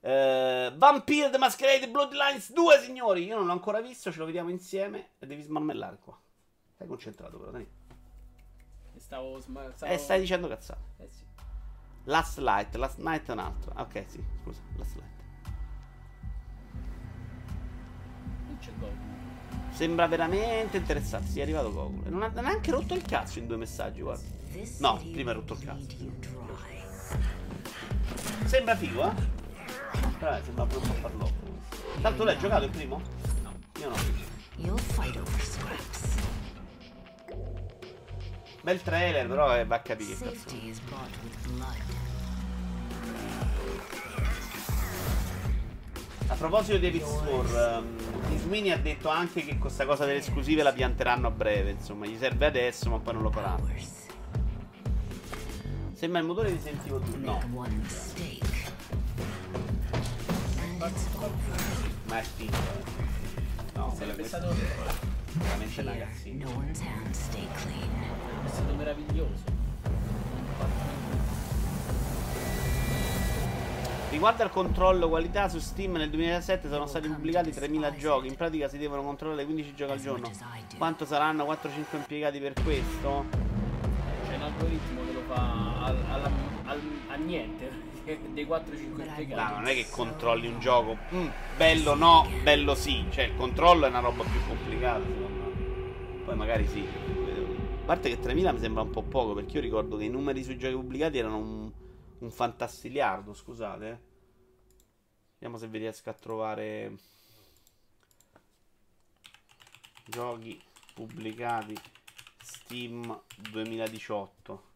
Eh, 0.00 0.72
Vampire 0.74 1.30
the 1.30 1.38
Masquerade 1.38 1.88
Bloodlines 1.88 2.52
2, 2.52 2.78
signori. 2.80 3.24
Io 3.24 3.36
non 3.36 3.46
l'ho 3.46 3.52
ancora 3.52 3.80
visto, 3.80 4.10
ce 4.10 4.18
lo 4.18 4.24
vediamo 4.24 4.50
insieme. 4.50 5.10
E 5.20 5.26
devi 5.26 5.42
smarmellare 5.42 5.98
qua. 6.00 6.18
Stai 6.74 6.88
concentrato 6.88 7.38
però, 7.38 7.52
dai. 7.52 7.66
Stavo, 8.96 9.38
sma- 9.40 9.72
stavo... 9.74 9.92
Eh, 9.92 9.98
stai 9.98 10.20
dicendo 10.20 10.48
cazzate. 10.48 10.80
Eh 10.98 11.08
sì. 11.10 11.24
Last 12.04 12.38
Light, 12.38 12.74
Last 12.76 12.98
Night 12.98 13.28
è 13.28 13.32
un 13.32 13.38
altro. 13.38 13.72
Ah, 13.74 13.82
Ok, 13.82 14.04
sì, 14.08 14.22
scusa, 14.42 14.60
Last 14.76 14.94
Light. 14.96 15.10
Non 18.46 18.58
c'è 18.58 18.70
Goku. 18.78 18.96
Sembra 19.70 20.06
veramente 20.06 20.76
interessante. 20.76 21.30
Sì, 21.30 21.38
è 21.38 21.42
arrivato 21.42 21.72
Goku. 21.72 22.02
E 22.06 22.10
non 22.10 22.22
ha 22.22 22.28
neanche 22.28 22.70
rotto 22.70 22.94
il 22.94 23.02
cazzo 23.02 23.38
in 23.38 23.46
due 23.46 23.56
messaggi, 23.56 24.00
guarda. 24.00 24.22
No, 24.78 24.96
prima 25.12 25.30
ha 25.30 25.34
rotto 25.34 25.54
il 25.54 25.64
cazzo. 25.64 25.96
Sembra 28.44 28.76
figo, 28.76 29.08
eh? 29.08 29.14
Però 30.18 30.36
eh, 30.36 30.42
sembra 30.42 30.66
po' 30.66 30.80
farlocco. 30.80 31.50
Tanto 32.00 32.24
l'hai 32.24 32.38
giocato 32.38 32.64
il 32.64 32.70
primo? 32.70 33.00
No. 33.42 33.52
Io 33.80 33.88
no. 33.88 33.94
You'll 34.56 34.78
fight 34.78 35.16
over 35.16 35.40
scraps. 35.40 36.14
Bel 38.62 38.80
trailer, 38.80 39.26
però 39.26 39.56
eh, 39.56 39.64
va 39.66 39.76
a 39.76 39.80
capire. 39.80 40.16
A 46.28 46.34
proposito 46.34 46.78
di 46.78 46.80
David 46.80 47.02
Swore, 47.02 47.76
um, 47.76 48.70
ha 48.70 48.76
detto 48.76 49.08
anche 49.08 49.44
che 49.44 49.58
questa 49.58 49.84
cosa 49.84 50.04
delle 50.04 50.18
esclusive 50.18 50.62
la 50.62 50.72
pianteranno 50.72 51.26
a 51.26 51.30
breve. 51.30 51.72
Insomma, 51.72 52.06
gli 52.06 52.16
serve 52.16 52.46
adesso, 52.46 52.88
ma 52.88 53.00
poi 53.00 53.14
non 53.14 53.22
lo 53.24 53.30
faranno. 53.30 53.68
Sembra 55.92 56.20
il 56.20 56.26
motore 56.26 56.52
di 56.52 56.58
Evil 56.58 57.00
2. 57.00 57.16
No, 57.18 57.42
ma 57.48 57.66
è 62.18 62.20
eh. 62.20 62.50
No, 63.74 63.86
quello 63.86 63.96
Sarebbe 63.96 64.24
stato, 64.24 64.54
veramente 65.38 65.80
una 65.80 65.96
cazzina. 65.96 66.44
No 66.44 66.50
one's 66.56 66.80
hands 66.80 67.18
stay 67.18 67.46
clean. 67.54 67.88
sarebbe 68.24 68.48
stato 68.48 68.74
meraviglioso. 68.74 69.60
Riguardo 74.10 74.42
al 74.42 74.50
controllo 74.50 75.08
qualità 75.08 75.48
su 75.48 75.58
Steam 75.58 75.92
nel 75.96 76.10
2017 76.10 76.68
sono 76.68 76.84
stati 76.86 77.08
pubblicati 77.08 77.50
3000 77.50 77.96
giochi, 77.96 78.26
in 78.26 78.36
pratica 78.36 78.68
si 78.68 78.76
devono 78.76 79.02
controllare 79.02 79.44
15 79.46 79.74
giochi 79.74 79.92
al 79.92 80.00
giorno. 80.00 80.30
Quanto 80.76 81.06
saranno 81.06 81.44
4-5 81.44 81.96
impiegati 81.96 82.38
per 82.38 82.52
questo? 82.62 83.24
C'è 84.28 84.36
un 84.36 84.42
algoritmo 84.42 85.00
che 85.06 85.12
lo 85.12 85.20
fa 85.26 85.84
al, 85.84 85.96
alla- 86.10 86.30
al- 86.64 86.80
a 87.08 87.14
niente. 87.16 87.81
Dei 88.04 88.46
4-5 88.46 88.80
impiegati. 88.80 89.34
No, 89.34 89.58
non 89.58 89.66
è 89.66 89.74
che 89.74 89.86
controlli 89.88 90.46
un 90.48 90.58
gioco. 90.58 90.96
mm, 91.14 91.26
bello 91.56 91.94
no, 91.94 92.28
bello 92.42 92.74
sì. 92.74 93.04
Cioè, 93.10 93.24
il 93.24 93.36
controllo 93.36 93.86
è 93.86 93.88
una 93.88 94.00
roba 94.00 94.24
più 94.24 94.40
complicata, 94.46 95.04
secondo 95.04 95.28
me. 95.28 96.24
Poi 96.24 96.36
magari 96.36 96.66
sì. 96.66 96.80
A 96.80 97.84
parte 97.84 98.08
che 98.08 98.18
3000 98.20 98.52
mi 98.52 98.58
sembra 98.60 98.82
un 98.82 98.90
po' 98.90 99.02
poco, 99.02 99.34
perché 99.34 99.56
io 99.56 99.60
ricordo 99.60 99.96
che 99.96 100.04
i 100.04 100.08
numeri 100.08 100.42
sui 100.42 100.56
giochi 100.56 100.74
pubblicati 100.74 101.18
erano 101.18 101.36
un, 101.38 101.72
un 102.18 102.30
fantastiliardo, 102.30 103.34
scusate. 103.34 103.88
eh. 103.88 103.98
Vediamo 105.34 105.56
se 105.58 105.66
vi 105.66 105.78
riesco 105.78 106.08
a 106.08 106.12
trovare 106.14 106.92
giochi 110.06 110.60
pubblicati 110.94 111.74
Steam 112.40 113.20
2018. 113.50 114.70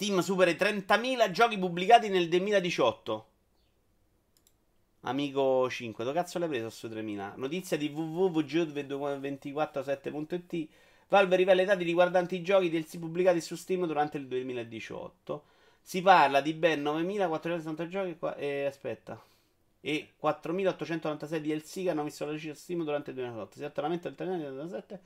Steam 0.00 0.20
supera 0.20 0.50
i 0.50 0.54
30.000 0.54 1.30
giochi 1.30 1.58
pubblicati 1.58 2.08
nel 2.08 2.26
2018. 2.30 3.26
Amico 5.00 5.68
5, 5.68 6.04
dove 6.04 6.18
cazzo 6.18 6.38
l'hai 6.38 6.48
preso 6.48 6.70
su 6.70 6.88
3000? 6.88 7.34
Notizia 7.36 7.76
di 7.76 7.88
www.247.it 7.88 10.68
Valve 11.08 11.36
rivela 11.36 11.60
i 11.60 11.66
dati 11.66 11.84
riguardanti 11.84 12.36
i 12.36 12.42
giochi 12.42 12.70
DLC 12.70 12.98
pubblicati 12.98 13.42
su 13.42 13.56
Steam 13.56 13.84
durante 13.84 14.16
il 14.16 14.26
2018. 14.26 15.44
Si 15.82 16.00
parla 16.00 16.40
di 16.40 16.54
ben 16.54 16.82
9.460 16.82 17.88
giochi 17.88 18.16
e 18.38 18.64
aspetta. 18.64 19.22
E 19.82 20.12
4.896 20.18 21.38
DLC 21.40 21.82
che 21.82 21.90
hanno 21.90 22.04
visto 22.04 22.24
la 22.24 22.32
luce 22.32 22.54
su 22.54 22.60
Steam 22.62 22.84
durante 22.84 23.10
il 23.10 23.16
2018. 23.16 23.58
Si 23.58 23.64
alternamento 23.64 24.08
del 24.08 24.16
2017 24.16 25.00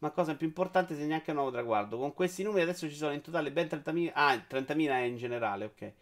ma 0.00 0.10
cosa 0.10 0.34
più 0.34 0.46
importante 0.46 0.94
segna 0.94 1.16
anche 1.16 1.30
un 1.30 1.36
nuovo 1.36 1.50
traguardo. 1.52 1.98
Con 1.98 2.14
questi 2.14 2.42
numeri 2.42 2.62
adesso 2.62 2.88
ci 2.88 2.94
sono 2.94 3.12
in 3.12 3.20
totale 3.20 3.52
ben 3.52 3.68
30.000. 3.68 4.10
Ah, 4.14 4.34
30.000 4.34 4.88
è 4.90 5.02
in 5.02 5.16
generale, 5.16 5.66
ok. 5.66 5.92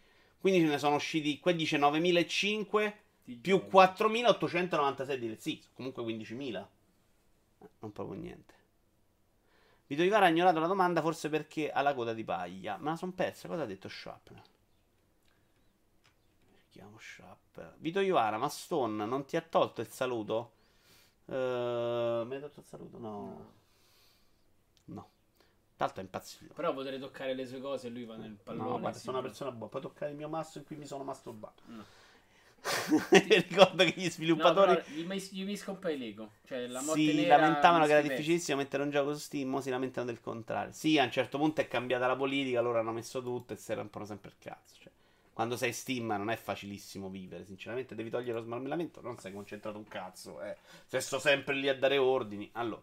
Quindi 0.40 0.60
ce 0.60 0.66
ne 0.66 0.78
sono 0.78 0.96
usciti. 0.96 1.38
Qua 1.40 1.52
dice 1.52 1.78
9.005 1.78 2.92
più 3.40 3.64
4.896 3.70 5.16
DLC. 5.16 5.58
Comunque 5.74 6.02
15.000. 6.04 6.66
Eh, 7.60 7.68
Non 7.80 7.92
proprio 7.92 8.18
niente. 8.20 8.54
Vito 9.88 10.02
Ivara 10.02 10.26
ha 10.26 10.28
ignorato 10.28 10.60
la 10.60 10.66
domanda 10.66 11.00
forse 11.00 11.28
perché 11.28 11.70
ha 11.70 11.80
la 11.82 11.94
coda 11.94 12.12
di 12.14 12.22
paglia. 12.24 12.76
Ma 12.78 12.90
la 12.90 12.96
son 12.96 13.14
persa. 13.14 13.48
Cosa 13.48 13.62
ha 13.62 13.66
detto 13.66 13.88
Sharpner? 13.88 14.42
Chiamo 16.70 16.98
Sharp. 16.98 17.74
Vito 17.78 18.00
Ivara, 18.00 18.38
ma 18.38 18.48
Stone 18.48 19.04
non 19.06 19.24
ti 19.24 19.36
ha 19.36 19.40
tolto 19.42 19.80
il 19.80 19.88
saluto? 19.88 20.52
Eh, 21.26 22.22
mi 22.26 22.34
hai 22.34 22.40
tolto 22.40 22.60
il 22.60 22.66
saluto? 22.66 22.98
No. 22.98 23.10
No. 23.10 23.52
Tanto 25.78 26.00
è 26.00 26.02
impazzito. 26.02 26.54
Però 26.54 26.74
potrei 26.74 26.98
toccare 26.98 27.34
le 27.34 27.46
sue 27.46 27.60
cose 27.60 27.86
e 27.86 27.90
lui 27.90 28.04
va 28.04 28.16
nel 28.16 28.36
pallone. 28.42 28.68
No, 28.68 28.80
guarda, 28.80 28.98
sì. 28.98 29.04
sono 29.04 29.18
una 29.18 29.28
persona 29.28 29.52
buona. 29.52 29.70
Puoi 29.70 29.82
toccare 29.82 30.10
il 30.10 30.16
mio 30.16 30.28
masso 30.28 30.58
in 30.58 30.64
cui 30.64 30.74
mi 30.74 30.86
sono 30.86 31.04
masturbato. 31.04 31.62
No. 31.66 31.84
Ricordo 33.10 33.84
che 33.84 33.94
gli 33.94 34.02
No, 34.02 34.10
sviluppatori 34.10 34.74
però 34.74 35.14
gli, 35.14 35.28
gli 35.30 35.44
miscompare 35.44 35.94
i 35.94 35.98
Lego. 35.98 36.32
Cioè, 36.44 36.66
la 36.66 36.80
si 36.80 37.24
lamentavano 37.24 37.86
che 37.86 37.92
era 37.92 38.00
difficilissimo 38.00 38.56
mettere 38.56 38.82
un 38.82 38.90
gioco 38.90 39.14
su 39.14 39.20
Steam, 39.20 39.48
mo 39.48 39.60
si 39.60 39.70
lamentano 39.70 40.06
del 40.06 40.20
contrario. 40.20 40.72
Sì, 40.72 40.98
a 40.98 41.04
un 41.04 41.12
certo 41.12 41.38
punto 41.38 41.60
è 41.60 41.68
cambiata 41.68 42.08
la 42.08 42.16
politica, 42.16 42.60
loro 42.60 42.80
hanno 42.80 42.90
messo 42.90 43.22
tutto 43.22 43.52
e 43.52 43.56
si 43.56 43.72
rompono 43.72 44.04
sempre 44.04 44.30
il 44.30 44.36
cazzo. 44.40 44.74
Cioè, 44.80 44.90
quando 45.32 45.56
sei 45.56 45.72
Steam 45.72 46.08
non 46.08 46.28
è 46.28 46.36
facilissimo 46.36 47.08
vivere, 47.08 47.44
sinceramente 47.44 47.94
devi 47.94 48.10
togliere 48.10 48.38
lo 48.38 48.42
smarmellamento, 48.42 49.00
non 49.00 49.16
sei 49.18 49.32
concentrato 49.32 49.78
un 49.78 49.86
cazzo, 49.86 50.42
eh. 50.42 50.56
Se 50.86 50.98
sto 50.98 51.20
sempre 51.20 51.54
lì 51.54 51.68
a 51.68 51.78
dare 51.78 51.98
ordini. 51.98 52.50
Allora, 52.54 52.82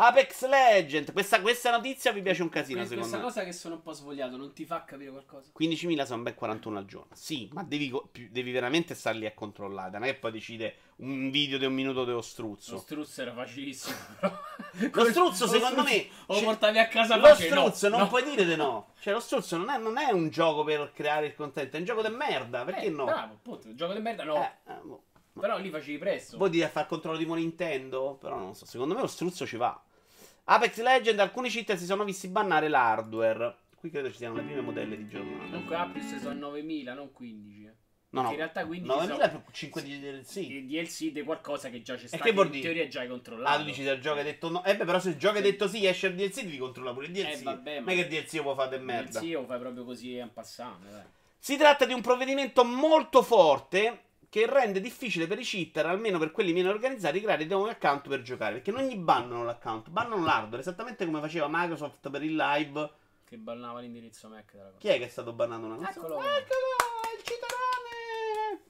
Apex 0.00 0.46
Legend, 0.46 1.12
questa, 1.12 1.40
questa 1.40 1.72
notizia 1.72 2.12
mi 2.12 2.22
piace 2.22 2.42
un 2.42 2.48
casino, 2.48 2.78
Que- 2.78 2.86
secondo 2.88 3.08
Questa 3.08 3.16
me. 3.18 3.22
cosa 3.32 3.44
che 3.44 3.52
sono 3.52 3.74
un 3.74 3.82
po' 3.82 3.92
svogliato 3.92 4.36
non 4.36 4.52
ti 4.52 4.64
fa 4.64 4.84
capire 4.84 5.10
qualcosa? 5.10 5.50
15.000 5.58 6.04
sono 6.04 6.22
ben 6.22 6.34
41 6.36 6.78
al 6.78 6.84
giorno. 6.84 7.08
Sì, 7.14 7.48
ma 7.52 7.64
devi, 7.64 7.92
devi 8.30 8.52
veramente 8.52 8.94
star 8.94 9.16
lì 9.16 9.26
a 9.26 9.32
controllare. 9.34 9.90
Non 9.90 10.04
è 10.04 10.12
che 10.12 10.18
poi 10.18 10.30
decide 10.30 10.76
un 10.98 11.30
video 11.30 11.58
di 11.58 11.64
un 11.64 11.72
minuto 11.74 12.04
dello 12.04 12.18
Lo 12.18 12.22
struzzo. 12.22 12.78
struzzo 12.78 13.22
era 13.22 13.32
facilissimo. 13.32 13.96
Lo 14.92 15.04
struzzo, 15.06 15.46
secondo 15.48 15.82
me. 15.82 16.06
O 16.26 16.34
cioè, 16.36 16.44
portavi 16.44 16.78
a 16.78 16.86
casa 16.86 17.16
Lo 17.16 17.26
facile, 17.26 17.48
no, 17.48 17.60
struzzo, 17.62 17.88
non 17.88 17.98
no. 18.00 18.08
puoi 18.08 18.22
dire 18.22 18.44
di 18.44 18.54
no. 18.54 18.92
Cioè, 19.00 19.12
lo 19.12 19.20
struzzo 19.20 19.56
non 19.56 19.68
è, 19.70 19.78
non 19.78 19.96
è 19.98 20.10
un 20.10 20.28
gioco 20.28 20.62
per 20.64 20.92
creare 20.92 21.26
il 21.26 21.34
content, 21.34 21.72
è 21.74 21.78
un 21.78 21.84
gioco 21.84 22.02
di 22.02 22.14
merda. 22.14 22.64
Perché 22.64 22.84
Eh, 22.86 22.90
no? 22.90 23.04
Bravo, 23.04 23.34
appunto, 23.34 23.74
gioco 23.74 23.94
di 23.94 24.00
merda 24.00 24.22
no. 24.22 24.36
Eh, 24.42 24.72
eh, 24.72 24.78
boh. 24.82 25.02
Però 25.40 25.56
lì 25.58 25.70
facevi 25.70 25.98
presto. 25.98 26.36
Voi 26.36 26.50
dite 26.50 26.64
a 26.64 26.68
fare 26.68 26.86
controllo 26.88 27.16
tipo 27.18 27.34
Nintendo? 27.34 28.16
Però 28.20 28.36
non 28.36 28.54
so. 28.54 28.64
Secondo 28.66 28.94
me 28.94 29.00
lo 29.00 29.06
struzzo 29.06 29.46
ci 29.46 29.56
va. 29.56 29.80
Apex 30.50 30.80
Legend, 30.80 31.20
alcuni 31.20 31.50
cheater 31.50 31.76
si 31.78 31.84
sono 31.84 32.04
visti 32.04 32.28
bannare 32.28 32.68
l'hardware. 32.68 33.54
Qui 33.76 33.90
credo 33.90 34.10
ci 34.10 34.16
siano 34.16 34.34
le 34.36 34.42
prime 34.42 34.62
modelle 34.62 34.96
di 34.96 35.06
giornata. 35.06 35.44
Comunque 35.44 35.76
Apius 35.76 36.16
sono 36.16 36.38
9000, 36.38 36.94
non 36.94 37.12
15. 37.12 37.64
eh. 37.64 37.74
No, 38.10 38.22
no. 38.22 38.30
in 38.30 38.36
realtà 38.36 38.64
15 38.64 38.88
9000 38.88 39.28
sono- 39.28 39.42
più 39.42 39.52
5 39.52 39.82
di 39.82 40.00
DLC. 40.00 40.36
Il 40.36 40.66
DLC 40.66 41.12
di 41.12 41.22
qualcosa 41.22 41.68
che 41.68 41.82
già 41.82 41.96
c'è 41.96 42.06
stato. 42.06 42.22
che 42.24 42.32
vuol 42.32 42.46
in 42.46 42.52
dire? 42.52 42.62
teoria 42.64 42.88
già 42.88 43.00
hai 43.00 43.08
controllato. 43.08 43.54
Ah, 43.54 43.58
tu 43.58 43.64
dici 43.66 43.82
se 43.84 43.90
il 43.90 44.00
gioco 44.00 44.18
hai 44.18 44.24
detto 44.24 44.48
no. 44.48 44.64
Eh 44.64 44.74
beh, 44.76 44.84
però 44.86 44.98
se 44.98 45.10
il 45.10 45.16
gioco 45.16 45.36
hai 45.36 45.42
detto 45.42 45.68
sì, 45.68 45.84
esce 45.84 46.06
il 46.06 46.14
DLC, 46.14 46.36
devi 46.42 46.56
controllare 46.56 46.94
pure 46.94 47.06
il 47.08 47.12
DLC. 47.12 47.40
Eh, 47.40 47.42
vabbè, 47.42 47.80
ma- 47.80 47.92
è 47.92 47.94
che 47.94 48.00
il 48.00 48.08
DLC 48.08 48.40
può 48.40 48.54
fare 48.54 48.70
del 48.70 48.80
merda. 48.82 49.20
Il 49.20 49.26
DLC 49.26 49.32
lo 49.34 49.44
fai 49.44 49.58
proprio 49.58 49.84
così 49.84 50.16
en 50.16 50.32
passant, 50.32 50.82
dai. 50.88 51.02
Si 51.38 51.56
tratta 51.58 51.84
di 51.84 51.92
un 51.92 52.00
provvedimento 52.00 52.64
molto 52.64 53.22
forte 53.22 54.04
che 54.28 54.46
rende 54.46 54.80
difficile 54.80 55.26
per 55.26 55.38
i 55.38 55.42
cheater, 55.42 55.86
almeno 55.86 56.18
per 56.18 56.30
quelli 56.30 56.52
meno 56.52 56.68
organizzati, 56.68 57.20
creare 57.20 57.46
dei 57.46 57.56
nuovi 57.56 57.70
account 57.70 58.08
per 58.08 58.22
giocare. 58.22 58.54
Perché 58.54 58.70
non 58.70 58.82
gli 58.82 58.96
bannano 58.96 59.44
l'account, 59.44 59.88
bannano 59.88 60.24
l'hardware, 60.24 60.60
esattamente 60.60 61.04
come 61.06 61.20
faceva 61.20 61.46
Microsoft 61.48 62.10
per 62.10 62.22
il 62.22 62.36
live. 62.36 62.90
Che 63.24 63.36
bannava 63.36 63.80
l'indirizzo 63.80 64.28
Mac. 64.28 64.54
Chi 64.78 64.88
è 64.88 64.98
che 64.98 65.04
è 65.04 65.08
stato 65.08 65.32
bannato 65.32 65.64
una 65.64 65.76
cosa? 65.76 65.90
Eccolo. 65.90 66.14
Eccolo, 66.14 66.36
il 67.16 67.22
cheaterone! 67.22 68.62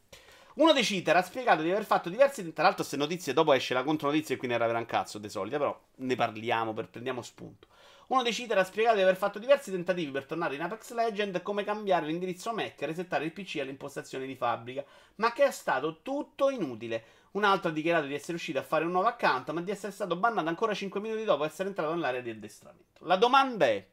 Uno 0.54 0.72
dei 0.72 0.82
cheater 0.82 1.16
ha 1.16 1.22
spiegato 1.22 1.62
di 1.62 1.70
aver 1.70 1.84
fatto 1.84 2.08
diversi. 2.08 2.42
Tra 2.52 2.64
l'altro, 2.64 2.82
queste 2.84 2.96
notizie 2.96 3.32
dopo 3.32 3.52
esce 3.52 3.74
la 3.74 3.84
contronotizia 3.84 4.34
e 4.34 4.38
quindi 4.38 4.56
era 4.56 4.66
gran 4.66 4.86
cazzo 4.86 5.18
dei 5.18 5.30
soldi. 5.30 5.56
Però 5.56 5.80
ne 5.96 6.14
parliamo, 6.16 6.72
per, 6.72 6.88
prendiamo 6.88 7.22
spunto. 7.22 7.68
Uno 8.08 8.22
dei 8.22 8.32
cheater 8.32 8.56
ha 8.56 8.64
spiegato 8.64 8.96
di 8.96 9.02
aver 9.02 9.16
fatto 9.16 9.38
diversi 9.38 9.70
tentativi 9.70 10.10
per 10.10 10.24
tornare 10.24 10.54
in 10.54 10.62
Apex 10.62 10.92
Legend 10.92 11.42
come 11.42 11.62
cambiare 11.62 12.06
l'indirizzo 12.06 12.54
MAC 12.54 12.80
e 12.80 12.86
resettare 12.86 13.26
il 13.26 13.32
PC 13.32 13.58
alle 13.60 13.70
impostazioni 13.70 14.26
di 14.26 14.34
fabbrica, 14.34 14.82
ma 15.16 15.32
che 15.32 15.44
è 15.44 15.50
stato 15.50 16.00
tutto 16.00 16.48
inutile. 16.48 17.04
Un 17.32 17.44
altro 17.44 17.68
ha 17.68 17.72
dichiarato 17.72 18.06
di 18.06 18.14
essere 18.14 18.32
riuscito 18.32 18.58
a 18.58 18.62
fare 18.62 18.86
un 18.86 18.92
nuovo 18.92 19.08
account, 19.08 19.50
ma 19.50 19.60
di 19.60 19.70
essere 19.70 19.92
stato 19.92 20.16
bannato 20.16 20.48
ancora 20.48 20.72
5 20.72 21.00
minuti 21.00 21.24
dopo 21.24 21.44
essere 21.44 21.68
entrato 21.68 21.92
nell'area 21.92 22.22
di 22.22 22.30
addestramento. 22.30 23.04
La 23.04 23.16
domanda 23.16 23.66
è: 23.66 23.86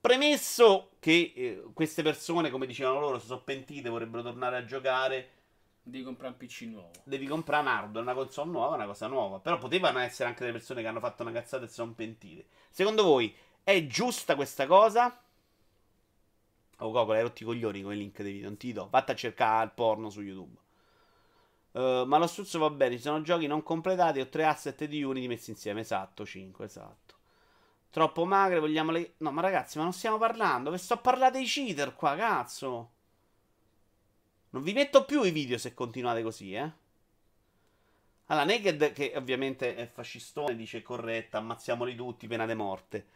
premesso 0.00 0.92
che 1.00 1.32
eh, 1.34 1.62
queste 1.74 2.04
persone, 2.04 2.50
come 2.50 2.66
dicevano 2.66 3.00
loro, 3.00 3.18
si 3.18 3.26
sono 3.26 3.42
pentite, 3.42 3.88
vorrebbero 3.88 4.22
tornare 4.22 4.58
a 4.58 4.64
giocare, 4.64 5.28
Devi 5.86 6.02
comprare 6.02 6.32
un 6.32 6.38
PC 6.38 6.62
nuovo. 6.62 6.90
devi 7.04 7.26
comprare 7.26 7.62
un 7.62 7.68
hardware, 7.68 8.00
una 8.00 8.14
console 8.14 8.50
nuova, 8.50 8.74
una 8.74 8.86
cosa 8.86 9.06
nuova. 9.06 9.38
Però 9.38 9.58
potevano 9.58 9.98
essere 9.98 10.30
anche 10.30 10.40
delle 10.40 10.52
persone 10.52 10.80
che 10.80 10.88
hanno 10.88 10.98
fatto 10.98 11.22
una 11.22 11.30
cazzata 11.30 11.64
e 11.64 11.68
si 11.68 11.74
sono 11.74 11.92
pentite. 11.92 12.46
Secondo 12.70 13.02
voi 13.02 13.34
è 13.62 13.86
giusta 13.86 14.34
questa 14.34 14.66
cosa? 14.66 15.22
Oh, 16.78 16.90
Coco, 16.90 17.12
hai 17.12 17.20
rotti 17.20 17.42
i 17.42 17.46
coglioni 17.46 17.82
con 17.82 17.92
i 17.92 17.98
link 17.98 18.22
dei 18.22 18.32
video. 18.32 18.48
Non 18.48 18.56
ti 18.56 18.72
do. 18.72 18.88
Vatti 18.90 19.10
a 19.10 19.14
cercare 19.14 19.64
il 19.64 19.72
porno 19.72 20.08
su 20.08 20.22
YouTube. 20.22 20.56
Uh, 21.72 22.04
ma 22.06 22.16
lo 22.16 22.26
struzzo 22.26 22.58
va 22.58 22.70
bene. 22.70 22.96
Ci 22.96 23.02
sono 23.02 23.20
giochi 23.20 23.46
non 23.46 23.62
completati. 23.62 24.20
Ho 24.20 24.28
tre 24.28 24.46
asset 24.46 24.86
di 24.86 25.02
Unity 25.02 25.26
messi 25.26 25.50
insieme. 25.50 25.80
Esatto, 25.80 26.24
5, 26.24 26.64
esatto. 26.64 27.14
Troppo 27.90 28.24
magre, 28.24 28.58
vogliamo 28.58 28.90
le. 28.90 29.14
No, 29.18 29.32
ma 29.32 29.42
ragazzi, 29.42 29.76
ma 29.76 29.84
non 29.84 29.92
stiamo 29.92 30.16
parlando. 30.16 30.70
Che 30.70 30.78
sto 30.78 30.94
a 30.94 30.98
parlare 30.98 31.32
dei 31.32 31.44
cheater 31.44 31.94
qua, 31.94 32.16
cazzo. 32.16 32.93
Non 34.54 34.62
vi 34.62 34.72
metto 34.72 35.04
più 35.04 35.24
i 35.24 35.32
video 35.32 35.58
se 35.58 35.74
continuate 35.74 36.22
così, 36.22 36.54
eh. 36.54 36.70
Allora, 38.26 38.46
Naked, 38.46 38.92
che 38.92 39.12
ovviamente 39.16 39.74
è 39.74 39.84
fascistone, 39.84 40.54
dice 40.54 40.80
corretta, 40.80 41.38
ammazziamoli 41.38 41.96
tutti, 41.96 42.28
pena 42.28 42.46
de 42.46 42.54
morte. 42.54 43.06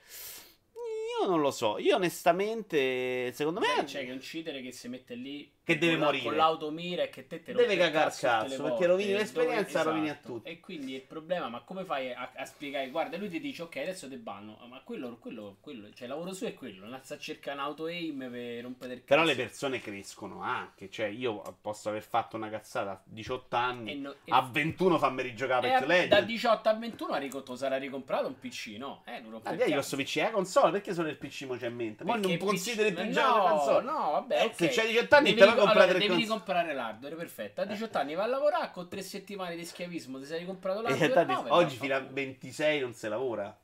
Io 1.21 1.27
non 1.29 1.41
lo 1.41 1.51
so. 1.51 1.79
Io 1.79 1.97
onestamente, 1.97 3.33
secondo 3.33 3.61
me... 3.61 3.85
C'è 3.85 4.05
che 4.07 4.19
cheater 4.19 4.63
che 4.63 4.73
si 4.73 4.89
mette 4.89 5.15
lì 5.15 5.51
Che 5.65 5.79
deve 5.79 5.95
con 5.97 6.05
morire. 6.05 6.25
con 6.25 6.37
l'automira 6.37 7.03
e 7.03 7.09
che 7.11 7.27
te 7.27 7.43
te 7.43 7.53
Deve 7.53 7.67
rompe 7.67 7.73
il 7.75 7.79
cagar 7.81 8.17
cazzo 8.17 8.63
perché 8.63 8.87
rovini 8.87 9.13
l'esperienza, 9.13 9.79
dove- 9.83 9.91
rovini 9.91 10.09
a 10.09 10.13
esatto. 10.13 10.33
tutti. 10.35 10.49
E 10.49 10.61
quindi 10.61 10.95
il 10.95 11.03
problema, 11.03 11.49
ma 11.49 11.61
come 11.63 11.85
fai 11.85 12.13
a, 12.13 12.31
a 12.35 12.45
spiegare? 12.45 12.89
Guarda, 12.91 13.17
lui 13.17 13.29
ti 13.29 13.41
dice 13.41 13.63
ok, 13.63 13.77
adesso 13.77 14.09
te 14.09 14.17
banno, 14.17 14.59
ma 14.69 14.81
quello, 14.85 15.17
quello, 15.19 15.57
quello, 15.61 15.89
cioè 15.93 16.05
il 16.05 16.09
lavoro 16.11 16.33
suo 16.33 16.47
è 16.47 16.55
quello, 16.55 16.87
non 16.87 16.99
sta 17.03 17.19
un 17.53 17.59
auto 17.59 17.85
aim 17.87 18.29
per 18.31 18.63
rompere 18.63 18.93
il 18.95 18.99
cazzo. 19.01 19.15
Però 19.15 19.25
le 19.25 19.35
persone 19.35 19.81
crescono 19.81 20.41
anche. 20.43 20.89
Cioè, 20.91 21.07
io 21.07 21.43
posso 21.61 21.89
aver 21.89 22.03
fatto 22.03 22.37
una 22.37 22.49
cazzata 22.49 22.91
a 22.91 23.01
18 23.05 23.57
anni. 23.57 23.99
No- 23.99 24.15
a 24.29 24.43
21 24.43 24.99
fammi 24.99 25.23
rigiocare 25.23 25.69
E 25.69 25.73
per 25.73 25.83
a- 25.83 25.87
Legend. 25.87 26.09
da 26.11 26.21
18 26.21 26.69
a 26.69 26.75
21 26.75 27.13
ha 27.13 27.19
ricotto, 27.19 27.57
sarà 27.57 27.77
ricomprato 27.77 28.27
un 28.27 28.39
PC, 28.39 28.77
no? 28.79 29.03
Eh, 29.07 29.21
non 29.21 29.33
rompe 29.33 29.49
Ah, 29.49 29.57
cazzo. 29.57 29.73
questo 29.73 29.97
PC 29.97 30.19
è 30.19 30.31
console? 30.31 30.71
Perché 30.73 30.95
solo 30.95 31.08
il 31.11 31.17
PC 31.19 31.43
mo 31.43 31.57
c'è 31.57 31.67
in 31.69 31.75
mente? 31.75 32.05
Ma 32.05 32.17
non 32.17 32.37
consideri 32.39 32.93
PC 32.93 33.03
più 33.11 33.21
no, 33.21 33.37
la 33.45 33.51
console? 33.51 33.85
No, 33.85 34.11
vabbè, 34.13 34.41
Eh, 34.41 34.45
ok. 34.47 34.55
Se 34.55 34.69
c'hai 34.69 34.87
18 34.89 35.15
anni 35.15 35.25
Devi 35.35 35.41
te 35.41 35.47
la 35.47 35.55
comprare 35.55 35.73
allora, 35.81 35.93
devi 35.93 36.07
console. 36.07 36.23
ricomprare 36.23 36.75
l'hardware, 36.75 37.15
perfetto. 37.17 37.61
A 37.61 37.65
18 37.65 37.99
anni 37.99 38.15
vai 38.15 38.25
a 38.25 38.29
lavorare 38.29 38.71
con 38.73 38.89
3 38.89 39.03
settimane 39.03 39.57
di 39.57 39.65
schiavismo, 39.65 40.19
ti 40.19 40.25
sei 40.27 40.39
ricomprato 40.41 40.81
E 40.85 41.09
l'hardware. 41.09 41.25
no, 41.33 41.45
oggi 41.55 41.77
va, 41.77 41.83
fino 41.83 41.95
a 41.97 42.01
va. 42.01 42.07
26 42.11 42.81
non 42.81 42.95
si 42.95 43.09
lavora. 43.09 43.59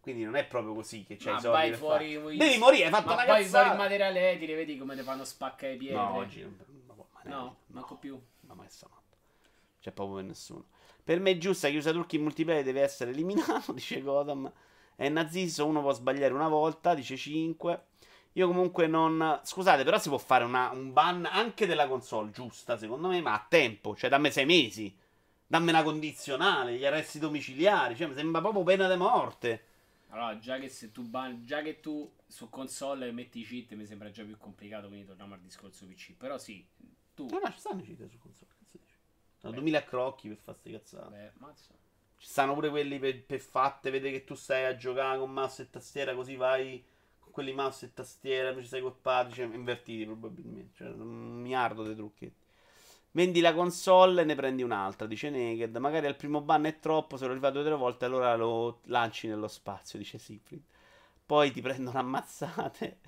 Quindi 0.00 0.24
non 0.24 0.36
è 0.36 0.44
proprio 0.46 0.72
così 0.74 1.04
che 1.04 1.16
c'hai 1.16 1.32
Ma 1.34 1.38
i 1.38 1.42
soldi 1.42 1.56
vai 1.56 1.72
fuori, 1.74 2.14
fare. 2.16 2.36
Devi 2.36 2.56
morire, 2.58 2.84
hai 2.84 2.90
fatto 2.90 3.06
Ma 3.08 3.12
una 3.14 3.24
vai 3.26 3.42
cazzata. 3.42 3.64
fuori 3.64 3.70
il 3.76 3.82
materiale 3.82 4.30
edile, 4.30 4.54
vedi 4.54 4.78
come 4.78 4.96
ti 4.96 5.02
fanno 5.02 5.24
spaccare 5.24 5.72
i 5.74 5.76
piedi. 5.76 5.94
No, 5.94 6.14
oggi 6.14 6.40
non, 6.40 6.56
ma, 6.86 6.94
ma- 6.96 7.30
No, 7.36 7.56
manco 7.66 7.96
più. 7.96 8.18
Ma 8.42 8.54
mai 8.54 8.68
stanotte. 8.70 9.16
C'è 9.80 9.90
proprio 9.92 10.16
per 10.16 10.24
nessuno. 10.24 10.64
Per 11.04 11.20
me 11.20 11.32
è 11.32 11.38
giusta 11.38 11.68
che 11.68 11.76
usa 11.76 11.92
turchi 11.92 12.16
in 12.16 12.22
multiplayer 12.22 12.62
deve 12.64 12.80
essere 12.82 13.10
eliminato, 13.10 13.72
dice 13.74 14.00
Gotham. 14.00 14.50
È 15.00 15.08
nazista, 15.08 15.62
uno 15.64 15.80
può 15.80 15.92
sbagliare 15.92 16.34
una 16.34 16.48
volta, 16.48 16.94
dice 16.94 17.16
5. 17.16 17.82
Io 18.32 18.46
comunque 18.48 18.86
non... 18.88 19.40
Scusate, 19.44 19.84
però 19.84 19.98
si 19.98 20.08
può 20.08 20.18
fare 20.18 20.44
una- 20.44 20.70
un 20.70 20.92
ban 20.92 21.24
anche 21.24 21.66
della 21.66 21.86
console, 21.86 22.30
giusta, 22.32 22.76
secondo 22.76 23.08
me, 23.08 23.20
ma 23.20 23.32
a 23.34 23.46
tempo. 23.48 23.94
Cioè, 23.96 24.10
dammi 24.10 24.30
6 24.32 24.44
mesi. 24.44 24.96
Dammi 25.46 25.70
una 25.70 25.82
condizionale, 25.84 26.76
gli 26.76 26.84
arresti 26.84 27.18
domiciliari. 27.20 27.96
Cioè, 27.96 28.08
mi 28.08 28.14
sembra 28.14 28.40
proprio 28.40 28.62
pena 28.64 28.88
di 28.90 28.96
morte. 28.96 29.64
Allora, 30.10 30.38
già 30.38 30.58
che 30.58 30.68
se 30.68 30.90
tu 30.90 31.02
ban- 31.02 31.44
già 31.44 31.60
che 31.62 31.80
tu 31.80 32.10
su 32.26 32.48
console 32.48 33.12
metti 33.12 33.40
i 33.40 33.44
cheat 33.44 33.74
mi 33.74 33.84
sembra 33.86 34.10
già 34.10 34.24
più 34.24 34.36
complicato, 34.38 34.86
quindi 34.88 35.06
torniamo 35.06 35.34
al 35.34 35.40
discorso 35.40 35.86
PC. 35.86 36.14
Però 36.14 36.38
sì, 36.38 36.66
tu... 37.14 37.26
No, 37.26 37.38
no, 37.42 37.50
ci 37.52 37.58
stanno 37.58 37.82
i 37.82 37.84
cheat 37.84 38.08
su 38.08 38.18
console. 38.18 38.50
Cazzo 38.58 38.78
dici? 38.78 38.96
Sono 39.36 39.52
2000 39.52 39.84
crocchi 39.84 40.28
per 40.28 40.38
fare 40.38 40.56
ste 40.58 40.70
cazzate. 40.70 41.10
Beh, 41.10 41.32
mazza. 41.38 41.74
Ci 42.18 42.26
stanno 42.28 42.54
pure 42.54 42.68
quelli 42.70 42.98
per, 42.98 43.24
per 43.24 43.40
fatte, 43.40 43.90
vede 43.90 44.10
che 44.10 44.24
tu 44.24 44.34
stai 44.34 44.64
a 44.64 44.76
giocare 44.76 45.18
con 45.18 45.32
mouse 45.32 45.62
e 45.62 45.70
tastiera, 45.70 46.14
così 46.14 46.36
vai 46.36 46.84
con 47.20 47.32
quelli 47.32 47.52
mouse 47.52 47.86
e 47.86 47.94
tastiera, 47.94 48.50
invece 48.50 48.68
sei 48.68 48.82
col 48.82 48.96
pad, 49.00 49.32
cioè 49.32 49.46
invertiti 49.46 50.04
probabilmente, 50.04 50.76
cioè 50.76 50.88
un 50.88 51.40
miliardo 51.40 51.84
di 51.84 51.94
trucchetti. 51.94 52.46
Vendi 53.12 53.40
la 53.40 53.54
console 53.54 54.22
e 54.22 54.24
ne 54.24 54.34
prendi 54.34 54.62
un'altra, 54.62 55.06
dice 55.06 55.30
Naked. 55.30 55.76
Magari 55.76 56.06
al 56.06 56.16
primo 56.16 56.40
ban 56.40 56.64
è 56.66 56.78
troppo, 56.78 57.16
se 57.16 57.26
lo 57.26 57.32
rifai 57.32 57.52
due 57.52 57.62
o 57.62 57.64
tre 57.64 57.74
volte 57.74 58.04
allora 58.04 58.36
lo 58.36 58.80
lanci 58.84 59.28
nello 59.28 59.48
spazio, 59.48 59.98
dice 59.98 60.18
Siegfried. 60.18 60.62
Poi 61.26 61.50
ti 61.50 61.60
prendono 61.60 61.98
ammazzate. 62.00 62.98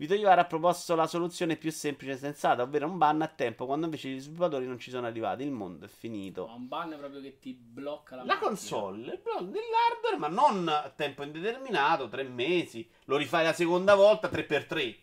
Vito 0.00 0.14
Iovara 0.14 0.42
ha 0.42 0.44
proposto 0.44 0.94
la 0.94 1.08
soluzione 1.08 1.56
più 1.56 1.72
semplice 1.72 2.12
e 2.12 2.16
sensata, 2.16 2.62
ovvero 2.62 2.86
un 2.86 2.98
ban 2.98 3.20
a 3.20 3.26
tempo, 3.26 3.66
quando 3.66 3.86
invece 3.86 4.08
gli 4.10 4.20
sviluppatori 4.20 4.64
non 4.64 4.78
ci 4.78 4.90
sono 4.90 5.08
arrivati. 5.08 5.42
Il 5.42 5.50
mondo 5.50 5.86
è 5.86 5.88
finito. 5.88 6.46
Ma 6.46 6.52
un 6.54 6.68
ban 6.68 6.94
proprio 6.96 7.20
che 7.20 7.40
ti 7.40 7.52
blocca 7.52 8.14
la 8.14 8.22
La 8.22 8.34
macchina. 8.34 8.48
console, 8.48 9.18
però 9.18 9.40
nell'hardware, 9.40 10.16
ma 10.18 10.28
non 10.28 10.68
a 10.68 10.88
tempo 10.94 11.24
indeterminato, 11.24 12.08
tre 12.08 12.22
mesi. 12.22 12.88
Lo 13.06 13.16
rifai 13.16 13.42
la 13.42 13.52
seconda 13.52 13.96
volta, 13.96 14.28
3x3. 14.30 14.96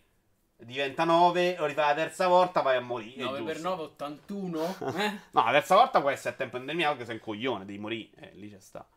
Diventa 0.58 1.04
9, 1.04 1.58
lo 1.60 1.66
rifai 1.66 1.88
la 1.90 1.94
terza 1.96 2.28
volta, 2.30 2.62
vai 2.62 2.78
a 2.78 2.82
morire. 2.82 3.22
è 3.22 3.26
9 3.26 3.44
per 3.44 3.54
giusto. 3.56 3.70
9 3.70 3.82
81 3.84 4.64
eh? 4.96 5.20
No, 5.32 5.44
la 5.44 5.52
terza 5.52 5.76
volta 5.76 6.00
può 6.00 6.10
essere 6.10 6.36
a 6.36 6.38
tempo 6.38 6.56
indeterminato, 6.56 6.96
che 7.00 7.06
sei 7.06 7.16
un 7.16 7.22
coglione, 7.22 7.66
devi 7.66 7.80
morire. 7.80 8.12
Eh, 8.16 8.32
lì 8.36 8.50
c'è 8.50 8.60
sta. 8.62 8.88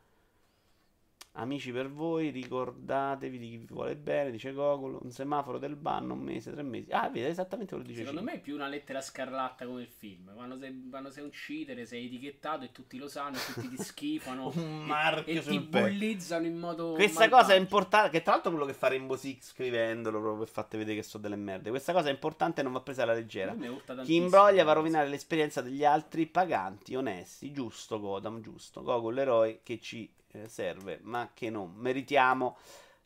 Amici 1.41 1.71
per 1.71 1.89
voi, 1.89 2.31
ricordatevi 2.31 3.39
di 3.39 3.51
chi 3.51 3.57
vi 3.59 3.67
vuole 3.67 3.95
bene, 3.95 4.33
dice 4.33 4.53
Gogol. 4.53 4.99
Un 5.01 5.13
semaforo 5.13 5.59
del 5.59 5.77
ban, 5.77 6.11
un 6.11 6.19
mese, 6.19 6.51
tre 6.51 6.63
mesi. 6.65 6.91
Ah, 6.91 7.09
vedi, 7.09 7.27
esattamente 7.29 7.71
quello 7.75 7.85
che 7.85 7.91
dice 7.93 8.05
Secondo 8.05 8.21
Cino. 8.21 8.33
me 8.33 8.39
è 8.39 8.43
più 8.43 8.57
una 8.57 8.67
lettera 8.67 9.01
scarlatta 9.01 9.65
come 9.65 9.83
il 9.83 9.87
film. 9.87 10.35
Quando 10.35 10.59
sei, 10.59 10.89
quando 10.91 11.11
sei 11.11 11.23
un 11.23 11.31
cheater, 11.31 11.87
sei 11.87 12.07
etichettato 12.07 12.65
e 12.65 12.73
tutti 12.73 12.99
lo 12.99 13.07
sanno, 13.07 13.37
e 13.37 13.53
tutti 13.55 13.69
ti 13.69 13.81
schifano. 13.81 14.49
Un 14.59 14.83
e- 14.83 14.87
marchio 14.87 15.33
e, 15.33 15.37
ti 15.39 15.43
sul 15.53 15.63
petto. 15.69 15.87
bullizzano 15.87 16.47
in 16.47 16.59
modo. 16.59 16.93
Questa 16.95 17.21
malvagio. 17.21 17.43
cosa 17.43 17.55
è 17.55 17.59
importante, 17.61 18.11
che 18.11 18.23
tra 18.23 18.33
l'altro 18.33 18.51
quello 18.51 18.67
che 18.67 18.75
fa 18.75 18.89
Rainbow 18.89 19.17
Six 19.17 19.51
scrivendolo 19.53 20.19
proprio 20.19 20.41
per 20.45 20.49
farti 20.53 20.77
vedere 20.77 20.97
che 20.97 21.03
sono 21.05 21.23
delle 21.23 21.37
merde. 21.37 21.71
Questa 21.71 21.93
cosa 21.93 22.09
è 22.09 22.13
importante 22.13 22.61
e 22.61 22.65
non 22.65 22.73
va 22.73 22.81
presa 22.81 23.05
alla 23.05 23.15
leggera. 23.15 23.55
Chi 24.03 24.17
imbroglia 24.17 24.65
va 24.65 24.73
a 24.73 24.75
rovinare 24.75 25.09
l'esperienza 25.09 25.63
degli 25.63 25.85
altri 25.85 26.27
paganti, 26.27 26.97
onesti, 26.97 27.53
giusto, 27.53 28.01
Godam, 28.01 28.41
giusto. 28.41 28.83
Gogo 28.83 29.11
l'eroe 29.11 29.61
che 29.63 29.79
ci 29.79 30.11
serve, 30.47 30.99
ma 31.03 31.31
che 31.35 31.51
non 31.51 31.73
meritiamo. 31.75 32.57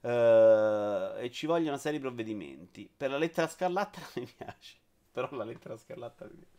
eh, 0.02 1.12
e 1.18 1.30
ci 1.30 1.46
vogliono 1.46 1.76
seri 1.76 1.98
provvedimenti. 2.00 2.90
Per 2.94 3.10
la 3.10 3.18
lettera 3.18 3.48
scarlatta 3.48 4.00
mi 4.16 4.26
piace. 4.36 4.76
Però 5.12 5.28
la 5.32 5.44
lettera 5.44 5.76
scarlatta 5.76 6.24
mi 6.26 6.30
piace. 6.36 6.50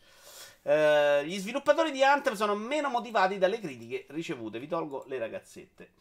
Eh, 0.64 1.26
gli 1.28 1.38
sviluppatori 1.38 1.92
di 1.92 2.04
Anthem 2.04 2.36
sono 2.36 2.56
meno 2.56 2.90
motivati 2.90 3.38
dalle 3.38 3.60
critiche 3.60 4.06
ricevute. 4.10 4.60
Vi 4.60 4.68
tolgo 4.68 5.04
le 5.08 5.18
ragazzette. 5.18 5.92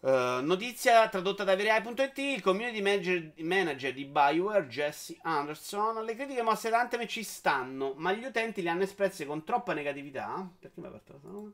Eh, 0.00 0.40
notizia 0.42 1.08
tradotta 1.08 1.42
da 1.42 1.56
Verai.it 1.56 2.18
il 2.18 2.40
community 2.40 2.80
manager, 2.80 3.32
manager 3.38 3.92
di 3.92 4.04
Bioware 4.04 4.68
Jesse 4.68 5.16
Anderson 5.22 6.04
le 6.04 6.14
critiche 6.14 6.42
mosse 6.42 6.70
da 6.70 6.78
Anthem 6.78 7.04
ci 7.08 7.24
stanno 7.24 7.94
ma 7.96 8.12
gli 8.12 8.22
utenti 8.24 8.62
le 8.62 8.68
hanno 8.70 8.84
espresse 8.84 9.26
con 9.26 9.42
troppa 9.42 9.74
negatività 9.74 10.48
perché 10.56 10.80
mi 10.80 10.86
ha 10.86 10.90
aperto 10.90 11.12
la 11.14 11.18
sala? 11.20 11.50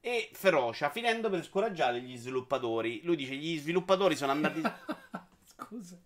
e 0.00 0.30
ferocia 0.32 0.90
finendo 0.90 1.28
per 1.28 1.44
scoraggiare 1.44 2.00
gli 2.00 2.16
sviluppatori 2.16 3.00
lui 3.02 3.16
dice 3.16 3.34
gli 3.34 3.58
sviluppatori 3.58 4.14
sono 4.14 4.30
andati 4.30 4.62
Scusa. 5.44 5.98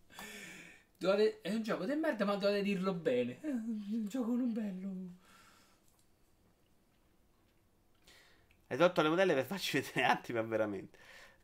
Dovete- 0.96 1.40
È 1.42 1.52
un 1.52 1.62
gioco 1.62 1.84
di 1.84 1.94
merda, 1.94 2.24
ma 2.24 2.36
dovete 2.36 2.62
dirlo 2.62 2.92
bene. 2.92 3.40
È 3.40 3.46
un 3.48 4.06
gioco 4.06 4.34
non 4.34 4.52
bello. 4.52 4.88
hai 8.68 8.76
tolto 8.76 9.02
le 9.02 9.08
modelle 9.08 9.34
per 9.34 9.44
farci 9.44 9.80
vedere 9.80 10.04
Anthem 10.04 10.36
ma 10.36 10.42
veramente 10.42 10.98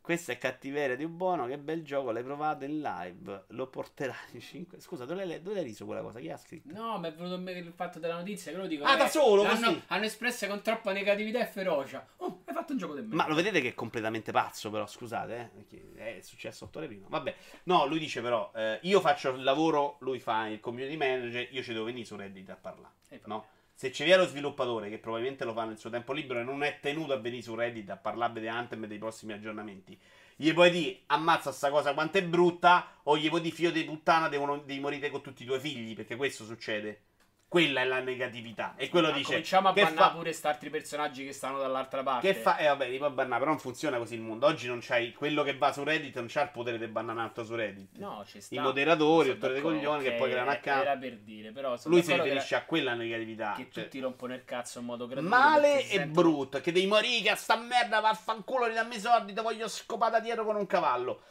questo 0.07 0.31
è 0.31 0.37
cattiveria 0.37 0.95
di 0.95 1.05
buono 1.05 1.47
che 1.47 1.57
bel 1.57 1.83
gioco 1.83 2.11
l'hai 2.11 2.23
provato 2.23 2.63
in 2.63 2.79
live 2.79 3.43
lo 3.47 3.67
porterai 3.67 4.15
in 4.31 4.39
5 4.39 4.79
scusa 4.79 5.03
dove 5.03 5.25
l'hai, 5.25 5.41
dove 5.41 5.55
l'hai 5.55 5.65
riso 5.65 5.85
quella 5.85 5.99
cosa 5.99 6.21
chi 6.21 6.29
ha 6.29 6.37
scritto? 6.37 6.73
No, 6.73 6.97
mi 6.97 7.09
è 7.09 7.13
venuto 7.13 7.35
in 7.35 7.43
mente 7.43 7.59
il 7.59 7.73
fatto 7.73 7.99
della 7.99 8.15
notizia 8.15 8.53
che 8.53 8.57
lo 8.57 8.67
dico. 8.67 8.85
Ah, 8.85 8.95
da 8.95 9.09
solo, 9.09 9.43
così? 9.43 9.83
Hanno 9.87 10.05
espressa 10.05 10.47
con 10.47 10.61
troppa 10.61 10.93
negatività 10.93 11.41
e 11.41 11.45
ferocia. 11.45 12.07
Oh, 12.19 12.41
hai 12.45 12.53
fatto 12.53 12.71
un 12.71 12.77
gioco 12.77 12.93
di 12.93 13.01
merda. 13.01 13.15
Ma 13.17 13.27
lo 13.27 13.35
vedete 13.35 13.59
che 13.59 13.67
è 13.67 13.73
completamente 13.73 14.31
pazzo, 14.31 14.69
però, 14.69 14.87
scusate, 14.87 15.51
eh, 15.97 16.19
è 16.19 16.21
successo 16.21 16.63
otto 16.63 16.77
ore 16.77 16.87
prima. 16.87 17.07
Vabbè, 17.09 17.35
no, 17.63 17.85
lui 17.85 17.99
dice 17.99 18.21
però, 18.21 18.49
eh, 18.55 18.79
io 18.83 19.01
faccio 19.01 19.31
il 19.31 19.43
lavoro, 19.43 19.97
lui 19.99 20.19
fa 20.19 20.47
il 20.47 20.61
community 20.61 20.95
manager, 20.95 21.49
io 21.51 21.61
ci 21.61 21.73
devo 21.73 21.83
venire 21.83 22.05
su 22.05 22.15
Reddit 22.15 22.49
a 22.49 22.55
parlare, 22.55 22.93
no? 23.25 23.45
Se 23.79 23.91
ci 23.91 24.03
viene 24.05 24.23
lo 24.23 24.27
sviluppatore, 24.27 24.89
che 24.89 24.97
probabilmente 24.97 25.45
lo 25.45 25.53
fa 25.53 25.63
nel 25.63 25.77
suo 25.77 25.91
tempo 25.91 26.11
libero 26.11 26.39
e 26.39 26.43
non 26.43 26.63
è 26.63 26.79
tenuto 26.81 27.13
a 27.13 27.17
venire 27.17 27.43
su 27.43 27.53
Reddit 27.53 27.87
a 27.91 27.95
parlare 27.95 28.39
di 28.39 28.47
Anthem 28.47 28.85
e 28.85 28.87
dei 28.87 28.97
prossimi 28.97 29.33
aggiornamenti, 29.33 29.95
gli 30.35 30.51
puoi 30.51 30.71
dire 30.71 31.01
ammazza 31.05 31.51
sta 31.51 31.69
cosa 31.69 31.93
quanto 31.93 32.17
è 32.17 32.23
brutta, 32.23 33.01
o 33.03 33.15
gli 33.15 33.29
puoi 33.29 33.39
dire 33.39 33.53
figlio 33.53 33.69
di 33.69 33.83
puttana 33.83 34.29
devi 34.29 34.79
morire 34.79 35.11
con 35.11 35.21
tutti 35.21 35.43
i 35.43 35.45
tuoi 35.45 35.59
figli, 35.59 35.93
perché 35.93 36.15
questo 36.15 36.43
succede. 36.43 37.01
Quella 37.49 37.79
è 37.79 37.85
la 37.85 38.01
negatività. 38.01 38.73
E 38.75 38.89
quello 38.89 39.07
Ma 39.07 39.15
dice. 39.15 39.29
Cominciamo 39.29 39.69
a 39.69 39.73
che 39.73 39.81
bannare 39.81 40.09
fa- 40.09 40.09
pure 40.09 40.37
altri 40.41 40.69
personaggi 40.69 41.23
che 41.25 41.31
stanno 41.31 41.59
dall'altra 41.59 42.03
parte. 42.03 42.33
Che 42.33 42.37
fa? 42.37 42.57
Eh 42.57 42.67
vabbè, 42.67 42.89
li 42.89 42.97
puoi 42.97 43.09
bannare, 43.11 43.39
però 43.39 43.51
non 43.51 43.59
funziona 43.59 43.97
così 43.97 44.15
il 44.15 44.21
mondo. 44.21 44.47
Oggi 44.47 44.67
non 44.67 44.79
c'hai 44.81 45.13
quello 45.13 45.43
che 45.43 45.55
va 45.55 45.71
su 45.71 45.81
Reddit, 45.83 46.13
non 46.15 46.25
c'ha 46.27 46.41
il 46.41 46.49
potere 46.49 46.77
di 46.77 46.87
bannare 46.87 47.17
un 47.19 47.23
altro 47.23 47.45
su 47.45 47.55
Reddit. 47.55 47.97
No, 47.99 48.25
ci 48.27 48.41
sta. 48.41 48.53
I 48.53 48.59
moderatori, 48.59 49.29
rottori 49.29 49.53
dei 49.53 49.61
coglioni 49.61 50.03
che 50.03 50.11
poi 50.13 50.29
creano 50.29 50.51
account. 50.51 50.81
Era 50.81 50.97
per 50.97 51.17
dire, 51.19 51.51
però 51.53 51.77
Lui 51.85 52.03
si 52.03 52.13
riferisce 52.13 52.47
che, 52.49 52.55
a 52.55 52.65
quella 52.65 52.93
negatività. 52.95 53.53
che 53.55 53.69
cioè, 53.71 53.83
tutti 53.83 53.99
rompono 53.99 54.33
il 54.33 54.43
cazzo 54.43 54.79
in 54.79 54.85
modo 54.85 55.07
gratuito. 55.07 55.33
male 55.33 55.79
e 55.79 55.83
sentono- 55.83 56.11
brutto. 56.11 56.59
Che 56.59 56.71
devi 56.73 56.85
morire, 56.85 57.29
a 57.29 57.35
sta 57.35 57.55
merda 57.55 58.01
vaffanculo, 58.01 58.65
ridammi 58.65 58.95
i 58.97 58.99
soldi, 58.99 59.33
ti 59.33 59.41
voglio 59.41 59.69
scopata 59.69 60.19
dietro 60.19 60.43
con 60.43 60.57
un 60.57 60.65
cavallo. 60.65 61.21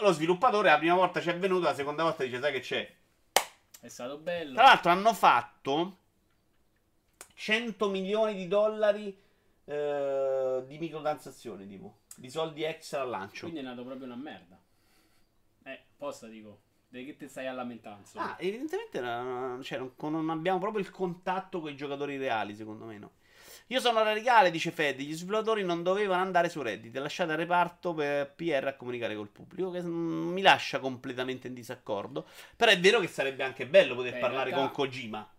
Lo 0.00 0.10
sviluppatore 0.10 0.70
la 0.70 0.76
prima 0.78 0.94
volta 0.94 1.20
ci 1.20 1.30
è 1.30 1.38
venuto, 1.38 1.66
la 1.66 1.74
seconda 1.74 2.02
volta 2.02 2.24
dice, 2.24 2.40
sai 2.40 2.52
che 2.52 2.60
c'è? 2.60 2.94
È 3.86 3.88
stato 3.88 4.18
bello. 4.18 4.54
Tra 4.54 4.64
l'altro 4.64 4.90
hanno 4.90 5.14
fatto 5.14 5.98
100 7.34 7.88
milioni 7.88 8.34
di 8.34 8.48
dollari 8.48 9.16
eh, 9.64 10.64
di 10.66 10.76
microtransazioni, 10.76 11.68
tipo, 11.68 11.98
di 12.16 12.28
soldi 12.28 12.64
extra 12.64 13.02
al 13.02 13.10
lancio. 13.10 13.42
Quindi 13.42 13.60
è 13.60 13.62
nato 13.62 13.84
proprio 13.84 14.06
una 14.06 14.16
merda. 14.16 14.60
Eh, 15.62 15.80
posta 15.96 16.26
dico. 16.26 16.62
Di 16.88 17.04
che 17.04 17.16
te 17.16 17.28
stai 17.28 17.46
a 17.46 17.52
lamentare? 17.52 18.02
Ah, 18.14 18.36
evidentemente 18.40 19.00
no, 19.00 19.62
cioè, 19.62 19.78
non, 19.78 19.92
non 19.96 20.30
abbiamo 20.30 20.58
proprio 20.58 20.82
il 20.82 20.90
contatto 20.90 21.60
con 21.60 21.70
i 21.70 21.76
giocatori 21.76 22.16
reali, 22.16 22.56
secondo 22.56 22.86
me 22.86 22.98
no. 22.98 23.12
Io 23.70 23.80
sono 23.80 24.04
radicale, 24.04 24.52
dice 24.52 24.70
Fede, 24.70 25.02
gli 25.02 25.12
sviluppatori 25.12 25.64
non 25.64 25.82
dovevano 25.82 26.22
andare 26.22 26.48
su 26.48 26.62
Reddit, 26.62 26.96
lasciate 26.98 27.32
al 27.32 27.38
reparto 27.38 27.94
per 27.94 28.32
PR 28.32 28.68
a 28.68 28.74
comunicare 28.76 29.16
col 29.16 29.28
pubblico, 29.28 29.70
che 29.72 29.82
mi 29.82 30.40
lascia 30.40 30.78
completamente 30.78 31.48
in 31.48 31.54
disaccordo. 31.54 32.26
Però 32.54 32.70
è 32.70 32.78
vero 32.78 33.00
che 33.00 33.08
sarebbe 33.08 33.42
anche 33.42 33.66
bello 33.66 33.96
poter 33.96 34.12
Beh, 34.12 34.18
parlare 34.20 34.50
realtà- 34.50 34.66
con 34.68 34.86
Kojima. 34.86 35.34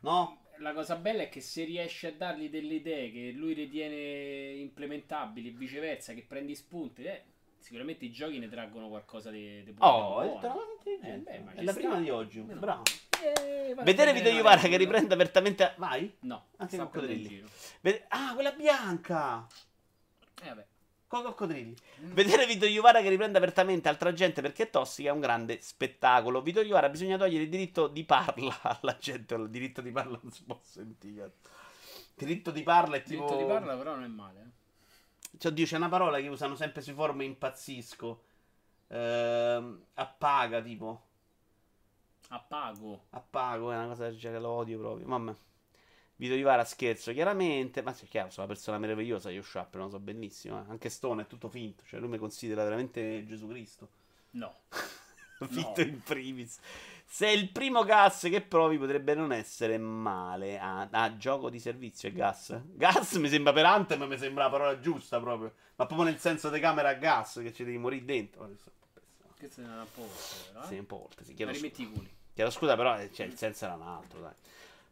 No? 0.00 0.38
La 0.56 0.72
cosa 0.72 0.96
bella 0.96 1.22
è 1.22 1.28
che 1.28 1.40
se 1.42 1.64
riesci 1.64 2.06
a 2.06 2.12
dargli 2.12 2.48
delle 2.48 2.74
idee 2.74 3.10
che 3.12 3.30
lui 3.32 3.52
ritiene 3.52 4.52
implementabili 4.52 5.48
e 5.48 5.52
viceversa, 5.52 6.14
che 6.14 6.24
prendi 6.26 6.54
spunti, 6.54 7.02
eh, 7.04 7.24
sicuramente 7.58 8.06
i 8.06 8.10
giochi 8.10 8.38
ne 8.38 8.48
traggono 8.48 8.88
qualcosa 8.88 9.30
di, 9.30 9.62
di 9.64 9.72
buono. 9.72 9.92
Oh, 9.92 10.20
è 10.22 10.26
buono. 10.26 10.38
una 10.38 10.52
cosa 10.52 10.66
intelligente. 10.78 11.30
Eh, 11.30 11.38
beh, 11.40 11.54
è 11.56 11.62
la 11.62 11.72
sta. 11.72 11.80
prima 11.80 12.00
di 12.00 12.08
oggi, 12.08 12.40
bravo. 12.40 12.82
Eh, 13.22 13.74
a 13.76 13.82
Vedere 13.82 14.12
Vito 14.12 14.28
una 14.28 14.36
Iuvara 14.38 14.60
che 14.60 14.76
riprende 14.76 15.14
apertamente... 15.14 15.74
Vai? 15.76 16.16
No, 16.20 16.46
Anche 16.56 16.76
con 16.76 16.86
coccodrilli. 16.86 17.44
Vede- 17.80 18.04
Ah, 18.08 18.32
quella 18.34 18.52
bianca! 18.52 19.46
Eh, 20.42 20.48
vabbè. 20.48 20.66
Con 21.06 21.22
coccodrilli. 21.24 21.74
Mm. 22.02 22.12
Vedere 22.12 22.46
Vito 22.46 22.66
Iuvara 22.66 23.00
che 23.02 23.08
riprende 23.08 23.38
apertamente 23.38 23.88
altra 23.88 24.12
gente 24.12 24.40
perché 24.42 24.64
è 24.64 24.70
tossica 24.70 25.08
è 25.08 25.12
un 25.12 25.20
grande 25.20 25.60
spettacolo. 25.60 26.40
Vito 26.42 26.60
Iuvara 26.60 26.88
bisogna 26.88 27.16
togliere 27.18 27.44
il 27.44 27.50
diritto 27.50 27.88
di 27.88 28.04
parla 28.04 28.56
alla 28.80 28.96
gente. 28.98 29.34
Il 29.34 29.50
diritto 29.50 29.80
di 29.80 29.90
parla 29.90 30.18
non 30.22 30.30
si 30.32 30.44
può 30.44 30.58
sentire. 30.62 31.24
Il 31.24 32.26
diritto 32.26 32.50
di 32.50 32.62
parla 32.62 32.96
è 32.96 33.02
tipo... 33.02 33.24
Diritto 33.24 33.36
di 33.38 33.44
parla 33.48 33.76
però 33.76 33.94
non 33.94 34.04
è 34.04 34.08
male. 34.08 34.40
eh. 34.40 35.38
Cioè, 35.38 35.50
oddio, 35.52 35.64
c'è 35.66 35.76
una 35.76 35.88
parola 35.88 36.18
che 36.20 36.28
usano 36.28 36.54
sempre 36.54 36.80
sui 36.82 36.92
forum 36.92 37.20
e 37.20 37.24
impazzisco. 37.24 38.22
Ehm, 38.88 39.84
appaga, 39.94 40.60
tipo. 40.60 41.06
Appago. 42.32 43.06
Appago 43.10 43.72
è 43.72 43.76
una 43.76 43.86
cosa 43.88 44.10
che 44.10 44.38
lo 44.38 44.48
odio 44.50 44.78
proprio. 44.78 45.06
Mamma. 45.06 45.36
Vito 46.16 46.34
Ivara 46.34 46.64
scherzo, 46.64 47.12
chiaramente. 47.12 47.82
Ma 47.82 47.92
sì, 47.92 48.06
chiaro, 48.06 48.30
sono 48.30 48.46
una 48.46 48.54
persona 48.54 48.78
meravigliosa. 48.78 49.30
Io 49.30 49.42
Sharp 49.42 49.74
lo 49.74 49.88
so 49.88 49.98
benissimo. 49.98 50.58
eh. 50.58 50.70
Anche 50.70 50.88
Stone 50.90 51.22
è 51.22 51.26
tutto 51.26 51.48
finto. 51.48 51.82
Cioè, 51.86 51.98
lui 51.98 52.10
mi 52.10 52.18
considera 52.18 52.62
veramente 52.62 53.24
Gesù 53.26 53.48
Cristo. 53.48 53.88
No. 54.32 54.54
Finto 55.48 55.80
in 55.80 56.02
primis. 56.02 56.60
Se 57.06 57.28
il 57.28 57.50
primo 57.50 57.82
gas 57.82 58.20
che 58.30 58.42
provi, 58.42 58.76
potrebbe 58.76 59.14
non 59.14 59.32
essere 59.32 59.78
male. 59.78 60.58
Ah, 60.58 60.86
ah, 60.90 61.16
gioco 61.16 61.48
di 61.48 61.58
servizio 61.58 62.10
è 62.10 62.12
gas. 62.12 62.60
Gas 62.64 63.14
mi 63.14 63.28
sembra 63.28 63.52
per 63.54 63.64
Anthem, 63.64 64.02
mi 64.04 64.18
sembra 64.18 64.44
la 64.44 64.50
parola 64.50 64.78
giusta 64.78 65.18
proprio. 65.18 65.54
Ma 65.76 65.86
proprio 65.86 66.08
nel 66.10 66.18
senso 66.18 66.50
di 66.50 66.60
camera 66.60 66.90
a 66.90 66.94
gas, 66.94 67.40
che 67.42 67.52
ci 67.54 67.64
devi 67.64 67.78
morire 67.78 68.04
dentro. 68.04 68.42
Po' 68.42 68.48
pessimo. 68.48 68.74
Questo 69.38 69.60
è 69.62 69.64
un 69.64 69.86
po' 69.94 70.06
però, 70.52 70.62
eh. 70.62 70.66
Sì, 70.66 70.76
un 70.78 70.86
po' 70.86 71.02
oltre. 71.04 71.24
Sì, 71.24 71.30
Ma 71.30 71.36
chiedo, 71.36 71.52
rimetti 71.52 71.82
i 71.82 71.90
culi. 71.90 72.18
Chiedo 72.34 72.50
scusa, 72.50 72.76
però 72.76 72.98
eh, 72.98 73.12
cioè, 73.12 73.26
il 73.26 73.36
senso 73.36 73.64
era 73.64 73.74
un 73.74 73.82
altro, 73.82 74.20
dai. 74.20 74.32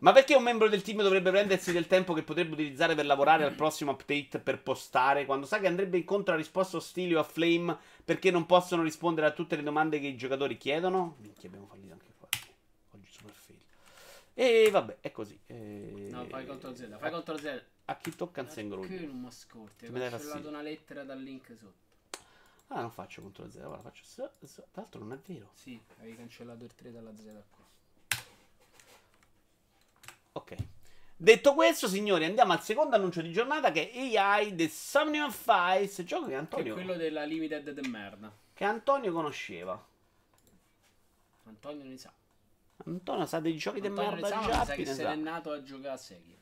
Ma 0.00 0.12
perché 0.12 0.36
un 0.36 0.44
membro 0.44 0.68
del 0.68 0.82
team 0.82 1.02
dovrebbe 1.02 1.30
prendersi 1.30 1.72
del 1.72 1.88
tempo 1.88 2.12
che 2.12 2.22
potrebbe 2.22 2.52
utilizzare 2.52 2.94
per 2.94 3.04
lavorare 3.04 3.42
al 3.42 3.54
prossimo 3.54 3.92
update 3.92 4.38
per 4.38 4.62
postare, 4.62 5.24
quando 5.24 5.44
sa 5.44 5.58
che 5.58 5.66
andrebbe 5.66 5.96
incontro 5.96 6.34
a 6.34 6.36
risposte 6.36 6.76
ostili 6.76 7.14
o 7.14 7.18
a 7.18 7.24
flame 7.24 7.76
perché 8.04 8.30
non 8.30 8.46
possono 8.46 8.84
rispondere 8.84 9.26
a 9.26 9.32
tutte 9.32 9.56
le 9.56 9.64
domande 9.64 9.98
che 9.98 10.06
i 10.06 10.16
giocatori 10.16 10.56
chiedono? 10.56 11.16
Minchia, 11.18 11.48
abbiamo 11.48 11.66
fallito 11.66 11.92
anche 11.94 12.12
qua. 12.16 12.28
Oggi 12.92 13.10
super 13.10 13.32
fail. 13.32 13.58
E 14.34 14.70
vabbè, 14.70 14.98
è 15.00 15.10
così. 15.10 15.36
E... 15.46 16.06
No, 16.10 16.24
fai 16.26 16.46
contro 16.46 16.72
Z. 16.76 16.96
Fai 16.96 17.10
contro 17.10 17.36
Z. 17.36 17.62
A 17.86 17.96
chi 17.96 18.14
tocca 18.14 18.42
un 18.42 18.50
sengro. 18.50 18.80
Che 18.82 19.00
non 19.00 19.20
mi 19.20 19.26
ascolti? 19.26 19.86
Cancellato 19.86 20.16
fastidio. 20.16 20.48
una 20.48 20.62
lettera 20.62 21.02
dal 21.02 21.20
link 21.20 21.56
sotto. 21.58 21.87
Ah, 22.68 22.80
non 22.82 22.90
faccio 22.90 23.22
contro 23.22 23.48
zero, 23.50 23.68
guarda, 23.68 23.88
faccio 23.90 24.04
s- 24.04 24.44
s- 24.44 24.54
Tra 24.70 24.82
l'altro 24.82 25.00
non 25.00 25.12
è 25.12 25.18
vero. 25.26 25.50
Sì, 25.54 25.80
hai 26.00 26.14
cancellato 26.16 26.64
il 26.64 26.74
3 26.74 26.92
dalla 26.92 27.14
Z 27.16 27.22
qua. 27.50 27.64
Ok. 30.32 30.56
Detto 31.16 31.54
questo, 31.54 31.88
signori, 31.88 32.24
andiamo 32.26 32.52
al 32.52 32.62
secondo 32.62 32.94
annuncio 32.94 33.22
di 33.22 33.32
giornata 33.32 33.72
che 33.72 33.90
è 33.90 34.16
AI 34.16 34.54
The 34.54 34.68
Somnium 34.68 35.30
Files, 35.32 36.02
gioco 36.04 36.24
che 36.26 36.28
Che 36.30 36.34
è 36.34 36.38
Antonio, 36.38 36.74
quello 36.74 36.94
della 36.94 37.24
Limited 37.24 37.70
de 37.70 37.88
merda. 37.88 38.32
che 38.54 38.64
Antonio 38.64 39.12
conosceva. 39.12 39.82
Antonio 41.44 41.84
ne 41.84 41.96
sa. 41.96 42.12
Antonio 42.84 43.26
sa 43.26 43.40
dei 43.40 43.56
giochi 43.56 43.80
di 43.80 43.86
Antonio 43.88 44.10
ne 44.10 44.20
merda 44.20 44.28
già. 44.28 44.46
mi 44.60 44.66
sa 44.66 44.74
che 44.74 44.84
se 44.86 45.02
n'è 45.04 45.16
nato 45.16 45.50
a 45.50 45.62
giocare 45.62 45.94
a 45.94 45.96
Sekiro. 45.96 46.36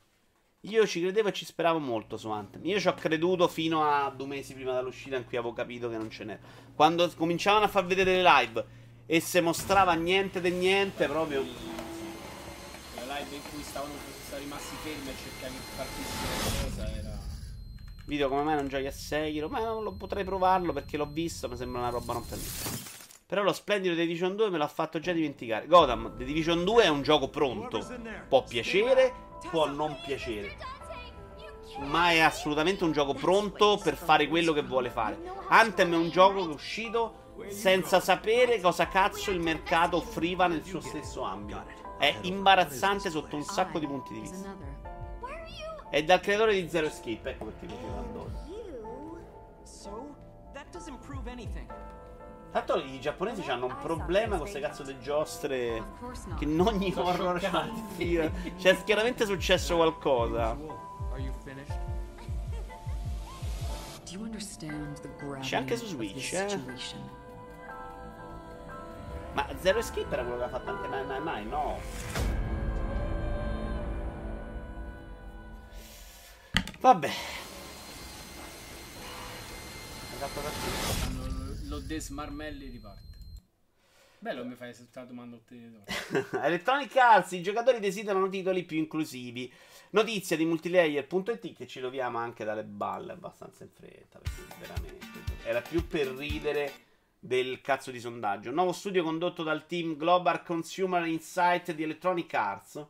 Io 0.69 0.85
ci 0.85 1.01
credevo 1.01 1.29
e 1.29 1.33
ci 1.33 1.45
speravo 1.45 1.79
molto 1.79 2.17
su 2.17 2.29
Anthem. 2.29 2.65
Io 2.67 2.81
ci 2.81 2.89
ho 2.89 2.95
creduto 2.95 3.47
fino 3.47 3.85
a 3.85 4.11
due 4.11 4.27
mesi 4.27 4.53
prima 4.53 4.75
dell'uscita 4.75 5.17
in 5.17 5.25
cui 5.25 5.37
avevo 5.37 5.53
capito 5.53 5.89
che 5.89 5.97
non 5.97 6.11
ce 6.11 6.25
n'era. 6.25 6.41
Quando 6.75 7.09
cominciavano 7.15 7.67
a 7.67 7.69
far 7.69 7.87
vedere 7.87 8.17
le 8.17 8.23
live 8.23 8.67
e 9.07 9.21
se 9.21 9.41
mostrava 9.41 9.93
niente 9.95 10.41
di 10.41 10.51
niente, 10.51 11.07
proprio... 11.07 11.45
La 12.97 13.19
live 13.19 13.37
in 13.37 13.43
cui 13.49 13.63
stavano 13.63 13.95
stati 14.27 14.43
rimasti 14.43 14.75
fermi 14.83 15.09
a 15.09 15.13
cercare 15.15 15.53
che 15.53 15.77
partisse 15.77 16.27
la 16.27 16.69
cosa 16.69 16.97
era. 16.97 17.19
Video 18.07 18.29
come 18.29 18.43
me 18.43 18.55
non 18.57 18.67
giochi 18.67 18.87
a 18.87 18.93
Sekiro, 18.93 19.49
ma 19.49 19.61
non 19.61 19.85
lo 19.85 19.93
potrei 19.93 20.25
provarlo 20.25 20.73
perché 20.73 20.97
l'ho 20.97 21.07
visto, 21.07 21.49
mi 21.49 21.57
sembra 21.57 21.81
una 21.83 21.91
roba 21.91 22.13
non 22.13 22.27
per 22.27 22.39
me. 22.39 22.45
Però 23.25 23.43
lo 23.43 23.53
splendido 23.53 23.95
The 23.95 24.03
Division 24.03 24.35
2 24.35 24.51
me 24.51 24.59
l'ha 24.59 24.69
fatto 24.69 24.99
già 24.99 25.13
dimenticare. 25.13 25.67
Gotham, 25.67 26.17
The 26.17 26.25
Division 26.25 26.65
2 26.65 26.85
è 26.85 26.89
un 26.89 27.03
gioco 27.03 27.29
pronto. 27.29 27.85
Può 28.29 28.45
piacere, 28.45 29.26
può 29.51 29.69
non 29.69 29.97
piacere. 30.05 30.57
Ma 31.79 32.11
è 32.11 32.21
assolutamente 32.21 32.85
un 32.85 32.93
gioco 32.93 33.13
pronto 33.13 33.79
per 33.83 33.97
fare 33.97 34.29
quello 34.29 34.53
che 34.53 34.63
vuole 34.63 34.91
fare. 34.91 35.19
Anthem 35.49 35.93
è 35.93 35.97
un 35.97 36.11
gioco 36.11 36.45
che 36.45 36.51
è 36.51 36.55
uscito 36.55 37.25
senza 37.49 38.01
sapere 38.01 38.61
cosa 38.61 38.89
cazzo 38.89 39.31
il 39.31 39.41
mercato 39.41 39.99
offriva 39.99 40.47
nel 40.47 40.65
suo 40.65 40.81
stesso 40.81 41.23
ambito. 41.23 41.63
È 41.99 42.15
imbarazzante 42.23 43.11
sotto 43.11 43.37
un 43.37 43.43
sacco 43.43 43.79
di 43.79 43.87
punti 43.87 44.15
di 44.15 44.21
vista. 44.21 44.55
È 45.91 46.03
dal 46.03 46.21
creatore 46.21 46.61
di 46.61 46.69
Zero 46.69 46.87
Escape, 46.87 47.31
ecco 47.31 47.45
perché 47.45 47.67
diceva 47.67 47.99
Antonio. 47.99 48.45
So, 49.63 50.15
that 50.53 50.67
doesn't 50.71 50.99
prove 51.05 51.31
anything. 51.31 51.71
Tanto 52.57 52.79
i 52.79 52.99
giapponesi 52.99 53.43
hanno 53.51 53.67
un 53.67 53.77
problema 53.83 54.31
con 54.31 54.39
queste 54.39 54.61
cazzo 54.61 54.83
di 54.83 54.99
giostre 54.99 55.85
che 56.39 56.45
in 56.45 56.59
ogni 56.59 56.91
horror 56.97 57.39
c'è 57.39 58.83
chiaramente 58.83 59.27
successo 59.27 59.77
qualcosa. 59.77 60.57
You 61.19 61.35
finished? 61.45 61.79
Do 64.07 64.11
you 64.11 64.23
understand 64.23 64.99
the 65.03 65.11
gravity 65.19 65.47
C'è 65.47 65.57
anche 65.57 65.77
su 65.77 65.85
Switch, 65.85 66.33
eh? 66.33 66.59
Ma 69.35 69.47
Zero 69.61 69.81
Escape 69.81 70.15
era 70.15 70.23
quello 70.23 70.39
che 70.39 70.45
ha 70.45 70.49
fatto 70.49 70.71
anche 70.71 70.89
Nine 70.89 71.05
Nine 71.05 71.31
Nine, 71.31 71.51
no? 71.51 71.79
Vabbè. 76.81 77.11
Esatto 80.15 80.41
per 80.41 80.76
Lo, 81.77 81.79
lo 81.79 81.81
desmarmelli 81.81 82.69
riparte. 82.69 83.05
Bello 84.19 84.45
mi 84.45 84.55
fai 84.55 84.75
la 84.93 85.05
domanda. 85.05 85.39
Electronic 86.43 86.97
Arts, 86.97 87.33
i 87.33 87.43
giocatori 87.43 87.79
desiderano 87.79 88.29
titoli 88.29 88.65
più 88.65 88.79
inclusivi. 88.79 89.53
Notizia 89.91 90.37
di 90.37 90.45
multiplayer.it 90.45 91.55
che 91.55 91.67
ci 91.67 91.81
troviamo 91.81 92.19
anche 92.19 92.45
dalle 92.45 92.65
balle 92.65 93.13
abbastanza 93.13 93.65
in 93.65 93.71
fretta. 93.71 94.19
Perché 94.19 94.55
veramente 94.59 95.07
era 95.45 95.61
più 95.61 95.87
per 95.87 96.09
ridere 96.09 96.73
del 97.19 97.61
cazzo 97.61 97.91
di 97.91 98.01
sondaggio. 98.01 98.51
Nuovo 98.51 98.73
studio 98.73 99.05
condotto 99.05 99.43
dal 99.43 99.67
team 99.67 99.97
Global 99.97 100.43
Consumer 100.43 101.07
Insight 101.07 101.73
di 101.73 101.83
Electronic 101.83 102.33
Arts. 102.35 102.87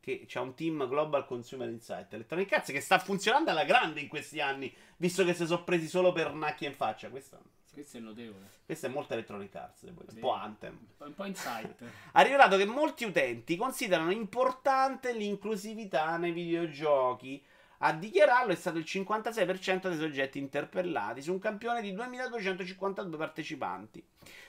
che 0.00 0.24
c'è 0.26 0.40
un 0.40 0.54
team 0.54 0.88
Global 0.88 1.26
Consumer 1.26 1.68
Insight 1.68 2.12
Electronic 2.14 2.52
Arts 2.52 2.70
che 2.70 2.80
sta 2.80 2.98
funzionando 2.98 3.50
alla 3.50 3.64
grande 3.64 4.00
in 4.00 4.08
questi 4.08 4.40
anni, 4.40 4.72
visto 4.96 5.24
che 5.24 5.34
si 5.34 5.44
sono 5.44 5.64
presi 5.64 5.86
solo 5.86 6.12
per 6.12 6.32
nacchia 6.32 6.68
in 6.68 6.74
faccia. 6.74 7.08
Questo, 7.08 7.40
Questo 7.72 7.96
è 7.96 8.00
notevole. 8.00 8.50
questo 8.66 8.86
è 8.86 8.88
molto 8.90 9.14
Electronic 9.14 9.54
Arts, 9.54 9.80
Sì. 9.80 9.86
un 9.86 10.20
po' 10.20 10.32
Anthem. 10.32 10.78
Un 10.98 11.14
po', 11.14 11.24
insight. 11.24 11.82
Ha 12.12 12.20
rivelato 12.22 12.56
che 12.58 12.66
molti 12.66 13.04
utenti 13.04 13.56
considerano 13.56 14.10
importante 14.10 15.14
l'inclusività 15.14 16.16
nei 16.18 16.32
videogiochi. 16.32 17.42
A 17.78 17.92
dichiararlo 17.94 18.52
è 18.52 18.56
stato 18.56 18.78
il 18.78 18.84
56% 18.86 19.88
dei 19.88 19.96
soggetti 19.96 20.38
interpellati 20.38 21.22
su 21.22 21.32
un 21.32 21.38
campione 21.38 21.80
di 21.80 21.92
2252 21.94 23.16
partecipanti. 23.16 24.04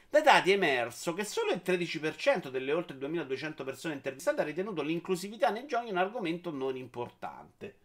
Dai 0.09 0.21
dati 0.21 0.51
è 0.51 0.55
emerso 0.55 1.13
che 1.13 1.23
solo 1.23 1.51
il 1.51 1.61
13% 1.65 2.49
delle 2.49 2.73
oltre 2.73 2.97
2200 2.97 3.63
persone 3.63 3.95
intervistate 3.95 4.41
ha 4.41 4.43
ritenuto 4.43 4.83
l'inclusività 4.83 5.49
nei 5.49 5.65
giochi 5.65 5.89
un 5.89 5.97
argomento 5.97 6.51
non 6.51 6.75
importante. 6.75 7.77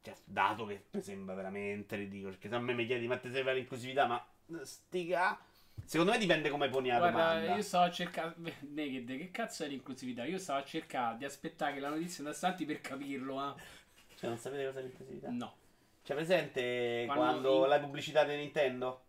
Cioè, 0.00 0.14
dato 0.24 0.64
che 0.66 0.84
mi 0.92 1.02
sembra 1.02 1.34
veramente 1.34 1.96
ridicolo, 1.96 2.30
perché 2.30 2.48
se 2.48 2.54
a 2.54 2.58
me 2.58 2.72
mi 2.72 2.86
chiedi 2.86 3.06
ma 3.06 3.18
te 3.18 3.30
serve 3.30 3.52
l'inclusività, 3.54 4.06
ma 4.06 4.24
stica... 4.64 5.38
Secondo 5.84 6.12
me 6.12 6.18
dipende 6.18 6.48
come 6.50 6.68
poni 6.68 6.88
la 6.88 6.98
Guarda, 6.98 7.18
domanda. 7.34 7.54
io 7.56 7.62
stavo 7.62 7.84
a 7.84 7.90
cercare. 7.90 8.34
Naked, 8.60 9.06
che 9.16 9.30
cazzo 9.30 9.64
è 9.64 9.68
l'inclusività? 9.68 10.24
Io 10.24 10.38
stavo 10.38 10.60
a 10.60 10.64
cercare 10.64 11.16
di 11.16 11.24
aspettare 11.24 11.72
che 11.74 11.80
la 11.80 11.88
notizia 11.88 12.22
andasse 12.24 12.44
avanti 12.46 12.64
per 12.66 12.80
capirlo. 12.80 13.40
eh. 13.56 13.60
Cioè, 14.16 14.28
non 14.28 14.38
sapete 14.38 14.64
cosa 14.66 14.78
è 14.78 14.82
l'inclusività? 14.82 15.28
No. 15.30 15.56
C'è 16.04 16.14
presente 16.14 17.02
Quando 17.06 17.22
quando, 17.24 17.62
in- 17.64 17.68
la 17.68 17.80
pubblicità 17.80 18.24
di 18.24 18.36
Nintendo? 18.36 19.04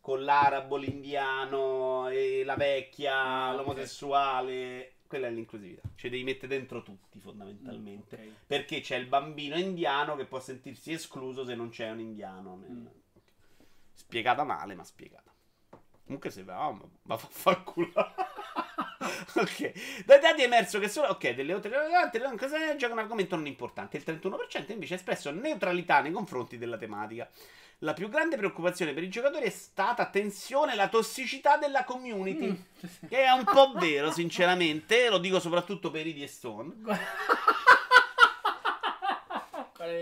Con 0.00 0.24
l'arabo, 0.24 0.76
l'indiano, 0.76 2.08
e 2.08 2.42
la 2.44 2.56
vecchia, 2.56 3.16
Ah, 3.16 3.50
ok. 3.52 3.56
l'omosessuale. 3.58 4.92
Quella 5.06 5.28
è 5.28 5.30
l'inclusività. 5.30 5.82
Ci 5.94 6.08
devi 6.08 6.24
mettere 6.24 6.48
dentro 6.48 6.82
tutti, 6.82 7.20
fondamentalmente. 7.20 8.16
Ok. 8.16 8.28
Perché 8.46 8.80
c'è 8.80 8.96
il 8.96 9.06
bambino 9.06 9.56
indiano 9.56 10.16
che 10.16 10.24
può 10.26 10.40
sentirsi 10.40 10.92
escluso 10.92 11.44
se 11.44 11.54
non 11.54 11.68
c'è 11.68 11.90
un 11.90 12.00
indiano. 12.00 12.56
nel- 12.56 12.70
Mm. 12.70 12.86
Spiegata 13.94 14.44
male, 14.44 14.74
ma 14.74 14.84
spiegata. 14.84 15.32
Comunque 16.04 16.30
se 16.30 16.42
va, 16.42 16.68
oh, 16.68 16.90
ma, 17.02 17.16
fa 17.16 17.28
far 17.30 17.62
culo. 17.62 17.92
ok. 19.34 20.04
Dai 20.04 20.20
dati 20.20 20.42
è 20.42 20.44
emerso 20.44 20.78
che 20.78 20.88
solo. 20.88 21.08
Ok, 21.08 21.30
delle 21.30 21.54
oltre 21.54 21.70
cose 22.36 22.58
del 22.58 22.76
gioco 22.76 22.92
è 22.92 22.96
un 22.96 22.98
argomento 22.98 23.36
non 23.36 23.46
importante. 23.46 23.96
Il 23.96 24.04
31% 24.06 24.72
invece 24.72 24.94
ha 24.94 24.96
espresso 24.96 25.30
neutralità 25.30 26.00
nei 26.00 26.12
confronti 26.12 26.58
della 26.58 26.76
tematica. 26.76 27.28
La 27.78 27.94
più 27.94 28.08
grande 28.08 28.36
preoccupazione 28.36 28.92
per 28.92 29.02
i 29.02 29.08
giocatori 29.08 29.44
è 29.44 29.50
stata, 29.50 30.02
attenzione, 30.02 30.76
la 30.76 30.88
tossicità 30.88 31.56
della 31.56 31.82
community. 31.84 32.50
Mm. 32.50 33.08
Che 33.08 33.24
è 33.24 33.30
un 33.30 33.44
po' 33.44 33.72
vero, 33.72 34.12
sinceramente. 34.12 35.08
Lo 35.08 35.18
dico 35.18 35.40
soprattutto 35.40 35.90
per 35.90 36.06
Idi 36.06 36.22
e 36.22 36.28
Stone. 36.28 36.74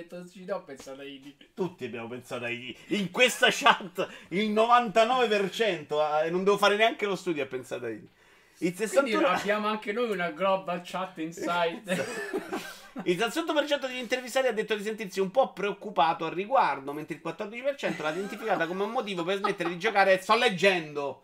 Tossicità 0.08 0.56
ho 0.56 0.62
pensato 0.62 1.00
a 1.00 1.04
Idi? 1.04 1.36
Tutti 1.54 1.84
abbiamo 1.84 2.08
pensato 2.08 2.44
a 2.44 2.50
Idi. 2.50 2.76
In 2.88 3.10
questa 3.10 3.48
chat 3.50 4.06
il 4.28 4.50
99%, 4.50 6.24
eh, 6.24 6.30
non 6.30 6.44
devo 6.44 6.56
fare 6.56 6.76
neanche 6.76 7.06
lo 7.06 7.16
studio, 7.16 7.42
ha 7.42 7.46
pensato 7.46 7.86
a 7.86 7.90
Idi. 7.90 8.08
Il 8.58 8.74
Quindi 8.74 9.12
61%. 9.12 9.24
abbiamo 9.24 9.66
anche 9.68 9.92
noi 9.92 10.10
una 10.10 10.30
global 10.30 10.82
chat 10.84 11.18
inside. 11.18 11.82
Il 13.04 13.16
61% 13.16 13.86
degli 13.86 13.98
intervistati 13.98 14.48
ha 14.48 14.52
detto 14.52 14.74
di 14.74 14.82
sentirsi 14.82 15.20
un 15.20 15.30
po' 15.30 15.52
preoccupato 15.52 16.26
al 16.26 16.32
riguardo, 16.32 16.92
mentre 16.92 17.14
il 17.14 17.22
14% 17.24 18.02
l'ha 18.02 18.10
identificata 18.10 18.66
come 18.66 18.82
un 18.82 18.90
motivo 18.90 19.22
per 19.22 19.38
smettere 19.38 19.70
di 19.70 19.78
giocare. 19.78 20.20
Sto 20.20 20.36
leggendo 20.36 21.22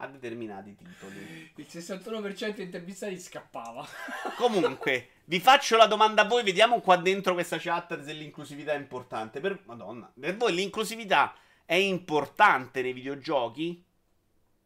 a 0.00 0.06
determinati 0.06 0.74
titoli. 0.74 1.52
Il 1.56 1.66
61% 1.68 2.54
dei 2.54 2.64
intervistati 2.64 3.18
scappava. 3.18 3.86
Comunque, 4.36 5.10
vi 5.24 5.40
faccio 5.40 5.76
la 5.76 5.86
domanda 5.86 6.22
a 6.22 6.26
voi, 6.26 6.42
vediamo 6.42 6.80
qua 6.80 6.96
dentro 6.96 7.34
questa 7.34 7.58
chat 7.58 8.02
se 8.02 8.12
l'inclusività 8.12 8.72
è 8.72 8.78
importante. 8.78 9.40
Per, 9.40 9.62
Madonna, 9.66 10.10
per 10.18 10.36
voi 10.36 10.54
l'inclusività 10.54 11.34
è 11.64 11.74
importante 11.74 12.82
nei 12.82 12.92
videogiochi? 12.92 13.84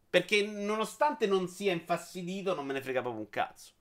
Perché 0.09 0.45
nonostante 0.45 1.27
non 1.27 1.49
sia 1.49 1.73
infastidito, 1.73 2.55
non 2.55 2.65
me 2.65 2.73
ne 2.73 2.81
frega 2.81 3.01
proprio 3.01 3.21
un 3.21 3.29
cazzo. 3.29 3.73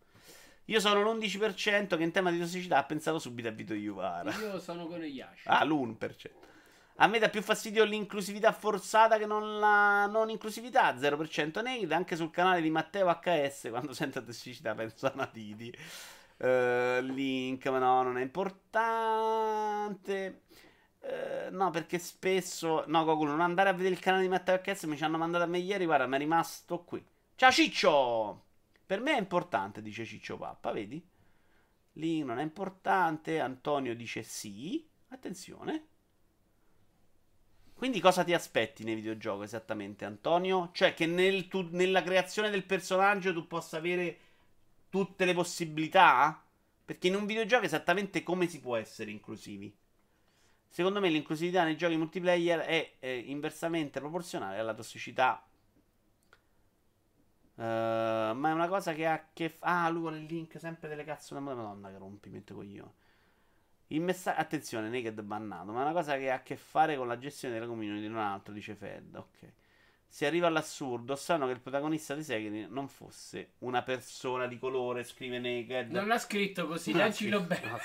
Io 0.67 0.81
sono 0.81 1.03
l'11% 1.03 1.97
che 1.97 2.03
in 2.03 2.11
tema 2.11 2.31
di 2.31 2.39
tossicità 2.39 2.79
ha 2.79 2.85
pensato 2.85 3.19
subito 3.19 3.49
a 3.49 3.53
Vito 3.53 3.75
Iuvara. 3.75 4.35
Io 4.39 4.59
sono 4.59 4.87
con 4.87 5.03
Yashi. 5.03 5.47
Ah, 5.49 5.63
l'1%. 5.65 6.31
A 6.99 7.09
me 7.09 7.19
dà 7.19 7.29
più 7.29 7.43
fastidio 7.43 7.83
l'inclusività 7.85 8.53
forzata 8.53 9.19
che 9.19 9.27
non 9.27 9.59
la 9.59 10.07
non 10.07 10.31
inclusività. 10.31 10.95
0% 10.95 11.61
naked. 11.63 11.91
Anche 11.93 12.15
sul 12.17 12.31
canale 12.31 12.61
di 12.61 12.71
Matteo 12.71 13.09
HS, 13.09 13.69
quando 13.71 13.93
sento 13.93 14.23
tossicità, 14.23 14.75
penso 14.75 15.07
a 15.07 15.13
Natiti. 15.15 15.75
Eh, 16.37 17.01
link, 17.03 17.67
ma 17.67 17.79
no, 17.79 18.03
non 18.03 18.19
è 18.19 18.23
importante. 18.23 19.33
Eh, 21.01 21.49
no, 21.51 21.71
perché 21.71 21.99
spesso. 21.99 22.85
No, 22.87 23.05
Goku, 23.05 23.25
non 23.25 23.41
andare 23.41 23.71
a 23.71 23.73
vedere 23.73 23.95
il 23.95 24.01
canale 24.01 24.23
di 24.23 24.29
Matteo 24.29 24.61
HS. 24.61 24.85
Mi 24.85 24.97
ci 24.97 25.05
hanno 25.05 25.19
mandato 25.19 25.45
a 25.45 25.49
me 25.49 25.59
ieri. 25.59 25.87
Guarda, 25.87 26.07
mi 26.07 26.15
è 26.15 26.19
rimasto 26.19 26.85
qui. 26.85 27.05
Ciao 27.35 27.51
Ciccio! 27.51 28.43
Per 28.87 29.01
me 29.01 29.15
è 29.17 29.19
importante, 29.19 29.83
dice 29.83 30.05
Ciccio 30.05 30.37
Pappa, 30.37 30.71
vedi? 30.71 31.05
Lì 31.95 32.23
non 32.23 32.39
è 32.39 32.43
importante. 32.43 33.41
Antonio 33.41 33.97
dice 33.97 34.23
sì. 34.23 34.87
Attenzione. 35.09 35.87
Quindi 37.75 38.01
cosa 38.01 38.25
ti 38.25 38.33
aspetti 38.33 38.83
nei 38.85 38.95
videogiochi 38.95 39.45
esattamente, 39.45 40.05
Antonio? 40.05 40.71
Cioè 40.73 40.95
che 40.95 41.07
nel 41.07 41.49
tu- 41.49 41.69
nella 41.73 42.03
creazione 42.03 42.49
del 42.51 42.65
personaggio 42.65 43.33
tu 43.33 43.47
possa 43.47 43.77
avere 43.77 44.19
tutte 44.89 45.25
le 45.25 45.35
possibilità? 45.35 46.43
Perché 46.85 47.09
in 47.09 47.17
un 47.17 47.27
videogioco 47.27 47.65
esattamente 47.65 48.23
come 48.23 48.49
si 48.49 48.61
può 48.61 48.77
essere 48.77 49.11
inclusivi? 49.11 49.75
Secondo 50.69 51.01
me 51.01 51.09
l'inclusività 51.11 51.65
nei 51.65 51.77
giochi 51.77 51.97
multiplayer 51.97 52.61
è, 52.61 52.95
eh, 53.01 53.19
inversamente 53.27 54.01
proporzionale 54.01 54.59
alla 54.59 54.75
tossicità. 54.75 55.45
Eh, 57.57 58.33
ma 58.35 58.49
è 58.51 58.53
una 58.53 58.69
cosa 58.69 58.93
che 58.95 59.07
ha 59.07 59.13
a 59.15 59.25
che 59.33 59.49
fare. 59.49 59.87
Ah, 59.87 59.89
lui 59.89 60.01
vuole 60.01 60.19
il 60.19 60.25
link 60.25 60.59
sempre 60.59 60.89
delle 60.89 61.05
cazzo 61.05 61.35
della 61.35 61.47
Madonna 61.55 61.91
che 61.91 61.99
rompimento 61.99 62.55
coglione. 62.55 62.93
Il 63.89 64.01
messaggio. 64.01 64.41
Attenzione, 64.41 64.89
naked 64.89 65.21
bannato. 65.23 65.73
Ma 65.73 65.81
è 65.81 65.83
una 65.85 65.93
cosa 65.93 66.17
che 66.17 66.31
ha 66.31 66.37
a 66.37 66.43
che 66.43 66.57
fare 66.57 66.97
con 66.97 67.07
la 67.07 67.19
gestione 67.19 67.55
della 67.55 67.67
community, 67.67 68.07
non 68.09 68.19
altro, 68.19 68.53
dice 68.53 68.75
Fed. 68.75 69.15
Ok. 69.15 69.53
Si 70.07 70.25
arriva 70.25 70.47
all'assurdo. 70.47 71.17
Strano 71.17 71.47
che 71.47 71.53
il 71.53 71.61
protagonista 71.61 72.15
di 72.15 72.23
Sekiro 72.23 72.67
non 72.71 72.89
fosse 72.89 73.55
una 73.59 73.83
persona 73.83 74.47
di 74.47 74.59
colore. 74.59 75.05
Scrive 75.05 75.39
naked. 75.39 75.91
Non 75.91 76.07
l'ha 76.07 76.19
scritto 76.19 76.67
così, 76.67 76.93
leggilo 76.93 77.41
bene. 77.43 77.79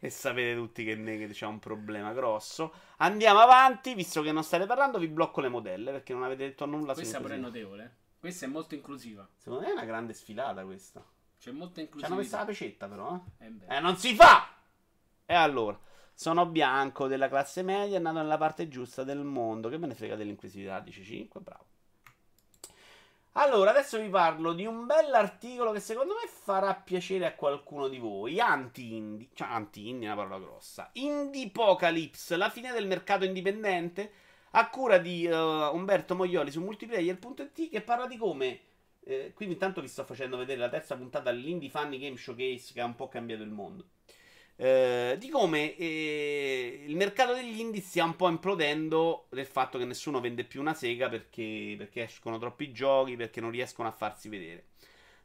E 0.00 0.10
sapete 0.10 0.54
tutti 0.54 0.84
che 0.84 0.94
Naked 0.96 1.30
c'ha 1.32 1.46
un 1.46 1.58
problema 1.58 2.12
grosso. 2.12 2.74
Andiamo 2.98 3.38
avanti, 3.40 3.94
visto 3.94 4.20
che 4.20 4.32
non 4.32 4.44
state 4.44 4.66
parlando, 4.66 4.98
vi 4.98 5.08
blocco 5.08 5.40
le 5.40 5.48
modelle 5.48 5.92
perché 5.92 6.12
non 6.12 6.24
avete 6.24 6.44
detto 6.44 6.66
nulla 6.66 6.92
Questa 6.92 7.16
su 7.16 7.22
pure 7.22 7.34
è 7.34 7.36
inclusività. 7.38 7.68
notevole. 7.70 7.96
Questa 8.18 8.44
è 8.44 8.48
molto 8.50 8.74
inclusiva. 8.74 9.26
Secondo 9.38 9.64
me 9.64 9.70
è 9.70 9.72
una 9.72 9.84
grande 9.86 10.12
sfilata 10.12 10.62
questa. 10.66 11.02
C'è 11.40 11.52
molta 11.52 11.80
Ci 11.80 11.88
hanno 12.04 12.16
messa 12.16 12.36
la 12.36 12.42
inclusività. 12.42 12.44
pecetta 12.44 12.88
però, 12.88 13.22
eh. 13.38 13.46
Eh. 13.46 13.76
Eh, 13.76 13.80
non 13.80 13.96
si 13.96 14.14
fa! 14.14 14.53
E 15.26 15.34
allora, 15.34 15.78
sono 16.14 16.46
bianco 16.46 17.06
della 17.08 17.28
classe 17.28 17.62
media, 17.62 17.98
nato 17.98 18.16
nella 18.18 18.38
parte 18.38 18.68
giusta 18.68 19.04
del 19.04 19.22
mondo. 19.22 19.68
Che 19.68 19.76
me 19.78 19.86
ne 19.86 19.94
frega 19.94 20.16
dell'inclusività? 20.16 20.80
Dice 20.80 21.02
5, 21.02 21.40
bravo. 21.40 21.64
Allora, 23.36 23.70
adesso 23.70 23.98
vi 24.00 24.08
parlo 24.08 24.52
di 24.52 24.64
un 24.64 24.86
bell'articolo 24.86 25.72
che 25.72 25.80
secondo 25.80 26.14
me 26.14 26.28
farà 26.28 26.72
piacere 26.74 27.26
a 27.26 27.34
qualcuno 27.34 27.88
di 27.88 27.98
voi. 27.98 28.38
Anti-indie, 28.40 29.28
cioè 29.34 29.48
anti-indie 29.48 30.08
è 30.08 30.12
una 30.12 30.22
parola 30.22 30.44
grossa. 30.44 30.90
Indiepocalypse, 30.92 32.36
la 32.36 32.48
fine 32.48 32.72
del 32.72 32.86
mercato 32.86 33.24
indipendente, 33.24 34.12
a 34.52 34.68
cura 34.70 34.98
di 34.98 35.24
eh, 35.24 35.34
Umberto 35.34 36.14
Moglioli 36.14 36.52
su 36.52 36.60
multiplayer.it 36.60 37.70
che 37.70 37.80
parla 37.82 38.06
di 38.06 38.16
come... 38.16 38.60
eh, 39.00 39.32
qui 39.34 39.46
intanto 39.46 39.80
vi 39.80 39.88
sto 39.88 40.04
facendo 40.04 40.36
vedere 40.36 40.60
la 40.60 40.68
terza 40.68 40.96
puntata 40.96 41.32
dell'Indie 41.32 41.70
Funny 41.70 41.98
Game 41.98 42.16
Showcase 42.16 42.72
che 42.72 42.80
ha 42.80 42.84
un 42.84 42.94
po' 42.94 43.08
cambiato 43.08 43.42
il 43.42 43.50
mondo. 43.50 43.84
Eh, 44.56 45.16
di 45.18 45.28
come 45.30 45.74
eh, 45.76 46.84
il 46.86 46.94
mercato 46.94 47.34
degli 47.34 47.58
indie 47.58 47.80
stia 47.80 48.04
un 48.04 48.14
po' 48.14 48.28
implodendo 48.28 49.26
del 49.30 49.46
fatto 49.46 49.78
che 49.78 49.84
nessuno 49.84 50.20
vende 50.20 50.44
più 50.44 50.60
una 50.60 50.74
sega 50.74 51.08
perché, 51.08 51.74
perché 51.76 52.04
escono 52.04 52.38
troppi 52.38 52.70
giochi, 52.72 53.16
perché 53.16 53.40
non 53.40 53.50
riescono 53.50 53.88
a 53.88 53.92
farsi 53.92 54.28
vedere. 54.28 54.66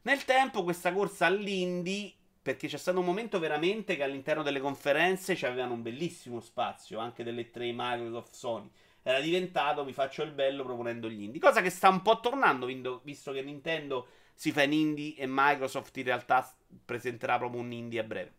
Nel 0.02 0.26
tempo 0.26 0.64
questa 0.64 0.92
corsa 0.94 1.28
all'indie, 1.28 2.12
perché 2.42 2.68
c'è 2.68 2.78
stato 2.78 3.00
un 3.00 3.06
momento 3.06 3.38
veramente 3.38 3.96
che 3.96 4.04
all'interno 4.04 4.42
delle 4.42 4.60
conferenze 4.60 5.36
c'avevano 5.36 5.74
un 5.74 5.84
bellissimo 5.84 6.40
spazio, 6.40 6.98
anche 7.00 7.24
delle 7.24 7.52
tre 7.52 7.72
Microsoft, 7.72 8.34
Sony, 8.34 8.70
era 9.04 9.20
diventato 9.20 9.84
vi 9.86 9.94
faccio 9.94 10.24
il 10.24 10.32
bello 10.32 10.64
proponendo 10.64 11.10
gli 11.10 11.22
indie, 11.24 11.40
cosa 11.40 11.62
che 11.62 11.70
sta 11.70 11.90
un 11.90 12.02
po' 12.02 12.20
tornando 12.20 12.66
visto 13.04 13.32
che 13.32 13.42
Nintendo 13.42 14.08
si 14.34 14.52
fa 14.52 14.64
in 14.64 14.74
indie 14.74 15.16
e 15.16 15.26
Microsoft 15.28 15.96
in 15.98 16.06
realtà 16.06 16.52
presenterà 16.86 17.38
proprio 17.38 17.62
un 17.62 17.72
indie 17.72 18.00
a 18.00 18.04
breve. 18.04 18.34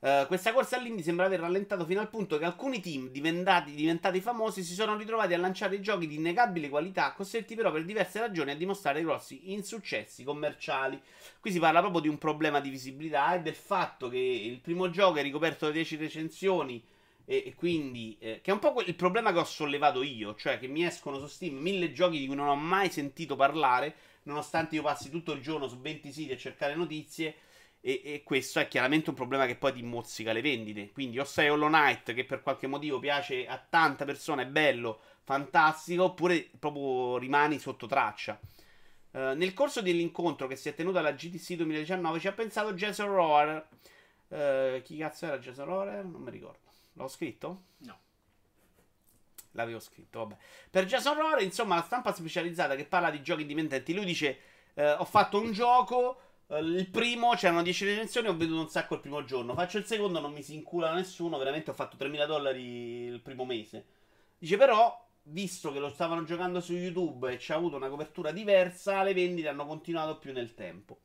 Eh, 0.00 0.24
questa 0.26 0.52
corsa 0.52 0.76
all'Indy 0.76 1.02
sembra 1.02 1.24
aver 1.24 1.40
rallentato 1.40 1.86
fino 1.86 2.00
al 2.00 2.10
punto 2.10 2.36
che 2.38 2.44
alcuni 2.44 2.80
team 2.80 3.08
diventati, 3.08 3.74
diventati 3.74 4.20
famosi 4.20 4.62
si 4.62 4.74
sono 4.74 4.94
ritrovati 4.96 5.32
a 5.32 5.38
lanciare 5.38 5.80
giochi 5.80 6.06
di 6.06 6.16
innegabile 6.16 6.68
qualità, 6.68 7.12
costretti 7.12 7.54
però 7.54 7.72
per 7.72 7.84
diverse 7.84 8.20
ragioni 8.20 8.50
a 8.50 8.56
dimostrare 8.56 9.02
grossi 9.02 9.52
insuccessi 9.52 10.22
commerciali. 10.22 11.00
Qui 11.40 11.50
si 11.50 11.58
parla 11.58 11.80
proprio 11.80 12.02
di 12.02 12.08
un 12.08 12.18
problema 12.18 12.60
di 12.60 12.68
visibilità 12.68 13.34
e 13.34 13.40
del 13.40 13.54
fatto 13.54 14.08
che 14.08 14.18
il 14.18 14.60
primo 14.60 14.90
gioco 14.90 15.18
è 15.18 15.22
ricoperto 15.22 15.66
da 15.66 15.72
10 15.72 15.96
recensioni 15.96 16.82
e, 17.24 17.42
e 17.46 17.54
quindi 17.54 18.16
eh, 18.20 18.40
che 18.42 18.50
è 18.50 18.54
un 18.54 18.60
po' 18.60 18.82
il 18.84 18.94
problema 18.94 19.32
che 19.32 19.38
ho 19.38 19.44
sollevato 19.44 20.02
io, 20.02 20.34
cioè 20.34 20.58
che 20.58 20.66
mi 20.68 20.84
escono 20.84 21.18
su 21.18 21.26
Steam 21.26 21.56
mille 21.56 21.92
giochi 21.92 22.18
di 22.18 22.26
cui 22.26 22.36
non 22.36 22.48
ho 22.48 22.54
mai 22.56 22.90
sentito 22.90 23.34
parlare, 23.34 23.94
nonostante 24.24 24.76
io 24.76 24.82
passi 24.82 25.08
tutto 25.10 25.32
il 25.32 25.40
giorno 25.40 25.68
su 25.68 25.78
20 25.78 26.12
siti 26.12 26.32
a 26.32 26.36
cercare 26.36 26.74
notizie 26.74 27.34
e, 27.86 28.00
e, 28.02 28.22
questo 28.24 28.58
è 28.58 28.66
chiaramente 28.66 29.10
un 29.10 29.14
problema 29.14 29.46
che 29.46 29.54
poi 29.54 29.72
ti 29.72 29.80
mozzica 29.80 30.32
le 30.32 30.40
vendite. 30.40 30.90
Quindi 30.90 31.20
o 31.20 31.24
sei 31.24 31.50
Hollow 31.50 31.68
Knight 31.68 32.14
che 32.14 32.24
per 32.24 32.42
qualche 32.42 32.66
motivo 32.66 32.98
piace 32.98 33.46
a 33.46 33.58
tante 33.58 34.04
persone, 34.04 34.42
è 34.42 34.46
bello, 34.46 34.98
fantastico, 35.22 36.02
oppure 36.02 36.50
proprio 36.58 37.16
rimani 37.16 37.60
sotto 37.60 37.86
traccia. 37.86 38.40
Uh, 39.12 39.34
nel 39.36 39.54
corso 39.54 39.82
dell'incontro 39.82 40.48
che 40.48 40.56
si 40.56 40.68
è 40.68 40.74
tenuto 40.74 40.98
alla 40.98 41.12
GTC 41.12 41.54
2019 41.54 42.18
ci 42.18 42.26
ha 42.26 42.32
pensato 42.32 42.72
Jason 42.72 43.06
Rohrer. 43.06 43.68
Uh, 44.26 44.82
chi 44.82 44.96
cazzo 44.96 45.26
era 45.26 45.38
Jason 45.38 45.66
Rohrer? 45.66 46.04
Non 46.04 46.22
mi 46.22 46.32
ricordo. 46.32 46.58
L'ho 46.94 47.06
scritto? 47.06 47.62
No. 47.78 47.96
L'avevo 49.52 49.78
scritto, 49.78 50.18
vabbè. 50.18 50.36
Per 50.70 50.86
Jason 50.86 51.14
Rohrer, 51.14 51.44
insomma, 51.44 51.76
la 51.76 51.82
stampa 51.82 52.12
specializzata 52.12 52.74
che 52.74 52.84
parla 52.84 53.10
di 53.10 53.22
giochi 53.22 53.42
indipendenti, 53.42 53.94
lui 53.94 54.04
dice... 54.04 54.40
Uh, 54.74 54.96
ho 54.98 55.06
fatto 55.06 55.40
un 55.40 55.52
gioco 55.52 56.20
eh, 56.20 56.25
il 56.48 56.88
primo 56.90 57.30
c'erano 57.34 57.62
10 57.62 57.84
recensioni, 57.84 58.28
ho 58.28 58.36
veduto 58.36 58.60
un 58.60 58.68
sacco 58.68 58.94
il 58.94 59.00
primo 59.00 59.24
giorno. 59.24 59.54
Faccio 59.54 59.78
il 59.78 59.84
secondo, 59.84 60.20
non 60.20 60.32
mi 60.32 60.42
si 60.42 60.54
incula 60.54 60.92
nessuno. 60.94 61.38
Veramente 61.38 61.70
ho 61.70 61.74
fatto 61.74 61.96
3.000 61.96 62.26
dollari 62.26 62.62
il 62.62 63.20
primo 63.20 63.44
mese. 63.44 63.86
Dice, 64.38 64.56
però, 64.56 65.04
visto 65.24 65.72
che 65.72 65.78
lo 65.80 65.88
stavano 65.88 66.24
giocando 66.24 66.60
su 66.60 66.72
YouTube 66.74 67.32
e 67.32 67.38
ci 67.38 67.52
ha 67.52 67.56
avuto 67.56 67.76
una 67.76 67.88
copertura 67.88 68.30
diversa, 68.30 69.02
le 69.02 69.14
vendite 69.14 69.48
hanno 69.48 69.66
continuato 69.66 70.18
più 70.18 70.32
nel 70.32 70.54
tempo. 70.54 71.00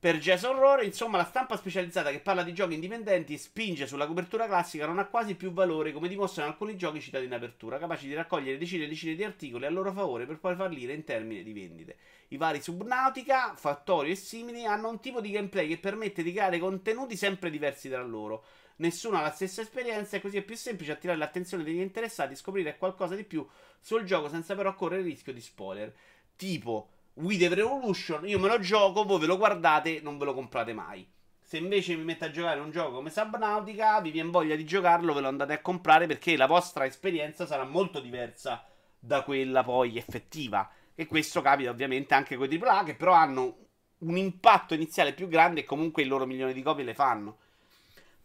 Per 0.00 0.16
Jason 0.16 0.58
Rohrer, 0.58 0.86
insomma, 0.86 1.18
la 1.18 1.26
stampa 1.26 1.58
specializzata 1.58 2.10
che 2.10 2.20
parla 2.20 2.42
di 2.42 2.54
giochi 2.54 2.72
indipendenti 2.72 3.36
spinge 3.36 3.86
sulla 3.86 4.06
copertura 4.06 4.46
classica 4.46 4.86
non 4.86 4.98
ha 4.98 5.04
quasi 5.04 5.34
più 5.34 5.52
valore, 5.52 5.92
come 5.92 6.08
dimostrano 6.08 6.48
alcuni 6.48 6.74
giochi 6.74 7.02
citati 7.02 7.26
in 7.26 7.34
apertura, 7.34 7.76
capaci 7.76 8.06
di 8.06 8.14
raccogliere 8.14 8.56
decine 8.56 8.84
e 8.84 8.88
decine 8.88 9.14
di 9.14 9.24
articoli 9.24 9.66
a 9.66 9.70
loro 9.70 9.92
favore 9.92 10.24
per 10.24 10.38
poi 10.38 10.56
fallire 10.56 10.94
in 10.94 11.04
termini 11.04 11.42
di 11.42 11.52
vendite. 11.52 11.98
I 12.28 12.38
vari 12.38 12.62
Subnautica, 12.62 13.54
Fattorio 13.56 14.10
e 14.10 14.16
simili 14.16 14.64
hanno 14.64 14.88
un 14.88 15.00
tipo 15.00 15.20
di 15.20 15.32
gameplay 15.32 15.68
che 15.68 15.76
permette 15.76 16.22
di 16.22 16.32
creare 16.32 16.58
contenuti 16.58 17.14
sempre 17.14 17.50
diversi 17.50 17.90
tra 17.90 18.02
loro. 18.02 18.42
Nessuno 18.76 19.18
ha 19.18 19.20
la 19.20 19.32
stessa 19.32 19.60
esperienza 19.60 20.16
e 20.16 20.22
così 20.22 20.38
è 20.38 20.42
più 20.42 20.56
semplice 20.56 20.92
attirare 20.92 21.18
l'attenzione 21.18 21.62
degli 21.62 21.78
interessati 21.78 22.32
e 22.32 22.36
scoprire 22.36 22.78
qualcosa 22.78 23.16
di 23.16 23.24
più 23.24 23.46
sul 23.78 24.04
gioco 24.04 24.30
senza 24.30 24.54
però 24.54 24.74
correre 24.74 25.02
il 25.02 25.08
rischio 25.08 25.34
di 25.34 25.42
spoiler. 25.42 25.94
Tipo 26.36 26.88
We 27.20 27.36
Dev 27.36 27.52
Revolution, 27.52 28.26
io 28.26 28.38
me 28.38 28.48
lo 28.48 28.58
gioco, 28.60 29.04
voi 29.04 29.20
ve 29.20 29.26
lo 29.26 29.36
guardate, 29.36 30.00
non 30.02 30.16
ve 30.16 30.24
lo 30.24 30.32
comprate 30.32 30.72
mai. 30.72 31.06
Se 31.38 31.58
invece 31.58 31.94
mi 31.94 32.04
metto 32.04 32.24
a 32.24 32.30
giocare 32.30 32.60
un 32.60 32.70
gioco 32.70 32.92
come 32.94 33.10
Subnautica, 33.10 34.00
vi 34.00 34.10
viene 34.10 34.30
voglia 34.30 34.56
di 34.56 34.64
giocarlo, 34.64 35.12
ve 35.12 35.20
lo 35.20 35.28
andate 35.28 35.52
a 35.52 35.60
comprare 35.60 36.06
perché 36.06 36.36
la 36.36 36.46
vostra 36.46 36.86
esperienza 36.86 37.44
sarà 37.44 37.64
molto 37.64 38.00
diversa 38.00 38.64
da 38.98 39.22
quella 39.22 39.62
poi 39.62 39.98
effettiva. 39.98 40.70
E 40.94 41.06
questo 41.06 41.42
capita 41.42 41.68
ovviamente 41.68 42.14
anche 42.14 42.36
con 42.36 42.50
i 42.50 42.58
AAA 42.58 42.84
che 42.84 42.94
però 42.94 43.12
hanno 43.12 43.56
un 43.98 44.16
impatto 44.16 44.72
iniziale 44.72 45.12
più 45.12 45.28
grande 45.28 45.60
e 45.60 45.64
comunque 45.64 46.02
il 46.02 46.08
loro 46.08 46.24
milione 46.24 46.54
di 46.54 46.62
copie 46.62 46.84
le 46.84 46.94
fanno. 46.94 47.36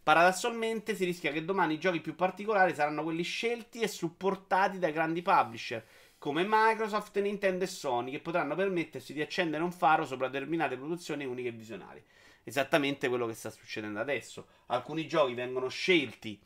Paradossalmente 0.02 0.94
si 0.94 1.04
rischia 1.04 1.32
che 1.32 1.44
domani 1.44 1.74
i 1.74 1.78
giochi 1.78 2.00
più 2.00 2.14
particolari 2.14 2.74
saranno 2.74 3.02
quelli 3.02 3.24
scelti 3.24 3.80
e 3.80 3.88
supportati 3.88 4.78
dai 4.78 4.92
grandi 4.92 5.20
publisher 5.20 5.84
come 6.26 6.44
Microsoft, 6.44 7.20
Nintendo 7.20 7.62
e 7.62 7.68
Sony, 7.68 8.10
che 8.10 8.18
potranno 8.18 8.56
permettersi 8.56 9.12
di 9.12 9.20
accendere 9.20 9.62
un 9.62 9.70
faro 9.70 10.04
sopra 10.04 10.26
determinate 10.26 10.76
produzioni 10.76 11.24
uniche 11.24 11.50
e 11.50 11.52
visionarie. 11.52 12.04
Esattamente 12.42 13.06
quello 13.06 13.28
che 13.28 13.34
sta 13.34 13.48
succedendo 13.48 14.00
adesso. 14.00 14.48
Alcuni 14.66 15.06
giochi 15.06 15.34
vengono 15.34 15.68
scelti 15.68 16.36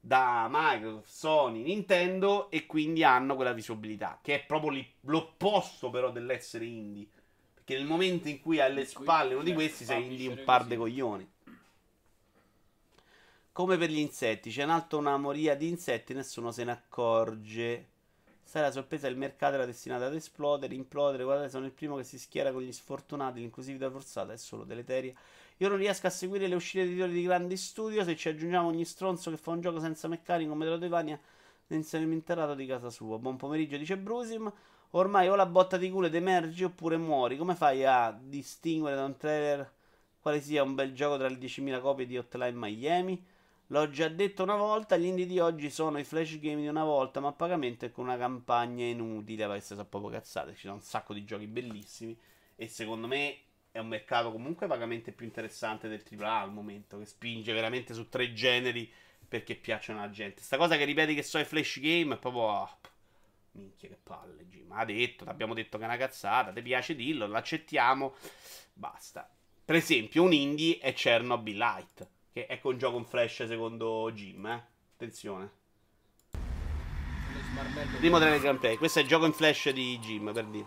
da 0.00 0.48
Microsoft, 0.50 1.08
Sony, 1.08 1.62
Nintendo 1.62 2.50
e 2.50 2.64
quindi 2.64 3.04
hanno 3.04 3.34
quella 3.34 3.52
visibilità, 3.52 4.18
che 4.22 4.36
è 4.36 4.46
proprio 4.46 4.82
l'opposto 5.00 5.90
però 5.90 6.10
dell'essere 6.10 6.64
indie. 6.64 7.06
Perché 7.52 7.74
nel 7.74 7.84
momento 7.84 8.28
in 8.28 8.40
cui 8.40 8.60
hai 8.60 8.70
alle 8.70 8.86
spalle 8.86 9.34
uno 9.34 9.42
di 9.42 9.52
questi 9.52 9.84
sei 9.84 10.06
indie 10.06 10.28
un 10.28 10.42
par 10.42 10.64
de 10.64 10.76
coglioni. 10.76 11.30
Come 13.52 13.76
per 13.76 13.90
gli 13.90 13.98
insetti, 13.98 14.50
c'è 14.50 14.62
in 14.62 14.70
alto 14.70 14.96
una 14.96 15.18
moria 15.18 15.54
di 15.54 15.68
insetti, 15.68 16.14
nessuno 16.14 16.50
se 16.50 16.64
ne 16.64 16.70
accorge. 16.70 17.90
Sai 18.52 18.60
la 18.60 18.70
sorpresa, 18.70 19.08
il 19.08 19.16
mercato 19.16 19.54
era 19.54 19.64
destinato 19.64 20.04
ad 20.04 20.14
esplodere, 20.14 20.74
implodere. 20.74 21.24
Guardate, 21.24 21.48
sono 21.48 21.64
il 21.64 21.72
primo 21.72 21.96
che 21.96 22.04
si 22.04 22.18
schiera 22.18 22.52
con 22.52 22.60
gli 22.60 22.70
sfortunati. 22.70 23.40
L'inclusività 23.40 23.90
forzata 23.90 24.34
è 24.34 24.36
solo 24.36 24.64
deleteria. 24.64 25.14
Io 25.56 25.68
non 25.68 25.78
riesco 25.78 26.06
a 26.06 26.10
seguire 26.10 26.46
le 26.46 26.54
uscite 26.54 26.84
di 26.84 26.92
titoli 26.92 27.14
di 27.14 27.22
grandi 27.22 27.56
studio. 27.56 28.04
Se 28.04 28.14
ci 28.14 28.28
aggiungiamo 28.28 28.68
ogni 28.68 28.84
stronzo 28.84 29.30
che 29.30 29.38
fa 29.38 29.52
un 29.52 29.62
gioco 29.62 29.80
senza 29.80 30.06
meccanico 30.06 30.50
come 30.50 30.66
Metroidvania, 30.66 31.18
ne 31.68 31.82
saremo 31.82 32.12
interrato 32.12 32.52
di 32.52 32.66
casa 32.66 32.90
sua. 32.90 33.16
Buon 33.18 33.36
pomeriggio, 33.36 33.78
dice 33.78 33.96
Brusim. 33.96 34.52
Ormai 34.90 35.30
o 35.30 35.34
la 35.34 35.46
botta 35.46 35.78
di 35.78 35.88
culo 35.88 36.08
ed 36.08 36.14
emergi 36.14 36.64
oppure 36.64 36.98
muori. 36.98 37.38
Come 37.38 37.54
fai 37.54 37.86
a 37.86 38.12
distinguere 38.12 38.96
da 38.96 39.04
un 39.04 39.16
trailer 39.16 39.72
quale 40.20 40.42
sia 40.42 40.62
un 40.62 40.74
bel 40.74 40.92
gioco 40.92 41.16
tra 41.16 41.26
le 41.26 41.38
10.000 41.38 41.80
copie 41.80 42.04
di 42.04 42.18
Hotline 42.18 42.52
Miami? 42.52 43.24
L'ho 43.68 43.88
già 43.90 44.08
detto 44.08 44.42
una 44.42 44.56
volta, 44.56 44.96
gli 44.96 45.06
indie 45.06 45.26
di 45.26 45.38
oggi 45.38 45.70
sono 45.70 45.98
i 45.98 46.04
flash 46.04 46.38
game 46.38 46.60
di 46.60 46.68
una 46.68 46.84
volta, 46.84 47.20
ma 47.20 47.28
a 47.28 47.32
pagamento 47.32 47.84
e 47.84 47.90
con 47.90 48.04
una 48.04 48.18
campagna 48.18 48.84
inutile. 48.84 49.46
Queste 49.46 49.74
sono 49.74 49.86
proprio 49.86 50.10
cazzate. 50.10 50.54
Ci 50.54 50.62
sono 50.62 50.74
un 50.74 50.82
sacco 50.82 51.14
di 51.14 51.24
giochi 51.24 51.46
bellissimi. 51.46 52.18
E 52.56 52.68
secondo 52.68 53.06
me 53.06 53.38
è 53.70 53.78
un 53.78 53.88
mercato 53.88 54.30
comunque 54.30 54.66
vagamente 54.66 55.12
più 55.12 55.24
interessante 55.24 55.88
del 55.88 56.02
AAA 56.06 56.40
al 56.40 56.52
momento, 56.52 56.98
che 56.98 57.06
spinge 57.06 57.52
veramente 57.52 57.94
su 57.94 58.08
tre 58.08 58.32
generi 58.34 58.90
perché 59.26 59.54
piacciono 59.54 60.00
alla 60.00 60.10
gente. 60.10 60.42
Sta 60.42 60.58
cosa 60.58 60.76
che 60.76 60.84
ripeti 60.84 61.14
che 61.14 61.22
so 61.22 61.38
i 61.38 61.44
flash 61.44 61.80
game 61.80 62.14
è 62.14 62.18
proprio... 62.18 62.42
Oh, 62.42 62.78
minchia 63.52 63.88
che 63.88 63.98
palle, 64.02 64.46
G. 64.48 64.62
Ma 64.66 64.78
ha 64.78 64.84
detto, 64.84 65.24
abbiamo 65.24 65.54
detto 65.54 65.78
che 65.78 65.84
è 65.84 65.86
una 65.86 65.96
cazzata, 65.96 66.52
ti 66.52 66.62
piace 66.62 66.94
dillo, 66.94 67.26
l'accettiamo, 67.26 68.14
basta. 68.74 69.28
Per 69.64 69.74
esempio 69.74 70.22
un 70.22 70.32
indie 70.32 70.78
è 70.78 70.92
Chernobyl 70.92 71.56
Light. 71.56 72.08
Che 72.32 72.46
ecco 72.48 72.70
un 72.70 72.78
gioco 72.78 72.96
in 72.96 73.04
flash 73.04 73.44
secondo 73.44 74.10
Jim, 74.12 74.46
eh. 74.46 74.64
Attenzione. 74.94 75.50
Primo 77.98 78.18
trailer 78.18 78.40
gameplay. 78.40 78.76
Questo 78.76 79.00
è 79.00 79.02
il 79.02 79.08
gioco 79.08 79.26
in 79.26 79.34
flash 79.34 79.68
di 79.68 79.98
Jim, 79.98 80.32
per 80.32 80.46
dire. 80.46 80.64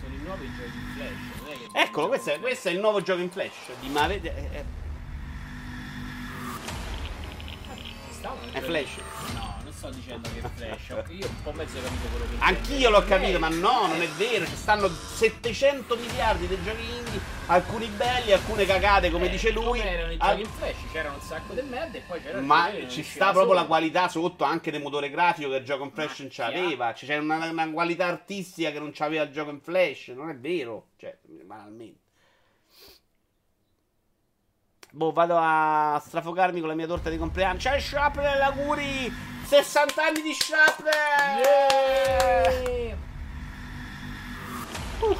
Sono 0.00 0.14
i 0.14 0.18
nuovi 0.18 0.50
giochi 0.56 0.76
in 0.76 0.92
flash. 0.94 1.70
Eccolo, 1.72 2.08
questo 2.08 2.32
è, 2.32 2.40
questo 2.40 2.68
è, 2.68 2.72
il 2.72 2.80
nuovo 2.80 3.00
gioco 3.02 3.20
in 3.20 3.30
flash 3.30 3.70
di 3.78 3.88
Mave. 3.88 4.20
Eh, 4.20 4.56
eh. 4.56 4.64
È 8.52 8.60
flash. 8.60 8.98
Sto 9.80 9.88
dicendo 9.88 10.28
che 10.34 10.40
è 10.40 10.50
flash. 10.76 11.08
Io 11.08 11.26
un 11.26 11.42
po' 11.42 11.52
mezzo 11.52 11.78
ho 11.78 11.82
capito 11.82 12.08
quello 12.10 12.26
che 12.26 12.36
Anch'io 12.40 12.90
l'ho 12.90 13.02
capito, 13.02 13.38
ma 13.38 13.48
no, 13.48 13.86
non 13.86 14.02
è 14.02 14.08
vero. 14.08 14.44
Ci 14.44 14.54
stanno 14.54 14.88
700 14.88 15.96
miliardi 15.96 16.46
di 16.46 16.62
giochi 16.62 16.82
indie, 16.82 17.18
alcuni 17.46 17.86
belli, 17.86 18.30
alcune 18.32 18.66
cagate, 18.66 19.10
come 19.10 19.28
eh, 19.28 19.30
dice 19.30 19.50
lui. 19.52 19.78
Come 19.78 19.90
erano 19.90 20.12
i 20.12 20.16
Al... 20.18 20.36
giochi 20.36 20.40
in 20.42 20.54
flash, 20.54 20.92
c'erano 20.92 21.14
un 21.14 21.22
sacco 21.22 21.54
di 21.54 21.62
merda 21.62 21.96
e 21.96 22.02
poi 22.06 22.20
c'era 22.20 22.40
Ma 22.40 22.70
ci 22.88 23.02
sta 23.02 23.32
proprio 23.32 23.54
la 23.54 23.64
qualità 23.64 24.08
sotto 24.08 24.44
anche 24.44 24.70
del 24.70 24.82
motore 24.82 25.08
grafico 25.08 25.48
che 25.48 25.56
il 25.56 25.64
gioco 25.64 25.84
in 25.84 25.92
flash 25.92 26.18
non 26.18 26.28
c'aveva. 26.30 26.92
C'è 26.92 27.16
una, 27.16 27.48
una 27.48 27.70
qualità 27.70 28.04
artistica 28.04 28.70
che 28.72 28.78
non 28.80 28.90
c'aveva 28.92 29.22
il 29.22 29.30
gioco 29.30 29.48
in 29.48 29.62
flash. 29.62 30.08
Non 30.08 30.28
è 30.28 30.36
vero. 30.36 30.88
Cioè, 30.98 31.16
banalmente. 31.22 31.99
Boh, 34.92 35.12
vado 35.12 35.36
a 35.38 36.00
strafocarmi 36.04 36.58
con 36.58 36.68
la 36.68 36.74
mia 36.74 36.86
torta 36.86 37.10
di 37.10 37.16
compleanno. 37.16 37.58
C'è 37.58 37.78
Shrapnel, 37.78 38.40
auguri! 38.40 39.12
60 39.44 40.04
anni 40.04 40.22
di 40.22 40.32
Shrapnel! 40.32 41.38
Yeah! 41.38 42.96
Uh. 45.00 45.16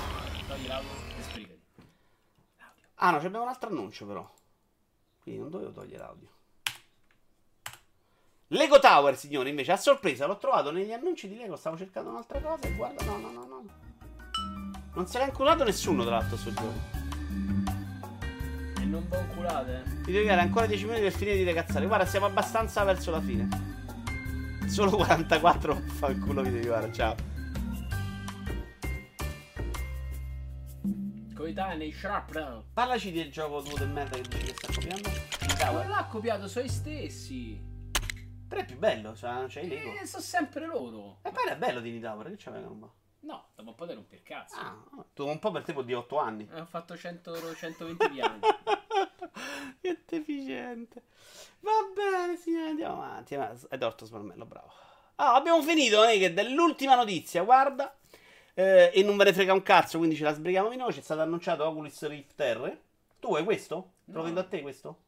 Ah 3.03 3.11
no, 3.11 3.17
abbiamo 3.17 3.43
un 3.43 3.49
altro 3.49 3.71
annuncio 3.71 4.07
però. 4.07 4.29
Quindi 5.23 5.41
non 5.41 5.51
dovevo 5.51 5.73
togliere 5.73 6.03
l'audio. 6.03 6.29
Lego 8.49 8.81
Tower, 8.81 9.17
signori, 9.17 9.51
invece 9.51 9.73
a 9.73 9.77
sorpresa 9.77 10.27
l'ho 10.27 10.37
trovato 10.37 10.71
negli 10.71 10.93
annunci 10.93 11.29
di 11.29 11.37
Lego. 11.37 11.57
Stavo 11.57 11.77
cercando 11.77 12.11
un'altra 12.11 12.41
cosa 12.41 12.67
e 12.67 12.75
guarda, 12.75 13.05
no, 13.05 13.19
no, 13.19 13.31
no, 13.31 13.47
no. 13.47 13.65
Non 14.95 15.07
se 15.07 15.19
l'ha 15.19 15.27
inculato 15.27 15.63
nessuno, 15.63 16.03
tra 16.03 16.17
l'altro, 16.17 16.37
sto 16.37 16.53
gioco 16.53 17.00
non 18.91 19.09
buon 19.09 19.27
culate. 19.35 19.83
Vi 20.05 20.13
devo 20.13 20.27
dare 20.27 20.41
ancora 20.41 20.67
10 20.67 20.85
minuti 20.85 21.03
per 21.03 21.13
finire 21.13 21.37
di 21.37 21.45
recazzare. 21.45 21.87
Guarda, 21.87 22.05
siamo 22.05 22.27
abbastanza 22.27 22.85
verso 22.85 23.11
la 23.11 23.21
fine. 23.21 23.49
Solo 24.67 24.91
44 24.91 25.75
fa 25.75 26.09
il 26.09 26.19
culo 26.19 26.43
vi 26.43 26.51
devi 26.51 26.67
fare. 26.67 26.93
Ciao. 26.93 27.31
coetanei 31.35 31.91
Shrapnel. 31.91 32.65
Parlaci 32.73 33.13
del 33.13 33.31
gioco 33.31 33.63
tuo 33.63 33.77
del 33.79 33.89
merda 33.89 34.17
che 34.17 34.29
dici 34.29 34.45
che 34.45 34.55
sta 34.55 34.73
copiando. 34.73 35.09
Non 35.73 35.89
l'ha 35.89 36.05
copiato 36.05 36.47
suoi 36.47 36.69
stessi. 36.69 37.59
Però 38.47 38.61
è 38.61 38.65
più 38.65 38.79
bello, 38.79 39.15
cioè, 39.15 39.47
c'hai 39.49 39.67
i 39.67 39.69
Lego. 39.69 40.01
Eh, 40.01 40.07
sono 40.07 40.23
sempre 40.23 40.67
loro. 40.67 41.21
E 41.23 41.31
poi 41.31 41.49
è 41.49 41.57
bello 41.57 41.81
di 41.81 41.99
Tower, 41.99 42.29
che 42.29 42.37
c'aveva 42.37 42.69
un 42.69 42.79
po'. 42.81 42.95
No, 43.21 43.49
dopo 43.55 43.69
un 43.71 43.75
po' 43.75 43.87
te 43.87 43.95
rompi 43.95 44.15
il 44.15 44.23
cazzo. 44.23 44.57
Ah, 44.59 44.77
tu 45.13 45.27
un 45.27 45.39
po' 45.39 45.51
per 45.51 45.63
te 45.63 45.75
di 45.85 45.93
8 45.95 46.19
anni. 46.19 46.49
Eh, 46.53 46.61
Ho 46.61 46.67
fatto 46.67 46.97
100, 46.97 47.55
120 47.55 48.09
piani. 48.11 48.41
che 49.81 49.99
deficiente. 50.07 51.03
Va 51.61 51.71
bene, 51.95 52.37
signore, 52.37 52.71
andiamo 52.71 52.95
avanti. 53.03 53.35
È 53.35 53.79
torto 53.79 54.07
Smarmello, 54.07 54.47
bravo. 54.47 54.73
Ah, 55.17 55.35
abbiamo 55.35 55.61
finito, 55.63 56.03
eh, 56.05 56.19
che 56.19 56.33
dell'ultima 56.33 56.95
notizia, 56.95 57.43
guarda. 57.43 57.95
Eh, 58.55 58.91
e 58.95 59.03
non 59.03 59.17
ve 59.17 59.25
ne 59.25 59.33
frega 59.35 59.53
un 59.53 59.63
cazzo, 59.63 59.99
quindi 59.99 60.17
ce 60.17 60.25
la 60.25 60.33
sbrighiamo 60.33 60.75
noi. 60.75 60.93
C'è 60.93 61.03
stato 61.03 61.21
annunciato 61.21 61.65
Oculus 61.67 62.07
Rift 62.09 62.41
R. 62.41 62.79
Tu 63.21 63.35
hai 63.35 63.45
questo? 63.45 63.93
Te 64.07 64.13
lo 64.13 64.19
No. 64.19 64.25
vendo 64.25 64.41
a 64.41 64.45
te 64.45 64.63
questo? 64.63 64.99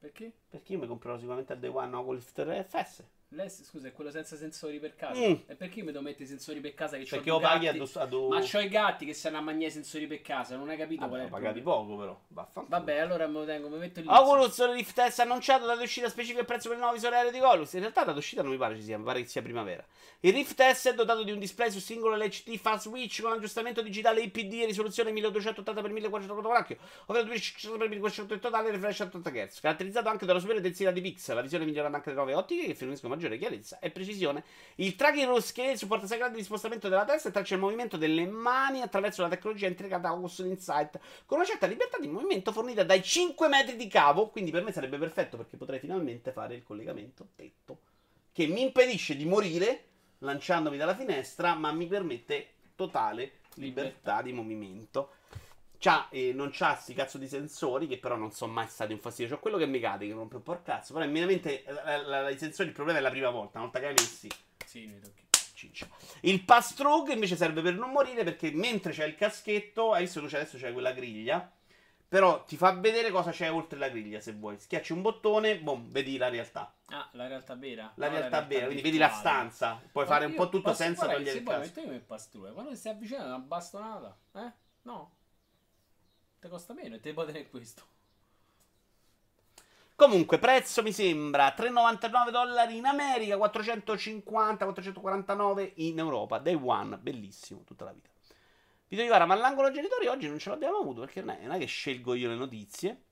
Perché? 0.00 0.32
Perché 0.48 0.72
io 0.72 0.80
mi 0.80 0.86
comprerò 0.88 1.16
sicuramente 1.16 1.52
a 1.52 1.56
Day 1.56 1.70
One 1.70 1.94
Oculus 1.94 2.32
Rift 2.34 2.64
FS. 2.68 3.04
Lei, 3.34 3.48
scusa, 3.48 3.88
è 3.88 3.92
quello 3.92 4.10
senza 4.10 4.36
sensori 4.36 4.78
per 4.78 4.94
casa. 4.94 5.18
Mm. 5.18 5.34
E 5.46 5.54
perché 5.56 5.80
mi 5.80 5.86
devo 5.90 6.02
mettere 6.02 6.24
i 6.24 6.26
sensori 6.26 6.60
per 6.60 6.74
casa 6.74 6.98
che 6.98 7.06
Perché 7.08 7.30
lo 7.30 7.40
paghi 7.40 7.66
addosso- 7.66 7.98
a 8.00 8.04
do- 8.04 8.28
Ma 8.28 8.40
c'ho 8.40 8.58
i 8.60 8.68
gatti 8.68 9.06
che 9.06 9.14
stanno 9.14 9.38
a 9.38 9.40
mangiare 9.40 9.68
i 9.68 9.70
sensori 9.70 10.06
per 10.06 10.20
casa, 10.20 10.56
non 10.56 10.68
hai 10.68 10.76
capito 10.76 11.06
qual 11.06 11.20
Vabbè, 11.20 11.24
è 11.26 11.30
pagati 11.30 11.60
poco 11.62 11.96
però. 11.96 12.20
Vaffanculo. 12.28 12.76
Vabbè, 12.76 12.98
allora 12.98 13.26
me 13.26 13.32
lo 13.38 13.44
tengo, 13.46 13.68
mi 13.68 13.78
metto 13.78 14.00
lì. 14.00 14.06
Oculus 14.08 14.70
Rift 14.72 15.06
S 15.08 15.18
annunciato 15.20 15.64
data 15.64 15.80
uscita 15.82 16.08
specifica 16.10 16.40
il 16.40 16.46
prezzo 16.46 16.68
per 16.68 16.72
il 16.76 16.82
nuovo 16.82 16.94
visore 16.94 17.16
aereo 17.16 17.30
di 17.30 17.38
Oculus. 17.40 17.72
In 17.72 17.80
realtà 17.80 18.04
data 18.04 18.18
uscita 18.18 18.42
non 18.42 18.50
mi 18.50 18.58
pare 18.58 18.76
ci 18.76 18.82
sia, 18.82 18.98
mi 18.98 19.04
pare 19.04 19.22
che 19.22 19.28
sia 19.28 19.40
primavera. 19.40 19.82
Il 20.20 20.32
Rift 20.34 20.62
S 20.70 20.88
è 20.88 20.94
dotato 20.94 21.22
di 21.24 21.32
un 21.32 21.38
display 21.38 21.70
su 21.70 21.80
singolo 21.80 22.14
LCD 22.16 22.56
Fast 22.58 22.86
Switch 22.88 23.22
con 23.22 23.32
aggiustamento 23.32 23.80
digitale 23.82 24.20
IPD 24.20 24.52
e 24.60 24.66
risoluzione 24.66 25.10
1280x1440 25.10 26.76
ovvero 27.06 27.26
2500x1400 27.32 28.32
in 28.34 28.40
totale 28.40 28.68
e 28.68 28.72
refresh 28.72 29.00
a 29.00 29.04
80 29.04 29.30
Hz. 29.30 29.60
Caratterizzato 29.60 30.08
anche 30.08 30.26
dalla 30.26 30.38
superiore 30.38 30.64
densità 30.66 30.90
di 30.90 31.00
pixel, 31.00 31.34
la 31.34 31.40
visione 31.42 31.64
migliorata 31.64 31.96
anche 31.96 32.10
le 32.10 32.14
nuove 32.14 32.34
ottiche 32.34 32.66
che 32.66 32.74
forniscono 32.74 33.14
maggiore 33.22 33.38
chiarezza 33.38 33.78
e 33.78 33.90
precisione. 33.90 34.44
Il 34.76 34.96
tracking 34.96 35.26
roll 35.26 35.40
scale 35.40 35.76
supporta 35.76 36.06
6 36.06 36.18
gradi 36.18 36.36
di 36.36 36.42
spostamento 36.42 36.88
della 36.88 37.04
testa 37.04 37.28
e 37.28 37.32
traccia 37.32 37.54
il 37.54 37.60
movimento 37.60 37.96
delle 37.96 38.26
mani 38.26 38.82
attraverso 38.82 39.22
la 39.22 39.28
tecnologia 39.28 39.68
integrata 39.68 40.12
Oculus 40.12 40.38
Insight 40.38 40.98
con 41.26 41.38
una 41.38 41.46
certa 41.46 41.66
libertà 41.66 41.98
di 41.98 42.08
movimento 42.08 42.52
fornita 42.52 42.82
dai 42.82 43.02
5 43.02 43.48
metri 43.48 43.76
di 43.76 43.86
cavo, 43.86 44.28
quindi 44.28 44.50
per 44.50 44.64
me 44.64 44.72
sarebbe 44.72 44.98
perfetto 44.98 45.36
perché 45.36 45.56
potrei 45.56 45.78
finalmente 45.78 46.32
fare 46.32 46.54
il 46.54 46.62
collegamento 46.62 47.28
tetto 47.36 47.78
che 48.32 48.46
mi 48.46 48.62
impedisce 48.62 49.16
di 49.16 49.24
morire 49.24 49.84
lanciandomi 50.18 50.76
dalla 50.76 50.96
finestra, 50.96 51.54
ma 51.54 51.72
mi 51.72 51.86
permette 51.86 52.48
totale 52.74 53.40
libertà 53.56 54.22
di 54.22 54.32
movimento. 54.32 55.10
C'ha, 55.82 56.06
eh, 56.10 56.32
non 56.32 56.50
c'ha 56.52 56.76
sti 56.76 56.94
cazzo 56.94 57.18
di 57.18 57.26
sensori 57.26 57.88
che 57.88 57.98
però 57.98 58.14
non 58.14 58.30
sono 58.30 58.52
mai 58.52 58.68
stati 58.68 58.92
un 58.92 59.00
fastidio. 59.00 59.34
C'ho 59.34 59.40
quello 59.40 59.56
che 59.56 59.66
mi 59.66 59.80
cade, 59.80 60.06
che 60.06 60.12
rompe 60.12 60.36
un 60.36 60.42
po' 60.44 60.52
il 60.52 60.62
cazzo. 60.62 60.94
Però 60.94 61.04
la- 61.04 61.96
la- 61.96 62.20
la- 62.20 62.30
i 62.30 62.38
sensori, 62.38 62.68
il 62.68 62.74
problema 62.74 63.00
è 63.00 63.02
la 63.02 63.10
prima 63.10 63.30
volta. 63.30 63.58
Una 63.58 63.66
volta 63.66 63.80
che 63.80 63.86
hai 63.86 63.94
messi, 63.94 64.28
Sì, 64.64 64.86
mi 64.86 65.00
tocchi. 65.00 65.24
ciccia. 65.54 65.88
Il 66.20 66.44
pass 66.44 66.74
through 66.74 67.10
invece 67.10 67.34
serve 67.34 67.62
per 67.62 67.74
non 67.74 67.90
morire 67.90 68.22
perché 68.22 68.52
mentre 68.52 68.92
c'è 68.92 69.04
il 69.06 69.16
caschetto, 69.16 69.92
hai 69.92 70.02
visto 70.02 70.24
che 70.24 70.36
adesso 70.36 70.56
c'è 70.56 70.72
quella 70.72 70.92
griglia. 70.92 71.50
Però 72.06 72.44
ti 72.44 72.56
fa 72.56 72.70
vedere 72.74 73.10
cosa 73.10 73.32
c'è 73.32 73.50
oltre 73.50 73.78
la 73.80 73.88
griglia 73.88 74.20
se 74.20 74.34
vuoi. 74.34 74.60
Schiacci 74.60 74.92
un 74.92 75.00
bottone, 75.02 75.58
boom, 75.58 75.90
vedi 75.90 76.16
la 76.16 76.28
realtà. 76.28 76.72
Ah, 76.90 77.08
la 77.14 77.26
realtà 77.26 77.56
vera? 77.56 77.90
La 77.96 78.06
No, 78.08 78.18
realtà 78.18 78.42
vera, 78.42 78.66
quindi 78.66 78.82
vedi 78.82 78.98
la 78.98 79.08
stanza. 79.08 79.80
Puoi 79.90 80.04
Ma 80.04 80.10
fare 80.12 80.26
un 80.26 80.34
po' 80.34 80.48
tutto 80.48 80.70
posso- 80.70 80.82
senza 80.84 81.06
guarda, 81.06 81.14
togliere 81.14 81.32
se 81.32 81.38
il 81.38 81.44
vuoi, 81.44 81.56
casco. 81.60 81.72
mettimi 81.80 81.94
il 81.96 82.02
pastrue. 82.02 82.52
Quando 82.52 82.70
ti 82.70 82.76
stai 82.76 82.92
avvicinando 82.92 83.32
a 83.32 83.34
una 83.36 83.44
bastonata, 83.44 84.18
eh? 84.34 84.52
No. 84.82 85.14
Ti 86.42 86.48
costa 86.48 86.74
meno 86.74 86.96
e 86.96 87.00
te 87.00 87.12
puoi 87.12 87.26
tenere 87.26 87.48
questo. 87.48 87.84
Comunque, 89.94 90.40
prezzo 90.40 90.82
mi 90.82 90.92
sembra 90.92 91.54
3,99 91.56 92.30
dollari 92.30 92.78
in 92.78 92.84
America, 92.84 93.36
450-449 93.36 95.74
in 95.76 96.00
Europa. 96.00 96.38
Day 96.38 96.58
one, 96.60 96.98
bellissimo, 96.98 97.62
tutta 97.62 97.84
la 97.84 97.92
vita. 97.92 98.08
Video 98.88 99.04
di 99.04 99.10
Vara, 99.10 99.24
ma 99.24 99.36
l'angolo 99.36 99.70
genitori 99.70 100.08
oggi 100.08 100.26
non 100.26 100.40
ce 100.40 100.50
l'abbiamo 100.50 100.78
avuto 100.78 101.02
perché 101.02 101.20
non 101.20 101.36
è, 101.36 101.42
non 101.42 101.54
è 101.54 101.60
che 101.60 101.66
scelgo 101.66 102.14
io 102.14 102.28
le 102.28 102.34
notizie. 102.34 103.02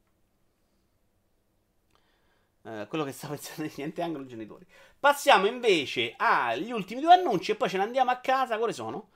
Eh, 2.62 2.86
quello 2.88 3.04
che 3.04 3.12
stavo 3.12 3.34
pensando 3.38 3.70
niente 3.76 4.02
angolo 4.02 4.26
genitori. 4.26 4.66
Passiamo 4.98 5.46
invece 5.46 6.14
agli 6.16 6.72
ultimi 6.72 7.00
due 7.00 7.14
annunci 7.14 7.52
e 7.52 7.54
poi 7.54 7.68
ce 7.68 7.76
ne 7.76 7.84
andiamo 7.84 8.10
a 8.10 8.16
casa. 8.16 8.58
Quali 8.58 8.72
sono? 8.72 9.10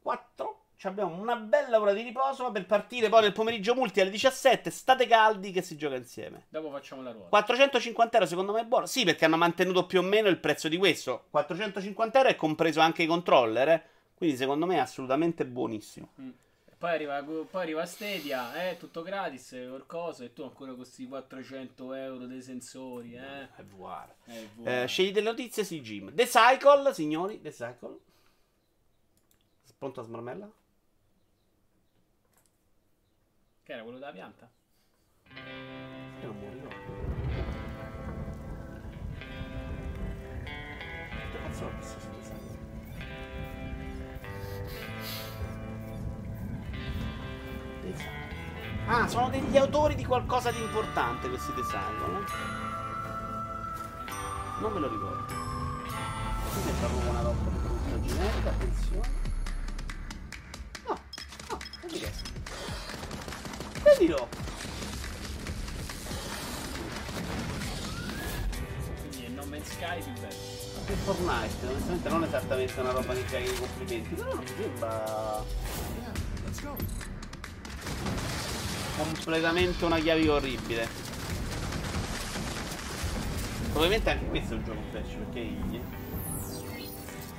4. 0.00 0.57
Abbiamo 0.82 1.20
una 1.20 1.34
bella 1.34 1.80
ora 1.80 1.92
di 1.92 2.02
riposo 2.02 2.52
per 2.52 2.64
partire 2.64 3.08
poi 3.08 3.22
nel 3.22 3.32
pomeriggio 3.32 3.74
multi 3.74 4.00
alle 4.00 4.10
17. 4.10 4.70
State 4.70 5.08
caldi 5.08 5.50
che 5.50 5.60
si 5.60 5.76
gioca 5.76 5.96
insieme. 5.96 6.46
Dopo 6.48 6.70
facciamo 6.70 7.02
la 7.02 7.10
ruota. 7.10 7.28
450 7.30 8.16
euro 8.16 8.28
secondo 8.28 8.52
me 8.52 8.60
è 8.60 8.64
buono. 8.64 8.86
Sì, 8.86 9.04
perché 9.04 9.24
hanno 9.24 9.36
mantenuto 9.36 9.86
più 9.86 9.98
o 9.98 10.02
meno 10.02 10.28
il 10.28 10.38
prezzo 10.38 10.68
di 10.68 10.76
questo. 10.76 11.24
450 11.30 12.18
euro 12.18 12.30
è 12.30 12.36
compreso 12.36 12.78
anche 12.78 13.02
i 13.02 13.06
controller, 13.06 13.68
eh. 13.68 13.82
Quindi 14.14 14.36
secondo 14.36 14.66
me 14.66 14.76
è 14.76 14.78
assolutamente 14.78 15.44
buonissimo. 15.44 16.12
Mm. 16.20 16.30
Poi 16.78 16.90
arriva, 16.90 17.24
poi 17.24 17.62
arriva 17.62 17.84
Stadia, 17.84 18.70
eh, 18.70 18.76
tutto 18.76 19.02
gratis, 19.02 19.48
col 19.68 19.84
coso, 19.84 20.22
e 20.22 20.32
tu 20.32 20.42
ancora 20.42 20.74
questi 20.74 21.08
400 21.08 21.92
euro 21.94 22.26
dei 22.26 22.40
sensori, 22.40 23.14
eh. 23.14 23.48
È 23.56 23.64
VR. 23.64 24.14
Eh, 24.62 24.86
scegli 24.86 25.10
delle 25.10 25.30
notizie, 25.30 25.64
sì, 25.64 25.80
Jim. 25.80 26.14
The 26.14 26.26
Cycle, 26.26 26.94
signori, 26.94 27.40
The 27.40 27.50
Cycle. 27.50 27.98
Pronto 29.76 30.00
a 30.00 30.04
smarmella? 30.04 30.50
Che 33.68 33.74
era 33.74 33.82
quello 33.82 33.98
della 33.98 34.12
pianta? 34.12 34.50
Io 36.22 36.32
non 36.32 36.40
lo 36.40 36.48
ricordo. 36.48 36.76
Che 41.30 41.42
cazzo 41.42 41.64
ho 41.66 41.70
visto 41.76 42.00
su 42.00 42.08
The 42.08 42.20
Cycle? 42.22 42.58
The 47.82 47.92
Cycle. 47.92 48.86
Ah, 48.86 49.06
sono 49.06 49.28
degli 49.28 49.58
autori 49.58 49.94
di 49.96 50.04
qualcosa 50.06 50.50
di 50.50 50.62
importante 50.62 51.28
questi 51.28 51.52
Cycle, 51.52 52.20
eh? 52.20 52.24
Non 54.62 54.72
me 54.72 54.78
lo 54.80 54.88
ricordo. 54.88 55.26
Qui 55.26 56.62
sembra 56.62 56.88
proprio 56.88 57.10
una 57.10 57.20
roba 57.20 57.50
brutta 57.50 58.00
generica, 58.00 58.48
attenzione. 58.48 59.08
No, 60.86 60.98
no, 61.50 61.58
vedi 61.82 61.98
che 61.98 62.27
Vedilo! 63.98 64.28
Quindi 69.00 69.24
è 69.24 69.28
No 69.30 69.44
Man's 69.46 69.72
Sky 69.72 70.00
più 70.00 70.12
bello. 70.12 70.56
Che 70.86 70.92
Fortnite, 70.94 71.66
onestamente 71.66 72.08
non 72.08 72.22
esattamente 72.22 72.80
una 72.80 72.92
roba 72.92 73.12
che 73.12 73.24
crea 73.24 73.40
i 73.40 73.54
complimenti, 73.56 74.14
però 74.14 74.34
non 74.34 74.44
mi 74.44 74.52
sembra 74.56 75.44
completamente 78.96 79.84
una 79.84 79.98
chiave 79.98 80.28
orribile. 80.28 80.88
Probabilmente 83.72 84.10
anche 84.10 84.26
questo 84.26 84.54
è 84.54 84.56
un 84.58 84.64
gioco 84.64 84.80
flash, 84.90 85.10
perché. 85.10 85.40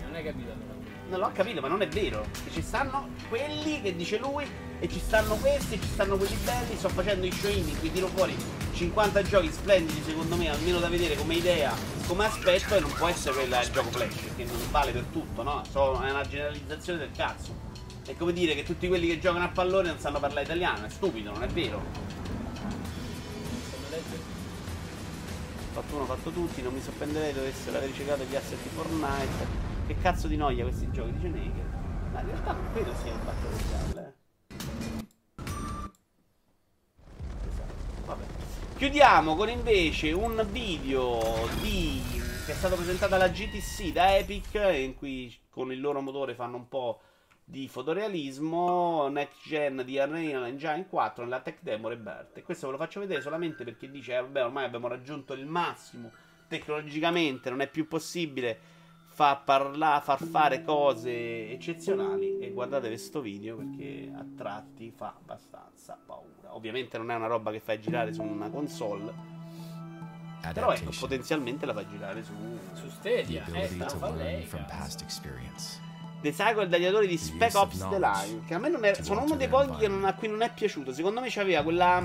Non 0.01 0.13
hai 0.13 0.23
capito 0.23 0.51
allora. 0.51 0.78
Non 1.09 1.21
l'ho 1.21 1.31
capito, 1.33 1.59
ma 1.59 1.67
non 1.67 1.81
è 1.81 1.87
vero. 1.87 2.23
Ci 2.51 2.61
stanno 2.61 3.09
quelli 3.29 3.81
che 3.81 3.95
dice 3.95 4.19
lui, 4.19 4.45
e 4.79 4.87
ci 4.87 4.99
stanno 4.99 5.35
questi, 5.37 5.73
e 5.73 5.81
ci 5.81 5.87
stanno 5.87 6.17
quelli 6.17 6.35
belli. 6.43 6.77
Sto 6.77 6.89
facendo 6.89 7.25
i 7.25 7.31
show 7.31 7.51
in 7.51 7.79
cui 7.79 7.91
tiro 7.91 8.07
fuori 8.07 8.35
50 8.73 9.23
giochi 9.23 9.51
splendidi, 9.51 10.03
secondo 10.03 10.35
me, 10.35 10.49
almeno 10.49 10.77
da 10.77 10.87
vedere 10.87 11.15
come 11.15 11.33
idea, 11.33 11.73
come 12.05 12.25
aspetto, 12.25 12.75
e 12.75 12.79
non 12.79 12.91
può 12.93 13.07
essere 13.07 13.33
quello 13.33 13.59
il 13.59 13.69
gioco 13.71 13.89
flash, 13.89 14.15
che 14.37 14.43
non 14.45 14.57
vale 14.69 14.91
per 14.91 15.05
tutto, 15.11 15.41
no? 15.41 15.63
So- 15.71 15.99
è 15.99 16.11
una 16.11 16.23
generalizzazione 16.23 16.99
del 16.99 17.11
cazzo. 17.11 17.55
È 18.05 18.15
come 18.15 18.31
dire 18.31 18.53
che 18.53 18.61
tutti 18.61 18.87
quelli 18.87 19.07
che 19.07 19.19
giocano 19.19 19.45
a 19.45 19.49
pallone 19.49 19.87
non 19.87 19.99
sanno 19.99 20.19
parlare 20.19 20.43
italiano, 20.43 20.85
è 20.85 20.89
stupido, 20.89 21.31
non 21.31 21.41
è 21.41 21.47
vero. 21.47 21.81
Fatto 25.71 25.95
uno, 25.95 26.05
fatto 26.05 26.29
tutti, 26.29 26.61
non 26.61 26.73
mi 26.73 26.81
sorprenderei 26.81 27.33
dovessero 27.33 27.77
aver 27.77 27.89
ricevuto 27.89 28.23
gli 28.29 28.35
asset 28.35 28.61
di 28.61 28.69
Fortnite. 28.75 29.68
Che 29.89 29.97
cazzo 30.01 30.27
di 30.27 30.37
noia 30.37 30.65
questi 30.65 30.87
giochi, 30.91 31.13
dice 31.13 31.29
Naked. 31.29 32.11
Ma 32.11 32.19
in 32.19 32.27
realtà 32.27 32.51
non 32.51 32.71
credo 32.73 32.93
sia 32.93 33.11
un 33.11 33.19
fatto 33.21 33.49
royale, 33.49 34.05
eh. 34.05 35.33
Esatto, 37.47 37.73
vabbè. 38.05 38.23
Chiudiamo 38.75 39.35
con 39.35 39.49
invece 39.49 40.11
un 40.11 40.47
video 40.51 41.49
di... 41.59 42.03
che 42.45 42.51
è 42.51 42.53
stato 42.53 42.75
presentato 42.75 43.15
alla 43.15 43.29
GTC 43.29 43.91
da 43.91 44.15
Epic, 44.15 44.53
in 44.75 44.93
cui 44.93 45.35
con 45.49 45.71
il 45.71 45.81
loro 45.81 46.01
motore 46.01 46.35
fanno 46.35 46.57
un 46.57 46.67
po' 46.67 47.01
di 47.43 47.67
fotorealismo, 47.67 49.07
next 49.07 49.41
gen 49.47 49.81
di 49.83 49.97
Unreal 49.97 50.45
Engine 50.45 50.85
4 50.87 51.23
nella 51.23 51.39
tech 51.39 51.63
demo 51.63 51.89
Rebirth. 51.89 52.37
E 52.37 52.43
questo 52.43 52.67
ve 52.67 52.73
lo 52.73 52.77
faccio 52.77 52.99
vedere 52.99 53.21
solamente 53.21 53.63
perché 53.63 53.89
dice, 53.89 54.15
eh, 54.15 54.21
vabbè, 54.21 54.43
ormai 54.43 54.65
abbiamo 54.65 54.87
raggiunto 54.87 55.33
il 55.33 55.47
massimo 55.47 56.11
tecnologicamente, 56.47 57.49
non 57.49 57.61
è 57.61 57.67
più 57.67 57.87
possibile 57.87 58.77
far 59.19 59.43
parlare, 59.43 60.01
far 60.01 60.23
fare 60.23 60.63
cose 60.63 61.51
eccezionali. 61.51 62.39
E 62.39 62.51
guardate 62.51 62.87
questo 62.87 63.19
video 63.19 63.57
perché 63.57 64.09
a 64.15 64.23
tratti 64.37 64.93
fa 64.95 65.13
abbastanza 65.19 65.97
paura. 66.05 66.55
Ovviamente 66.55 66.97
non 66.97 67.11
è 67.11 67.15
una 67.15 67.27
roba 67.27 67.51
che 67.51 67.59
fai 67.59 67.81
girare 67.81 68.13
su 68.13 68.21
una 68.21 68.49
console. 68.49 69.11
Però 70.53 70.71
ecco, 70.71 70.91
potenzialmente 70.97 71.65
la 71.65 71.73
fai 71.73 71.85
girare 71.89 72.23
su 72.23 72.31
Su 72.75 72.87
Stadia. 72.89 73.43
Eh, 73.51 73.67
fa 73.67 74.09
lei. 74.11 74.45
from 74.45 74.61
cazzo. 74.65 74.77
past 74.77 75.01
experience. 75.01 75.81
The 76.21 76.31
Cycle 76.31 76.69
dagli 76.69 76.85
autori 76.85 77.07
di 77.07 77.17
Spec 77.17 77.53
Ops 77.55 77.87
The 77.89 77.99
Line. 77.99 78.45
Che 78.45 78.53
a 78.53 78.57
me 78.57 78.69
non 78.69 78.85
è, 78.85 78.93
sono 79.01 79.23
uno 79.23 79.35
dei 79.35 79.49
pochi 79.49 79.75
che 79.79 79.89
non- 79.89 80.05
a 80.05 80.13
cui 80.13 80.29
non 80.29 80.41
è 80.41 80.51
piaciuto. 80.53 80.93
Secondo 80.93 81.19
me 81.19 81.27
c'aveva 81.29 81.61
quella. 81.61 82.01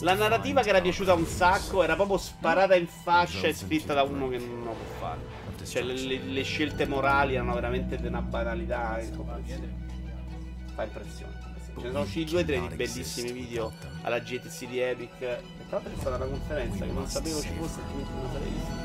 La 0.00 0.14
narrativa 0.14 0.62
che 0.62 0.70
era 0.70 0.80
piaciuta 0.80 1.14
un 1.14 1.24
sacco 1.24 1.84
era 1.84 1.94
proprio 1.94 2.18
sparata 2.18 2.74
in 2.74 2.88
fascia 2.88 3.46
e 3.46 3.54
scritta 3.54 3.94
da 3.94 4.02
uno 4.02 4.28
che 4.28 4.38
non 4.38 4.64
lo 4.64 4.72
può 4.72 4.94
fare. 4.98 5.41
Cioè, 5.72 5.82
le, 5.84 5.94
le- 5.94 6.18
le 6.22 6.42
scelte 6.42 6.86
morali 6.86 7.32
erano 7.34 7.54
veramente 7.54 7.96
di 7.96 8.06
una 8.06 8.20
banalità 8.20 9.00
incomprensibile. 9.00 9.74
Fa 10.74 10.82
impressione. 10.84 11.32
Ce 11.74 11.80
ne 11.80 11.90
sono 11.92 12.00
usciti 12.02 12.30
due 12.30 12.42
o 12.42 12.44
tre 12.44 12.60
di 12.68 12.74
bellissimi 12.74 13.32
video 13.32 13.72
alla 14.02 14.18
GTC 14.18 14.68
di 14.68 14.80
Epic. 14.80 15.22
E 15.22 15.40
tra 15.70 15.78
l'altro 15.78 15.92
è 15.94 15.96
stata 15.98 16.16
una 16.16 16.26
conferenza 16.26 16.84
che 16.84 16.92
non 16.92 17.06
sapevo 17.06 17.40
ci 17.40 17.48
fosse, 17.56 17.80
altrimenti 17.80 18.12
non 18.12 18.30
sarei 18.32 18.50
visto. 18.50 18.80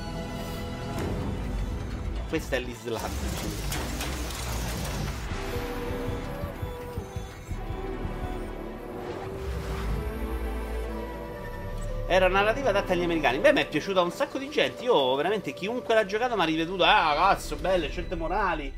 Questa 2.30 2.56
è 2.56 2.60
l'Islanda. 2.62 4.17
Era 12.10 12.28
una 12.28 12.40
narrativa 12.40 12.70
adatta 12.70 12.94
agli 12.94 13.04
americani. 13.04 13.40
Beh, 13.40 13.52
mi 13.52 13.62
è 13.62 13.68
piaciuta 13.68 14.00
a 14.00 14.04
un 14.04 14.12
sacco 14.12 14.38
di 14.38 14.50
gente. 14.50 14.82
Io 14.84 15.16
veramente 15.16 15.52
chiunque 15.52 15.94
l'ha 15.94 16.06
giocato 16.06 16.38
mi 16.38 16.42
ha 16.42 16.46
ripetuto: 16.46 16.86
Ah, 16.86 17.14
cazzo, 17.16 17.58
belle 17.58 17.90
scelte 17.90 18.16
morali. 18.16 18.74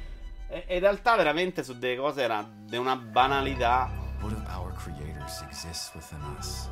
E, 0.47 0.64
e 0.65 0.76
in 0.76 0.80
realtà, 0.80 1.15
veramente 1.15 1.64
su 1.64 1.77
delle 1.77 1.95
cose 1.95 2.23
era 2.23 2.43
di 2.49 2.76
una 2.76 2.95
banalità. 2.95 3.88
What 4.22 4.34
of 4.34 4.56
our 4.56 4.73
creators 4.73 5.41
exists 5.41 5.91
within 5.93 6.22
us? 6.39 6.68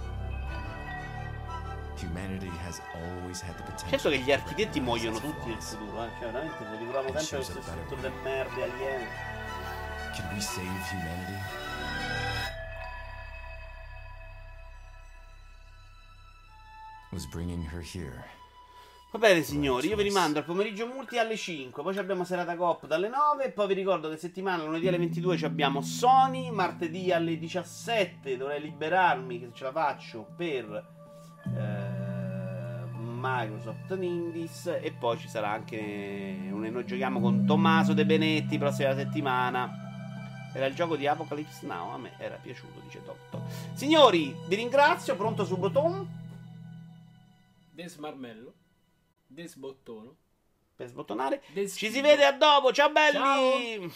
Certo 3.88 4.10
che 4.10 4.18
gli 4.18 4.32
architetti 4.32 4.80
muoiono 4.80 5.20
tutti 5.20 5.50
nel 5.50 5.62
futuro, 5.62 6.04
eh. 6.06 6.10
Cioè, 6.20 6.32
veramente, 6.32 6.58
se 6.58 6.78
ritroviamo 6.78 7.20
sempre 7.20 7.38
better 7.38 7.64
strutture 7.64 8.02
del 8.02 8.12
merde 8.24 8.64
aliene. 8.64 9.08
Can 10.16 10.30
we 10.34 10.42
save 10.42 10.66
humanity? 10.92 11.67
Va 19.10 19.20
bene, 19.20 19.42
signori, 19.42 19.88
io 19.88 19.96
vi 19.96 20.04
rimando 20.04 20.40
al 20.40 20.46
pomeriggio 20.46 20.86
multi 20.86 21.18
alle 21.18 21.38
5. 21.38 21.82
Poi 21.82 21.94
ci 21.94 22.00
abbiamo 22.00 22.26
serata 22.26 22.56
coop 22.58 22.86
dalle 22.88 23.08
9. 23.08 23.46
E 23.46 23.52
poi 23.52 23.68
vi 23.68 23.74
ricordo 23.74 24.10
che 24.10 24.18
settimana, 24.18 24.64
lunedì 24.64 24.88
alle 24.90 24.98
22, 24.98 25.38
ci 25.38 25.46
abbiamo 25.46 25.82
Sony. 25.82 26.50
Martedì 26.50 27.12
alle 27.14 27.38
17 27.38 28.36
dovrei 28.36 28.62
liberarmi, 28.62 29.40
che 29.40 29.50
ce 29.54 29.64
la 29.64 29.72
faccio, 29.72 30.28
per 30.36 30.86
eh, 31.46 32.86
Microsoft 33.00 33.96
Indies. 34.00 34.68
E 34.82 34.92
poi 34.92 35.18
ci 35.18 35.30
sarà 35.30 35.52
anche. 35.52 35.78
un- 36.52 36.68
Noi 36.70 36.86
giochiamo 36.86 37.22
con 37.22 37.46
Tommaso 37.46 37.94
De 37.94 38.06
Benetti 38.06 38.58
prossima 38.58 38.94
settimana. 38.94 39.72
Era 40.54 40.66
il 40.66 40.76
gioco 40.76 40.98
di 40.98 41.08
Apocalypse 41.08 41.66
Now. 41.66 41.92
A 41.94 41.98
me 41.98 42.12
era 42.18 42.36
piaciuto, 42.42 42.82
dice 42.84 43.02
Dotto. 43.06 43.44
Signori, 43.74 44.36
vi 44.48 44.56
ringrazio. 44.56 45.16
Pronto 45.16 45.46
su 45.46 45.56
Broton? 45.58 46.26
Des 47.78 47.96
marmello. 47.98 48.56
Des 49.30 49.56
bottono. 49.56 50.16
Per 50.76 50.88
sbottonare. 50.88 51.44
Des 51.54 51.76
Ci 51.76 51.92
si 51.92 52.02
vede 52.02 52.26
a 52.26 52.32
dopo. 52.32 52.74
Ciao 52.74 52.90
belli! 52.90 53.14
Ciao. 53.14 53.92